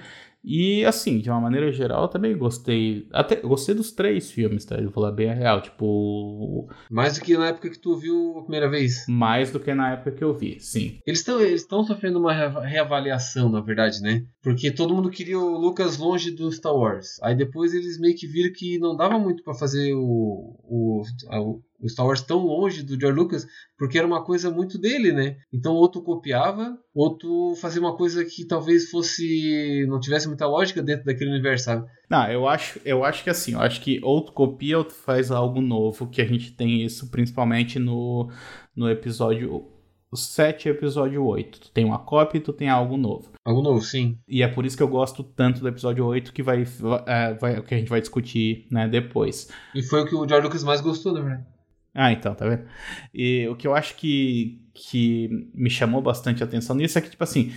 E 0.46 0.84
assim, 0.84 1.18
de 1.18 1.28
uma 1.28 1.40
maneira 1.40 1.72
geral, 1.72 2.02
eu 2.02 2.08
também 2.08 2.38
gostei. 2.38 3.08
Até 3.12 3.34
gostei 3.34 3.74
dos 3.74 3.90
três 3.90 4.30
filmes, 4.30 4.64
tá? 4.64 4.76
Eu 4.76 4.84
vou 4.84 4.92
falar 4.92 5.10
bem 5.10 5.28
a 5.28 5.34
real. 5.34 5.60
Tipo. 5.60 6.68
Mais 6.88 7.18
do 7.18 7.24
que 7.24 7.36
na 7.36 7.48
época 7.48 7.68
que 7.68 7.78
tu 7.78 7.96
viu 7.96 8.38
a 8.38 8.42
primeira 8.42 8.70
vez? 8.70 9.04
Mais 9.08 9.50
do 9.50 9.58
que 9.58 9.74
na 9.74 9.94
época 9.94 10.12
que 10.12 10.22
eu 10.22 10.32
vi, 10.32 10.60
sim. 10.60 11.00
Eles 11.04 11.18
estão 11.18 11.40
eles 11.40 11.66
sofrendo 11.68 12.20
uma 12.20 12.32
reavaliação, 12.60 13.48
na 13.50 13.60
verdade, 13.60 14.00
né? 14.00 14.24
Porque 14.40 14.70
todo 14.70 14.94
mundo 14.94 15.10
queria 15.10 15.38
o 15.38 15.58
Lucas 15.58 15.98
longe 15.98 16.30
do 16.30 16.52
Star 16.52 16.74
Wars. 16.74 17.20
Aí 17.22 17.34
depois 17.34 17.74
eles 17.74 17.98
meio 17.98 18.14
que 18.14 18.28
viram 18.28 18.52
que 18.54 18.78
não 18.78 18.96
dava 18.96 19.18
muito 19.18 19.42
para 19.42 19.54
fazer 19.54 19.94
o, 19.94 20.56
o, 20.62 21.02
o 21.80 21.88
Star 21.88 22.06
Wars 22.06 22.22
tão 22.22 22.38
longe 22.38 22.82
do 22.82 22.98
George 22.98 23.18
Lucas, 23.18 23.46
porque 23.78 23.98
era 23.98 24.06
uma 24.06 24.24
coisa 24.24 24.50
muito 24.50 24.78
dele, 24.78 25.12
né? 25.12 25.36
Então 25.52 25.74
outro 25.74 26.02
copiava, 26.02 26.78
outro 26.94 27.54
fazia 27.60 27.80
uma 27.80 27.96
coisa 27.96 28.24
que 28.24 28.46
talvez 28.46 28.90
fosse 28.90 29.84
não 29.88 30.00
tivesse 30.00 30.28
muita 30.28 30.46
lógica 30.46 30.82
dentro 30.82 31.04
daquele 31.04 31.30
universo, 31.30 31.66
sabe? 31.66 31.86
Não, 32.08 32.26
eu 32.30 32.48
acho, 32.48 32.80
eu 32.84 33.04
acho 33.04 33.24
que 33.24 33.30
assim, 33.30 33.52
eu 33.52 33.60
acho 33.60 33.80
que 33.80 34.00
outro 34.02 34.32
copia, 34.32 34.78
outro 34.78 34.94
faz 34.94 35.30
algo 35.30 35.60
novo, 35.60 36.08
que 36.08 36.22
a 36.22 36.26
gente 36.26 36.52
tem 36.52 36.84
isso 36.84 37.10
principalmente 37.10 37.78
no, 37.78 38.30
no 38.74 38.90
episódio 38.90 39.76
7 40.14 40.66
e 40.66 40.70
episódio 40.70 41.24
8. 41.24 41.60
Tu 41.60 41.70
tem 41.70 41.84
uma 41.84 41.98
cópia 41.98 42.38
e 42.38 42.40
tu 42.40 42.52
tem 42.52 42.68
algo 42.68 42.96
novo. 42.96 43.32
Algo 43.44 43.62
novo, 43.62 43.80
sim. 43.82 44.18
E 44.28 44.42
é 44.42 44.48
por 44.48 44.64
isso 44.64 44.76
que 44.76 44.82
eu 44.82 44.88
gosto 44.88 45.22
tanto 45.22 45.60
do 45.60 45.68
episódio 45.68 46.04
8, 46.04 46.32
que 46.32 46.42
vai, 46.42 46.64
é, 47.06 47.34
vai 47.34 47.60
que 47.62 47.74
a 47.74 47.78
gente 47.78 47.88
vai 47.88 48.00
discutir 48.00 48.66
né, 48.70 48.88
depois. 48.88 49.48
E 49.74 49.82
foi 49.82 50.02
o 50.02 50.06
que 50.06 50.14
o 50.14 50.26
George 50.26 50.46
Lucas 50.46 50.64
mais 50.64 50.80
gostou, 50.80 51.14
verdade. 51.14 51.44
Ah, 51.96 52.12
então, 52.12 52.34
tá 52.34 52.46
vendo? 52.46 52.64
E 53.14 53.48
o 53.48 53.56
que 53.56 53.66
eu 53.66 53.74
acho 53.74 53.96
que, 53.96 54.60
que 54.74 55.50
me 55.54 55.70
chamou 55.70 56.02
bastante 56.02 56.44
atenção 56.44 56.76
nisso 56.76 56.98
é 56.98 57.00
que, 57.00 57.08
tipo 57.08 57.24
assim, 57.24 57.54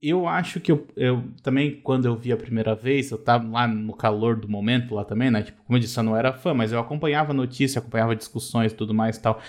eu 0.00 0.26
acho 0.26 0.60
que 0.60 0.72
eu, 0.72 0.86
eu, 0.96 1.24
também, 1.42 1.80
quando 1.82 2.06
eu 2.06 2.16
vi 2.16 2.32
a 2.32 2.36
primeira 2.38 2.74
vez, 2.74 3.10
eu 3.10 3.18
tava 3.18 3.46
lá 3.48 3.68
no 3.68 3.94
calor 3.94 4.36
do 4.36 4.48
momento 4.48 4.94
lá 4.94 5.04
também, 5.04 5.30
né? 5.30 5.42
Tipo, 5.42 5.62
como 5.64 5.76
eu 5.76 5.80
disse, 5.80 5.98
eu 5.98 6.04
não 6.04 6.16
era 6.16 6.32
fã, 6.32 6.54
mas 6.54 6.72
eu 6.72 6.80
acompanhava 6.80 7.34
notícia, 7.34 7.78
acompanhava 7.78 8.16
discussões 8.16 8.72
tudo 8.72 8.94
mais 8.94 9.16
e 9.18 9.20
tal. 9.20 9.42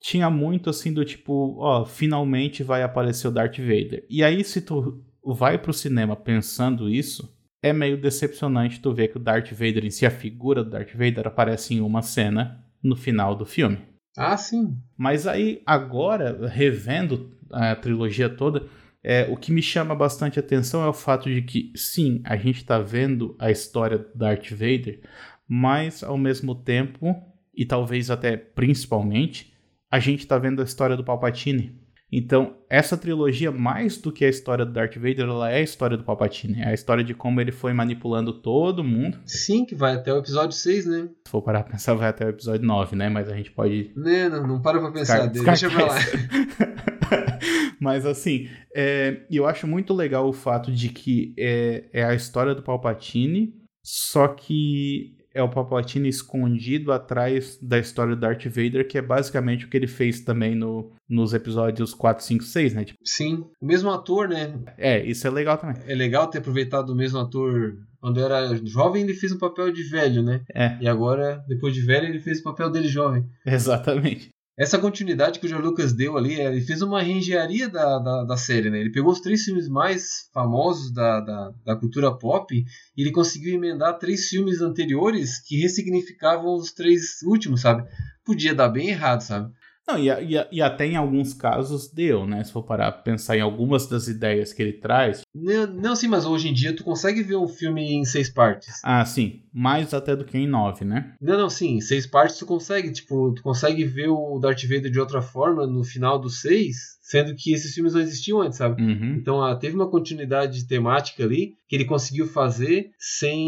Tinha 0.00 0.30
muito 0.30 0.70
assim 0.70 0.92
do 0.92 1.04
tipo, 1.04 1.56
ó, 1.58 1.84
finalmente 1.84 2.62
vai 2.62 2.82
aparecer 2.82 3.28
o 3.28 3.30
Darth 3.30 3.58
Vader. 3.58 4.06
E 4.08 4.24
aí, 4.24 4.42
se 4.42 4.62
tu 4.62 5.04
vai 5.22 5.58
pro 5.58 5.72
cinema 5.72 6.16
pensando 6.16 6.88
isso, 6.88 7.30
é 7.62 7.74
meio 7.74 8.00
decepcionante 8.00 8.80
tu 8.80 8.94
ver 8.94 9.08
que 9.08 9.18
o 9.18 9.20
Darth 9.20 9.50
Vader 9.52 9.84
em 9.84 9.90
si, 9.90 10.06
a 10.06 10.10
figura 10.10 10.64
do 10.64 10.70
Darth 10.70 10.92
Vader, 10.92 11.26
aparece 11.26 11.74
em 11.74 11.80
uma 11.80 12.00
cena 12.00 12.65
no 12.82 12.96
final 12.96 13.34
do 13.34 13.46
filme. 13.46 13.78
Ah, 14.16 14.36
sim. 14.36 14.78
Mas 14.96 15.26
aí, 15.26 15.62
agora, 15.66 16.48
revendo 16.48 17.36
a 17.50 17.76
trilogia 17.76 18.28
toda, 18.28 18.66
é, 19.02 19.28
o 19.30 19.36
que 19.36 19.52
me 19.52 19.62
chama 19.62 19.94
bastante 19.94 20.38
atenção 20.38 20.84
é 20.84 20.88
o 20.88 20.92
fato 20.92 21.28
de 21.28 21.42
que, 21.42 21.72
sim, 21.76 22.20
a 22.24 22.36
gente 22.36 22.56
está 22.56 22.78
vendo 22.78 23.36
a 23.38 23.50
história 23.50 23.98
do 23.98 24.08
Darth 24.14 24.50
Vader, 24.50 25.00
mas 25.46 26.02
ao 26.02 26.18
mesmo 26.18 26.54
tempo, 26.54 27.14
e 27.54 27.64
talvez 27.64 28.10
até 28.10 28.36
principalmente, 28.36 29.54
a 29.90 30.00
gente 30.00 30.20
está 30.20 30.36
vendo 30.38 30.60
a 30.60 30.64
história 30.64 30.96
do 30.96 31.04
Palpatine. 31.04 31.78
Então, 32.10 32.56
essa 32.70 32.96
trilogia, 32.96 33.50
mais 33.50 33.98
do 33.98 34.12
que 34.12 34.24
a 34.24 34.28
história 34.28 34.64
do 34.64 34.72
Darth 34.72 34.94
Vader, 34.94 35.24
ela 35.24 35.50
é 35.50 35.56
a 35.56 35.62
história 35.62 35.96
do 35.96 36.04
Palpatine. 36.04 36.60
É 36.60 36.68
a 36.68 36.74
história 36.74 37.02
de 37.02 37.14
como 37.14 37.40
ele 37.40 37.50
foi 37.50 37.72
manipulando 37.72 38.32
todo 38.32 38.84
mundo. 38.84 39.18
Sim, 39.26 39.64
que 39.64 39.74
vai 39.74 39.94
até 39.94 40.12
o 40.12 40.18
episódio 40.18 40.56
6, 40.56 40.86
né? 40.86 41.08
Se 41.24 41.30
for 41.30 41.42
parar 41.42 41.64
pra 41.64 41.72
pensar, 41.72 41.94
vai 41.94 42.08
até 42.08 42.26
o 42.26 42.30
episódio 42.30 42.64
9, 42.64 42.94
né? 42.94 43.08
Mas 43.08 43.28
a 43.28 43.36
gente 43.36 43.50
pode. 43.50 43.90
Né, 43.96 44.28
não, 44.28 44.46
não 44.46 44.62
para 44.62 44.78
pra 44.78 44.92
pensar. 44.92 45.26
Descar 45.26 45.58
deixa 45.58 45.70
pra 45.70 45.86
lá. 45.86 45.98
Mas 47.80 48.06
assim, 48.06 48.48
é, 48.74 49.22
eu 49.30 49.46
acho 49.46 49.66
muito 49.66 49.92
legal 49.92 50.28
o 50.28 50.32
fato 50.32 50.72
de 50.72 50.88
que 50.88 51.34
é, 51.38 51.84
é 51.92 52.04
a 52.04 52.14
história 52.14 52.54
do 52.54 52.62
Palpatine, 52.62 53.54
só 53.84 54.28
que 54.28 55.15
é 55.36 55.42
o 55.42 55.50
Palpatine 55.50 56.08
escondido 56.08 56.90
atrás 56.90 57.58
da 57.60 57.78
história 57.78 58.16
do 58.16 58.20
Darth 58.20 58.46
Vader, 58.46 58.88
que 58.88 58.96
é 58.96 59.02
basicamente 59.02 59.66
o 59.66 59.68
que 59.68 59.76
ele 59.76 59.86
fez 59.86 60.20
também 60.20 60.54
no, 60.54 60.90
nos 61.06 61.34
episódios 61.34 61.92
4, 61.92 62.24
5, 62.24 62.42
6, 62.42 62.74
né? 62.74 62.84
Tipo, 62.84 62.98
Sim, 63.04 63.44
o 63.60 63.66
mesmo 63.66 63.90
ator, 63.90 64.28
né? 64.28 64.58
É, 64.78 65.04
isso 65.04 65.26
é 65.26 65.30
legal 65.30 65.58
também. 65.58 65.76
É 65.86 65.94
legal 65.94 66.28
ter 66.28 66.38
aproveitado 66.38 66.90
o 66.90 66.96
mesmo 66.96 67.18
ator. 67.18 67.76
Quando 68.00 68.18
era 68.18 68.56
jovem, 68.64 69.02
ele 69.02 69.12
fez 69.12 69.32
um 69.32 69.38
papel 69.38 69.70
de 69.70 69.82
velho, 69.82 70.22
né? 70.22 70.40
É. 70.54 70.78
E 70.80 70.88
agora, 70.88 71.44
depois 71.46 71.74
de 71.74 71.82
velho, 71.82 72.06
ele 72.06 72.20
fez 72.20 72.40
o 72.40 72.44
papel 72.44 72.70
dele 72.70 72.88
jovem. 72.88 73.28
Exatamente 73.44 74.35
essa 74.56 74.78
continuidade 74.78 75.38
que 75.38 75.44
o 75.44 75.48
George 75.48 75.66
Lucas 75.66 75.92
deu 75.92 76.16
ali, 76.16 76.40
ele 76.40 76.62
fez 76.62 76.80
uma 76.80 77.02
reengenharia 77.02 77.68
da, 77.68 77.98
da, 77.98 78.24
da, 78.24 78.36
série, 78.38 78.70
né? 78.70 78.80
Ele 78.80 78.90
pegou 78.90 79.12
os 79.12 79.20
três 79.20 79.44
filmes 79.44 79.68
mais 79.68 80.30
famosos 80.32 80.90
da, 80.90 81.20
da, 81.20 81.52
da, 81.64 81.76
cultura 81.76 82.16
pop 82.16 82.54
e 82.54 83.00
ele 83.00 83.12
conseguiu 83.12 83.54
emendar 83.54 83.98
três 83.98 84.28
filmes 84.28 84.62
anteriores 84.62 85.38
que 85.40 85.60
ressignificavam 85.60 86.54
os 86.54 86.72
três 86.72 87.20
últimos, 87.22 87.60
sabe? 87.60 87.86
Podia 88.24 88.54
dar 88.54 88.70
bem 88.70 88.88
errado, 88.88 89.20
sabe? 89.20 89.52
Não, 89.88 89.98
e, 89.98 90.08
e, 90.08 90.46
e, 90.50 90.60
até 90.60 90.84
em 90.84 90.96
alguns 90.96 91.32
casos 91.32 91.88
deu, 91.88 92.26
né? 92.26 92.42
Se 92.42 92.52
for 92.52 92.62
parar 92.62 92.90
pensar 92.90 93.36
em 93.36 93.40
algumas 93.40 93.86
das 93.86 94.08
ideias 94.08 94.52
que 94.52 94.60
ele 94.60 94.72
traz. 94.72 95.22
Não, 95.32 95.66
não, 95.66 95.96
sim, 95.96 96.08
mas 96.08 96.26
hoje 96.26 96.48
em 96.48 96.52
dia 96.52 96.74
tu 96.74 96.82
consegue 96.82 97.22
ver 97.22 97.36
um 97.36 97.46
filme 97.46 97.94
em 97.94 98.04
seis 98.04 98.28
partes. 98.28 98.80
Ah, 98.82 99.04
sim. 99.04 99.42
Mais 99.52 99.94
até 99.94 100.16
do 100.16 100.24
que 100.24 100.36
em 100.36 100.46
nove, 100.46 100.84
né? 100.84 101.14
Não, 101.20 101.38
não, 101.38 101.48
sim. 101.48 101.76
Em 101.76 101.80
seis 101.80 102.06
partes 102.06 102.36
tu 102.36 102.46
consegue. 102.46 102.90
Tipo, 102.90 103.32
tu 103.32 103.42
consegue 103.42 103.84
ver 103.84 104.08
o 104.08 104.38
Darth 104.40 104.62
Vader 104.62 104.90
de 104.90 104.98
outra 104.98 105.22
forma 105.22 105.66
no 105.66 105.84
final 105.84 106.18
dos 106.18 106.40
seis, 106.40 106.98
sendo 107.00 107.34
que 107.36 107.52
esses 107.52 107.72
filmes 107.72 107.94
não 107.94 108.00
existiam 108.00 108.40
antes, 108.40 108.58
sabe? 108.58 108.82
Uhum. 108.82 109.14
Então 109.14 109.42
ah, 109.42 109.54
teve 109.54 109.76
uma 109.76 109.88
continuidade 109.88 110.66
temática 110.66 111.22
ali 111.22 111.54
que 111.68 111.76
ele 111.76 111.84
conseguiu 111.84 112.26
fazer 112.26 112.90
sem 112.98 113.46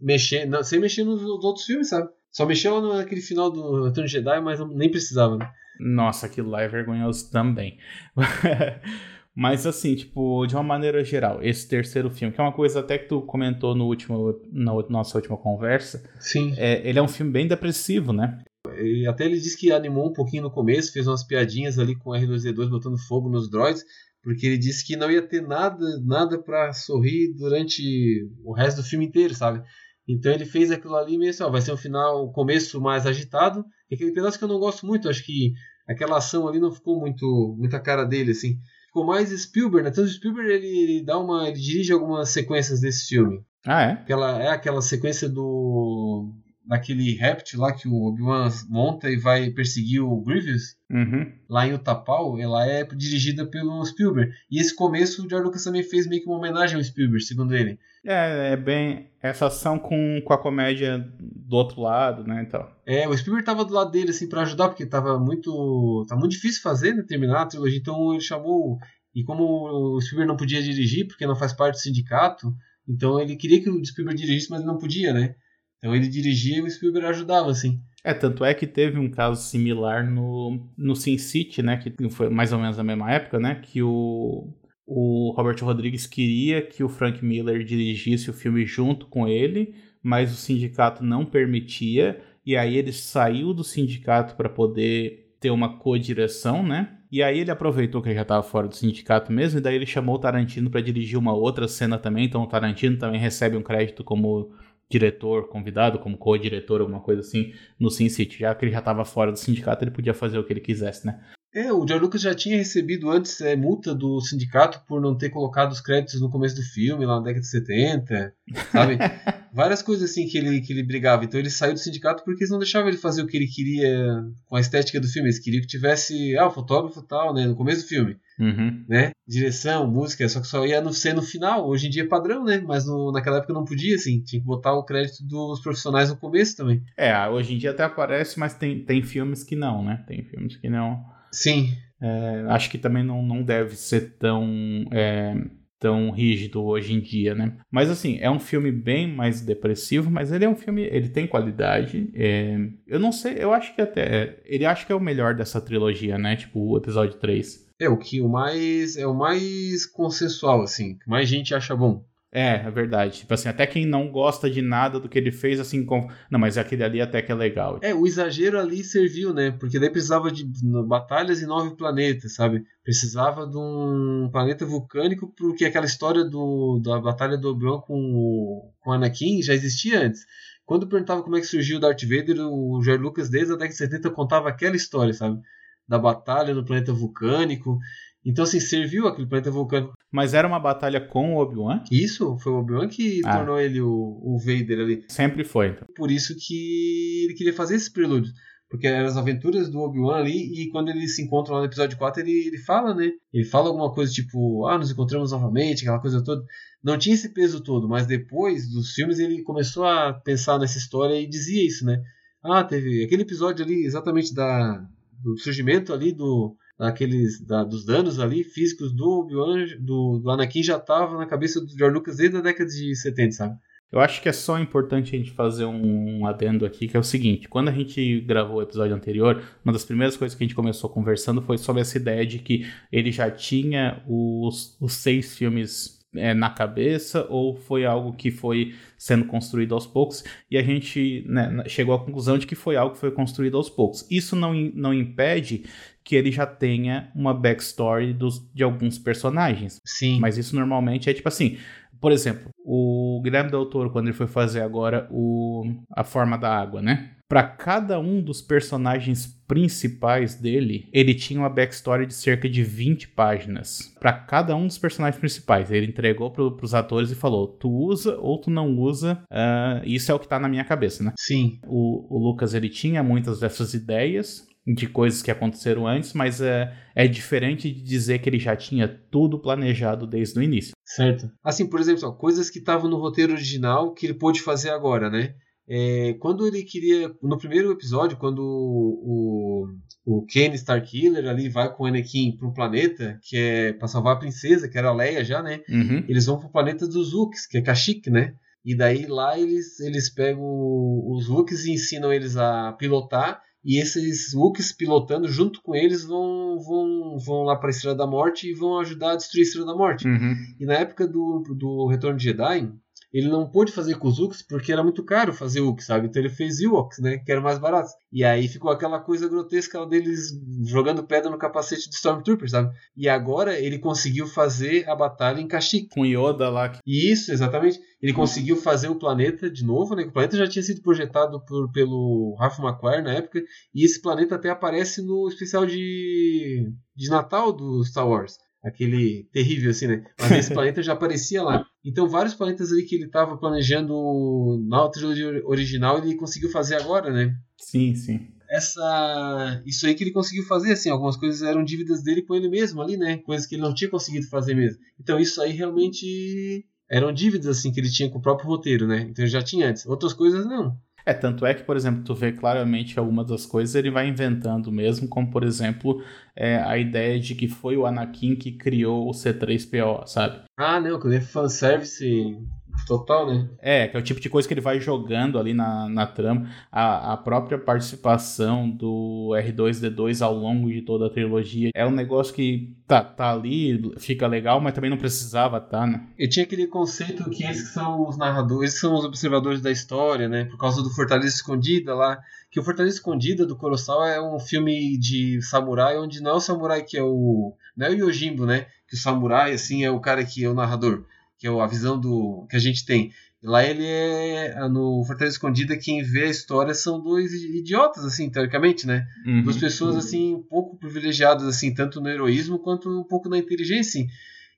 mexer, 0.00 0.46
não, 0.46 0.62
sem 0.62 0.78
mexer 0.78 1.02
nos 1.02 1.22
outros 1.22 1.64
filmes, 1.64 1.88
sabe? 1.88 2.08
Só 2.32 2.46
mexeu 2.46 2.80
naquele 2.80 3.20
final 3.20 3.50
do 3.50 3.84
Return 3.84 4.08
Jedi, 4.08 4.40
mas 4.40 4.58
nem 4.70 4.90
precisava, 4.90 5.36
né? 5.36 5.50
Nossa, 5.78 6.26
aquilo 6.26 6.48
lá 6.48 6.62
é 6.62 6.68
vergonhoso 6.68 7.30
também. 7.30 7.78
mas 9.36 9.66
assim, 9.66 9.94
tipo, 9.94 10.46
de 10.46 10.54
uma 10.54 10.62
maneira 10.62 11.04
geral, 11.04 11.42
esse 11.42 11.68
terceiro 11.68 12.10
filme, 12.10 12.34
que 12.34 12.40
é 12.40 12.44
uma 12.44 12.52
coisa 12.52 12.80
até 12.80 12.98
que 12.98 13.08
tu 13.08 13.20
comentou 13.22 13.74
no 13.74 13.86
último, 13.86 14.40
na 14.50 14.72
nossa 14.88 15.18
última 15.18 15.36
conversa. 15.36 16.08
Sim. 16.18 16.54
É, 16.56 16.88
ele 16.88 16.98
é 16.98 17.02
um 17.02 17.08
filme 17.08 17.30
bem 17.30 17.46
depressivo, 17.46 18.12
né? 18.12 18.42
E 18.78 19.06
até 19.06 19.26
ele 19.26 19.38
disse 19.38 19.58
que 19.58 19.70
animou 19.70 20.08
um 20.08 20.12
pouquinho 20.12 20.44
no 20.44 20.50
começo, 20.50 20.92
fez 20.92 21.06
umas 21.06 21.24
piadinhas 21.24 21.78
ali 21.78 21.94
com 21.96 22.10
o 22.10 22.14
R2D2 22.14 22.70
botando 22.70 22.96
fogo 22.96 23.28
nos 23.28 23.50
droids, 23.50 23.84
porque 24.22 24.46
ele 24.46 24.56
disse 24.56 24.86
que 24.86 24.96
não 24.96 25.10
ia 25.10 25.20
ter 25.20 25.42
nada, 25.42 26.00
nada 26.02 26.38
para 26.38 26.72
sorrir 26.72 27.34
durante 27.34 28.26
o 28.44 28.52
resto 28.52 28.80
do 28.80 28.86
filme 28.86 29.04
inteiro, 29.04 29.34
sabe? 29.34 29.62
Então 30.08 30.32
ele 30.32 30.44
fez 30.44 30.70
aquilo 30.70 30.96
ali 30.96 31.16
meio 31.16 31.30
assim, 31.30 31.42
ó, 31.42 31.50
vai 31.50 31.60
ser 31.60 31.72
um 31.72 31.76
final, 31.76 32.24
o 32.24 32.32
começo 32.32 32.80
mais 32.80 33.06
agitado, 33.06 33.64
e 33.90 33.94
aquele 33.94 34.12
pedaço 34.12 34.38
que 34.38 34.44
eu 34.44 34.48
não 34.48 34.58
gosto 34.58 34.86
muito, 34.86 35.08
acho 35.08 35.24
que 35.24 35.52
aquela 35.86 36.18
ação 36.18 36.48
ali 36.48 36.58
não 36.58 36.72
ficou 36.72 36.98
muito 36.98 37.54
muita 37.58 37.80
cara 37.80 38.04
dele 38.04 38.32
assim. 38.32 38.58
Ficou 38.86 39.06
mais 39.06 39.30
Spielberg, 39.30 39.88
né? 39.88 39.94
Tanto 39.94 40.10
Spielberg 40.10 40.50
ele, 40.50 40.66
ele 40.66 41.04
dá 41.04 41.18
uma, 41.18 41.48
ele 41.48 41.58
dirige 41.58 41.92
algumas 41.92 42.28
sequências 42.28 42.80
desse 42.80 43.06
filme. 43.06 43.40
Ah, 43.64 43.82
é? 43.82 43.92
Aquela 43.92 44.42
é 44.42 44.48
aquela 44.48 44.82
sequência 44.82 45.28
do 45.28 46.32
daquele 46.64 47.14
réptil 47.14 47.60
lá 47.60 47.72
que 47.72 47.88
o 47.88 48.04
Obi-Wan 48.04 48.48
monta 48.68 49.10
e 49.10 49.16
vai 49.16 49.50
perseguir 49.50 50.00
o 50.00 50.20
Grievous, 50.22 50.76
uhum. 50.90 51.30
lá 51.48 51.66
em 51.66 51.74
Utapau, 51.74 52.38
ela 52.38 52.66
é 52.66 52.84
dirigida 52.84 53.44
pelo 53.46 53.84
Spielberg. 53.84 54.32
E 54.50 54.60
esse 54.60 54.74
começo 54.74 55.24
o 55.24 55.28
George 55.28 55.46
Lucas 55.46 55.64
também 55.64 55.82
fez 55.82 56.06
meio 56.06 56.22
que 56.22 56.28
uma 56.28 56.38
homenagem 56.38 56.76
ao 56.76 56.84
Spielberg, 56.84 57.24
segundo 57.24 57.54
ele. 57.54 57.78
É, 58.04 58.52
é 58.52 58.56
bem 58.56 59.10
essa 59.22 59.46
ação 59.46 59.78
com, 59.78 60.20
com 60.24 60.32
a 60.32 60.38
comédia 60.38 60.98
do 61.20 61.56
outro 61.56 61.80
lado, 61.80 62.24
né, 62.24 62.44
então. 62.46 62.68
É, 62.84 63.06
o 63.08 63.16
Spielberg 63.16 63.46
tava 63.46 63.64
do 63.64 63.72
lado 63.72 63.90
dele, 63.90 64.10
assim, 64.10 64.28
para 64.28 64.42
ajudar, 64.42 64.68
porque 64.68 64.84
tava 64.84 65.18
muito, 65.18 66.04
tá 66.08 66.16
muito 66.16 66.32
difícil 66.32 66.60
fazer, 66.62 66.92
né, 66.94 67.04
terminar 67.06 67.42
a 67.42 67.46
trilogia, 67.46 67.78
então 67.78 68.12
ele 68.12 68.20
chamou, 68.20 68.78
e 69.14 69.22
como 69.22 69.94
o 69.94 70.00
Spielberg 70.00 70.28
não 70.28 70.36
podia 70.36 70.60
dirigir, 70.60 71.06
porque 71.06 71.26
não 71.26 71.36
faz 71.36 71.52
parte 71.52 71.76
do 71.76 71.80
sindicato, 71.80 72.52
então 72.88 73.20
ele 73.20 73.36
queria 73.36 73.62
que 73.62 73.70
o 73.70 73.84
Spielberg 73.84 74.20
dirigisse, 74.20 74.50
mas 74.50 74.60
ele 74.60 74.68
não 74.68 74.78
podia, 74.78 75.12
né. 75.12 75.36
Então 75.78 75.94
ele 75.94 76.08
dirigia 76.08 76.58
e 76.58 76.62
o 76.62 76.70
Spielberg 76.70 77.08
ajudava, 77.08 77.50
assim. 77.50 77.80
É, 78.04 78.12
tanto 78.12 78.44
é 78.44 78.52
que 78.52 78.66
teve 78.66 78.98
um 78.98 79.10
caso 79.10 79.40
similar 79.42 80.08
no, 80.08 80.68
no 80.76 80.96
Sin 80.96 81.18
City, 81.18 81.62
né? 81.62 81.76
Que 81.76 81.92
foi 82.10 82.28
mais 82.28 82.52
ou 82.52 82.58
menos 82.58 82.76
na 82.76 82.82
mesma 82.82 83.10
época, 83.10 83.38
né? 83.38 83.56
Que 83.56 83.82
o, 83.82 84.52
o 84.86 85.32
Robert 85.36 85.62
Rodrigues 85.62 86.06
queria 86.06 86.62
que 86.62 86.82
o 86.82 86.88
Frank 86.88 87.24
Miller 87.24 87.64
dirigisse 87.64 88.30
o 88.30 88.34
filme 88.34 88.64
junto 88.64 89.06
com 89.06 89.28
ele, 89.28 89.74
mas 90.02 90.32
o 90.32 90.36
sindicato 90.36 91.04
não 91.04 91.24
permitia. 91.24 92.20
E 92.44 92.56
aí 92.56 92.76
ele 92.76 92.92
saiu 92.92 93.54
do 93.54 93.62
sindicato 93.62 94.34
para 94.34 94.48
poder 94.48 95.36
ter 95.38 95.50
uma 95.50 95.78
co-direção, 95.78 96.62
né? 96.62 96.98
E 97.10 97.22
aí 97.22 97.40
ele 97.40 97.50
aproveitou 97.50 98.00
que 98.00 98.08
ele 98.08 98.14
já 98.14 98.22
estava 98.22 98.42
fora 98.42 98.66
do 98.66 98.74
sindicato 98.74 99.30
mesmo, 99.30 99.58
e 99.58 99.62
daí 99.62 99.74
ele 99.76 99.86
chamou 99.86 100.14
o 100.16 100.18
Tarantino 100.18 100.70
para 100.70 100.80
dirigir 100.80 101.18
uma 101.18 101.34
outra 101.34 101.68
cena 101.68 101.98
também. 101.98 102.24
Então 102.24 102.42
o 102.42 102.46
Tarantino 102.46 102.96
também 102.96 103.20
recebe 103.20 103.56
um 103.56 103.62
crédito 103.62 104.02
como 104.02 104.50
diretor 104.90 105.48
convidado, 105.48 105.98
como 105.98 106.16
co-diretor, 106.16 106.80
alguma 106.80 107.00
coisa 107.00 107.20
assim, 107.20 107.52
no 107.78 107.90
Sin 107.90 108.08
City. 108.08 108.38
Já 108.40 108.54
que 108.54 108.64
ele 108.64 108.72
já 108.72 108.78
estava 108.78 109.04
fora 109.04 109.30
do 109.30 109.38
sindicato, 109.38 109.84
ele 109.84 109.90
podia 109.90 110.14
fazer 110.14 110.38
o 110.38 110.44
que 110.44 110.52
ele 110.52 110.60
quisesse, 110.60 111.06
né? 111.06 111.20
É, 111.54 111.70
o 111.70 111.86
George 111.86 112.02
Lucas 112.02 112.22
já 112.22 112.34
tinha 112.34 112.56
recebido 112.56 113.10
antes 113.10 113.38
é, 113.42 113.54
multa 113.54 113.94
do 113.94 114.18
sindicato 114.22 114.82
por 114.88 115.02
não 115.02 115.14
ter 115.14 115.28
colocado 115.28 115.70
os 115.70 115.82
créditos 115.82 116.18
no 116.18 116.30
começo 116.30 116.56
do 116.56 116.62
filme, 116.62 117.04
lá 117.04 117.16
na 117.16 117.24
década 117.24 117.40
de 117.40 117.48
70, 117.48 118.34
sabe? 118.70 118.96
Várias 119.52 119.82
coisas 119.82 120.10
assim 120.10 120.26
que 120.26 120.38
ele, 120.38 120.62
que 120.62 120.72
ele 120.72 120.82
brigava. 120.82 121.26
Então 121.26 121.38
ele 121.38 121.50
saiu 121.50 121.74
do 121.74 121.78
sindicato 121.78 122.24
porque 122.24 122.42
eles 122.42 122.50
não 122.50 122.58
deixavam 122.58 122.88
ele 122.88 122.96
fazer 122.96 123.20
o 123.20 123.26
que 123.26 123.36
ele 123.36 123.46
queria 123.46 124.24
com 124.46 124.56
a 124.56 124.60
estética 124.60 124.98
do 124.98 125.06
filme. 125.06 125.28
Eles 125.28 125.38
queriam 125.38 125.60
que 125.60 125.66
tivesse, 125.66 126.34
ah, 126.38 126.46
o 126.46 126.50
fotógrafo 126.50 127.00
e 127.00 127.06
tal, 127.06 127.34
né, 127.34 127.46
no 127.46 127.54
começo 127.54 127.82
do 127.82 127.88
filme. 127.88 128.16
Uhum. 128.40 128.82
Né? 128.88 129.10
Direção, 129.28 129.86
música, 129.86 130.26
só 130.30 130.40
que 130.40 130.46
só 130.46 130.64
ia 130.64 130.80
no, 130.80 130.90
ser 130.90 131.12
no 131.12 131.20
final. 131.20 131.68
Hoje 131.68 131.86
em 131.86 131.90
dia 131.90 132.04
é 132.04 132.06
padrão, 132.06 132.44
né? 132.44 132.62
Mas 132.66 132.86
no, 132.86 133.12
naquela 133.12 133.36
época 133.36 133.52
não 133.52 133.66
podia, 133.66 133.96
assim. 133.96 134.22
Tinha 134.22 134.40
que 134.40 134.46
botar 134.46 134.72
o 134.72 134.84
crédito 134.84 135.22
dos 135.22 135.60
profissionais 135.60 136.08
no 136.08 136.16
começo 136.16 136.56
também. 136.56 136.82
É, 136.96 137.28
hoje 137.28 137.52
em 137.52 137.58
dia 137.58 137.72
até 137.72 137.84
aparece, 137.84 138.38
mas 138.38 138.54
tem, 138.54 138.82
tem 138.82 139.02
filmes 139.02 139.44
que 139.44 139.54
não, 139.54 139.84
né? 139.84 140.02
Tem 140.08 140.24
filmes 140.24 140.56
que 140.56 140.70
não 140.70 141.04
Sim. 141.32 141.70
É, 142.00 142.44
acho 142.48 142.68
que 142.70 142.78
também 142.78 143.04
não, 143.04 143.22
não 143.22 143.42
deve 143.42 143.76
ser 143.76 144.16
tão, 144.18 144.44
é, 144.90 145.34
tão 145.78 146.10
rígido 146.10 146.62
hoje 146.62 146.92
em 146.92 147.00
dia, 147.00 147.34
né? 147.34 147.56
Mas 147.70 147.90
assim, 147.90 148.18
é 148.20 148.30
um 148.30 148.40
filme 148.40 148.70
bem 148.70 149.06
mais 149.06 149.40
depressivo, 149.40 150.10
mas 150.10 150.30
ele 150.30 150.44
é 150.44 150.48
um 150.48 150.56
filme, 150.56 150.82
ele 150.82 151.08
tem 151.08 151.26
qualidade. 151.26 152.10
É, 152.14 152.56
eu 152.86 153.00
não 153.00 153.12
sei, 153.12 153.36
eu 153.38 153.52
acho 153.52 153.74
que 153.74 153.80
até. 153.80 154.40
Ele 154.44 154.66
acha 154.66 154.84
que 154.84 154.92
é 154.92 154.94
o 154.94 155.00
melhor 155.00 155.34
dessa 155.34 155.60
trilogia, 155.60 156.18
né? 156.18 156.36
Tipo, 156.36 156.60
o 156.60 156.76
episódio 156.76 157.18
3. 157.18 157.66
É, 157.80 157.88
o 157.88 157.96
que 157.96 158.20
o 158.20 158.28
mais. 158.28 158.96
É 158.96 159.06
o 159.06 159.14
mais 159.14 159.86
consensual, 159.86 160.62
assim, 160.62 160.98
que 160.98 161.08
mais 161.08 161.28
gente 161.28 161.54
acha 161.54 161.74
bom. 161.74 162.04
É, 162.34 162.66
é 162.66 162.70
verdade. 162.70 163.18
Tipo 163.18 163.34
assim, 163.34 163.50
até 163.50 163.66
quem 163.66 163.84
não 163.84 164.10
gosta 164.10 164.50
de 164.50 164.62
nada 164.62 164.98
do 164.98 165.06
que 165.06 165.18
ele 165.18 165.30
fez, 165.30 165.60
assim, 165.60 165.84
com... 165.84 166.08
não, 166.30 166.40
mas 166.40 166.56
aquele 166.56 166.82
ali 166.82 166.98
até 166.98 167.20
que 167.20 167.30
é 167.30 167.34
legal. 167.34 167.78
É, 167.82 167.94
o 167.94 168.06
exagero 168.06 168.58
ali 168.58 168.82
serviu, 168.82 169.34
né? 169.34 169.50
Porque 169.50 169.78
daí 169.78 169.90
precisava 169.90 170.32
de 170.32 170.46
batalhas 170.88 171.42
em 171.42 171.46
nove 171.46 171.76
planetas, 171.76 172.34
sabe? 172.34 172.64
Precisava 172.82 173.46
de 173.46 173.58
um 173.58 174.30
planeta 174.32 174.64
vulcânico, 174.64 175.30
porque 175.36 175.66
aquela 175.66 175.84
história 175.84 176.24
do, 176.24 176.80
da 176.82 176.98
batalha 176.98 177.36
do 177.36 177.50
Obi-Wan 177.50 177.80
com 177.82 177.94
o, 177.94 178.72
com 178.80 178.92
Anakin 178.92 179.42
já 179.42 179.52
existia 179.52 180.00
antes. 180.00 180.24
Quando 180.64 180.86
perguntava 180.86 181.22
como 181.22 181.36
é 181.36 181.40
que 181.40 181.46
surgiu 181.46 181.76
o 181.76 181.80
Darth 181.80 182.02
Vader, 182.02 182.46
o 182.46 182.80
George 182.82 183.02
Lucas, 183.02 183.28
desde 183.28 183.52
a 183.52 183.56
década 183.56 183.72
de 183.72 183.76
70, 183.76 184.10
contava 184.10 184.48
aquela 184.48 184.74
história, 184.74 185.12
sabe? 185.12 185.38
Da 185.86 185.98
batalha 185.98 186.54
no 186.54 186.64
planeta 186.64 186.94
vulcânico. 186.94 187.78
Então, 188.24 188.44
assim, 188.44 188.60
serviu 188.60 189.06
aquele 189.08 189.26
planeta 189.26 189.50
vulcânico. 189.50 189.94
Mas 190.10 190.32
era 190.32 190.46
uma 190.46 190.60
batalha 190.60 191.00
com 191.00 191.34
o 191.34 191.38
Obi-Wan? 191.38 191.82
Isso, 191.90 192.38
foi 192.38 192.52
o 192.52 192.58
Obi-Wan 192.58 192.88
que 192.88 193.20
ah. 193.24 193.38
tornou 193.38 193.58
ele 193.58 193.80
o, 193.80 194.20
o 194.22 194.38
Vader 194.38 194.80
ali. 194.80 195.04
Sempre 195.08 195.44
foi. 195.44 195.68
Então. 195.68 195.88
Por 195.96 196.10
isso 196.10 196.34
que 196.38 197.24
ele 197.24 197.34
queria 197.34 197.52
fazer 197.52 197.74
esses 197.74 197.88
prelúdios. 197.88 198.32
Porque 198.70 198.86
eram 198.86 199.06
as 199.06 199.18
aventuras 199.18 199.68
do 199.68 199.80
Obi-Wan 199.80 200.16
ali, 200.16 200.62
e 200.62 200.70
quando 200.70 200.88
eles 200.88 201.14
se 201.14 201.22
encontram 201.22 201.56
lá 201.56 201.60
no 201.60 201.66
episódio 201.66 201.98
4, 201.98 202.22
ele, 202.22 202.46
ele 202.46 202.58
fala, 202.58 202.94
né? 202.94 203.10
Ele 203.30 203.44
fala 203.44 203.68
alguma 203.68 203.92
coisa 203.92 204.10
tipo, 204.10 204.66
ah, 204.66 204.78
nos 204.78 204.90
encontramos 204.90 205.32
novamente, 205.32 205.82
aquela 205.82 206.00
coisa 206.00 206.24
toda. 206.24 206.42
Não 206.82 206.96
tinha 206.96 207.14
esse 207.14 207.34
peso 207.34 207.62
todo, 207.62 207.86
mas 207.86 208.06
depois 208.06 208.70
dos 208.72 208.92
filmes 208.92 209.18
ele 209.18 209.42
começou 209.42 209.84
a 209.84 210.14
pensar 210.14 210.58
nessa 210.58 210.78
história 210.78 211.20
e 211.20 211.28
dizia 211.28 211.66
isso, 211.66 211.84
né? 211.84 212.00
Ah, 212.42 212.64
teve 212.64 213.04
aquele 213.04 213.22
episódio 213.22 213.62
ali 213.62 213.84
exatamente 213.84 214.34
da, 214.34 214.82
do 215.22 215.36
surgimento 215.36 215.92
ali 215.92 216.10
do, 216.10 216.56
daqueles 216.82 217.40
da, 217.40 217.62
dos 217.62 217.84
danos 217.84 218.18
ali 218.18 218.42
físicos 218.42 218.92
do 218.92 219.08
Obi-Wan, 219.08 219.66
do, 219.78 220.18
do 220.18 220.28
Anakin 220.28 220.64
já 220.64 220.80
tava 220.80 221.16
na 221.16 221.26
cabeça 221.26 221.60
do 221.60 221.78
George 221.78 221.94
Lucas 221.94 222.16
desde 222.16 222.38
a 222.38 222.40
década 222.40 222.68
de 222.68 222.96
70, 222.96 223.30
sabe? 223.30 223.56
Eu 223.92 224.00
acho 224.00 224.20
que 224.20 224.28
é 224.28 224.32
só 224.32 224.58
importante 224.58 225.14
a 225.14 225.18
gente 225.18 225.30
fazer 225.30 225.64
um 225.64 226.26
adendo 226.26 226.66
aqui, 226.66 226.88
que 226.88 226.96
é 226.96 227.00
o 227.00 227.04
seguinte: 227.04 227.48
quando 227.48 227.68
a 227.68 227.72
gente 227.72 228.22
gravou 228.22 228.56
o 228.56 228.62
episódio 228.62 228.96
anterior, 228.96 229.40
uma 229.64 229.72
das 229.72 229.84
primeiras 229.84 230.16
coisas 230.16 230.36
que 230.36 230.42
a 230.42 230.46
gente 230.46 230.56
começou 230.56 230.90
conversando 230.90 231.40
foi 231.40 231.56
sobre 231.56 231.82
essa 231.82 231.98
ideia 231.98 232.26
de 232.26 232.40
que 232.40 232.66
ele 232.90 233.12
já 233.12 233.30
tinha 233.30 234.02
os, 234.08 234.76
os 234.80 234.94
seis 234.94 235.36
filmes 235.36 236.02
é, 236.14 236.34
na 236.34 236.50
cabeça 236.50 237.26
ou 237.30 237.56
foi 237.56 237.84
algo 237.84 238.12
que 238.12 238.30
foi 238.30 238.74
sendo 238.98 239.24
construído 239.24 239.74
aos 239.74 239.86
poucos 239.86 240.22
e 240.50 240.58
a 240.58 240.62
gente 240.62 241.24
né, 241.26 241.64
chegou 241.66 241.94
à 241.94 241.98
conclusão 241.98 242.36
de 242.36 242.46
que 242.46 242.54
foi 242.54 242.76
algo 242.76 242.94
que 242.94 243.00
foi 243.00 243.10
construído 243.10 243.56
aos 243.56 243.70
poucos. 243.70 244.06
Isso 244.10 244.36
não, 244.36 244.52
não 244.74 244.92
impede 244.92 245.64
que 246.04 246.16
ele 246.16 246.30
já 246.30 246.46
tenha 246.46 247.10
uma 247.14 247.32
backstory 247.34 248.12
dos, 248.12 248.44
de 248.52 248.62
alguns 248.62 248.98
personagens. 248.98 249.80
Sim. 249.84 250.18
Mas 250.20 250.38
isso 250.38 250.54
normalmente 250.54 251.08
é 251.08 251.14
tipo 251.14 251.28
assim. 251.28 251.58
Por 252.00 252.10
exemplo, 252.10 252.50
o 252.64 253.20
Guilherme 253.22 253.48
Del 253.48 253.66
Toro, 253.66 253.90
quando 253.90 254.08
ele 254.08 254.16
foi 254.16 254.26
fazer 254.26 254.60
agora 254.60 255.06
o, 255.08 255.64
a 255.88 256.02
forma 256.02 256.36
da 256.36 256.52
água, 256.52 256.82
né? 256.82 257.12
Para 257.28 257.44
cada 257.44 257.98
um 257.98 258.20
dos 258.20 258.42
personagens 258.42 259.26
principais 259.48 260.34
dele, 260.34 260.88
ele 260.92 261.14
tinha 261.14 261.40
uma 261.40 261.48
backstory 261.48 262.04
de 262.04 262.12
cerca 262.12 262.46
de 262.46 262.62
20 262.62 263.08
páginas. 263.08 263.94
Para 263.98 264.12
cada 264.12 264.54
um 264.54 264.66
dos 264.66 264.76
personagens 264.76 265.18
principais, 265.18 265.70
ele 265.70 265.86
entregou 265.86 266.30
para 266.30 266.42
os 266.42 266.74
atores 266.74 267.10
e 267.10 267.14
falou: 267.14 267.46
tu 267.46 267.70
usa 267.70 268.18
ou 268.18 268.38
tu 268.38 268.50
não 268.50 268.76
usa. 268.76 269.22
Uh, 269.30 269.86
isso 269.86 270.12
é 270.12 270.14
o 270.14 270.18
que 270.18 270.28
tá 270.28 270.38
na 270.38 270.48
minha 270.48 270.64
cabeça, 270.64 271.02
né? 271.02 271.12
Sim. 271.16 271.58
O, 271.66 272.06
o 272.14 272.18
Lucas 272.18 272.52
ele 272.52 272.68
tinha 272.68 273.02
muitas 273.02 273.40
dessas 273.40 273.72
ideias, 273.72 274.46
de 274.66 274.86
coisas 274.86 275.22
que 275.22 275.30
aconteceram 275.30 275.86
antes, 275.86 276.12
mas 276.12 276.40
é, 276.40 276.72
é 276.94 277.08
diferente 277.08 277.72
de 277.72 277.82
dizer 277.82 278.20
que 278.20 278.28
ele 278.28 278.38
já 278.38 278.54
tinha 278.54 278.86
tudo 279.10 279.40
planejado 279.40 280.06
desde 280.06 280.38
o 280.38 280.42
início. 280.42 280.72
Certo. 280.84 281.30
Assim, 281.42 281.66
por 281.66 281.80
exemplo, 281.80 282.08
ó, 282.08 282.12
coisas 282.12 282.48
que 282.48 282.58
estavam 282.58 282.88
no 282.88 282.98
roteiro 282.98 283.32
original 283.32 283.92
que 283.92 284.06
ele 284.06 284.14
pôde 284.14 284.40
fazer 284.40 284.70
agora, 284.70 285.10
né? 285.10 285.34
É, 285.68 286.14
quando 286.14 286.46
ele 286.46 286.62
queria. 286.64 287.12
No 287.22 287.38
primeiro 287.38 287.70
episódio, 287.70 288.18
quando 288.18 288.40
o, 288.40 289.66
o, 290.04 290.18
o 290.18 290.26
Ken 290.26 290.52
Starkiller 290.54 291.28
ali 291.28 291.48
vai 291.48 291.72
com 291.72 291.84
o 291.84 291.86
Anakin 291.86 292.36
para 292.36 292.48
um 292.48 292.52
planeta, 292.52 293.18
que 293.22 293.36
é 293.36 293.72
para 293.72 293.88
salvar 293.88 294.16
a 294.16 294.18
princesa, 294.18 294.68
que 294.68 294.76
era 294.76 294.88
a 294.88 294.94
Leia 294.94 295.24
já, 295.24 295.42
né? 295.42 295.60
Uhum. 295.68 296.04
Eles 296.08 296.26
vão 296.26 296.38
para 296.38 296.48
o 296.48 296.52
planeta 296.52 296.86
dos 296.86 297.14
Wooks, 297.14 297.46
que 297.46 297.58
é 297.58 297.62
Kashyyyk, 297.62 298.10
né? 298.10 298.34
E 298.64 298.76
daí 298.76 299.06
lá 299.06 299.38
eles, 299.38 299.80
eles 299.80 300.12
pegam 300.12 300.44
os 300.44 301.28
Wooks 301.28 301.64
e 301.64 301.72
ensinam 301.72 302.12
eles 302.12 302.36
a 302.36 302.72
pilotar. 302.72 303.40
E 303.64 303.80
esses 303.80 304.34
Wooks 304.34 304.72
pilotando 304.72 305.28
junto 305.28 305.62
com 305.62 305.74
eles 305.74 306.04
vão, 306.04 306.58
vão, 306.58 307.16
vão 307.18 307.42
lá 307.42 307.56
para 307.56 307.68
a 307.68 307.70
Estrela 307.70 307.96
da 307.96 308.06
Morte 308.06 308.50
e 308.50 308.54
vão 308.54 308.80
ajudar 308.80 309.12
a 309.12 309.16
destruir 309.16 309.42
a 309.42 309.46
Estrela 309.46 309.66
da 309.66 309.76
Morte. 309.76 310.06
Uhum. 310.06 310.34
E 310.58 310.66
na 310.66 310.74
época 310.74 311.06
do, 311.06 311.44
do 311.56 311.86
Retorno 311.86 312.16
de 312.16 312.24
Jedi, 312.24 312.72
ele 313.12 313.28
não 313.28 313.46
pôde 313.46 313.70
fazer 313.70 313.96
com 313.96 314.08
os 314.08 314.18
Uks 314.18 314.42
porque 314.42 314.72
era 314.72 314.82
muito 314.82 315.04
caro 315.04 315.32
fazer 315.32 315.60
Uks, 315.60 315.84
sabe? 315.84 316.06
Então 316.06 316.22
ele 316.22 316.30
fez 316.30 316.60
Ewoks, 316.60 316.98
né? 316.98 317.18
Que 317.18 317.30
eram 317.30 317.42
mais 317.42 317.58
baratos. 317.58 317.92
E 318.10 318.24
aí 318.24 318.48
ficou 318.48 318.70
aquela 318.70 318.98
coisa 318.98 319.28
grotesca 319.28 319.84
deles 319.86 320.32
jogando 320.64 321.02
pedra 321.04 321.30
no 321.30 321.36
capacete 321.36 321.88
do 321.88 321.94
Stormtrooper, 321.94 322.48
sabe? 322.48 322.74
E 322.96 323.08
agora 323.08 323.58
ele 323.58 323.78
conseguiu 323.78 324.26
fazer 324.26 324.88
a 324.88 324.96
batalha 324.96 325.40
em 325.40 325.46
Kashyyyk. 325.46 325.88
Com 325.94 326.06
Yoda 326.06 326.48
lá. 326.48 326.72
Isso, 326.86 327.32
exatamente. 327.32 327.78
Ele 328.00 328.12
conseguiu 328.12 328.56
fazer 328.56 328.88
o 328.88 328.98
planeta 328.98 329.50
de 329.50 329.64
novo, 329.64 329.94
né? 329.94 330.04
O 330.04 330.12
planeta 330.12 330.36
já 330.36 330.46
tinha 330.46 330.62
sido 330.62 330.80
projetado 330.80 331.44
por, 331.44 331.70
pelo 331.70 332.34
Ralph 332.38 332.58
McQuarrie 332.58 333.02
na 333.02 333.12
época. 333.12 333.42
E 333.74 333.84
esse 333.84 334.00
planeta 334.00 334.36
até 334.36 334.48
aparece 334.48 335.02
no 335.02 335.28
especial 335.28 335.66
de, 335.66 336.72
de 336.96 337.10
Natal 337.10 337.52
do 337.52 337.84
Star 337.84 338.08
Wars 338.08 338.36
aquele 338.62 339.24
terrível 339.32 339.70
assim, 339.70 339.88
né? 339.88 340.04
Mas 340.20 340.32
esse 340.32 340.52
planeta 340.54 340.82
já 340.82 340.92
aparecia 340.92 341.42
lá. 341.42 341.66
Então 341.84 342.08
vários 342.08 342.34
planetas 342.34 342.70
ali 342.72 342.84
que 342.84 342.94
ele 342.94 343.06
estava 343.06 343.36
planejando 343.36 344.64
na 344.68 344.88
trilogia 344.88 345.42
original 345.44 345.98
ele 345.98 346.14
conseguiu 346.14 346.50
fazer 346.50 346.76
agora, 346.76 347.12
né? 347.12 347.34
Sim, 347.58 347.94
sim. 347.94 348.28
Essa, 348.48 349.62
isso 349.64 349.86
aí 349.86 349.94
que 349.94 350.04
ele 350.04 350.12
conseguiu 350.12 350.44
fazer, 350.44 350.72
assim, 350.72 350.90
algumas 350.90 351.16
coisas 351.16 351.40
eram 351.40 351.64
dívidas 351.64 352.02
dele 352.02 352.20
com 352.20 352.34
ele 352.34 352.50
mesmo 352.50 352.82
ali, 352.82 352.98
né? 352.98 353.16
Coisas 353.16 353.46
que 353.46 353.54
ele 353.54 353.62
não 353.62 353.74
tinha 353.74 353.88
conseguido 353.88 354.28
fazer 354.28 354.54
mesmo. 354.54 354.78
Então 355.00 355.18
isso 355.18 355.40
aí 355.40 355.52
realmente 355.52 356.66
eram 356.88 357.10
dívidas 357.10 357.58
assim 357.58 357.72
que 357.72 357.80
ele 357.80 357.90
tinha 357.90 358.10
com 358.10 358.18
o 358.18 358.22
próprio 358.22 358.46
roteiro, 358.46 358.86
né? 358.86 359.06
Então 359.08 359.24
ele 359.24 359.32
já 359.32 359.42
tinha 359.42 359.68
antes. 359.70 359.86
Outras 359.86 360.12
coisas 360.12 360.44
não. 360.44 360.76
É, 361.04 361.12
tanto 361.12 361.44
é 361.44 361.54
que, 361.54 361.64
por 361.64 361.76
exemplo, 361.76 362.04
tu 362.04 362.14
vê 362.14 362.32
claramente 362.32 362.98
algumas 362.98 363.26
das 363.26 363.44
coisas 363.44 363.74
ele 363.74 363.90
vai 363.90 364.08
inventando 364.08 364.70
mesmo, 364.70 365.08
como 365.08 365.30
por 365.30 365.42
exemplo 365.44 366.02
é, 366.34 366.56
a 366.56 366.78
ideia 366.78 367.18
de 367.18 367.34
que 367.34 367.48
foi 367.48 367.76
o 367.76 367.86
Anakin 367.86 368.36
que 368.36 368.52
criou 368.52 369.08
o 369.08 369.12
C3PO, 369.12 370.06
sabe? 370.06 370.42
Ah, 370.56 370.80
não, 370.80 370.98
quando 371.00 371.14
é 371.14 371.20
fanservice 371.20 372.38
Total, 372.86 373.26
né? 373.26 373.48
É, 373.58 373.88
que 373.88 373.96
é 373.96 374.00
o 374.00 374.02
tipo 374.02 374.20
de 374.20 374.28
coisa 374.28 374.46
que 374.46 374.54
ele 374.54 374.60
vai 374.60 374.80
jogando 374.80 375.38
ali 375.38 375.54
na, 375.54 375.88
na 375.88 376.06
trama. 376.06 376.48
A, 376.70 377.12
a 377.12 377.16
própria 377.16 377.58
participação 377.58 378.68
do 378.68 379.30
R2D2 379.34 380.20
ao 380.22 380.34
longo 380.34 380.70
de 380.70 380.82
toda 380.82 381.06
a 381.06 381.10
trilogia 381.10 381.70
é 381.74 381.86
um 381.86 381.90
negócio 381.90 382.34
que 382.34 382.76
tá, 382.86 383.02
tá 383.02 383.32
ali, 383.32 383.92
fica 383.98 384.26
legal, 384.26 384.60
mas 384.60 384.74
também 384.74 384.90
não 384.90 384.98
precisava 384.98 385.60
tá, 385.60 385.86
né? 385.86 386.06
E 386.18 386.28
tinha 386.28 386.44
aquele 386.44 386.66
conceito 386.66 387.28
que 387.30 387.44
esses 387.44 387.72
são 387.72 388.08
os 388.08 388.16
narradores, 388.18 388.70
esses 388.70 388.80
são 388.80 388.94
os 388.94 389.04
observadores 389.04 389.60
da 389.60 389.70
história, 389.70 390.28
né? 390.28 390.44
Por 390.44 390.58
causa 390.58 390.82
do 390.82 390.90
Fortaleza 390.90 391.34
Escondida 391.34 391.94
lá. 391.94 392.18
Que 392.50 392.60
o 392.60 392.62
Fortaleza 392.62 392.96
Escondida 392.96 393.46
do 393.46 393.56
Kurosawa 393.56 394.10
é 394.10 394.20
um 394.20 394.38
filme 394.38 394.98
de 394.98 395.40
samurai, 395.40 395.96
onde 395.96 396.20
não 396.20 396.32
é 396.32 396.34
o 396.34 396.40
samurai 396.40 396.82
que 396.82 396.98
é 396.98 397.02
o. 397.02 397.54
Não 397.74 397.86
é 397.86 397.90
o 397.90 397.94
Yojimbo, 397.94 398.44
né? 398.44 398.66
Que 398.86 398.94
o 398.94 398.98
samurai, 398.98 399.52
assim, 399.52 399.84
é 399.84 399.90
o 399.90 400.00
cara 400.00 400.22
que 400.22 400.44
é 400.44 400.48
o 400.48 400.54
narrador 400.54 401.06
que 401.42 401.48
é 401.48 401.50
a 401.50 401.66
visão 401.66 401.98
do 401.98 402.46
que 402.48 402.54
a 402.54 402.60
gente 402.60 402.86
tem. 402.86 403.10
Lá 403.42 403.64
ele 403.64 403.84
é 403.84 404.68
no 404.68 405.04
Fortaleza 405.04 405.34
Escondida 405.34 405.76
quem 405.76 406.00
vê 406.00 406.22
a 406.22 406.30
história 406.30 406.72
são 406.72 407.02
dois 407.02 407.32
idiotas 407.32 408.04
assim, 408.04 408.30
teoricamente, 408.30 408.86
né? 408.86 409.04
Uhum. 409.26 409.42
Duas 409.42 409.56
pessoas 409.56 409.96
assim 409.96 410.36
um 410.36 410.42
pouco 410.44 410.78
privilegiadas 410.78 411.42
assim, 411.48 411.74
tanto 411.74 412.00
no 412.00 412.08
heroísmo 412.08 412.60
quanto 412.60 412.88
um 412.88 413.02
pouco 413.02 413.28
na 413.28 413.36
inteligência. 413.36 414.06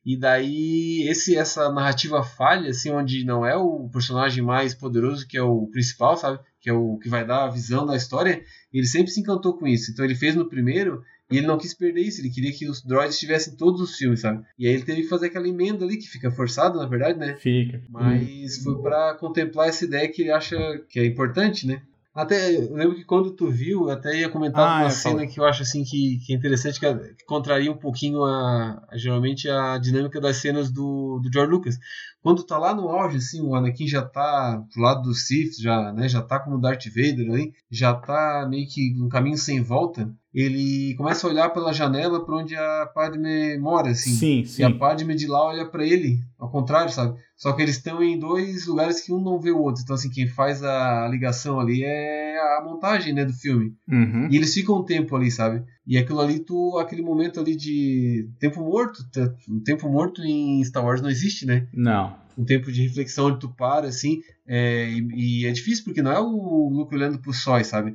E 0.05 0.15
daí 0.15 1.09
esse 1.09 1.35
essa 1.35 1.73
narrativa 1.73 2.23
falha 2.23 2.69
assim, 2.69 2.91
onde 2.91 3.25
não 3.25 3.47
é 3.47 3.57
o 3.57 3.89
personagem 3.91 4.45
mais 4.45 4.75
poderoso 4.75 5.27
que 5.27 5.39
é 5.39 5.43
o 5.43 5.67
principal, 5.69 6.19
sabe? 6.19 6.39
Que 6.61 6.69
é 6.69 6.75
o 6.75 6.99
que 6.99 7.09
vai 7.09 7.27
dar 7.27 7.45
a 7.45 7.51
visão 7.51 7.87
da 7.87 7.97
história, 7.97 8.43
ele 8.71 8.87
sempre 8.87 9.11
se 9.11 9.21
encantou 9.21 9.57
com 9.57 9.67
isso. 9.67 9.91
Então 9.91 10.05
ele 10.05 10.15
fez 10.15 10.35
no 10.35 10.51
primeiro 10.51 11.03
e 11.35 11.39
ele 11.39 11.47
não 11.49 11.59
quis 11.59 11.75
perder 11.75 12.01
isso, 12.01 12.21
ele 12.21 12.31
queria 12.31 12.53
que 12.53 12.69
os 12.69 12.81
droids 12.81 13.15
estivessem 13.15 13.57
todos 13.57 13.81
os 13.81 13.97
filmes, 13.97 14.21
sabe? 14.21 14.45
E 14.57 14.69
aí 14.69 14.75
ele 14.75 14.85
teve 14.85 15.03
que 15.03 15.09
fazer 15.09 15.27
aquela 15.27 15.49
emenda 15.49 15.85
ali, 15.85 15.97
que 15.97 16.09
fica 16.09 16.31
forçado, 16.31 16.79
na 16.79 16.87
verdade, 16.87 17.19
né? 17.19 17.35
Fica. 17.37 17.83
Mas 17.91 18.59
foi 18.59 18.81
para 18.81 19.15
contemplar 19.15 19.69
essa 19.69 19.85
ideia 19.85 20.09
que 20.09 20.23
ele 20.23 20.31
acha 20.31 20.57
que 20.89 21.01
é 21.01 21.05
importante, 21.05 21.67
né? 21.67 21.83
Até, 22.15 22.55
eu 22.55 22.73
lembro 22.73 22.95
que 22.95 23.05
quando 23.05 23.33
tu 23.33 23.51
viu, 23.51 23.91
até 23.91 24.17
ia 24.17 24.29
comentar 24.29 24.65
ah, 24.65 24.83
uma 24.83 24.91
cena 24.91 25.27
que 25.27 25.41
eu 25.41 25.45
acho 25.45 25.63
assim 25.63 25.83
que, 25.83 26.21
que 26.25 26.33
é 26.33 26.37
interessante, 26.37 26.79
que, 26.79 26.95
que 26.95 27.25
contraria 27.27 27.73
um 27.73 27.77
pouquinho 27.77 28.23
a, 28.23 28.87
a, 28.89 28.97
geralmente 28.97 29.51
a 29.51 29.77
dinâmica 29.79 30.21
das 30.21 30.37
cenas 30.37 30.71
do, 30.71 31.19
do 31.21 31.29
George 31.33 31.51
Lucas. 31.51 31.77
Quando 32.23 32.45
tá 32.45 32.57
lá 32.57 32.73
no 32.73 32.89
auge, 32.89 33.17
assim, 33.17 33.43
o 33.43 33.55
Anakin 33.57 33.89
já 33.89 34.01
tá 34.01 34.57
do 34.57 34.81
lado 34.81 35.03
do 35.03 35.13
Sith, 35.13 35.61
já, 35.61 35.93
né, 35.93 36.09
já 36.09 36.23
tá 36.23 36.39
como 36.39 36.61
Darth 36.61 36.87
Vader 36.87 37.29
ali, 37.29 37.53
já 37.69 37.93
tá 37.93 38.47
meio 38.49 38.67
que 38.69 38.95
um 39.03 39.09
caminho 39.09 39.37
sem 39.37 39.61
volta. 39.61 40.09
ele 40.33 40.95
começa 40.97 41.27
a 41.27 41.31
olhar 41.31 41.51
pela 41.51 41.73
janela 41.73 42.25
para 42.25 42.37
onde 42.37 42.55
a 42.55 42.87
Padme 42.95 43.59
mora, 43.59 43.91
assim. 43.91 44.13
Sim, 44.13 44.45
sim. 44.45 44.63
E 44.63 44.65
a 44.65 44.73
Padme 44.73 45.17
de 45.17 45.27
lá 45.27 45.47
olha 45.47 45.67
para 45.67 45.85
ele, 45.85 46.21
ao 46.39 46.49
contrário, 46.49 46.93
sabe? 46.93 47.19
Só 47.45 47.53
que 47.53 47.61
eles 47.61 47.77
estão 47.77 48.03
em 48.03 48.19
dois 48.19 48.65
lugares 48.65 49.03
que 49.03 49.13
um 49.13 49.21
não 49.21 49.39
vê 49.39 49.51
o 49.51 49.61
outro. 49.61 49.83
Então, 49.83 49.93
assim, 49.93 50.09
quem 50.09 50.27
faz 50.27 50.63
a 50.63 51.07
ligação 51.07 51.61
ali 51.61 51.85
é 51.85 52.39
a 52.57 52.65
montagem, 52.65 53.13
né, 53.13 53.23
do 53.23 53.35
filme. 53.35 53.75
Uhum. 53.87 54.29
E 54.31 54.37
eles 54.39 54.55
ficam 54.55 54.79
um 54.79 54.83
tempo 54.83 55.15
ali, 55.15 55.31
sabe? 55.31 55.63
E 55.87 55.99
aquilo 55.99 56.23
ali, 56.23 56.39
tu, 56.39 56.79
aquele 56.79 57.03
momento 57.03 57.39
ali 57.39 57.55
de 57.55 58.31
tempo 58.41 58.63
morto, 58.63 59.05
um 59.47 59.61
tempo 59.61 59.91
morto 59.91 60.23
em 60.23 60.65
Star 60.65 60.83
Wars 60.83 61.03
não 61.03 61.11
existe, 61.11 61.45
né? 61.45 61.69
Não. 61.71 62.17
Um 62.39 62.47
tempo 62.47 62.73
de 62.73 62.83
reflexão 62.83 63.27
onde 63.27 63.41
tu 63.41 63.51
para, 63.51 63.89
assim, 63.89 64.23
é, 64.49 64.89
e, 64.89 65.43
e, 65.43 65.47
é 65.47 65.53
difícil 65.53 65.85
porque 65.85 66.01
não 66.01 66.13
é 66.13 66.19
o 66.19 66.71
Luke 66.71 66.95
olhando 66.95 67.19
pro 67.19 67.35
sóis, 67.35 67.67
sabe? 67.67 67.95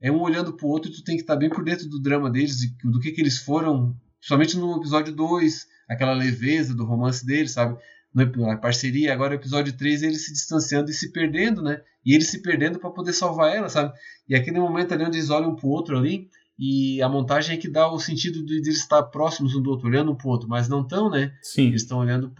é 0.00 0.10
um 0.10 0.20
olhando 0.20 0.54
pro 0.54 0.68
outro 0.68 0.90
e 0.90 0.94
tu 0.94 1.04
tem 1.04 1.16
que 1.16 1.22
estar 1.22 1.34
tá 1.34 1.38
bem 1.38 1.50
por 1.50 1.62
dentro 1.62 1.86
do 1.86 2.00
drama 2.00 2.30
deles, 2.30 2.56
do 2.82 2.98
que 2.98 3.12
que 3.12 3.20
eles 3.20 3.38
foram, 3.38 3.94
principalmente 4.18 4.56
no 4.56 4.78
episódio 4.78 5.12
2, 5.12 5.66
aquela 5.88 6.14
leveza 6.14 6.74
do 6.74 6.84
romance 6.84 7.24
deles, 7.24 7.52
sabe? 7.52 7.78
A 8.50 8.56
parceria, 8.56 9.12
agora 9.12 9.32
o 9.32 9.36
episódio 9.36 9.76
3 9.76 10.02
ele 10.02 10.14
se 10.14 10.32
distanciando 10.32 10.90
e 10.90 10.94
se 10.94 11.12
perdendo, 11.12 11.62
né? 11.62 11.80
E 12.04 12.14
ele 12.14 12.24
se 12.24 12.40
perdendo 12.40 12.78
para 12.78 12.90
poder 12.90 13.12
salvar 13.12 13.54
ela, 13.54 13.68
sabe? 13.68 13.92
E 14.28 14.34
aquele 14.34 14.58
momento 14.58 14.94
ali 14.94 15.04
onde 15.04 15.18
eles 15.18 15.28
olham 15.28 15.50
um 15.50 15.56
pro 15.56 15.68
outro 15.68 15.98
ali, 15.98 16.28
e 16.58 17.02
a 17.02 17.08
montagem 17.08 17.56
é 17.56 17.60
que 17.60 17.68
dá 17.68 17.86
o 17.90 17.98
sentido 17.98 18.42
de 18.44 18.54
eles 18.54 18.78
estar 18.78 19.02
próximos 19.02 19.54
um 19.54 19.60
do 19.60 19.70
outro, 19.70 19.88
olhando 19.88 20.12
um 20.12 20.16
pro 20.16 20.30
outro, 20.30 20.48
mas 20.48 20.68
não 20.68 20.82
tão, 20.82 21.10
né? 21.10 21.34
Sim. 21.42 21.66
Eles 21.66 21.82
estão 21.82 21.98
olhando 21.98 22.32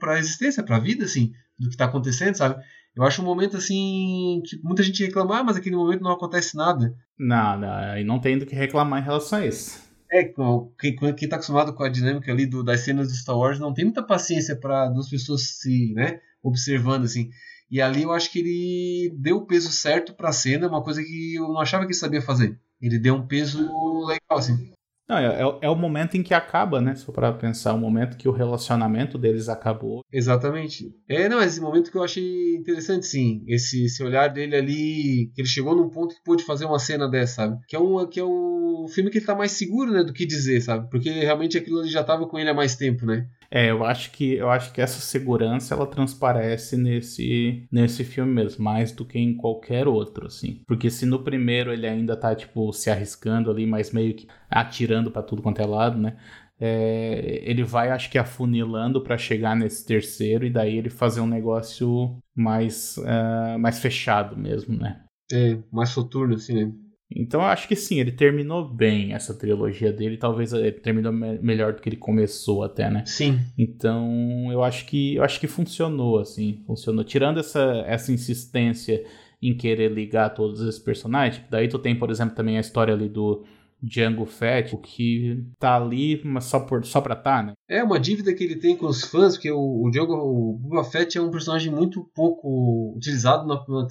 para 0.00 0.14
a 0.14 0.18
existência, 0.18 0.64
para 0.64 0.76
a 0.76 0.80
vida, 0.80 1.04
assim, 1.04 1.32
do 1.56 1.68
que 1.68 1.74
está 1.74 1.84
acontecendo, 1.84 2.34
sabe? 2.34 2.60
Eu 2.96 3.04
acho 3.04 3.22
um 3.22 3.24
momento 3.24 3.56
assim 3.56 4.42
que 4.44 4.58
muita 4.64 4.82
gente 4.82 5.04
reclama, 5.04 5.38
ah, 5.38 5.44
mas 5.44 5.56
aquele 5.56 5.76
momento 5.76 6.02
não 6.02 6.10
acontece 6.10 6.56
nada. 6.56 6.94
Não, 7.18 7.60
não, 7.60 7.98
e 7.98 8.02
não 8.02 8.18
tem 8.18 8.38
do 8.38 8.46
que 8.46 8.54
reclamar 8.54 9.00
em 9.00 9.04
relação 9.04 9.38
a 9.38 9.46
isso. 9.46 9.85
É, 10.16 10.32
quem, 10.78 10.96
quem 11.14 11.28
tá 11.28 11.36
acostumado 11.36 11.74
com 11.74 11.82
a 11.82 11.88
dinâmica 11.88 12.32
ali 12.32 12.46
do, 12.46 12.62
das 12.62 12.80
cenas 12.80 13.08
de 13.08 13.18
Star 13.18 13.36
Wars 13.36 13.58
não 13.58 13.74
tem 13.74 13.84
muita 13.84 14.02
paciência 14.02 14.56
para 14.56 14.88
duas 14.88 15.08
pessoas 15.10 15.58
se, 15.58 15.92
né, 15.94 16.20
observando 16.42 17.04
assim. 17.04 17.30
E 17.70 17.80
ali 17.80 18.02
eu 18.02 18.12
acho 18.12 18.30
que 18.30 18.38
ele 18.38 19.14
deu 19.18 19.38
o 19.38 19.46
peso 19.46 19.70
certo 19.70 20.14
para 20.14 20.28
a 20.30 20.32
cena, 20.32 20.68
uma 20.68 20.82
coisa 20.82 21.02
que 21.02 21.34
eu 21.34 21.48
não 21.48 21.60
achava 21.60 21.84
que 21.84 21.92
ele 21.92 21.98
sabia 21.98 22.22
fazer. 22.22 22.58
Ele 22.80 22.98
deu 22.98 23.14
um 23.14 23.26
peso 23.26 23.58
legal 24.06 24.38
assim. 24.38 24.72
Não, 25.08 25.16
é, 25.16 25.26
é, 25.26 25.58
é, 25.62 25.70
o 25.70 25.76
momento 25.76 26.16
em 26.16 26.22
que 26.22 26.34
acaba, 26.34 26.80
né? 26.80 26.94
Só 26.96 27.12
para 27.12 27.32
pensar, 27.32 27.74
o 27.74 27.78
momento 27.78 28.16
que 28.16 28.28
o 28.28 28.32
relacionamento 28.32 29.16
deles 29.16 29.48
acabou. 29.48 30.04
Exatamente. 30.12 30.92
É, 31.08 31.28
não, 31.28 31.40
esse 31.40 31.60
momento 31.60 31.90
que 31.90 31.96
eu 31.96 32.02
achei 32.02 32.56
interessante, 32.56 33.06
sim. 33.06 33.44
Esse, 33.46 33.84
esse 33.84 34.02
olhar 34.02 34.28
dele 34.28 34.56
ali, 34.56 35.30
que 35.34 35.40
ele 35.42 35.48
chegou 35.48 35.76
num 35.76 35.88
ponto 35.88 36.14
que 36.14 36.24
pôde 36.24 36.44
fazer 36.44 36.64
uma 36.64 36.78
cena 36.78 37.08
dessa, 37.08 37.36
sabe? 37.36 37.58
Que 37.68 37.76
é 37.76 37.78
um, 37.78 38.06
que 38.06 38.18
é 38.18 38.24
um 38.24 38.86
filme 38.88 39.10
que 39.10 39.18
ele 39.18 39.26
tá 39.26 39.34
mais 39.34 39.52
seguro, 39.52 39.92
né, 39.92 40.02
do 40.02 40.12
que 40.12 40.26
dizer, 40.26 40.60
sabe? 40.60 40.88
Porque 40.90 41.10
realmente 41.10 41.56
aquilo 41.56 41.80
ali 41.80 41.88
já 41.88 42.02
tava 42.02 42.26
com 42.26 42.38
ele 42.38 42.50
há 42.50 42.54
mais 42.54 42.74
tempo, 42.74 43.06
né? 43.06 43.28
É, 43.50 43.70
eu 43.70 43.84
acho 43.84 44.10
que 44.10 44.34
eu 44.34 44.50
acho 44.50 44.72
que 44.72 44.80
essa 44.80 45.00
segurança 45.00 45.74
ela 45.74 45.86
transparece 45.86 46.76
nesse 46.76 47.66
nesse 47.70 48.04
filme 48.04 48.32
mesmo, 48.32 48.64
mais 48.64 48.92
do 48.92 49.04
que 49.04 49.18
em 49.18 49.36
qualquer 49.36 49.86
outro, 49.86 50.26
assim. 50.26 50.62
Porque 50.66 50.90
se 50.90 51.06
no 51.06 51.22
primeiro 51.22 51.72
ele 51.72 51.86
ainda 51.86 52.16
tá 52.16 52.34
tipo 52.34 52.72
se 52.72 52.90
arriscando 52.90 53.50
ali, 53.50 53.66
mas 53.66 53.92
meio 53.92 54.14
que 54.14 54.26
atirando 54.50 54.95
para 55.10 55.22
tudo 55.22 55.42
quanto 55.42 55.60
é 55.60 55.66
lado, 55.66 55.98
né? 55.98 56.16
É, 56.58 57.42
ele 57.44 57.62
vai, 57.62 57.90
acho 57.90 58.10
que, 58.10 58.18
afunilando 58.18 59.02
para 59.02 59.18
chegar 59.18 59.54
nesse 59.54 59.84
terceiro 59.84 60.46
e 60.46 60.50
daí 60.50 60.76
ele 60.76 60.88
fazer 60.88 61.20
um 61.20 61.26
negócio 61.26 62.18
mais, 62.34 62.96
uh, 62.98 63.58
mais 63.58 63.78
fechado 63.78 64.36
mesmo, 64.36 64.76
né? 64.76 65.02
É, 65.30 65.58
mais 65.70 65.90
soturno, 65.90 66.34
assim, 66.34 66.54
né? 66.54 66.72
Então 67.14 67.40
eu 67.40 67.46
acho 67.46 67.68
que 67.68 67.76
sim, 67.76 68.00
ele 68.00 68.10
terminou 68.10 68.68
bem 68.68 69.12
essa 69.12 69.32
trilogia 69.32 69.92
dele, 69.92 70.16
talvez 70.16 70.52
ele 70.52 70.72
terminou 70.72 71.12
me 71.12 71.38
melhor 71.38 71.72
do 71.72 71.80
que 71.80 71.88
ele 71.88 71.96
começou 71.96 72.64
até, 72.64 72.90
né? 72.90 73.04
Sim. 73.06 73.38
Então 73.56 74.48
eu 74.50 74.64
acho 74.64 74.86
que 74.86 75.14
eu 75.14 75.22
acho 75.22 75.38
que 75.38 75.46
funcionou 75.46 76.18
assim, 76.18 76.64
funcionou. 76.66 77.04
Tirando 77.04 77.38
essa 77.38 77.84
essa 77.86 78.12
insistência 78.12 79.04
em 79.40 79.56
querer 79.56 79.92
ligar 79.92 80.30
todos 80.30 80.60
esses 80.60 80.80
personagens, 80.80 81.44
daí 81.48 81.68
tu 81.68 81.78
tem, 81.78 81.94
por 81.94 82.10
exemplo, 82.10 82.34
também 82.34 82.56
a 82.56 82.60
história 82.60 82.92
ali 82.92 83.08
do 83.08 83.44
Django 83.86 84.26
Fett, 84.26 84.76
que 84.78 85.44
tá 85.58 85.76
ali 85.76 86.20
mas 86.24 86.44
só, 86.44 86.60
por, 86.60 86.84
só 86.84 87.00
pra 87.00 87.14
tá, 87.14 87.42
né? 87.42 87.52
É 87.68 87.82
uma 87.82 88.00
dívida 88.00 88.34
que 88.34 88.42
ele 88.42 88.56
tem 88.56 88.76
com 88.76 88.86
os 88.86 89.02
fãs, 89.02 89.34
porque 89.34 89.50
o, 89.50 89.84
o 89.84 89.90
Django, 89.90 90.14
o 90.14 90.52
Boba 90.54 90.84
Fett 90.84 91.16
é 91.16 91.20
um 91.22 91.30
personagem 91.30 91.72
muito 91.72 92.04
pouco 92.14 92.94
utilizado 92.96 93.46
na, 93.46 93.54
na 93.54 93.86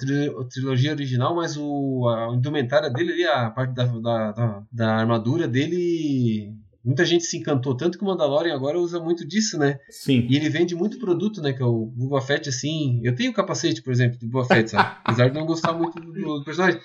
trilogia 0.48 0.92
original, 0.92 1.34
mas 1.34 1.56
o, 1.56 2.08
a 2.08 2.34
indumentária 2.34 2.90
dele 2.90 3.12
ali, 3.12 3.24
a 3.24 3.50
parte 3.50 3.74
da, 3.74 3.84
da, 3.84 4.32
da, 4.32 4.62
da 4.70 4.96
armadura 4.96 5.48
dele 5.48 6.54
muita 6.84 7.04
gente 7.04 7.24
se 7.24 7.36
encantou, 7.36 7.76
tanto 7.76 7.98
que 7.98 8.04
o 8.04 8.06
Mandalorian 8.06 8.54
agora 8.54 8.78
usa 8.78 9.00
muito 9.00 9.26
disso, 9.26 9.58
né? 9.58 9.80
Sim. 9.90 10.24
E 10.30 10.36
ele 10.36 10.48
vende 10.48 10.76
muito 10.76 11.00
produto, 11.00 11.42
né? 11.42 11.52
Que 11.52 11.60
é 11.60 11.66
o 11.66 11.86
Boba 11.86 12.20
Fett, 12.20 12.48
assim. 12.48 13.00
Eu 13.02 13.14
tenho 13.14 13.32
o 13.32 13.34
capacete, 13.34 13.82
por 13.82 13.92
exemplo, 13.92 14.18
do 14.20 14.28
Boba 14.28 14.46
Fett, 14.46 14.70
sabe? 14.70 14.96
Apesar 15.04 15.28
de 15.28 15.34
não 15.34 15.44
gostar 15.44 15.72
muito 15.72 15.98
do, 16.00 16.12
do 16.12 16.44
personagem. 16.44 16.80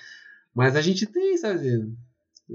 Mas 0.52 0.74
a 0.74 0.82
gente 0.82 1.06
tem, 1.06 1.36
sabe? 1.36 1.88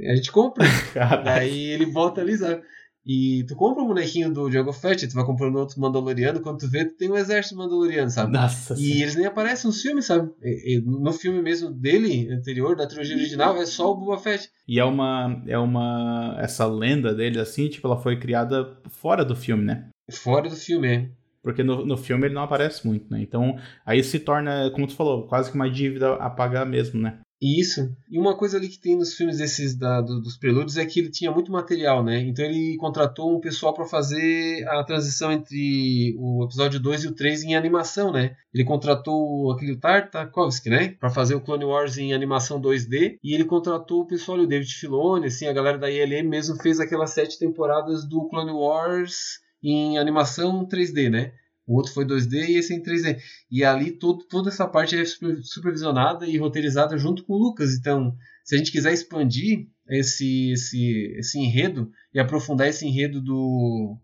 A 0.05 0.15
gente 0.15 0.31
compra. 0.31 0.65
Daí 1.23 1.71
ele 1.71 1.85
volta 1.85 2.21
ali, 2.21 2.37
sabe? 2.37 2.61
E 3.09 3.45
tu 3.47 3.55
compra 3.55 3.81
um 3.81 3.87
bonequinho 3.87 4.33
do 4.33 4.49
Django 4.49 4.73
Fett, 4.73 5.07
tu 5.07 5.13
vai 5.13 5.23
comprando 5.23 5.55
outro 5.55 5.79
Mandaloriano, 5.79 6.41
quando 6.41 6.59
tu 6.59 6.69
vê, 6.69 6.83
tu 6.83 6.97
tem 6.97 7.09
um 7.09 7.15
exército 7.15 7.55
Mandaloriano, 7.55 8.09
sabe? 8.09 8.33
Nossa 8.33 8.73
e 8.73 8.77
sim. 8.77 9.01
eles 9.01 9.15
nem 9.15 9.25
aparecem 9.25 9.69
nos 9.69 9.81
filmes, 9.81 10.05
sabe? 10.05 10.29
E, 10.43 10.75
e, 10.75 10.81
no 10.81 11.13
filme 11.13 11.41
mesmo 11.41 11.71
dele, 11.71 12.29
anterior, 12.29 12.75
da 12.75 12.85
trilogia 12.85 13.15
original, 13.15 13.55
é 13.55 13.65
só 13.65 13.93
o 13.93 13.95
Boba 13.95 14.17
Fett. 14.17 14.49
E 14.67 14.77
é 14.77 14.83
uma. 14.83 15.41
É 15.47 15.57
uma. 15.57 16.35
Essa 16.37 16.65
lenda 16.65 17.15
dele, 17.15 17.39
assim, 17.39 17.69
tipo, 17.69 17.87
ela 17.87 17.95
foi 17.95 18.19
criada 18.19 18.77
fora 18.89 19.23
do 19.23 19.37
filme, 19.37 19.63
né? 19.63 19.87
Fora 20.11 20.49
do 20.49 20.55
filme, 20.57 20.87
é. 20.89 21.09
Porque 21.41 21.63
no, 21.63 21.85
no 21.85 21.95
filme 21.95 22.27
ele 22.27 22.33
não 22.33 22.43
aparece 22.43 22.85
muito, 22.85 23.09
né? 23.09 23.21
Então, 23.21 23.57
aí 23.85 24.03
se 24.03 24.19
torna, 24.19 24.69
como 24.71 24.85
tu 24.85 24.95
falou, 24.95 25.27
quase 25.27 25.49
que 25.49 25.55
uma 25.55 25.69
dívida 25.69 26.15
a 26.15 26.29
pagar 26.29 26.65
mesmo, 26.65 26.99
né? 26.99 27.19
Isso. 27.39 27.95
E 28.09 28.17
uma 28.17 28.35
coisa 28.35 28.57
ali 28.57 28.67
que 28.67 28.79
tem 28.79 28.97
nos 28.97 29.13
filmes 29.13 29.37
desses 29.37 29.75
da, 29.75 30.01
do, 30.01 30.19
dos 30.19 30.37
prelúdios 30.37 30.75
é 30.75 30.85
que 30.85 30.99
ele 30.99 31.11
tinha 31.11 31.31
muito 31.31 31.51
material, 31.51 32.03
né? 32.03 32.19
Então 32.19 32.43
ele 32.43 32.75
contratou 32.77 33.35
um 33.35 33.39
pessoal 33.39 33.75
para 33.75 33.85
fazer 33.85 34.67
a 34.67 34.83
transição 34.83 35.31
entre 35.31 36.15
o 36.17 36.43
episódio 36.43 36.79
2 36.79 37.03
e 37.03 37.07
o 37.07 37.13
3 37.13 37.43
em 37.43 37.55
animação, 37.55 38.11
né? 38.11 38.35
Ele 38.51 38.63
contratou 38.63 39.51
aquele 39.51 39.77
Tartakovsky, 39.77 40.69
né? 40.69 40.95
Para 40.99 41.11
fazer 41.11 41.35
o 41.35 41.41
Clone 41.41 41.65
Wars 41.65 41.99
em 41.99 42.11
animação 42.11 42.59
2D. 42.59 43.19
E 43.23 43.35
ele 43.35 43.45
contratou 43.45 44.01
o 44.01 44.07
pessoal, 44.07 44.39
o 44.39 44.47
David 44.47 44.73
Filoni, 44.73 45.27
assim, 45.27 45.45
a 45.45 45.53
galera 45.53 45.77
da 45.77 45.91
ILM 45.91 46.27
mesmo 46.27 46.55
fez 46.55 46.79
aquelas 46.79 47.11
sete 47.11 47.37
temporadas 47.37 48.03
do 48.07 48.27
Clone 48.29 48.51
Wars 48.51 49.39
em 49.61 49.99
animação 49.99 50.67
3D, 50.67 51.09
né? 51.09 51.33
O 51.67 51.75
outro 51.75 51.91
foi 51.91 52.05
2D 52.05 52.47
e 52.47 52.57
esse 52.57 52.73
é 52.73 52.77
em 52.77 52.81
3D. 52.81 53.19
E 53.51 53.63
ali 53.63 53.91
todo, 53.91 54.23
toda 54.23 54.49
essa 54.49 54.65
parte 54.65 54.95
é 54.95 55.03
supervisionada 55.41 56.25
e 56.25 56.37
roteirizada 56.37 56.97
junto 56.97 57.25
com 57.25 57.33
o 57.33 57.37
Lucas. 57.37 57.75
Então, 57.75 58.15
se 58.43 58.55
a 58.55 58.57
gente 58.57 58.71
quiser 58.71 58.93
expandir 58.93 59.67
esse, 59.89 60.51
esse, 60.51 61.13
esse 61.17 61.37
enredo 61.37 61.91
e 62.13 62.19
aprofundar 62.19 62.69
esse 62.69 62.87
enredo 62.87 63.21
do, 63.21 63.97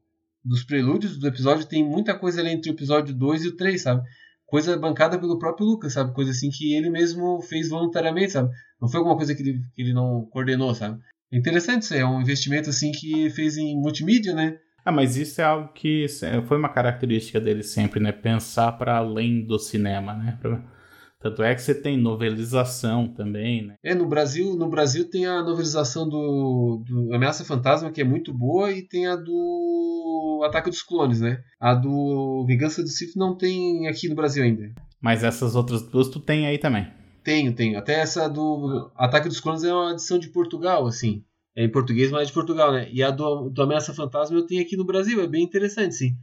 dos 0.43 0.63
prelúdios 0.63 1.17
do 1.17 1.25
episódio, 1.25 1.65
tem 1.65 1.87
muita 1.87 2.13
coisa 2.13 2.41
ali 2.41 2.49
entre 2.49 2.69
o 2.69 2.73
episódio 2.73 3.15
2 3.15 3.45
e 3.45 3.47
o 3.47 3.55
3, 3.55 3.81
sabe? 3.81 4.03
Coisa 4.45 4.77
bancada 4.77 5.17
pelo 5.17 5.39
próprio 5.39 5.65
Lucas, 5.65 5.93
sabe? 5.93 6.13
Coisa 6.13 6.31
assim 6.31 6.49
que 6.49 6.73
ele 6.73 6.89
mesmo 6.89 7.41
fez 7.41 7.69
voluntariamente, 7.69 8.33
sabe? 8.33 8.53
Não 8.79 8.89
foi 8.89 8.97
alguma 8.99 9.15
coisa 9.15 9.33
que 9.33 9.41
ele, 9.41 9.63
que 9.73 9.81
ele 9.81 9.93
não 9.93 10.25
coordenou, 10.25 10.75
sabe? 10.75 11.01
É 11.31 11.37
interessante 11.37 11.83
isso 11.83 11.95
é 11.95 12.05
um 12.05 12.21
investimento 12.21 12.69
assim 12.69 12.91
que 12.91 13.29
fez 13.29 13.57
em 13.57 13.79
multimídia, 13.79 14.33
né? 14.35 14.59
Ah, 14.85 14.91
mas 14.91 15.15
isso 15.15 15.39
é 15.39 15.43
algo 15.43 15.69
que 15.73 16.05
foi 16.47 16.57
uma 16.57 16.69
característica 16.69 17.39
dele 17.39 17.63
sempre, 17.63 17.99
né? 17.99 18.11
Pensar 18.11 18.73
para 18.73 18.97
além 18.97 19.45
do 19.45 19.57
cinema, 19.57 20.13
né? 20.13 20.37
Tanto 21.23 21.41
é 21.41 21.55
que 21.55 21.61
você 21.61 21.73
tem 21.73 21.97
novelização 21.97 23.07
também, 23.07 23.65
né? 23.65 23.75
É, 23.81 23.95
no 23.95 24.05
Brasil, 24.05 24.57
no 24.57 24.69
Brasil 24.69 25.09
tem 25.09 25.25
a 25.25 25.41
novelização 25.41 26.07
do, 26.07 26.83
do 26.85 27.15
Ameaça 27.15 27.45
Fantasma, 27.45 27.91
que 27.91 28.01
é 28.01 28.03
muito 28.03 28.33
boa, 28.33 28.73
e 28.73 28.81
tem 28.81 29.07
a 29.07 29.15
do 29.15 30.41
Ataque 30.45 30.69
dos 30.69 30.83
Clones, 30.83 31.21
né? 31.21 31.41
A 31.57 31.73
do 31.73 32.43
Vingança 32.45 32.83
do 32.83 32.89
Sith 32.89 33.15
não 33.15 33.37
tem 33.37 33.87
aqui 33.87 34.09
no 34.09 34.15
Brasil 34.15 34.43
ainda. 34.43 34.69
Mas 34.99 35.23
essas 35.23 35.55
outras 35.55 35.81
duas 35.81 36.09
tu 36.09 36.19
tem 36.19 36.45
aí 36.45 36.57
também? 36.57 36.91
Tenho, 37.23 37.53
tenho. 37.55 37.77
Até 37.77 38.01
essa 38.01 38.27
do 38.27 38.91
Ataque 38.93 39.29
dos 39.29 39.39
Clones 39.39 39.63
é 39.63 39.73
uma 39.73 39.93
edição 39.93 40.19
de 40.19 40.27
Portugal, 40.27 40.85
assim. 40.85 41.23
É 41.55 41.63
em 41.63 41.71
português, 41.71 42.11
mas 42.11 42.23
é 42.23 42.25
de 42.25 42.33
Portugal, 42.33 42.71
né? 42.71 42.87
E 42.91 43.03
a 43.03 43.11
do, 43.11 43.49
do 43.49 43.61
Ameaça 43.61 43.93
Fantasma 43.93 44.37
eu 44.37 44.45
tenho 44.45 44.61
aqui 44.61 44.75
no 44.75 44.85
Brasil, 44.85 45.21
é 45.21 45.27
bem 45.27 45.43
interessante, 45.43 45.95
sim. 45.95 46.15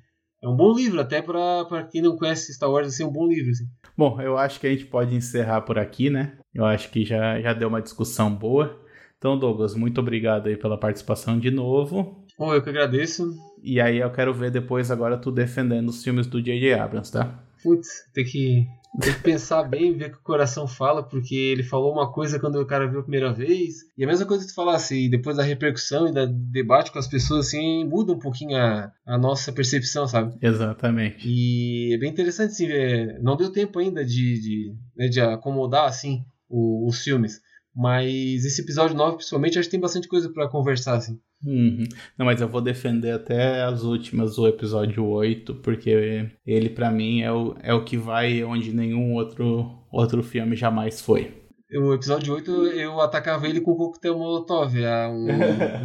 É 0.43 0.49
um 0.49 0.57
bom 0.57 0.75
livro, 0.75 1.01
até 1.01 1.21
para 1.21 1.87
quem 1.91 2.01
não 2.01 2.17
conhece 2.17 2.53
Star 2.53 2.71
Wars, 2.71 2.89
assim, 2.89 3.03
é 3.03 3.07
um 3.07 3.13
bom 3.13 3.29
livro. 3.29 3.51
Assim. 3.51 3.65
Bom, 3.97 4.21
eu 4.21 4.39
acho 4.39 4.59
que 4.59 4.67
a 4.67 4.71
gente 4.71 4.87
pode 4.87 5.15
encerrar 5.15 5.61
por 5.61 5.79
aqui, 5.79 6.09
né? 6.09 6.39
Eu 6.55 6.65
acho 6.65 6.91
que 6.91 7.05
já, 7.05 7.41
já 7.41 7.53
deu 7.53 7.69
uma 7.69 7.83
discussão 7.83 8.35
boa. 8.35 8.81
Então, 9.19 9.39
Douglas, 9.39 9.75
muito 9.75 10.01
obrigado 10.01 10.47
aí 10.47 10.57
pela 10.57 10.81
participação 10.81 11.39
de 11.39 11.51
novo. 11.51 12.25
Bom, 12.39 12.55
eu 12.55 12.63
que 12.63 12.71
agradeço. 12.71 13.31
E 13.63 13.79
aí 13.79 13.99
eu 13.99 14.11
quero 14.11 14.33
ver 14.33 14.51
depois 14.51 14.91
agora 14.91 15.19
tu 15.19 15.31
defendendo 15.31 15.91
os 15.91 16.03
filmes 16.03 16.27
do 16.27 16.41
J.J. 16.41 16.73
Abrams, 16.73 17.13
tá? 17.13 17.39
Putz, 17.63 17.89
tem 18.13 18.25
que 18.25 18.67
tem 18.99 19.15
que 19.15 19.21
pensar 19.21 19.63
bem, 19.63 19.97
ver 19.97 20.07
o 20.07 20.13
que 20.13 20.19
o 20.19 20.23
coração 20.23 20.67
fala, 20.67 21.03
porque 21.03 21.35
ele 21.35 21.63
falou 21.63 21.93
uma 21.93 22.11
coisa 22.13 22.41
quando 22.41 22.57
o 22.57 22.67
cara 22.67 22.89
viu 22.89 22.99
a 22.99 23.03
primeira 23.03 23.33
vez. 23.33 23.77
E 23.97 24.03
a 24.03 24.07
mesma 24.07 24.27
coisa 24.27 24.43
que 24.43 24.51
tu 24.51 24.55
falasse, 24.55 25.07
e 25.07 25.09
depois 25.09 25.37
da 25.37 25.45
repercussão 25.45 26.09
e 26.09 26.13
do 26.13 26.27
debate 26.27 26.91
com 26.91 26.99
as 26.99 27.07
pessoas, 27.07 27.47
assim, 27.47 27.85
muda 27.85 28.13
um 28.13 28.19
pouquinho 28.19 28.57
a, 28.57 28.91
a 29.07 29.17
nossa 29.17 29.53
percepção, 29.53 30.09
sabe? 30.09 30.37
Exatamente. 30.43 31.29
E 31.29 31.95
é 31.95 31.99
bem 31.99 32.11
interessante, 32.11 32.51
assim, 32.51 32.67
ver. 32.67 33.21
Não 33.23 33.37
deu 33.37 33.53
tempo 33.53 33.79
ainda 33.79 34.05
de, 34.05 34.41
de, 34.41 34.75
né, 34.97 35.07
de 35.07 35.21
acomodar, 35.21 35.87
assim, 35.87 36.25
o, 36.49 36.89
os 36.89 37.01
filmes. 37.01 37.41
Mas 37.75 38.45
esse 38.45 38.61
episódio 38.61 38.97
9, 38.97 39.19
principalmente, 39.19 39.57
acho 39.57 39.69
que 39.69 39.73
tem 39.73 39.81
bastante 39.81 40.09
coisa 40.09 40.29
para 40.33 40.49
conversar, 40.49 40.97
assim. 40.97 41.17
Uhum. 41.45 41.87
Não, 42.19 42.27
mas 42.27 42.41
eu 42.41 42.49
vou 42.49 42.61
defender 42.61 43.13
até 43.13 43.63
as 43.63 43.83
últimas, 43.83 44.39
o 44.39 44.47
episódio 44.47 45.05
8, 45.07 45.55
porque 45.57 46.29
ele 46.47 46.71
para 46.71 46.91
mim 46.91 47.23
é 47.23 47.33
o, 47.33 47.57
é 47.63 47.73
o 47.73 47.85
que 47.85 47.97
vai 47.97 48.45
onde 48.45 48.73
nenhum 48.73 49.15
outro, 49.15 49.71
outro 49.91 50.23
filme 50.23 50.55
jamais 50.55 51.01
foi. 51.01 51.41
O 51.73 51.95
episódio 51.95 52.35
8 52.35 52.67
eu 52.67 53.01
atacava 53.01 53.47
ele 53.47 53.61
com 53.61 53.71
o 53.71 53.77
coquetel 53.77 54.19
Molotov 54.19 54.75
há 54.85 55.09
um, 55.09 55.29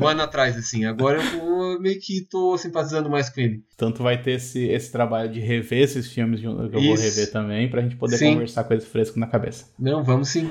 um 0.01 0.07
ano 0.07 0.23
atrás, 0.23 0.57
assim. 0.57 0.83
Agora 0.83 1.21
eu 1.21 1.79
meio 1.79 1.99
que 2.01 2.25
tô 2.27 2.57
simpatizando 2.57 3.07
mais 3.07 3.29
com 3.29 3.39
ele. 3.39 3.63
Tanto 3.77 4.01
vai 4.01 4.19
ter 4.19 4.31
esse, 4.31 4.65
esse 4.65 4.91
trabalho 4.91 5.31
de 5.31 5.39
rever 5.39 5.83
esses 5.83 6.11
filmes 6.11 6.39
que 6.39 6.47
eu 6.47 6.53
Isso. 6.53 6.81
vou 6.81 6.95
rever 6.95 7.31
também, 7.31 7.69
pra 7.69 7.81
gente 7.81 7.95
poder 7.97 8.17
sim. 8.17 8.33
conversar 8.33 8.63
com 8.63 8.73
eles 8.73 8.85
fresco 8.85 9.19
na 9.19 9.27
cabeça. 9.27 9.67
Não, 9.77 10.03
vamos 10.03 10.29
sim. 10.29 10.49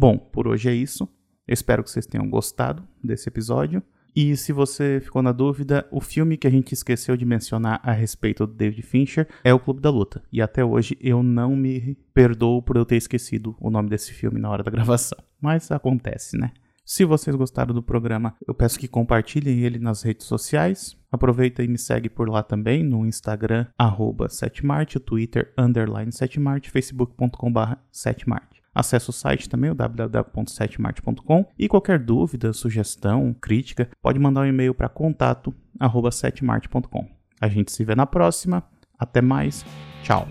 Bom, 0.00 0.16
por 0.16 0.48
hoje 0.48 0.66
é 0.66 0.72
isso. 0.72 1.06
Eu 1.46 1.52
espero 1.52 1.84
que 1.84 1.90
vocês 1.90 2.06
tenham 2.06 2.26
gostado 2.26 2.82
desse 3.04 3.28
episódio. 3.28 3.82
E 4.16 4.34
se 4.34 4.50
você 4.50 4.98
ficou 4.98 5.20
na 5.20 5.30
dúvida, 5.30 5.86
o 5.92 6.00
filme 6.00 6.38
que 6.38 6.46
a 6.46 6.50
gente 6.50 6.72
esqueceu 6.72 7.18
de 7.18 7.26
mencionar 7.26 7.82
a 7.82 7.92
respeito 7.92 8.46
do 8.46 8.54
David 8.54 8.80
Fincher 8.80 9.28
é 9.44 9.52
O 9.52 9.60
Clube 9.60 9.82
da 9.82 9.90
Luta. 9.90 10.22
E 10.32 10.40
até 10.40 10.64
hoje 10.64 10.96
eu 11.02 11.22
não 11.22 11.54
me 11.54 11.98
perdoo 12.14 12.62
por 12.62 12.76
eu 12.76 12.86
ter 12.86 12.96
esquecido 12.96 13.54
o 13.60 13.68
nome 13.68 13.90
desse 13.90 14.10
filme 14.14 14.40
na 14.40 14.48
hora 14.48 14.62
da 14.62 14.70
gravação. 14.72 15.18
Mas 15.38 15.70
acontece, 15.70 16.38
né? 16.38 16.50
Se 16.82 17.04
vocês 17.04 17.36
gostaram 17.36 17.74
do 17.74 17.82
programa, 17.82 18.34
eu 18.48 18.54
peço 18.54 18.78
que 18.78 18.88
compartilhem 18.88 19.60
ele 19.60 19.78
nas 19.78 20.00
redes 20.00 20.24
sociais. 20.24 20.96
Aproveita 21.12 21.62
e 21.62 21.68
me 21.68 21.76
segue 21.76 22.08
por 22.08 22.26
lá 22.26 22.42
também 22.42 22.82
no 22.82 23.04
Instagram, 23.04 23.66
arroba 23.76 24.30
setmart, 24.30 24.96
Twitter, 24.96 25.52
underline 25.58 26.10
setmart, 26.10 26.70
facebook.com.br 26.70 27.74
setmart. 27.92 28.49
Acesse 28.74 29.10
o 29.10 29.12
site 29.12 29.48
também, 29.48 29.70
o 29.70 29.74
www.setmart.com 29.74 31.46
e 31.58 31.68
qualquer 31.68 31.98
dúvida, 31.98 32.52
sugestão, 32.52 33.34
crítica, 33.40 33.88
pode 34.00 34.18
mandar 34.18 34.42
um 34.42 34.46
e-mail 34.46 34.74
para 34.74 34.88
contato@setmart.com. 34.88 37.08
A 37.40 37.48
gente 37.48 37.72
se 37.72 37.84
vê 37.84 37.94
na 37.94 38.06
próxima. 38.06 38.62
Até 38.98 39.22
mais. 39.22 39.64
Tchau. 40.02 40.26